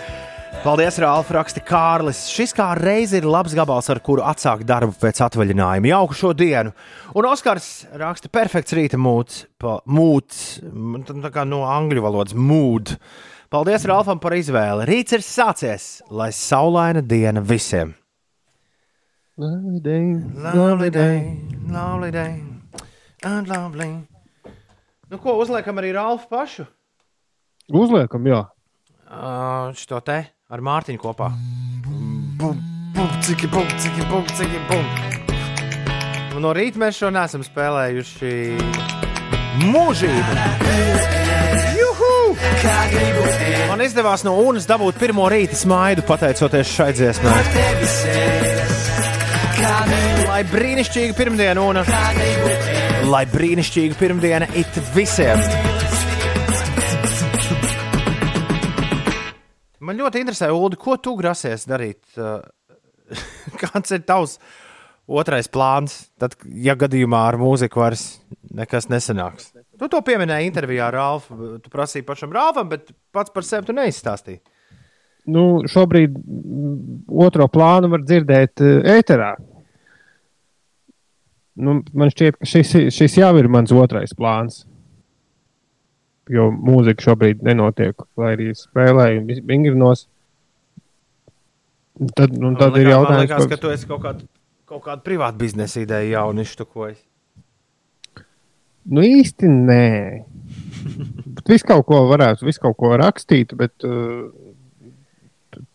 Paldies, 0.63 0.95
Rālf, 1.03 1.27
raksta 1.35 1.59
Kārlis. 1.59 2.21
Šis 2.31 2.55
kā 2.55 2.69
reiz 2.79 3.11
ir 3.11 3.27
labs 3.27 3.51
gabals, 3.51 3.89
ar 3.91 3.99
kuru 3.99 4.23
atsākt 4.23 4.63
darbu 4.63 4.95
pēc 5.01 5.19
atvaļinājuma. 5.27 5.91
Jauku 5.91 6.15
šo 6.15 6.31
dienu. 6.31 6.71
Un 7.19 7.27
Oskars 7.27 7.69
raksta 7.99 8.31
perfekts 8.31 8.79
rīta 8.79 8.95
mūts, 8.95 9.43
pa- 9.59 9.81
mūts, 9.83 10.61
tā 11.03 11.33
kā 11.35 11.43
no 11.43 11.65
angļu 11.67 12.07
valodas 12.07 12.37
mūd. 12.37 12.95
Paldies 13.51 13.83
Rālfam 13.83 14.23
par 14.23 14.39
izvēli. 14.39 14.87
Rīts 14.87 15.19
ir 15.19 15.19
sācies, 15.19 15.97
lai 16.07 16.31
saulaina 16.31 17.03
diena 17.03 17.43
visiem. 17.43 17.97
Lovely 19.41 19.79
day. 19.79 20.13
Lovely 20.35 20.89
day, 20.91 21.37
lovely 21.67 22.11
day, 22.11 22.43
and 23.23 23.47
lovely. 23.47 23.89
Nu, 25.09 25.17
ko 25.17 25.33
uzliekam 25.41 25.81
arī 25.81 25.95
Rālfu 25.95 26.29
pašu? 26.29 26.67
Uzliekam, 27.73 28.27
jā. 28.29 28.43
Uh, 29.09 29.73
Šo 29.73 29.97
te 30.05 30.19
ar 30.29 30.61
Mārtiņu 30.61 31.01
kopā. 31.01 31.31
Bum, 32.37 32.61
bum, 32.93 33.09
ciki, 33.25 33.49
bum, 33.49 33.65
ciki, 33.81 34.05
bum, 34.11 34.29
ciki, 34.29 34.61
bum. 34.69 34.85
Un 36.37 36.45
No 36.45 36.53
rīta 36.53 36.77
mēs 36.77 37.01
šo 37.01 37.09
nesam 37.09 37.41
spēlējuši 37.41 38.35
mūžīgi. 39.73 40.37
Juhu! 41.81 42.13
Man 43.73 43.81
izdevās 43.89 44.21
no 44.21 44.37
UNAS 44.45 44.69
dabūt 44.69 45.01
pirmo 45.01 45.25
rīta 45.33 45.57
smaidu 45.57 46.05
pateicoties 46.05 46.77
šai 46.77 46.91
dziesmai. 46.93 47.37
Lai 49.61 50.41
brīnišķīga 50.49 51.13
pirmdiena, 51.13 51.61
UNA! 51.61 51.83
Lai 53.11 53.21
brīnišķīga 53.29 53.97
pirmdiena 53.99 54.47
it 54.57 54.79
visiem! 54.95 55.41
Man 59.81 59.97
ļoti 60.01 60.21
interesē, 60.23 60.49
Ulu, 60.53 60.79
ko 60.81 60.95
tu 61.01 61.13
grasies 61.19 61.67
darīt? 61.69 62.01
Kāds 63.61 63.93
ir 63.93 64.01
tavs 64.07 64.37
otrais 65.11 65.49
plāns, 65.51 65.97
tad, 66.21 66.37
ja 66.45 66.73
gadījumā 66.79 67.21
ar 67.29 67.37
mūziku 67.41 67.83
vairs 67.83 68.05
nekas 68.55 68.89
nesanāks? 68.89 69.51
Tu 69.77 69.89
to 69.91 70.01
pieminēji 70.05 70.49
intervijā 70.49 70.89
ar 70.89 70.97
Rāfu. 70.97 71.55
Tu 71.61 71.73
prasīji 71.73 72.07
pašam 72.07 72.33
Rāfam, 72.33 72.69
bet 72.71 72.89
pats 73.13 73.33
par 73.33 73.45
sevi 73.45 73.69
tu 73.69 73.77
neizstāstīji. 73.77 74.41
Nu, 75.29 75.61
šobrīd 75.69 76.15
mm, 76.17 76.75
otro 77.25 77.45
plānu 77.51 77.91
var 77.91 78.01
dzirdēt 78.05 78.61
uh, 78.65 78.79
ēterā. 78.97 79.35
Nu, 81.55 81.81
man 81.93 82.09
šķiet, 82.13 82.37
ka 82.39 82.45
šis, 82.47 82.71
šis 82.95 83.17
jau 83.19 83.31
ir 83.37 83.47
mans 83.51 83.71
otrais 83.75 84.13
plāns. 84.15 84.61
Jo 86.31 86.45
mūzika 86.53 87.03
šobrīd 87.09 87.41
nenotiek, 87.43 87.97
lai 88.17 88.35
arī 88.37 88.51
spēlēju 88.55 89.25
vis- 89.27 89.41
vingrinos. 89.43 90.05
Tad, 92.15 92.31
nu, 92.33 92.53
tad 92.55 92.71
Man 92.71 92.79
ir 92.81 92.87
liekas- 92.87 92.93
jautājums, 92.95 93.25
liekas, 93.27 93.47
ka 93.51 93.57
tu 93.57 93.69
esi 93.73 93.87
kaut 93.89 94.01
kādu, 94.01 94.27
kaut 94.65 94.83
kādu 94.85 95.03
privātu 95.05 95.37
biznesa 95.43 95.81
ideju 95.83 96.13
jaunu 96.15 96.41
iztukojis. 96.45 97.01
Nu, 98.89 99.01
īsti 99.05 99.45
nē. 99.51 100.23
Visu 101.45 101.67
kaut 101.67 101.85
ko 101.85 101.99
varētu, 102.09 102.47
visu 102.47 102.59
kaut 102.63 102.77
ko 102.79 102.95
rakstīt, 102.97 103.53
bet 103.59 103.83
uh, 103.85 104.31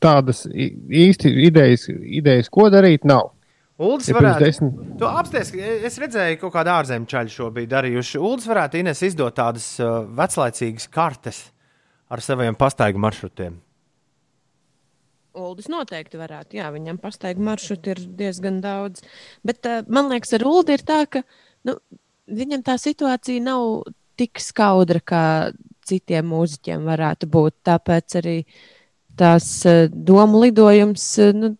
tādas 0.02 0.46
īsti 0.50 1.30
idejas, 1.46 1.84
idejas, 1.92 2.48
ko 2.50 2.70
darīt, 2.72 3.04
nav. 3.06 3.30
Uldis 3.78 4.08
Ja 4.08 4.14
varētu. 4.16 4.40
desmit- 4.46 4.98
Tu 4.98 5.04
apsties, 5.04 5.50
ka 5.52 5.58
es 5.84 5.98
redzēju, 6.00 6.38
ka 6.38 6.40
kaut 6.46 6.54
kāda 6.54 6.78
ārzemju 6.80 7.06
čaļa 7.12 7.28
šo 7.34 7.50
bija 7.52 7.66
darījuši. 7.74 8.18
Uldis 8.24 8.46
varētu 8.48 8.78
Ines 8.80 9.02
izdot 9.04 9.34
tādas 9.36 9.66
uh, 9.84 10.06
veclaicīgas 10.16 10.88
kartes 10.90 11.42
ar 12.08 12.22
saviem 12.24 12.54
pastaigu 12.56 12.98
maršrutiem. 13.02 13.58
Uldis 15.36 15.68
noteikti 15.68 16.16
varētu. 16.16 16.56
Jā, 16.56 16.70
viņam 16.72 16.96
pastaigu 17.02 17.44
maršrutu 17.44 17.92
ir 17.92 18.00
diezgan 18.16 18.62
daudz. 18.64 19.02
Bet 19.44 19.66
uh, 19.68 19.82
man 19.92 20.08
liekas, 20.08 20.32
ar 20.38 20.46
Uldi 20.48 20.78
ir 20.78 20.84
tā, 20.88 21.02
ka 21.12 21.20
nu, 21.68 21.76
viņam 22.32 22.64
tā 22.64 22.78
situācija 22.80 23.42
nav 23.44 23.82
tik 24.16 24.40
skaudra, 24.40 25.02
kā 25.04 25.24
citiem 25.86 26.24
mūziķiem 26.32 26.88
varētu 26.88 27.28
būt. 27.28 27.58
Tāpēc 27.68 28.16
arī 28.22 28.36
tās 29.20 29.50
uh, 29.68 29.84
domu 29.92 30.40
lidojums 30.46 31.04
uh, 31.20 31.34
nu, 31.36 31.52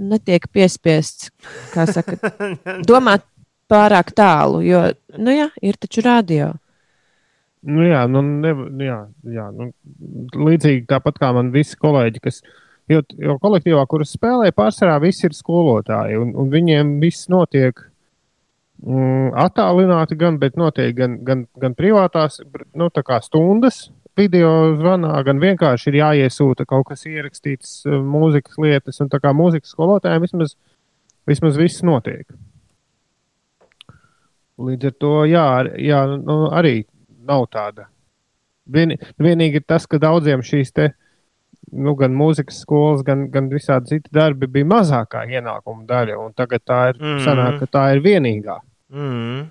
netiek 0.00 0.46
piespiests, 0.52 1.30
kā 1.74 1.86
saka, 1.90 2.16
domāt 2.88 3.26
pārāk 3.70 4.14
tālu. 4.16 4.64
Jo, 4.66 4.88
nu 5.20 5.36
jā, 5.36 5.48
ir 5.62 5.78
taču 5.80 6.04
radio. 6.06 6.54
Nu, 7.60 7.84
jā, 7.84 8.06
nu, 8.08 8.22
ne, 8.24 8.54
nu, 8.56 8.84
jā, 8.86 8.98
jā 9.36 9.46
nu, 9.52 9.68
līdzīgi 10.48 10.86
tāpat 10.88 11.20
kā 11.20 11.30
man 11.36 11.52
visi 11.54 11.78
kolēģi, 11.80 12.24
kas. 12.24 12.42
Jo, 12.90 13.04
jo 13.22 13.36
kolektīvā, 13.38 13.84
kuras 13.86 14.16
spēlē, 14.16 14.48
pārsvarā 14.50 14.96
visi 15.04 15.28
ir 15.28 15.34
skolotāji, 15.36 16.16
un, 16.18 16.32
un 16.34 16.48
viņiem 16.50 16.96
viss 16.98 17.28
notiek 17.30 17.78
mm, 18.82 19.28
attālināti, 19.38 20.16
gan, 20.18 20.40
bet 20.42 20.58
notiek 20.58 20.96
gan, 20.98 21.14
gan, 21.22 21.44
gan 21.62 21.76
privātās 21.78 22.40
nu, 22.74 22.88
stundas 23.22 23.84
video 24.18 24.76
zvanā, 24.78 25.12
gan 25.26 25.40
vienkārši 25.42 25.90
ir 25.90 25.98
jāiesūta 26.00 26.66
kaut 26.68 26.88
kas 26.90 27.06
ierakstīts, 27.08 27.80
eh, 27.86 27.98
mūzikas 27.98 28.58
lietas, 28.58 29.00
un 29.00 29.10
tā 29.12 29.20
kā 29.22 29.32
mūzikas 29.36 29.74
skolotājiem 29.74 30.26
vismaz, 30.26 30.56
vismaz 31.28 31.58
viss 31.60 31.84
notiek. 31.86 32.26
Līdz 34.60 34.90
ar 34.90 34.96
to, 35.00 35.14
jā, 35.24 35.46
jā 35.80 36.00
nu, 36.20 36.50
arī 36.52 36.84
nav 37.24 37.46
tāda. 37.52 37.86
Vien, 38.70 38.96
vienīgi 39.18 39.60
ir 39.60 39.64
tas, 39.66 39.86
ka 39.86 39.98
daudziem 39.98 40.42
šīs 40.44 40.72
te, 40.72 40.90
nu, 41.72 41.94
gan 41.98 42.12
mūzikas 42.16 42.60
skolas, 42.64 43.04
gan, 43.06 43.28
gan 43.32 43.48
visādi 43.50 43.94
citi 43.94 44.12
darbi 44.12 44.46
bija 44.46 44.68
mazākā 44.68 45.24
ienākuma 45.30 45.86
daļa. 45.88 46.18
un 46.18 46.34
Tagad 46.36 46.66
tā 46.66 46.82
ir, 46.92 47.00
mm. 47.00 47.22
sanāk, 47.24 47.58
ka 47.62 47.70
tā 47.78 47.86
ir 47.94 48.04
vienīgā. 48.04 48.58
Mm. 48.92 49.48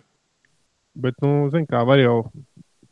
Bet, 1.00 1.18
nu, 1.24 1.50
zin, 1.54 1.66
kā 1.70 1.84
var 1.88 2.02
jau 2.02 2.18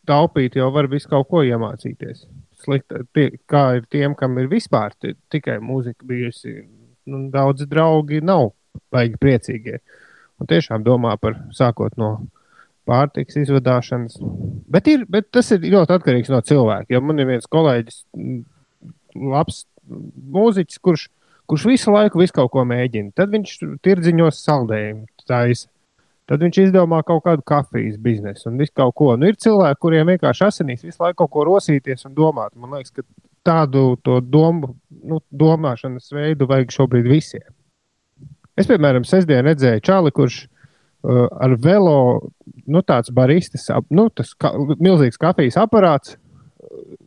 taupīt, 0.07 0.55
jau 0.59 0.69
var 0.73 0.87
visu 0.91 1.09
kaut 1.11 1.27
ko 1.31 1.43
iemācīties. 1.45 2.25
Slikta, 2.63 3.03
tie, 3.13 3.29
kā 3.49 3.77
ir 3.77 3.85
tiem, 3.91 4.15
kam 4.17 4.37
ir 4.41 4.47
vispār 4.51 4.95
ti- 4.99 5.15
tikai 5.31 5.59
mūzika 5.61 6.07
bijusi, 6.07 6.65
nu, 7.07 7.27
daudzi 7.33 7.67
draugi 7.69 8.21
nav 8.25 8.51
baigi 8.93 9.19
priecīgie. 9.21 9.79
Un 10.39 10.47
tiešām 10.49 10.83
domā 10.85 11.15
par 11.19 11.37
sākot 11.55 11.95
no 11.97 12.27
pārtiks 12.87 13.37
izvadāšanas. 13.41 14.17
Bet, 14.69 14.87
ir, 14.87 15.05
bet 15.09 15.31
tas 15.31 15.51
ir 15.51 15.59
ļoti 15.65 15.97
atkarīgs 15.97 16.29
no 16.31 16.41
cilvēka. 16.41 16.87
Jo 16.93 17.01
man 17.01 17.19
ir 17.19 17.27
viens 17.27 17.47
kolēģis, 17.51 18.03
labs 19.15 19.65
mūziķis, 19.89 20.79
kurš, 20.83 21.07
kurš 21.47 21.65
visu 21.71 21.93
laiku 21.93 22.21
visu 22.21 22.35
kaut 22.37 22.51
ko 22.53 22.63
mēģina. 22.67 23.13
Tad 23.17 23.33
viņš 23.33 23.57
tirdziņos 23.85 24.39
saldējumu 24.45 25.05
taisa. 25.27 25.67
Tad 26.27 26.41
viņš 26.43 26.57
izdomā 26.65 26.99
kaut 27.07 27.23
kādu 27.23 27.43
kafijas 27.47 27.95
biznesu 28.03 28.49
un 28.49 28.57
visu 28.59 28.73
kaut 28.75 28.95
ko. 28.99 29.13
Nu, 29.15 29.29
ir 29.29 29.37
cilvēki, 29.39 29.79
kuriem 29.79 30.09
vienkārši 30.11 30.43
asinīs 30.49 30.83
visu 30.83 30.99
laiku 30.99 31.21
kaut 31.21 31.31
ko 31.31 31.45
rosīties 31.47 32.03
un 32.09 32.17
domāt. 32.17 32.51
Man 32.59 32.73
liekas, 32.75 32.91
ka 32.91 33.05
tādu 33.47 33.95
domu, 34.27 34.73
nu, 35.07 35.21
domāšanas 35.31 36.11
veidu 36.11 36.49
vajag 36.49 36.73
šobrīd 36.75 37.07
visiem. 37.07 37.47
Es, 38.57 38.67
piemēram, 38.67 39.05
sestdien 39.07 39.45
redzēju 39.45 39.85
Čāli, 39.87 40.11
kurš 40.17 40.41
uh, 40.43 41.27
ar 41.31 41.55
velo, 41.63 41.97
nu, 42.65 42.81
tāds 42.83 43.13
baristis, 43.13 43.69
ap- 43.71 43.87
nu, 43.93 44.09
tas 44.09 44.33
ka, 44.35 44.51
milzīgs 44.81 45.21
kafijas 45.21 45.59
aparāts, 45.61 46.17
uh, 46.17 46.97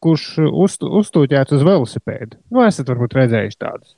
kurš 0.00 0.30
uz, 0.46 0.78
uzstūķēts 1.02 1.58
uz 1.58 1.66
velosipēdu. 1.66 2.38
Nu, 2.54 2.64
esat 2.64 2.88
varbūt 2.88 3.18
redzējuši 3.20 3.60
tādus. 3.60 3.96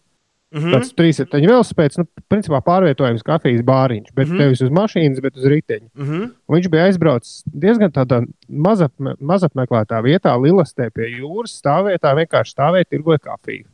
Mm 0.49 0.63
-hmm. 0.63 0.73
Tāds 0.73 0.95
trīsriteņu 0.97 1.49
velosipēds, 1.51 1.99
nu, 2.01 2.07
principā 2.33 2.63
pārvietojams 2.65 3.25
kafijas 3.25 3.61
bāriņš, 3.69 4.13
bet 4.15 4.29
mm. 4.29 4.33
-hmm. 4.33 4.39
nevis 4.39 4.63
uz 4.65 4.71
mašīnas, 4.71 5.21
bet 5.21 5.37
uz 5.37 5.45
riteņa. 5.45 5.89
Mm 5.95 6.05
-hmm. 6.07 6.31
Un 6.49 6.57
Viņš 6.57 6.69
bija 6.73 6.85
aizbraucis 6.89 7.43
diezgan 7.45 7.93
tādā 7.93 8.23
mazapme, 8.49 9.15
mazapmeklētā 9.21 10.01
vietā, 10.03 10.33
Lilastē 10.41 10.89
pie 10.91 11.11
jūras 11.21 11.61
stāvvietā, 11.61 12.15
vienkārši 12.17 12.55
stāvēja, 12.57 12.89
tirgoja 12.89 13.19
kafiju. 13.19 13.67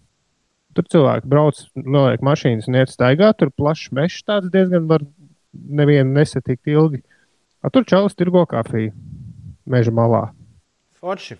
Tur 0.74 0.84
cilvēki 0.90 1.26
brauc, 1.30 1.62
noliek 1.76 2.20
mašīnas 2.20 2.66
un 2.68 2.74
iet 2.74 2.90
staigāt, 2.90 3.36
tur 3.38 3.51
plašs 3.51 3.92
mežs 3.92 4.24
tāds 4.26 4.51
diezgan 4.51 4.88
var 4.88 5.01
nevienu 5.52 6.10
nesatikt 6.10 6.66
ilgi. 6.66 7.02
A, 7.62 7.70
tur 7.70 7.84
čalis 7.84 8.14
tirgo 8.14 8.46
kafiju 8.46 8.92
meža 9.66 9.92
malā. 9.94 10.32
Forši. 10.98 11.38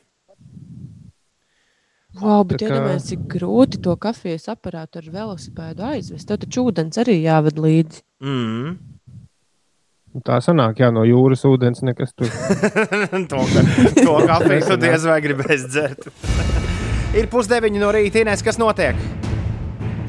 Wow, 2.21 2.45
bet 2.47 2.61
Tā 2.61 2.69
kā- 2.69 2.75
iedomājieties, 2.77 3.07
cik 3.11 3.23
grūti 3.33 3.81
to 3.83 3.97
kafijas 3.97 4.47
aparātu 4.53 5.01
ar 5.03 5.09
velosipēdu 5.11 5.83
aizvest. 5.83 6.29
Tad 6.29 6.45
taču 6.45 6.69
ūdens 6.71 6.99
arī 7.03 7.17
jāved 7.25 7.59
līdzi. 7.59 8.03
Mm. 8.23 8.77
Tā 10.23 10.39
sanāk, 10.39 10.79
jā, 10.79 10.93
no 10.95 11.03
jūras 11.03 11.43
ūdens 11.43 11.83
nekas 11.83 12.15
tur. 12.15 12.31
to, 13.31 13.41
ka, 13.51 13.65
to 13.99 14.15
kafiju 14.31 14.69
tu 14.69 14.77
diez 14.79 15.07
vai 15.11 15.19
gribēsi 15.25 15.67
dzert. 15.73 16.07
Ir 17.19 17.27
pusdeviņi 17.31 17.83
no 17.83 17.91
rīta, 17.95 18.23
Inês, 18.23 18.43
kas 18.43 18.59
notiek? 18.59 18.99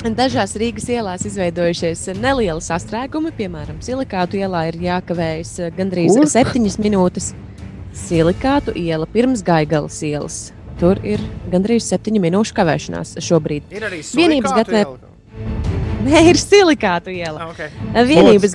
Dažās 0.05 0.53
Rīgas 0.61 0.85
ielās 0.93 1.23
izveidojušies 1.25 2.03
nelieli 2.21 2.61
sastrēgumi. 2.61 3.31
Piemēram, 3.33 3.79
silikātu 3.81 4.37
ielā 4.37 4.67
ir 4.69 4.77
jākavējas 4.83 5.55
gandrīz 5.73 6.13
Kur? 6.13 6.29
7 6.29 6.77
minūtes. 6.85 7.31
Silikātu 7.97 8.75
iela 8.77 9.09
pirms 9.09 9.41
Gaigalas 9.45 9.97
ielas. 10.05 10.37
Tur 10.79 10.99
ir 11.07 11.21
gandrīz 11.51 11.87
7 11.87 12.19
minūšu 12.19 12.55
kavēšanās 12.57 13.15
šobrīd. 13.23 13.69
Ir 13.71 13.85
arī 13.87 14.01
Vienības 14.03 14.55
iela? 14.59 14.97
Nē, 16.05 16.19
ir 16.29 16.37
silikātu 16.37 17.13
iela. 17.15 17.47
Ah, 17.47 17.53
Okay. 17.55 17.69
Vienības. 18.05 18.53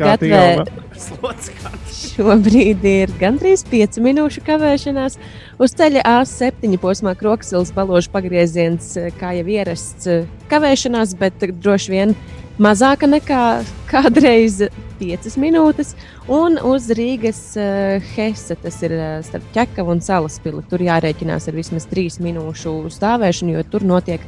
Slodzkātu. 1.00 1.94
šobrīd 2.20 2.84
ir 2.84 3.12
gandrīz 3.18 3.64
5 3.66 3.98
minūšu 4.04 4.44
kavēšanās. 4.46 5.16
Uz 5.58 5.74
ceļa 5.78 6.04
A7 6.06 6.76
posmā 6.82 7.16
Kroksilas 7.18 7.72
balāžu 7.74 8.12
pagrieziens, 8.12 8.92
kā 9.18 9.32
jau 9.38 9.46
ierasts, 9.48 10.28
kavēšanās, 10.52 11.16
bet 11.18 11.40
droši 11.50 11.96
vien 11.96 12.14
mazāka 12.60 13.08
nekā 13.10 13.42
kādreiz 13.90 14.60
5 15.00 15.38
minūtes. 15.40 15.94
Un 16.30 16.60
uz 16.60 16.90
Rīgas 16.94 17.40
uh, 17.58 18.12
Hesse, 18.14 18.58
tas 18.60 18.78
ir 18.86 18.94
uh, 18.98 19.08
starp 19.26 19.48
ķekavu 19.56 19.96
un 19.96 20.04
salaspili. 20.04 20.62
Tur 20.70 20.84
jārēķinās 20.86 21.50
ar 21.50 21.58
vismaz 21.58 21.88
3 21.90 22.20
minūšu 22.28 22.76
stāvēšanu, 22.94 23.56
jo 23.56 23.66
tur 23.72 23.88
notiek 23.88 24.24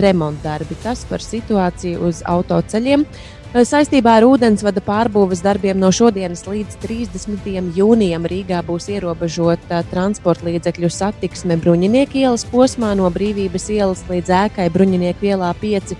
remontdarbi. 0.00 0.78
Tas 0.82 1.04
par 1.10 1.24
situāciju 1.24 2.08
uz 2.08 2.24
autoceļiem. 2.28 3.06
Eh, 3.52 3.66
Saistībā 3.68 4.14
ar 4.16 4.24
ūdensvada 4.24 4.80
pārbūves 4.80 5.42
darbiem 5.44 5.76
no 5.76 5.90
šodienas 5.92 6.46
līdz 6.48 6.78
30. 6.80 7.66
jūnijam 7.76 8.24
Rīgā 8.24 8.62
būs 8.64 8.86
ierobežota 8.94 9.82
transporta 9.90 10.46
līdzekļu 10.48 10.88
satiksme 10.88 11.58
Bruņinieku 11.60 12.22
ielas 12.22 12.46
posmā 12.48 12.94
no 12.96 13.10
Brīvības 13.12 13.68
ielas 13.74 14.00
līdz 14.08 14.32
ēkai 14.38 14.70
Bruņinieku 14.72 15.28
ielā 15.34 15.52
5. 15.60 15.92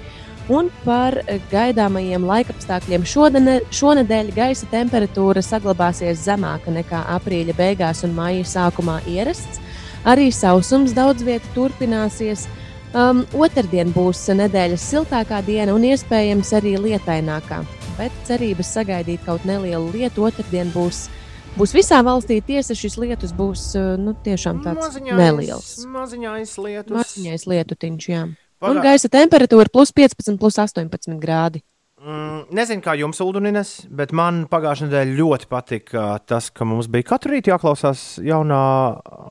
Un 0.50 0.72
par 0.82 1.14
gaidāmajiem 1.52 2.24
laikapstākļiem 2.26 3.04
šodien, 3.06 3.50
šonadēļ 3.70 4.32
gaisa 4.34 4.66
temperatūra 4.72 5.42
saglabāsies 5.44 6.24
zemāka 6.24 6.72
nekā 6.74 7.04
aprīļa 7.14 7.54
beigās 7.54 8.02
un 8.02 8.16
maija 8.16 8.42
sākumā 8.50 8.98
ierasts. 9.06 9.60
Arī 10.02 10.32
sausums 10.34 10.96
daudz 10.96 11.22
vietā 11.22 11.46
turpināsies. 11.54 12.48
Um, 12.92 13.22
otrdien 13.38 13.88
būs 13.94 14.26
nedēļas 14.34 14.82
siltākā 14.90 15.38
diena 15.46 15.72
un 15.72 15.86
iespējams 15.88 16.50
arī 16.58 16.74
lietainākā. 16.88 17.62
Bet 17.96 18.12
cerības 18.26 18.74
sagaidīt 18.74 19.22
kaut 19.24 19.46
nelielu 19.48 19.94
lietu 19.94 20.26
otrdien 20.26 20.74
būs. 20.74 21.06
Būs 21.54 21.72
visā 21.76 22.02
valstī 22.04 22.40
tiesa, 22.44 22.74
šis 22.76 22.98
lietus 22.98 23.32
būs 23.36 23.70
nu, 24.00 24.16
tiešām 24.26 24.60
tāds 24.66 24.98
neliels. 25.06 25.74
Maziņais 25.86 26.58
lietus. 26.58 26.96
Maziņais 26.98 27.46
lietutiņš, 27.52 28.08
jā. 28.10 28.26
Un 28.62 28.76
Pagā- 28.78 28.82
gaisa 28.92 29.08
temperatūra 29.10 29.70
plus 29.72 29.90
15, 29.92 30.38
plus 30.38 30.58
18 30.62 31.18
grādi. 31.20 31.62
Mm, 32.02 32.48
nezinu, 32.54 32.82
kā 32.82 32.96
jums, 32.98 33.20
Ulduninas, 33.22 33.86
bet 33.90 34.10
man 34.12 34.44
pagājušajā 34.50 34.88
nedēļā 34.88 35.16
ļoti 35.18 35.46
patika 35.50 36.18
tas, 36.26 36.48
ka 36.50 36.64
mums 36.66 36.88
bija 36.90 37.06
katru 37.12 37.34
rītu 37.36 37.52
jāklausās 37.52 38.18
jaunā 38.22 38.58
ā, 38.98 39.28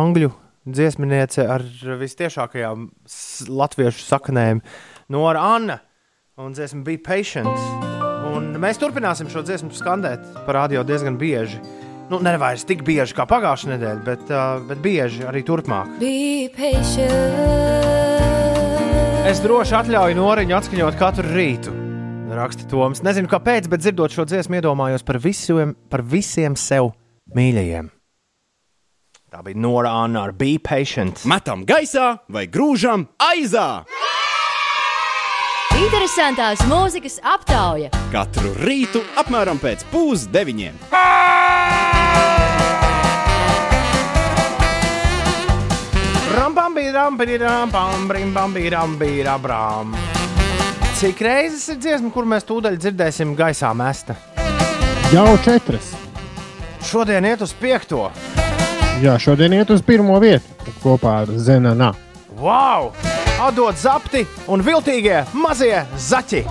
angļu 0.00 0.30
dziesminiece 0.68 1.44
ar 1.48 1.60
visciešākajām 2.00 2.88
latviešu 3.48 4.04
saknēm, 4.06 4.60
Nora 5.12 5.40
Anna. 5.56 5.80
Un 6.40 6.54
dziesma 6.56 6.84
bija 6.84 7.02
Patient. 7.04 7.48
Un 8.32 8.54
mēs 8.62 8.78
turpināsim 8.80 9.28
šo 9.28 9.42
dziesmu 9.44 9.72
skandēt 9.76 10.24
par 10.46 10.54
radio 10.54 10.84
diezgan 10.86 11.18
bieži. 11.20 11.60
Nu, 12.10 12.18
ne 12.18 12.32
vairs 12.42 12.64
tik 12.66 12.80
bieži 12.82 13.14
kā 13.14 13.22
pagājušajā 13.30 13.70
nedēļā, 13.70 14.00
bet, 14.02 14.22
uh, 14.34 14.58
bet 14.66 14.80
bieži 14.82 15.22
arī 15.30 15.44
turpmāk. 15.46 16.00
Es 19.30 19.38
droši 19.44 19.76
atļauju 19.78 20.18
Noriņu 20.18 20.56
atskaņot 20.58 20.98
katru 20.98 21.30
rītu. 21.30 21.74
Raksta 22.34 22.66
Toms. 22.70 23.04
Nezinu, 23.06 23.30
kāpēc, 23.30 23.68
bet 23.70 23.82
dzirdot 23.84 24.14
šo 24.14 24.26
dziesmu, 24.26 24.58
iedomājos 24.58 25.06
par 25.06 25.20
visiem, 25.22 25.76
par 25.90 26.02
visiem 26.02 26.58
sev 26.58 26.90
mīļajiem. 27.38 27.90
Tā 29.30 29.44
bija 29.46 29.62
Nora 29.62 29.94
Anna 30.02 30.24
ar 30.26 30.34
Be 30.34 30.56
Patient. 30.58 31.22
Metam 31.30 31.62
gaisā 31.66 32.16
vai 32.26 32.48
grūžam 32.50 33.06
aizā! 33.22 33.84
Interesantās 35.78 36.66
mūzikas 36.66 37.20
aptauja. 37.22 37.92
Katru 38.10 38.50
rītu 38.66 39.04
apmēram 39.22 39.62
pēc 39.62 39.86
pusdeviņiem. 39.94 40.82
Rambam, 40.90 41.89
Cik 51.00 51.22
reizes 51.24 51.64
ir 51.72 51.78
dziesma, 51.80 52.10
kur 52.12 52.26
mēs 52.28 52.44
tūdaļ 52.48 52.76
dzirdēsim 52.76 53.32
gaisā 53.38 53.70
mesta? 53.74 54.14
Jau 55.10 55.32
četras. 55.44 55.94
Šodien 56.84 57.24
iet 57.24 57.40
uz 57.42 57.54
piekto. 57.56 58.10
Jā, 59.00 59.16
šodien 59.18 59.54
iet 59.56 59.70
uz 59.72 59.82
pirmo 59.82 60.18
vietu 60.20 60.74
kopā 60.82 61.22
ar 61.22 61.32
Zenanā. 61.40 61.94
Wow! 62.38 62.92
Atdod 63.40 63.78
zapti 63.80 64.26
un 64.52 64.60
viltīgie 64.60 65.22
mazie 65.32 65.80
zaķi! 65.96 66.44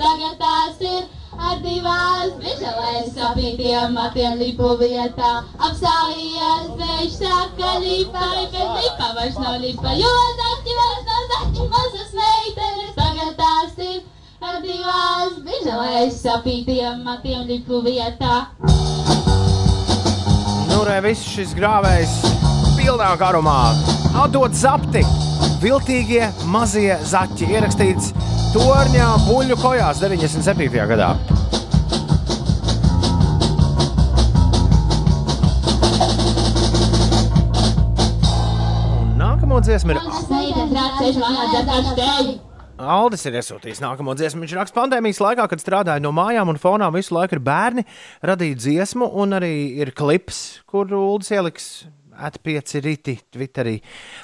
Tagad 0.00 0.36
tās 0.40 0.80
ir 0.80 1.19
ar 1.40 1.60
divās 1.64 2.32
biželēs 2.40 3.10
sapītiem 3.16 3.94
matiem 3.96 4.36
lipu 4.40 4.74
vietā. 4.80 5.32
Apstājies, 5.56 6.70
viņš 6.80 7.16
saka, 7.16 7.74
līpai, 7.84 8.46
vēl 8.52 8.72
nekā 8.76 9.10
vairs 9.16 9.38
nav 9.40 9.58
līpa, 9.64 9.94
jo 9.98 10.14
zaķījos 10.40 11.04
no 11.08 11.20
zaķībātas 11.34 12.16
meitenes, 12.20 12.92
tagad 12.98 13.36
tās 13.40 13.78
ir 13.86 14.02
ar 14.40 14.60
divās 14.64 15.38
biželēs 15.46 16.20
sapītiem 16.24 17.04
matiem 17.06 17.46
lipu 17.48 17.82
vietā. 17.86 18.44
Nu, 20.70 20.84
re, 20.86 21.00
viss 21.04 21.28
šis 21.34 21.56
grāvējs 21.56 22.20
pilnā 22.78 23.14
garumā. 23.20 23.60
Atdod 24.20 24.56
zapti, 24.56 25.04
viltīgie 25.62 26.30
mazie 26.50 26.96
zaķi. 27.06 27.50
Ierakstīts 27.52 28.14
Torņā 28.50 29.08
buļļu 29.28 29.56
kojās 29.62 30.00
97. 30.02 30.72
gadā. 30.90 31.10
Un 38.96 39.12
nākamo 39.20 39.60
dziesmu 39.62 39.94
ir. 39.94 40.00
Aldis 42.80 43.22
ir 43.30 43.38
iesūtījis 43.38 43.84
nākamo 43.84 44.16
dziesmu. 44.18 44.42
Viņš 44.42 44.56
raksta 44.58 44.80
pandēmijas 44.80 45.22
laikā, 45.22 45.46
kad 45.52 45.62
strādāja 45.62 46.02
no 46.02 46.10
mājām, 46.16 46.50
un 46.50 46.58
fonā 46.58 46.90
visu 46.90 47.14
laiku 47.14 47.38
ir 47.38 47.44
bērni, 47.46 47.86
radīja 48.26 48.58
dziesmu, 48.64 49.12
un 49.14 49.38
arī 49.38 49.54
ir 49.78 49.94
klips, 49.94 50.64
kur 50.66 50.90
Uldis 50.90 51.30
ieliks 51.38 51.70
atpieci 52.26 52.82
rīti 52.84 53.14
Twitterī 53.32 53.76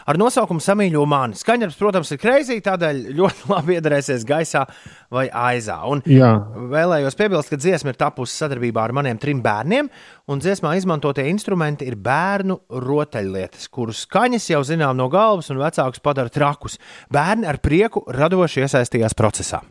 ar 0.08 0.18
nosaukumu 0.20 0.62
Samīļo 0.62 1.04
mani. 1.08 1.38
Skaņdarbs, 1.38 1.78
protams, 1.80 2.12
ir 2.12 2.20
kreizī, 2.22 2.58
tādēļ 2.64 3.02
ļoti 3.16 3.48
labi 3.52 3.76
iedarēsies 3.78 4.26
gaisā 4.28 4.64
vai 5.12 5.26
aizā. 5.30 5.78
Un 5.90 6.02
Jā. 6.10 6.32
vēlējos 6.72 7.18
piebilst, 7.18 7.52
ka 7.52 7.60
dziesma 7.60 7.94
ir 7.94 8.00
tapusi 8.00 8.36
sadarbībā 8.36 8.84
ar 8.84 8.96
maniem 8.96 9.20
trim 9.22 9.40
bērniem, 9.44 9.90
un 10.32 10.42
dziesmā 10.42 10.74
izmantotie 10.78 11.26
instrumenti 11.30 11.88
ir 11.88 11.98
bērnu 12.00 12.58
rotaļlietas, 12.86 13.70
kurus 13.72 14.04
skaņas 14.06 14.50
jau 14.52 14.62
zinām 14.66 14.98
no 14.98 15.08
galvas, 15.12 15.50
un 15.54 15.62
vecākus 15.62 16.02
padara 16.04 16.32
trakus. 16.32 16.80
Bērni 17.12 17.48
ar 17.48 17.60
prieku 17.62 18.04
radoši 18.12 18.66
iesaistījās 18.66 19.16
procesā. 19.16 19.62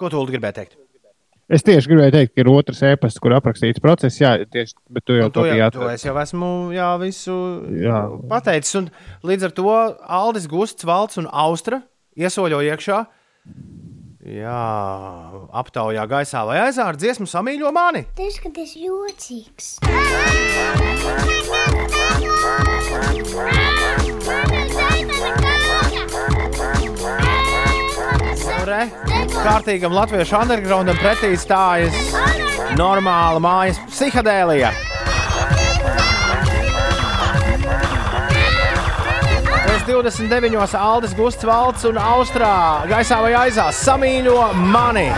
Ko 0.00 0.08
tu 0.08 0.22
gribēji 0.24 0.56
teikt? 0.62 0.79
Es 1.50 1.64
tieši 1.66 1.90
gribēju 1.90 2.12
teikt, 2.14 2.32
ka 2.36 2.44
ir 2.44 2.48
otrs 2.52 2.80
e-pasts, 2.86 3.18
kur 3.22 3.34
aprakstīts 3.34 3.82
process, 3.82 4.20
jā, 4.22 4.36
tieši, 4.46 4.76
bet 4.94 5.02
tu 5.02 5.16
jau 5.18 5.26
Nu, 5.26 5.34
to 5.34 5.42
to 5.74 5.88
es 5.90 6.04
jau 6.06 6.14
esmu 6.22 6.50
jā, 6.76 6.90
visu 7.02 7.34
Jā. 7.74 8.04
pateicis. 8.30 8.76
Un 8.78 8.90
līdz 9.26 9.48
ar 9.48 9.56
to 9.58 9.66
Aldis 10.20 10.46
Gusts, 10.46 10.86
Valts 10.86 11.18
un 11.18 11.26
Austra 11.26 11.82
iesoļo 12.14 12.62
iekšā. 12.70 13.00
Jā, 14.30 14.62
aptaujā 15.56 16.06
gaisā 16.06 16.44
vai 16.46 16.60
aizā 16.68 16.86
ar 16.86 16.98
dziesmu 17.00 17.26
samīļo 17.26 17.72
mani. 17.74 18.04
Tas, 18.14 18.38
ka 18.38 18.52
tas 18.54 18.76
jocīgs. 18.78 19.80
Nu, 25.50 25.59
re, 28.70 28.86
kārtīgam 29.42 29.94
latviešu 29.94 30.36
undergroundam 30.38 30.98
pretī 31.00 31.32
stājas 31.38 31.96
normāla 32.78 33.40
mājas 33.42 33.80
psihadēlija. 33.90 34.70
Pēc 39.66 39.84
29. 39.88 40.76
Aldis 40.78 41.16
Gusts 41.18 41.46
valsts 41.46 41.88
un 41.90 41.98
Austrā 42.00 42.54
gaisā 42.90 43.20
vai 43.24 43.34
aizā 43.46 43.70
samīļo 43.74 44.38
mani. 44.70 45.08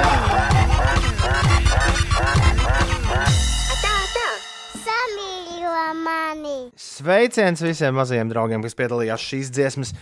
Sveiciens 6.78 7.60
visiem 7.64 7.96
mazajiem 7.98 8.28
draugiem, 8.30 8.62
kas 8.62 8.76
piedalījās 8.78 9.24
šīs 9.32 9.48
dziesmas 9.54 9.96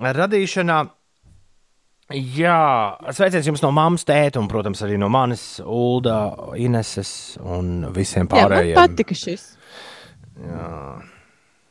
radīšanā. 0.00 0.80
Jā, 2.10 2.96
sveiciens 3.14 3.46
jums 3.46 3.62
no 3.62 3.70
mammas, 3.74 4.02
tēta 4.08 4.40
un, 4.40 4.48
protams, 4.50 4.80
arī 4.82 4.96
no 4.98 5.06
manis, 5.12 5.60
Ulda, 5.62 6.16
Ineses 6.58 7.36
un 7.38 7.84
visiem 7.94 8.26
Jā, 8.26 8.32
man 8.32 8.40
pārējiem. 8.50 8.74
patika 8.80 9.14
šis. 9.14 9.44
Jā. 10.40 10.70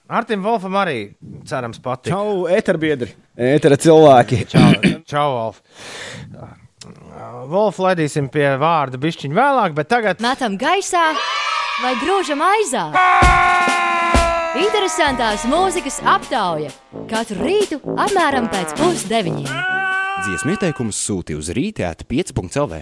Artim 0.09 0.41
Wolfam 0.41 0.73
arī 0.79 1.11
cerams 1.45 1.77
patīk. 1.83 2.13
Čau, 2.13 2.47
eterbiedri, 2.49 3.11
etera 3.35 3.75
cilvēki. 3.77 4.39
Čau, 4.49 4.69
čau 5.05 5.27
Wolf. 5.35 5.59
Wolf 7.51 7.81
ledīsim 7.83 8.29
pie 8.31 8.47
vārda 8.61 8.97
bišķiņu 9.01 9.35
vēlāk, 9.37 9.75
bet 9.77 9.89
tagad 9.91 10.23
Metam 10.23 10.55
gaisā 10.57 11.03
vai 11.83 11.93
grūžam 12.01 12.41
aizā. 12.47 12.87
Interesantās 14.59 15.43
mūzikas 15.45 15.99
aptauja 16.09 16.71
katru 17.11 17.43
rītu 17.43 17.77
apmēram 17.99 18.49
pēc 18.49 18.73
pusdeviņiem. 18.79 19.78
Dziesmu 20.29 20.53
ieteikumus 20.53 20.97
sūti 21.01 21.33
uz 21.33 21.47
rītēt 21.57 22.03
5.CLV. 22.05 22.75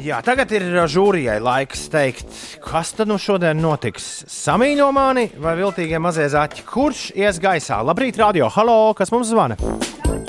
Jā, 0.00 0.22
tagad 0.24 0.54
ir 0.56 0.64
žūrijai 0.88 1.34
laiks 1.44 1.82
teikt, 1.92 2.32
kas 2.64 2.94
tad 2.96 3.10
nu 3.10 3.18
šodien 3.20 3.60
notiks. 3.60 4.06
Samīļo 4.32 4.86
mani 4.96 5.26
vai 5.36 5.52
viltīgie 5.60 6.00
mazie 6.00 6.30
zaķi? 6.32 6.64
Kurš 6.70 7.02
ies 7.12 7.36
gaisā? 7.44 7.82
Labrīt, 7.84 8.16
radio! 8.16 8.48
Halo! 8.56 8.94
Kas 8.96 9.12
mums 9.12 9.28
zvana? 9.34 9.60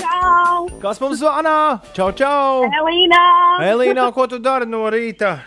Čau! 0.04 0.68
Kas 0.84 1.00
mums 1.00 1.22
zvana? 1.24 1.56
Čau, 1.96 2.12
čau! 2.12 2.68
Elīna! 2.68 3.24
Elīna, 3.72 4.12
ko 4.12 4.28
tu 4.28 4.44
dari 4.44 4.68
no 4.68 4.84
rīta? 4.92 5.38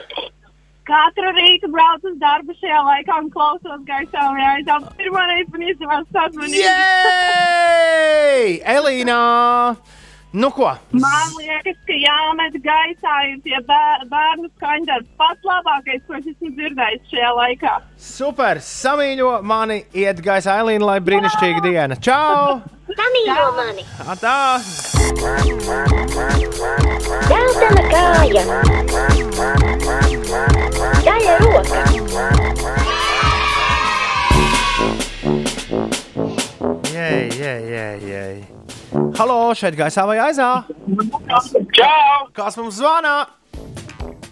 Katru 0.90 1.30
rītu 1.36 1.68
braucu 1.70 2.10
uz 2.10 2.16
darbu 2.18 2.54
šajā 2.58 2.80
laikā 2.88 3.18
un 3.22 3.28
klausos 3.30 3.82
gaisā. 3.86 4.24
Jā, 4.40 4.50
tā 4.66 4.78
pirmā 4.98 5.22
reize 5.30 5.52
man 5.54 5.62
izdevās 5.68 6.08
sazvanīt. 6.16 6.66
Jej! 6.66 8.58
Elīna! 8.74 9.20
Nu 10.32 10.50
ko? 10.50 10.70
Man 10.94 11.30
liekas, 11.38 11.74
ka 11.88 11.94
jāmet 11.98 12.54
gaisā 12.62 13.14
ir 13.26 13.38
tie 13.42 13.58
bēr, 13.66 14.04
bērnu 14.12 14.46
skaņdarbs 14.60 15.08
pats 15.18 15.48
labākais, 15.48 16.04
ko 16.06 16.14
es 16.20 16.28
esmu 16.30 16.52
dzirdējis 16.54 17.08
šajā 17.10 17.30
laikā. 17.34 17.72
Super! 17.98 18.60
Samīļo 18.62 19.40
mani, 19.42 19.80
iet 19.90 20.22
gaisā, 20.22 20.60
Elīna, 20.62 20.86
lai 20.92 21.00
brīnišķīga 21.02 21.64
diena! 21.66 21.98
Čau! 21.98 22.60
Samīļo 22.94 23.48
mani! 23.58 23.82
Tā! 24.22 24.62
Zeltaina 27.26 27.82
kāja! 27.90 28.46
Zaļa 31.02 31.36
roka! 31.42 31.82
Jej, 36.94 37.28
jej, 37.34 37.62
jej, 37.74 38.08
jej! 38.14 38.59
Halo, 38.90 39.52
šeit 39.54 39.76
gaisā 39.78 40.02
vai 40.08 40.16
aizā? 40.18 40.48
Čau! 41.76 42.26
Kas 42.34 42.56
mums 42.58 42.80
zvana? 42.80 43.14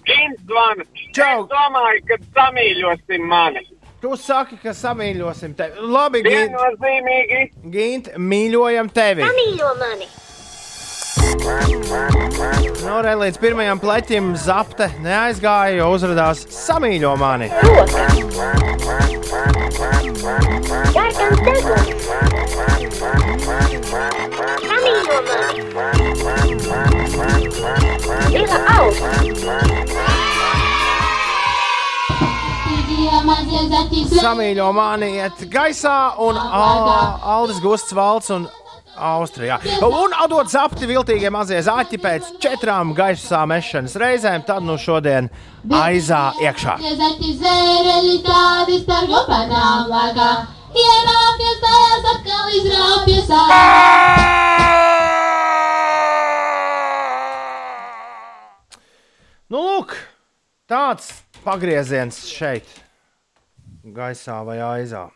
Gins 0.09 0.40
zvana. 0.48 0.86
Čau! 1.14 1.44
Es 1.44 1.51
domāju, 1.52 2.01
ka 2.09 2.18
samīļosim 2.39 3.26
mani. 3.30 3.62
Tu 4.02 4.14
saki, 4.18 4.59
ka 4.62 4.74
samīļosim 4.74 5.55
tevi. 5.59 5.85
Labi, 5.94 6.24
Gint. 6.26 6.56
Viennozīmīgi. 6.56 7.43
Gint, 7.74 8.10
mīļojam 8.18 8.90
tevi. 8.94 9.26
Samīļo 9.26 9.74
mani! 9.78 10.10
Nu, 12.89 13.01
re, 13.05 13.13
līdz 13.21 13.39
pirmajam 13.43 13.81
pleķim 13.83 14.31
zapte 14.41 14.89
neaizgāja, 15.05 15.77
jo 15.81 15.91
uzrādījās 15.95 16.47
samīļo 16.55 17.13
mani. 17.21 17.51
Samīļo 34.19 34.69
mani! 34.75 35.11
Iet 35.19 35.45
gaisā, 35.53 35.99
un 36.25 36.39
Aldis 36.39 37.61
Gusts 37.65 37.95
valsts 37.97 38.33
un 38.35 38.49
Austrijā. 38.99 39.59
Un 39.85 40.15
atdot 40.16 40.51
zapti 40.51 40.89
viltīgie 40.91 41.31
mazie 41.31 41.61
zaķi 41.65 41.99
pēc 42.03 42.33
četrām 42.43 42.95
gaisā 42.97 43.45
mešanas 43.49 43.97
reizēm, 44.01 44.45
tad 44.47 44.66
nu 44.66 44.79
šodien 44.81 45.31
aizā 45.79 46.33
iekšā. 46.43 46.79
Ierāpjas 50.79 51.61
tajās 51.65 52.11
atkal 52.12 52.51
izrāpjas 52.59 53.31
Nu, 59.49 59.62
lūk, 59.65 59.95
tāds 60.69 61.07
pagrieziens 61.41 62.19
šeit, 62.29 62.69
gaisā 63.97 64.43
vai 64.45 64.59
aizā. 64.61 65.07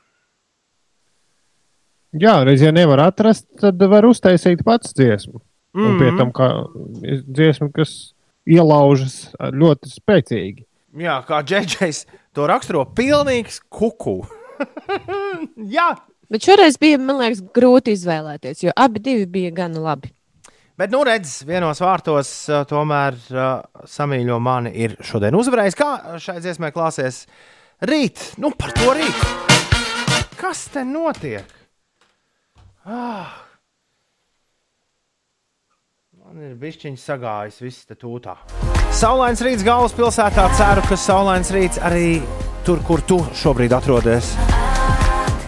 Jā, 2.13 2.35
reizē 2.45 2.73
nevar 2.73 3.01
atrast, 3.07 3.47
tad 3.61 3.81
var 3.89 4.05
uztaisīt 4.05 4.65
pats 4.65 4.93
dziesmu. 4.95 5.41
Mm 5.75 5.81
-hmm. 5.83 5.89
Un 5.93 5.99
pie 5.99 6.11
Mhm. 6.11 6.19
tam 6.19 6.33
kā 6.33 6.49
dziesma, 7.29 7.71
kas 7.73 8.15
ielaužas 8.47 9.35
ļoti 9.41 9.89
spēcīgi. 9.89 10.65
Jā, 10.97 11.25
kā 11.27 11.43
džekijs 11.43 12.07
to 12.35 12.47
raksturo, 12.47 12.85
pilnīgs 12.85 13.61
kuku. 13.71 14.27
Jā, 15.57 15.97
Bet 16.33 16.47
šoreiz 16.49 16.79
bija, 16.81 16.97
man 16.99 17.19
liekas, 17.21 17.43
grūti 17.53 17.93
izvēlēties, 17.93 18.63
jo 18.65 18.73
abi 18.77 19.01
divi 19.05 19.27
bija 19.27 19.51
gan 19.51 19.75
labi. 19.77 20.09
Bet, 20.79 20.91
nu, 20.91 21.03
redz, 21.05 21.43
vienos 21.45 21.81
vārtos 21.85 22.31
uh, 22.49 22.63
tomēr 22.65 23.13
uh, 23.37 23.61
samīļo 23.85 24.39
mani 24.41 24.71
ir 24.73 24.97
šodien 25.05 25.35
uzvarējis. 25.37 25.77
Kā 25.77 26.17
šai 26.19 26.39
dziesmai 26.41 26.71
klāsies 26.73 27.27
rīt? 27.85 28.33
Nu, 28.41 28.51
par 28.57 28.73
to 28.73 28.95
rīt. 28.97 29.21
Kas 30.41 30.65
te 30.73 30.87
notiek? 30.89 31.45
Ah. 32.83 33.31
Man 36.19 36.41
ir 36.43 36.57
bišķiņš 36.59 37.03
sagājis 37.03 37.61
viss 37.63 37.87
te 37.87 37.95
tūtā. 37.95 38.35
Saulains 38.91 39.43
rīts 39.45 39.63
galvaspilsētā. 39.67 40.49
Ceru, 40.59 40.83
ka 40.89 40.99
saulains 40.99 41.53
rīts 41.55 41.79
arī 41.79 42.19
tur, 42.67 42.83
kur 42.87 43.05
tu 43.07 43.21
šobrīd 43.39 43.75
atrodies. 43.77 44.33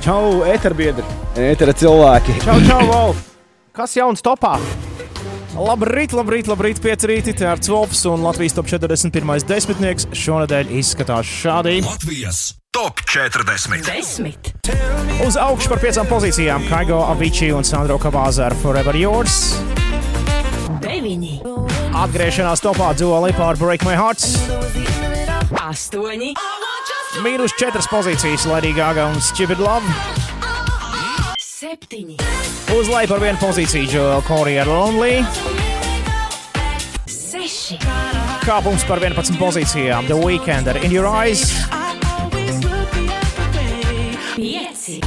Čau, 0.05 0.45
eterbiedri, 0.47 1.03
etera 1.41 1.75
cilvēki. 1.75 2.39
Čau, 2.45 2.59
čau, 2.69 2.83
Wolf! 2.93 3.31
Kas 3.75 3.97
jauns 3.99 4.23
topā? 4.23 4.55
Labrīt, 5.55 6.11
labrīt, 6.11 6.49
labrīt, 6.51 6.81
pieci 6.83 7.07
rīti. 7.07 7.33
Tā 7.39 7.53
ir 7.55 7.61
Cvolfs 7.63 8.03
un 8.11 8.25
Latvijas 8.27 8.57
top 8.57 8.67
41. 8.67 9.47
desmitnieks. 9.47 10.09
Šonadēļ 10.11 10.73
izskatās 10.81 11.31
šādi. 11.31 11.77
Latvijas 11.87 12.57
top 12.75 13.05
40. 13.07 13.87
Desmit. 13.87 14.51
Uz 15.23 15.39
augšu 15.39 15.71
par 15.71 15.79
piecām 15.85 16.11
pozīcijām 16.11 16.67
Kaigo, 16.67 16.99
Avicii 17.13 17.53
un 17.55 17.63
Sandro 17.67 18.01
Kavāza 18.03 18.49
ar 18.49 18.59
Forever 18.65 18.99
Yours. 18.99 19.55
Deviņi. 20.83 21.37
Atgriešanās 22.03 22.65
topā 22.65 22.91
Dua 22.99 23.23
Lipa 23.29 23.53
ar 23.53 23.61
Break 23.61 23.87
My 23.87 23.95
Hearts. 23.95 24.35
Astoņi. 25.63 26.35
Mīnus 27.23 27.55
četras 27.55 27.87
pozīcijas 27.87 28.51
Lady 28.51 28.75
Gaga 28.75 29.07
un 29.15 29.23
Stupid 29.23 29.63
Love. 29.63 30.34
Septiņi. 31.65 32.19
Uz 32.77 32.89
leju 32.93 33.09
par 33.09 33.23
vienu 33.23 33.39
pozīciju 33.41 33.89
Joel 33.89 34.23
Corey 34.27 34.59
ar 34.61 34.69
Lonely. 34.69 35.23
Seši. 37.09 37.79
Kāpums 38.45 38.85
par 38.85 39.01
11 39.01 39.39
pozīcijām 39.41 40.05
The 40.11 40.19
Weekend 40.19 40.69
ar 40.69 40.77
In 40.85 40.93
Your 40.93 41.09
Eyes. 41.09 41.55
Pieci. 44.35 44.99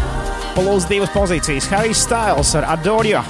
Plus 0.57 0.89
divas 0.89 1.13
pozīcijas 1.13 1.69
Harry 1.75 1.93
Styles 1.93 2.55
ar 2.57 2.71
Adoria. 2.73 3.21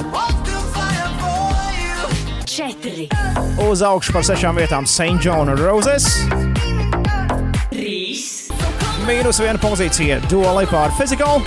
Četri. 2.48 3.10
Uz 3.68 3.84
augšu 3.84 4.16
par 4.16 4.24
sešām 4.24 4.64
vietām 4.64 4.88
St. 4.88 5.20
John 5.20 5.52
Roses. 5.60 6.14
Trīs. 7.76 8.48
Mīnus 9.04 9.44
viena 9.44 9.60
pozīcija 9.60 10.24
Dua 10.32 10.62
Lipa 10.62 10.86
ar 10.88 10.96
Physical. 10.96 11.44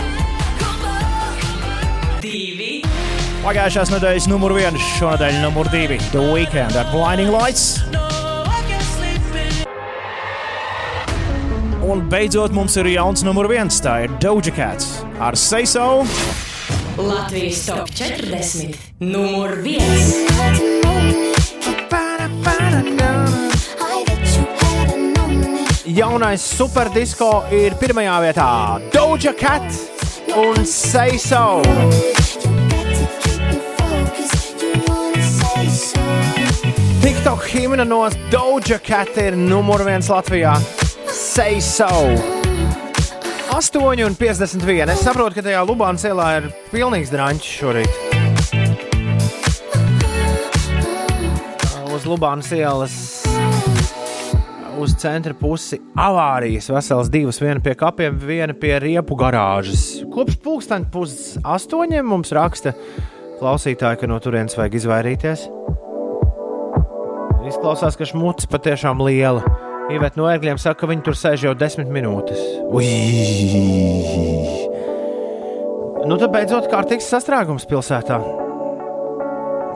Pagājušās 3.40 3.88
nedēļas 3.88 4.26
numur 4.28 4.52
viens, 4.52 4.82
šonadēļ 4.98 5.38
numur 5.40 5.64
divi 5.72 5.96
The 6.10 6.20
Weekend 6.20 6.76
ar 6.76 6.90
Blinding 6.92 7.32
Lights. 7.32 7.80
Un 11.80 12.04
beidzot 12.12 12.52
mums 12.52 12.76
ir 12.76 12.90
jauns 12.92 13.24
numur 13.24 13.48
viens, 13.48 13.80
tā 13.80 14.04
ir 14.04 14.12
Doja 14.20 14.52
Cats 14.52 15.00
ar 15.16 15.40
Seiso. 15.40 16.04
Latvijas 17.00 17.64
top 17.64 17.88
40. 17.96 18.76
Numur 19.08 19.56
1. 19.64 19.80
Jaunais 25.96 26.44
superdisko 26.44 27.48
ir 27.56 27.72
pirmajā 27.80 28.20
vietā 28.28 28.52
Doja 28.92 29.32
Cat 29.32 29.64
un 30.36 30.60
Seiso. 30.68 32.19
TikTok 37.20 37.44
himna 37.52 37.84
no 37.84 38.08
Doja 38.32 38.78
Cat 38.80 39.18
ir 39.20 39.34
numur 39.36 39.82
viens 39.84 40.06
Latvijā. 40.08 40.54
Seiso. 41.12 41.84
8,51. 43.52 44.88
Es 44.88 45.02
saprotu, 45.04 45.36
ka 45.36 45.44
tajā 45.44 45.60
Lubānas 45.68 46.00
ielā 46.08 46.28
ir 46.38 46.46
pilnīgs 46.70 47.12
drāņķis 47.12 47.50
šorīt. 47.58 47.92
Uz 51.92 52.08
Lubānas 52.08 52.48
ielas 52.56 52.96
uz 54.80 54.96
centra 54.96 55.36
pusi 55.36 55.76
avārijas. 56.00 56.72
Vesels 56.72 57.12
divas, 57.12 57.36
viena 57.44 57.60
pie 57.60 57.76
kapiem, 57.84 58.16
viena 58.16 58.56
pie 58.56 58.78
riepu 58.80 59.12
garāžas. 59.20 60.00
Kopš 60.08 60.40
pulksteņa 60.40 60.88
puses 60.96 61.36
astoņiem 61.44 62.14
mums 62.16 62.32
raksta 62.32 62.72
klausītāji, 63.44 64.00
ka 64.00 64.08
no 64.08 64.16
turienes 64.24 64.56
vajag 64.56 64.80
izvairīties. 64.80 65.50
Izklausās, 67.50 67.96
ka 67.98 68.06
šmucis 68.06 68.46
patiešām 68.50 69.00
liela. 69.02 69.42
Ivēt 69.90 70.14
no 70.14 70.28
ērgļiem 70.30 70.58
saka, 70.60 70.84
ka 70.84 70.88
viņi 70.90 71.02
tur 71.06 71.16
sēž 71.18 71.48
jau 71.48 71.54
desmit 71.58 71.88
minūtes. 71.90 72.38
Ui! 72.70 72.86
Nu, 76.06 76.14
tad 76.16 76.30
beidzot 76.30 76.68
kārtīgs 76.70 77.08
sastrēgums 77.10 77.66
pilsētā. 77.70 78.20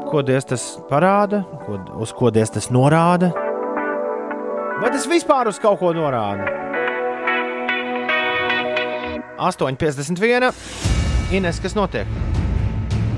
Ko 0.06 0.22
Dievs 0.22 0.46
tas 0.52 0.66
parāda, 0.86 1.42
ko, 1.64 1.80
uz 2.04 2.14
ko 2.14 2.30
Dievs 2.34 2.54
tas 2.54 2.70
norāda? 2.70 3.32
Vai 4.78 4.92
tas 4.94 5.08
vispār 5.10 5.50
uz 5.50 5.58
kaut 5.62 5.80
ko 5.82 5.90
norāda? 5.96 6.46
8,51. 9.42 10.54
Ines, 11.34 11.58
kas 11.60 11.74
notiek? 11.74 12.23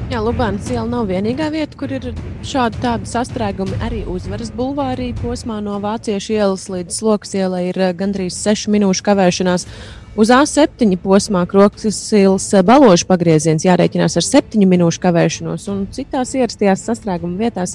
Jā, 0.06 0.20
Lubānas 0.22 0.68
iela 0.70 0.86
nav 0.86 1.08
vienīgā 1.10 1.48
vieta, 1.50 1.74
kur 1.74 1.90
ir 1.90 2.04
šādi 2.46 2.78
tādi 2.78 3.08
sastrēgumi. 3.10 3.74
Arī 3.82 4.04
uzvaras 4.06 4.52
bulvārī 4.54 5.08
posmā 5.18 5.56
no 5.64 5.80
Vāciešu 5.82 6.36
ielas 6.36 6.68
līdz 6.70 6.94
Slokas 6.94 7.34
ielai 7.34 7.64
ir 7.72 7.80
eh, 7.88 7.90
gandrīz 7.98 8.38
6 8.38 8.70
minūšu 8.70 9.02
kavēšanās. 9.08 9.66
Uz 10.14 10.30
A7 10.30 10.94
posmā 11.02 11.42
Krokas 11.50 11.98
ielas 12.14 12.46
balošu 12.70 13.10
pagrieziens 13.10 13.66
jārēķinās 13.66 14.14
ar 14.22 14.28
7 14.28 14.62
minūšu 14.70 15.02
kavēšanos, 15.02 15.66
un 15.74 15.84
citās 15.90 16.38
ierastajās 16.38 16.86
sastrēguma 16.86 17.42
vietās 17.42 17.74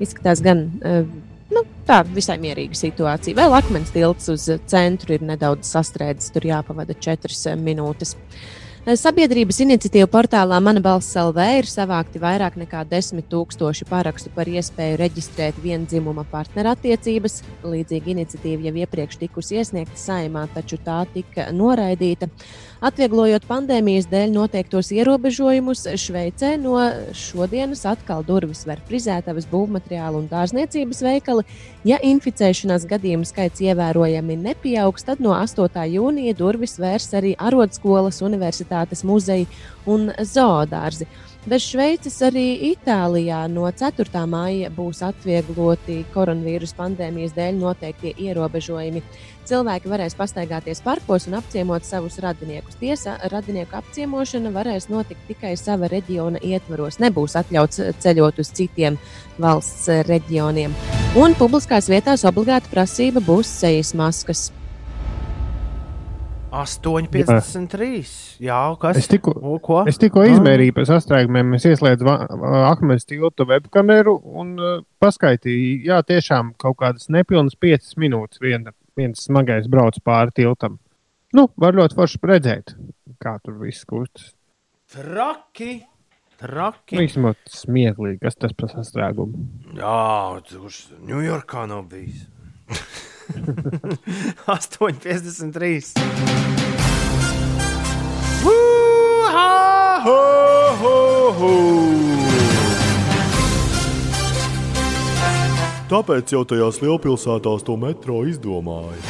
izskatās 0.00 0.40
gan 0.40 0.70
eh, 0.80 1.02
nu, 1.52 1.68
tā 1.84 2.06
visai 2.08 2.40
mierīga 2.40 2.86
situācija. 2.86 3.36
Vēl 3.36 3.60
akmens 3.60 3.92
tilts 3.92 4.32
uz 4.32 4.48
centru 4.64 5.20
ir 5.20 5.28
nedaudz 5.28 5.76
sastrēdzis, 5.76 6.32
tur 6.32 6.48
jāpavada 6.54 6.96
4 6.96 7.60
minūtes. 7.60 8.16
Sabiedrības 8.86 9.56
iniciatīva 9.64 10.06
portālā 10.06 10.60
Mana 10.62 10.78
balss 10.78 11.16
LV 11.18 11.42
ir 11.58 11.66
savākti 11.66 12.20
vairāk 12.22 12.54
nekā 12.54 12.84
10 12.86 13.24
tūkstoši 13.26 13.82
parakstu 13.90 14.30
par 14.30 14.46
iespēju 14.46 15.00
reģistrēt 15.00 15.58
vienzimuma 15.58 16.22
partnerattiecības. 16.30 17.40
Līdzīga 17.66 18.12
iniciatīva 18.12 18.68
jau 18.68 18.74
iepriekš 18.84 19.18
tikusi 19.24 19.58
iesniegta 19.58 19.98
saimā, 19.98 20.44
taču 20.54 20.78
tā 20.78 21.00
tika 21.10 21.48
noraidīta. 21.50 22.30
Atvieglojot 22.84 23.46
pandēmijas 23.48 24.04
dēļ 24.10 24.34
noteiktos 24.34 24.90
ierobežojumus, 24.92 25.86
Šveicē 25.96 26.50
no 26.60 26.74
šodienas 27.16 27.86
atkal 27.88 28.20
durvis 28.26 28.66
var 28.68 28.82
frizētavas, 28.84 29.46
būvmateriālu 29.48 30.20
un 30.20 30.26
dārzniecības 30.28 31.00
veikali. 31.06 31.46
Ja 31.88 31.96
inficēšanās 32.04 32.84
gadījumu 32.90 33.24
skaits 33.24 33.64
ievērojami 33.64 34.36
nepieaugs, 34.42 35.06
tad 35.08 35.24
no 35.24 35.32
8. 35.32 35.86
jūnija 35.94 36.36
durvis 36.36 36.76
vērs 36.76 37.08
arī 37.16 37.32
arotskolas, 37.40 38.20
universitātes 38.20 39.06
muzeji 39.08 39.48
un 39.88 40.10
zoodārzi. 40.20 41.08
Bez 41.46 41.62
Šveices 41.62 42.16
arī 42.26 42.72
Itālijā 42.72 43.44
no 43.46 43.68
4. 43.70 44.22
māja 44.26 44.66
būs 44.74 44.98
atviegloti 45.06 46.00
koronavīrus 46.10 46.72
pandēmijas 46.74 47.36
dēļ 47.36 47.60
noteiktie 47.60 48.10
ierobežojumi. 48.24 49.04
Cilvēki 49.46 49.92
varēs 49.92 50.18
pastaigāties 50.18 50.82
parkos 50.82 51.28
un 51.30 51.38
apciemot 51.38 51.86
savus 51.86 52.18
radiniekus. 52.18 52.74
Tiesa, 52.82 53.14
radinieku 53.30 53.78
apciemošana 53.78 54.50
varēs 54.58 54.90
notikt 54.90 55.22
tikai 55.30 55.54
sava 55.54 55.86
reģiona 55.94 56.42
ietvaros. 56.42 56.98
Nebūs 56.98 57.38
atļauts 57.38 57.84
ceļot 58.02 58.42
uz 58.42 58.50
citiem 58.50 58.98
valsts 59.38 59.86
reģioniem. 60.10 60.74
Un 61.14 61.38
publiskās 61.38 61.86
vietās 61.86 62.26
obligāta 62.26 62.74
prasība 62.74 63.22
būs 63.22 63.54
sejas 63.62 63.94
maskas. 63.94 64.48
8,53. 66.50 68.38
Jā, 68.44 68.58
kas? 68.80 69.00
Es 69.00 69.08
tikko, 69.10 69.32
O, 69.40 69.56
ko? 69.62 69.80
es 69.90 69.98
tikko 70.00 70.22
izmērīju 70.28 70.74
pēc 70.76 70.90
sastrēgumiem. 70.92 71.56
Es 71.58 71.66
ieslēdzu 71.68 72.06
akmens 72.70 73.06
tilta 73.08 73.46
webkameru 73.48 74.14
un 74.38 74.54
uh, 74.60 74.76
paskaitīju, 75.02 75.82
jā, 75.90 75.98
tiešām 76.06 76.54
kaut 76.60 76.78
kādas 76.82 77.10
nepilnas 77.12 77.58
5 77.60 77.96
minūtes 78.00 78.40
viena, 78.42 78.72
viens 78.96 79.26
smagais 79.26 79.66
brauc 79.72 79.98
pāri 80.06 80.34
tiltam. 80.38 80.78
Nu, 81.36 81.48
var 81.60 81.76
ļoti 81.76 81.98
forši 81.98 82.22
redzēt, 82.30 82.76
kā 83.20 83.36
tur 83.42 83.58
viss 83.60 83.84
kustas. 83.88 84.30
Traki! 84.94 85.82
Traki! 86.40 86.96
Nu, 86.96 87.02
īstenībā 87.08 87.34
smieklīgi, 87.50 88.20
kas 88.22 88.36
tas 88.38 88.54
par 88.56 88.70
sastrēgumu. 88.70 89.40
Jā, 89.76 90.38
kurš 90.52 90.82
Ņujorkā 91.08 91.66
nav 91.72 91.86
bijis. 91.90 92.26
8,53. 94.46 95.94
Woo-ha, 98.44 100.00
ho, 100.04 100.20
ho, 100.80 101.32
ho. 101.40 101.52
Tāpēc 105.86 106.32
jau 106.34 106.42
tajās 106.50 106.80
lielpilsētās 106.82 107.62
to 107.66 107.76
metro 107.78 108.24
izdomāja. 108.26 109.02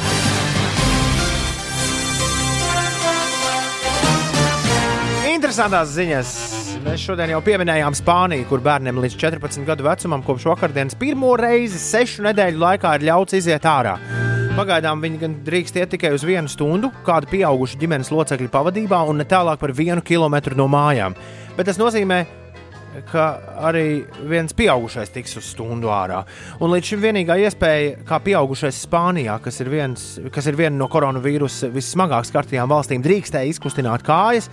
Interesantās 5.37 5.89
ziņas. 5.93 6.56
Mēs 6.85 7.01
šodien 7.01 7.31
jau 7.31 7.39
pieminējām 7.41 7.95
Spāniju, 7.97 8.45
kur 8.49 8.61
bērniem 8.63 8.99
līdz 9.01 9.15
14 9.17 9.65
gadu 9.65 9.85
vecumam 9.87 10.21
kopš 10.25 10.45
vakardienas 10.51 10.97
pirmo 10.99 11.31
reizi 11.39 11.79
sešu 11.81 12.25
nedēļu 12.27 12.61
laikā 12.61 12.91
ir 12.97 13.05
ļauts 13.09 13.37
iziet 13.39 13.65
ārā. 13.65 13.95
Pagaidām 14.57 15.01
viņi 15.01 15.21
gan 15.21 15.37
drīkst 15.45 15.77
iet 15.81 15.91
tikai 15.93 16.11
uz 16.15 16.25
vienu 16.27 16.49
stundu, 16.51 16.91
kāda 17.05 17.29
pieauguša 17.31 17.79
ģimenes 17.81 18.13
locekļa 18.13 18.49
pavadībā, 18.53 19.03
un 19.09 19.21
ne 19.21 19.25
tālāk 19.29 19.61
par 19.61 19.73
vienu 19.77 20.03
kilometru 20.05 20.57
no 20.57 20.67
mājām. 20.71 21.17
Bet 21.57 21.69
tas 21.69 21.81
nozīmē, 21.81 22.23
ka 23.11 23.25
arī 23.69 23.85
viens 24.29 24.55
pieaugušais 24.57 25.11
tiks 25.13 25.37
uz 25.37 25.51
stundu 25.51 25.91
ārā. 25.93 26.23
Un 26.61 26.73
līdz 26.73 26.93
šim 26.93 27.03
vienīgā 27.03 27.37
iespēja, 27.45 27.99
kā 28.07 28.21
pieaugušais 28.25 28.81
Spānijā, 28.85 29.37
kas 29.43 29.61
ir, 29.61 29.69
viens, 29.73 30.07
kas 30.33 30.49
ir 30.49 30.57
viena 30.59 30.75
no 30.77 30.89
koronavīrusa 30.91 31.69
vissmagāk 31.73 32.29
skartajām 32.29 32.69
valstīm, 32.71 33.05
drīkstēja 33.05 33.53
izkustināt 33.53 34.05
kājas, 34.07 34.49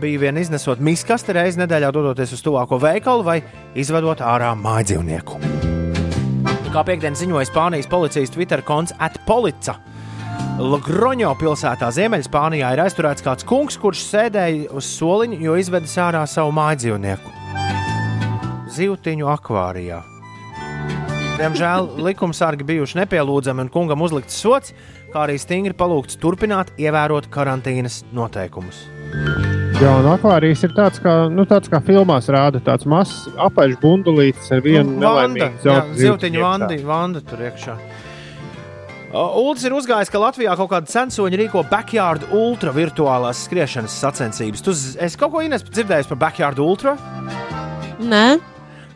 bija 0.00 0.20
vien 0.24 0.38
iznesot 0.40 0.80
miskastu 0.80 1.34
reizi 1.36 1.60
nedēļā, 1.60 1.92
dodoties 1.94 2.32
uz 2.36 2.42
tuvāko 2.44 2.78
veikalu 2.82 3.26
vai 3.26 3.38
izvedot 3.78 4.22
ārā 4.24 4.52
mājdzīvnieku. 4.58 5.40
Kā 6.72 6.84
piekdienas 6.88 7.20
ziņoja 7.20 7.50
Spānijas 7.50 7.88
policijas 7.90 8.32
Twitter 8.32 8.62
konts 8.64 8.94
Atpolica. 8.96 9.76
Logroņo 10.62 11.34
pilsētā 11.40 11.90
Ziemeļspānijā 11.92 12.70
ir 12.72 12.82
aizturēts 12.84 13.24
kāds 13.24 13.44
kungs, 13.48 13.76
kurš 13.80 14.06
sēdēja 14.06 14.70
uz 14.72 14.88
soliņa, 14.96 15.40
jo 15.44 15.58
izvedis 15.60 15.98
ārā 16.00 16.22
savu 16.28 16.54
mājdzīvnieku. 16.56 17.34
Zivtiņu 18.72 19.28
akvārijā. 19.34 20.00
Diemžēl 21.36 21.88
likumsargi 22.06 22.64
bijuši 22.68 23.02
nepielūdzami 23.02 23.66
un 23.66 23.70
kungam 23.72 24.04
uzlikts 24.04 24.36
sots, 24.40 24.72
kā 25.12 25.26
arī 25.26 25.38
stingri 25.40 25.76
palūgts 25.76 26.20
turpināt 26.20 26.72
ievērot 26.80 27.28
karantīnas 27.32 28.02
noteikumus. 28.16 28.84
Jā, 29.82 29.90
un 29.98 30.06
akvārijas 30.12 30.62
ir 30.64 30.72
tāds, 30.76 31.00
kā, 31.02 31.12
nu, 31.32 31.42
tāds 31.48 31.68
kā 31.70 31.80
filmās 31.82 32.28
rāda, 32.30 32.60
tāds 32.62 32.86
mazs 32.88 33.26
apaļš 33.42 33.78
bundulītis 33.82 34.52
ar 34.54 34.60
vienu 34.62 34.92
Nu, 34.94 35.00
nelaimīgu 35.02 35.58
iekšā. 36.30 36.44
vandi, 36.44 36.78
vanda 36.86 37.20
tur 37.26 37.42
iekšā. 37.48 37.74
Ulds 39.12 39.64
ir 39.68 39.74
uzgājis, 39.76 40.08
ka 40.08 40.20
Latvijā 40.22 40.54
kaut 40.56 40.70
kāda 40.70 40.88
censoņa 40.88 41.36
rīko 41.42 41.64
backyard 41.68 42.22
ultra 42.32 42.72
virtuālās 42.72 43.42
skriešanas 43.44 43.92
sacensības. 44.00 44.62
Tu 44.64 44.72
esi 45.04 45.18
kaut 45.20 45.34
ko 45.34 45.42
Ines 45.44 45.66
dzirdējis 45.66 46.08
par 46.08 46.20
backyard 46.28 46.62
ultra? 46.62 46.96
Nē, 48.00 48.38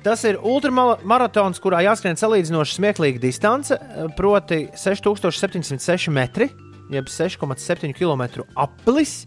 Tas 0.07 0.21
ir 0.23 0.37
ultramaratons, 0.39 1.59
kurā 1.59 1.81
jāskrien 1.83 2.15
salīdzinoši 2.15 2.77
smieklīga 2.77 3.19
distance, 3.19 3.75
proti 4.15 4.69
6706 4.79 6.13
metri. 6.15 6.47
jeb 6.95 7.09
6,7 7.11 7.91
km 7.93 8.45
aplis. 8.55 9.27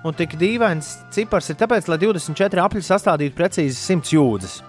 Un 0.00 0.16
tik 0.16 0.38
dīvains 0.40 0.94
cipars 1.12 1.50
ir 1.52 1.58
tāpēc, 1.60 1.90
lai 1.92 1.98
24 2.00 2.62
apli 2.64 2.80
sastādītu 2.84 3.36
precīzi 3.36 3.76
100 3.76 4.14
jūdzes. 4.14 4.60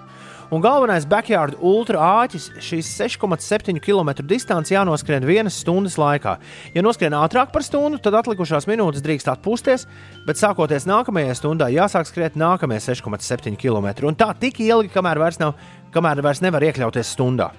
Un 0.51 0.59
galvenais 0.59 1.05
backyard 1.07 1.55
ultra 1.63 2.01
āķis 2.25 2.49
šīs 2.59 2.89
6,7 2.99 3.77
km 3.79 4.09
distanci 4.27 4.73
jānoskrien 4.75 5.23
vienas 5.23 5.61
stundas 5.63 5.95
laikā. 5.95 6.33
Ja 6.75 6.83
noskrien 6.83 7.15
ātrāk 7.15 7.53
par 7.53 7.63
stundu, 7.63 8.01
tad 8.03 8.17
atlikušās 8.19 8.67
minūtes 8.67 9.05
drīkst 9.05 9.31
atpūsties, 9.31 9.87
bet 10.27 10.41
sākoties 10.41 10.89
nākamajai 10.91 11.37
stundai 11.39 11.71
jāsāk 11.77 12.11
skriet 12.11 12.35
nākamie 12.35 12.81
6,7 12.83 13.55
km. 13.55 13.93
Un 14.11 14.19
tā 14.19 14.33
tik 14.35 14.59
ilgi, 14.59 14.91
kamēr 14.91 15.23
vairs, 15.23 15.39
nav, 15.39 15.55
kamēr 15.95 16.19
vairs 16.27 16.43
nevar 16.43 16.67
iekļauties 16.67 17.15
stundā. 17.15 17.53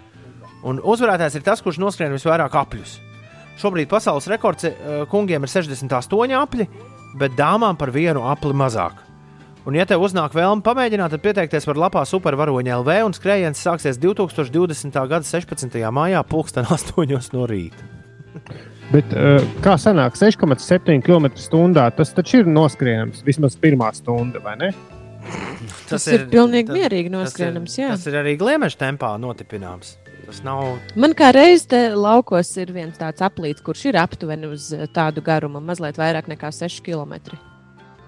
Un 0.68 0.84
uzvarētājs 0.84 1.40
ir 1.40 1.48
tas, 1.48 1.64
kurš 1.64 1.80
noskrien 1.80 2.12
visvairāk 2.12 2.60
apļus. 2.60 2.98
Šobrīd 3.62 3.88
pasaules 3.88 4.28
rekords 4.28 4.68
eh, 4.68 4.76
kungiem 5.08 5.48
ir 5.48 5.56
68 5.56 6.36
apli, 6.36 6.68
bet 7.18 7.34
dāmām 7.38 7.78
par 7.78 7.92
vienu 7.94 8.24
apli 8.28 8.54
mazāk. 8.56 9.00
Un, 9.62 9.76
ja 9.78 9.84
tev 9.86 10.02
uznāk 10.02 10.34
vēlme 10.34 10.64
pamēģināt, 10.66 11.12
tad 11.14 11.22
pieteikties 11.22 11.68
var 11.68 11.78
lapā 11.84 12.02
Supervaroņa 12.08 12.80
LV 12.80 12.96
un 13.06 13.14
skrējiens 13.14 13.60
sāksies 13.62 14.00
2020. 14.02 14.96
gada 15.06 15.22
16. 15.22 15.78
maijā, 15.94 16.22
pulksten 16.26 16.66
8 16.66 17.30
no 17.36 17.46
rīta. 17.46 17.86
Bet, 18.92 19.14
uh, 19.14 19.38
kā 19.64 19.76
sanāk, 19.80 20.18
6,7 20.18 20.98
km/h 21.06 21.86
tas 21.96 22.10
taču 22.16 22.42
ir 22.42 22.50
noskrienams 22.50 23.22
vismaz 23.24 23.54
pirmā 23.56 23.92
stunda, 23.94 24.42
vai 24.42 24.56
ne? 24.60 24.72
Tas 25.86 26.08
ir 26.10 26.26
pilnīgi 26.32 26.74
mierīgi 26.74 27.12
noskrienams, 27.12 27.78
jā. 27.78 27.94
Tas 27.94 28.08
ir 28.10 28.18
arī 28.18 28.34
gliemeža 28.40 28.80
tempā 28.82 29.14
notipināms. 29.22 29.94
Tas 30.26 30.42
nav. 30.46 30.76
Man 30.96 31.16
kā 31.18 31.32
reiz 31.34 31.64
te 31.70 31.80
laukos 31.98 32.52
ir 32.62 32.70
viens 32.74 32.98
tāds 33.00 33.24
aplīts, 33.24 33.64
kurš 33.64 33.88
ir 33.90 33.98
aptuveni 34.00 34.52
uz 34.52 34.68
eh, 34.76 34.86
tādu 34.94 35.24
garumu, 35.24 35.60
mazliet 35.64 35.98
vairāk 36.00 36.30
nekā 36.30 36.52
6 36.54 36.84
km. 36.86 37.18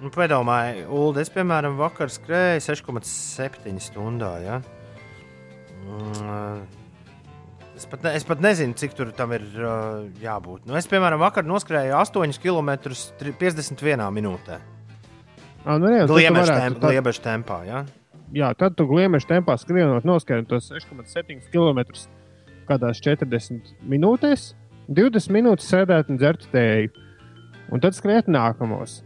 Nu, 0.03 0.11
Padomājiet, 0.15 0.87
Ulu, 0.91 1.19
es 1.23 1.31
piemēram 1.33 1.77
vakar 1.81 2.13
skrēju 2.13 2.63
6,7 2.67 3.79
stundā. 3.83 4.33
Ja? 4.45 4.63
Mm, 5.85 6.65
Es 7.75 7.89
pat, 7.91 8.05
ne, 8.07 8.13
es 8.15 8.23
pat 8.23 8.39
nezinu, 8.39 8.77
cik 8.79 8.93
tur 8.95 9.09
tam 9.19 9.33
ir 9.35 9.43
uh, 9.59 10.05
jābūt. 10.23 10.63
Nu, 10.69 10.77
es, 10.79 10.87
piemēram, 10.87 11.19
vakar 11.19 11.43
noskrēju 11.43 11.97
8 11.99 12.39
km 12.39 12.71
51 13.41 14.05
minūtē. 14.15 14.61
Ah, 15.65 15.81
nu, 15.83 15.91
tā- 15.91 16.07
gliemeža 16.07 17.25
tempā. 17.25 17.59
Ja? 17.67 17.83
Jā, 18.33 18.51
tad 18.59 18.77
tu 18.79 18.87
gliemeža 18.89 19.35
tempā 19.37 19.57
skrienot, 19.61 20.07
noskrien 20.09 20.47
tos 20.49 20.71
6,7 20.73 21.51
km 21.53 21.83
kādās 22.69 23.03
40 23.05 23.75
minūtēs, 23.85 24.55
20 24.89 25.35
minūtes 25.35 25.69
sēdēt 25.69 26.11
un 26.13 26.21
dzert 26.21 26.47
tēju. 26.53 26.93
Un 27.73 27.83
tad 27.85 27.97
skriet 27.97 28.29
nākamos. 28.29 29.03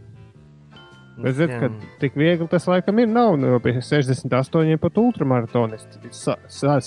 Bet, 1.19 1.35
ziniet, 1.35 1.59
ka 1.59 1.97
tik 1.99 2.15
viegli 2.19 2.47
tas 2.51 2.67
laikam 2.69 2.99
ir. 3.03 3.09
Nav 3.11 3.35
nu, 3.39 3.57
pie 3.63 3.75
68 3.83 4.79
pat 4.79 4.99
ultramaratonisti. 5.01 6.11
Sa, 6.15 6.37
sa, 6.47 6.77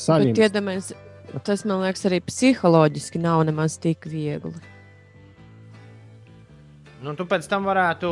tas 1.44 1.64
man 1.68 1.84
liekas 1.84 2.08
arī 2.08 2.22
psiholoģiski 2.24 3.20
nav 3.20 3.44
nemaz 3.48 3.76
tik 3.80 4.08
viegli. 4.08 4.54
Nu, 7.02 7.16
tu 7.18 7.24
pēc 7.26 7.48
tam 7.50 7.64
varētu, 7.66 8.08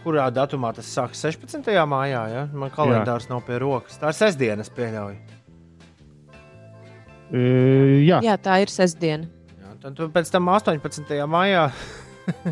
kurā 0.00 0.30
datumā 0.32 0.70
tas 0.76 0.88
sākas 0.88 1.20
16. 1.26 1.68
maijā. 1.88 2.22
Ja? 2.32 2.44
Man 2.56 2.72
kalendārs 2.72 3.28
nav 3.28 3.42
pie 3.44 3.58
rokas. 3.60 3.98
Tā 4.00 4.08
ir 4.12 4.16
sestdiena, 4.16 4.64
es 4.64 4.72
pieļauju. 4.72 5.18
E, 7.34 7.42
jā. 8.06 8.22
Jā, 8.24 8.38
tā 8.40 8.56
ir 8.62 8.72
sestdiena. 8.72 9.28
Jā, 9.58 9.74
tad 9.82 9.98
tu 9.98 10.08
pēc 10.14 10.32
tam 10.32 10.48
18. 10.54 11.12
maijā 11.28 11.66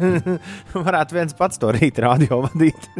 varētu 0.88 1.16
viens 1.16 1.36
pats 1.38 1.60
to 1.60 1.72
rīta 1.72 2.04
radio 2.10 2.42
vadīt. 2.44 2.90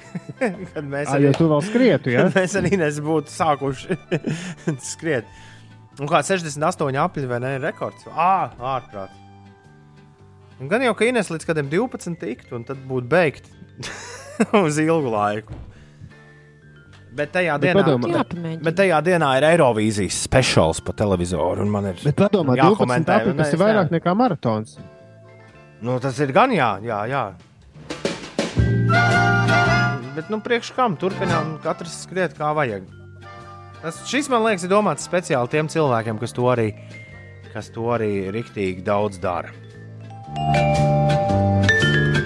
Kad 0.74 0.84
mēs 0.84 1.14
Ā, 1.14 1.16
jo 1.24 1.32
tu 1.38 1.48
vēl 1.48 1.64
skrietu, 1.64 2.12
ja? 2.16 2.26
Mēs 2.34 2.58
arī 2.60 2.76
nebūtu 2.80 3.32
sākuši 3.32 3.96
skriet. 4.84 5.32
Un 6.00 6.08
kā 6.08 6.20
68 6.24 7.00
apli 7.00 7.26
vai 7.28 7.40
ne? 7.40 7.56
ir 7.56 7.66
Rekords. 7.70 8.04
Ā, 8.12 8.50
ārprāt. 8.76 9.19
Un 10.60 10.68
Gan 10.68 10.82
jau, 10.84 10.92
ka 10.94 11.06
Ines 11.08 11.30
līdz 11.32 11.46
kādiem 11.48 11.70
12 11.72 12.18
tiktu, 12.20 12.54
un 12.58 12.64
tad 12.68 12.80
būtu 12.88 13.08
beigti 13.08 13.48
uz 14.64 14.76
ilgu 14.82 15.08
laiku. 15.12 15.56
Bet 17.16 17.32
tajā 17.34 17.56
Bet 17.58 17.64
dienā, 17.72 17.80
padomā- 17.82 18.10
Jāpamēģina. 18.12 18.62
bet 18.68 18.76
tajā 18.78 18.98
dienā 19.02 19.30
ir 19.40 19.46
Eirovīzijas 19.48 20.18
speciāls 20.28 20.78
pa 20.84 20.92
televizoru. 20.94 21.64
un 21.64 21.70
Man 21.74 21.88
ir 21.90 21.96
Bet 22.04 22.14
padomā, 22.20 22.54
12 22.54 22.60
jākomentē, 22.60 23.16
tas 23.40 23.52
ir 23.56 23.58
vairāk 23.58 23.88
nevaru. 23.90 23.96
nekā 23.96 24.14
maratons. 24.20 24.76
Nu, 25.82 25.96
tas 25.98 26.20
ir 26.20 26.30
gan 26.36 26.52
jā, 26.54 26.68
jā. 26.84 27.00
jā. 27.10 27.24
Bet, 30.14 30.28
nu, 30.30 30.38
priekš 30.44 30.72
kam 30.76 30.94
turpinām, 31.00 31.54
katrs 31.64 32.02
skriet 32.04 32.34
kā 32.38 32.52
vajag. 32.54 32.84
Tas, 33.80 34.02
šis, 34.10 34.28
man 34.28 34.42
liekas, 34.44 34.66
ir 34.66 34.72
domāts 34.74 35.06
speciāli 35.08 35.48
tiem 35.50 35.70
cilvēkiem, 35.72 36.18
kas 36.20 36.34
to 36.36 36.44
arī, 36.52 36.68
kas 37.54 37.70
to 37.72 37.86
arī 37.94 38.28
riktīgi 38.34 38.84
daudz 38.84 39.18
dara. 39.22 39.48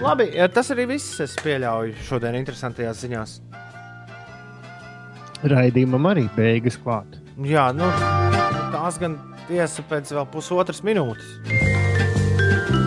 Labi, 0.05 0.29
tas 0.55 0.69
arī 0.71 0.85
viss. 0.95 1.17
Es 1.25 1.35
pieļauju 1.43 1.97
šodien 2.07 2.37
interesantajās 2.39 3.01
ziņās. 3.03 3.39
Raidījumam 5.51 6.07
arī 6.13 6.29
beigas 6.37 6.77
klāt. 6.81 7.19
Jā, 7.45 7.67
nu, 7.75 7.89
tās 8.73 9.01
gan 9.03 9.17
tiesa 9.49 9.83
pēc 9.91 10.13
vēl 10.15 10.29
pusotras 10.31 10.85
minūtes. 10.87 11.35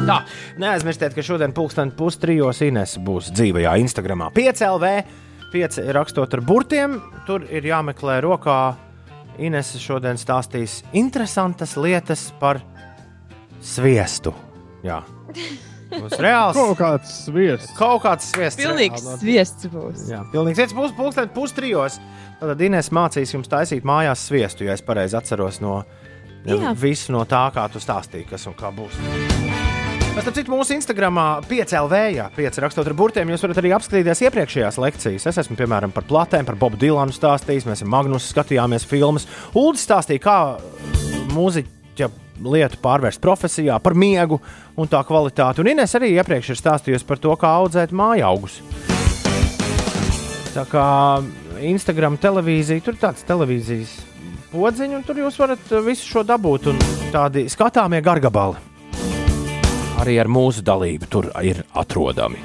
Tā, 0.08 0.22
neaizmirstiet, 0.62 1.12
ka 1.12 1.26
šodien 1.26 1.52
pulksten 1.52 1.92
pustrijos 2.00 2.64
Ines 2.64 2.96
būs 3.04 3.28
dzīvajā 3.36 3.76
Instagramā. 3.84 4.32
5LV, 4.38 4.94
5 5.52 5.82
rakstot 6.00 6.38
ar 6.38 6.46
burtiem, 6.48 6.98
tur 7.28 7.44
ir 7.52 7.68
jāmeklē 7.68 8.22
rokā. 8.24 8.62
Ines 9.38 9.76
šodien 9.84 10.18
stāstīs 10.18 10.80
interesantas 10.96 11.76
lietas 11.76 12.30
par 12.40 12.64
sviestu. 13.60 14.32
Jā. 14.86 15.02
Būs 15.88 16.18
reāls. 16.20 16.58
Kaut 16.58 16.76
kāds 16.82 17.12
sviests. 17.24 17.72
Kaut 17.78 18.02
kāds 18.04 18.28
sviests. 18.34 18.60
Pilnīgs 18.60 19.06
reāli. 19.06 19.20
sviests 19.22 19.70
būs. 19.72 20.02
Jā, 20.12 20.20
pilnīgs 20.34 20.60
sviests 20.60 20.76
būs 20.76 20.92
pulksten 20.98 21.30
pustrijos. 21.32 21.96
Tad 22.42 22.60
Ines 22.68 22.92
mācīs 22.92 23.32
jums 23.32 23.48
taisīt 23.48 23.88
mājās 23.88 24.26
sviestu, 24.28 24.68
ja 24.68 24.76
es 24.76 24.84
pareizi 24.84 25.16
atceros 25.18 25.62
no 25.64 25.80
Jā. 26.44 26.74
visu 26.76 27.16
no 27.16 27.24
tā, 27.28 27.46
kā 27.56 27.64
tu 27.72 27.80
stāstīji, 27.80 28.28
kas 28.30 28.46
un 28.52 28.58
kā 28.60 28.68
būs. 28.76 29.00
Pēc 30.18 30.26
tam 30.26 30.34
citu 30.34 30.52
mūsu 30.52 30.74
Instagramā 30.76 31.26
5LV, 31.48 31.98
jā, 32.18 32.28
5 32.36 32.62
rakstot 32.64 32.88
ar 32.90 32.96
burtiem, 32.98 33.30
jūs 33.30 33.44
varat 33.46 33.60
arī 33.62 33.72
apskatīties 33.78 34.24
iepriekšējās 34.28 34.80
lekcijas. 34.82 35.28
Es 35.30 35.38
esmu, 35.44 35.56
piemēram, 35.60 35.94
par 35.94 36.08
platēm, 36.10 36.48
par 36.48 36.58
Bobu 36.58 36.80
Dilanu 36.82 37.14
stāstījis, 37.14 37.68
mēs 37.70 37.84
ar 37.86 37.92
Magnusu 37.94 38.32
skatījāmies 38.34 38.88
filmas. 38.90 39.28
Ulds 39.56 39.86
stāstīja, 39.86 40.24
kā 40.26 40.38
mūziķa 41.36 42.10
lietu 42.44 42.80
pārvērst 42.84 43.22
profesijā, 43.24 43.80
par 43.84 43.96
miegu 43.98 44.42
un 44.78 44.90
tā 44.92 45.02
kvalitāti. 45.08 45.64
Un 45.64 45.72
Ines 45.74 45.96
arī 45.98 46.14
iepriekš 46.18 46.54
ir 46.54 46.62
stāstījusi 46.62 47.08
par 47.08 47.22
to, 47.24 47.34
kā 47.40 47.56
audzēt 47.62 47.96
mājaugus. 47.96 48.62
Tā 50.54 50.66
kā 50.70 50.86
Instagram 51.62 52.18
televīzija, 52.22 52.86
tur 52.86 52.98
ir 52.98 53.02
tāds 53.02 53.26
televīzijas 53.28 53.98
podziņš, 54.52 54.96
un 54.98 55.04
tur 55.06 55.20
jūs 55.26 55.38
varat 55.42 55.74
uh, 55.74 55.84
visu 55.86 56.08
šo 56.08 56.24
dabūt. 56.26 56.72
Tādi 57.14 57.46
skatāmie 57.52 58.02
gargabali 58.06 58.68
arī 59.98 60.20
ar 60.22 60.30
mūsu 60.30 60.62
dalību 60.66 61.10
tur 61.10 61.32
ir 61.46 61.64
atrodami. 61.78 62.42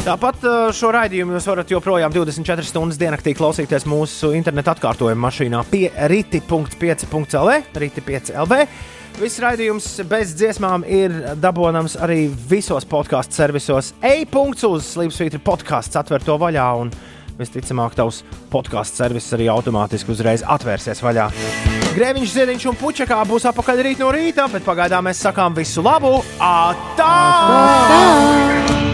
Tāpat 0.00 0.44
uh, 0.48 0.54
šo 0.72 0.94
raidījumu 0.96 1.34
jūs 1.36 1.48
varat 1.50 1.72
joprojām 1.74 2.12
24 2.14 2.64
stundas 2.64 2.96
diennaktī 3.00 3.34
klausīties 3.36 3.84
mūsu 3.88 4.32
interneta 4.36 4.72
atkārtojuma 4.72 5.26
mašīnā 5.26 5.60
pie 5.68 5.90
rīti.5.lv. 5.92 7.58
Rīti5.lv. 7.82 8.60
Viss 9.20 9.36
raidījums 9.36 9.84
bez 10.08 10.30
dziesmām 10.32 10.80
ir 10.88 11.12
dabūjams 11.42 11.98
arī 12.00 12.22
visos 12.48 12.86
podkāstu 12.88 13.36
servisos. 13.36 13.90
E-punkts 14.00 14.64
uz 14.64 14.86
Slimsvītra 14.94 15.42
podkāsts 15.44 16.00
atver 16.00 16.24
to 16.24 16.38
vaļā, 16.40 16.64
un 16.80 16.88
visticamāk, 17.36 17.98
tavs 17.98 18.22
podkāstu 18.52 19.02
servis 19.02 19.28
arī 19.36 19.50
automātiski 19.52 20.14
uzreiz 20.14 20.40
atvērsies 20.40 21.04
vaļā. 21.04 21.28
Grēviņš, 21.98 22.36
ziediņš 22.38 22.68
un 22.72 22.80
puķekā 22.80 23.20
būs 23.28 23.44
apakaļ 23.52 23.84
rīt 23.90 24.00
no 24.00 24.08
rīta, 24.16 24.48
bet 24.48 24.64
pagaidām 24.64 25.10
mēs 25.10 25.20
sakām 25.26 25.58
visu 25.58 25.84
labu! 25.84 26.22
Atā! 26.40 27.10
Tā! 27.50 28.89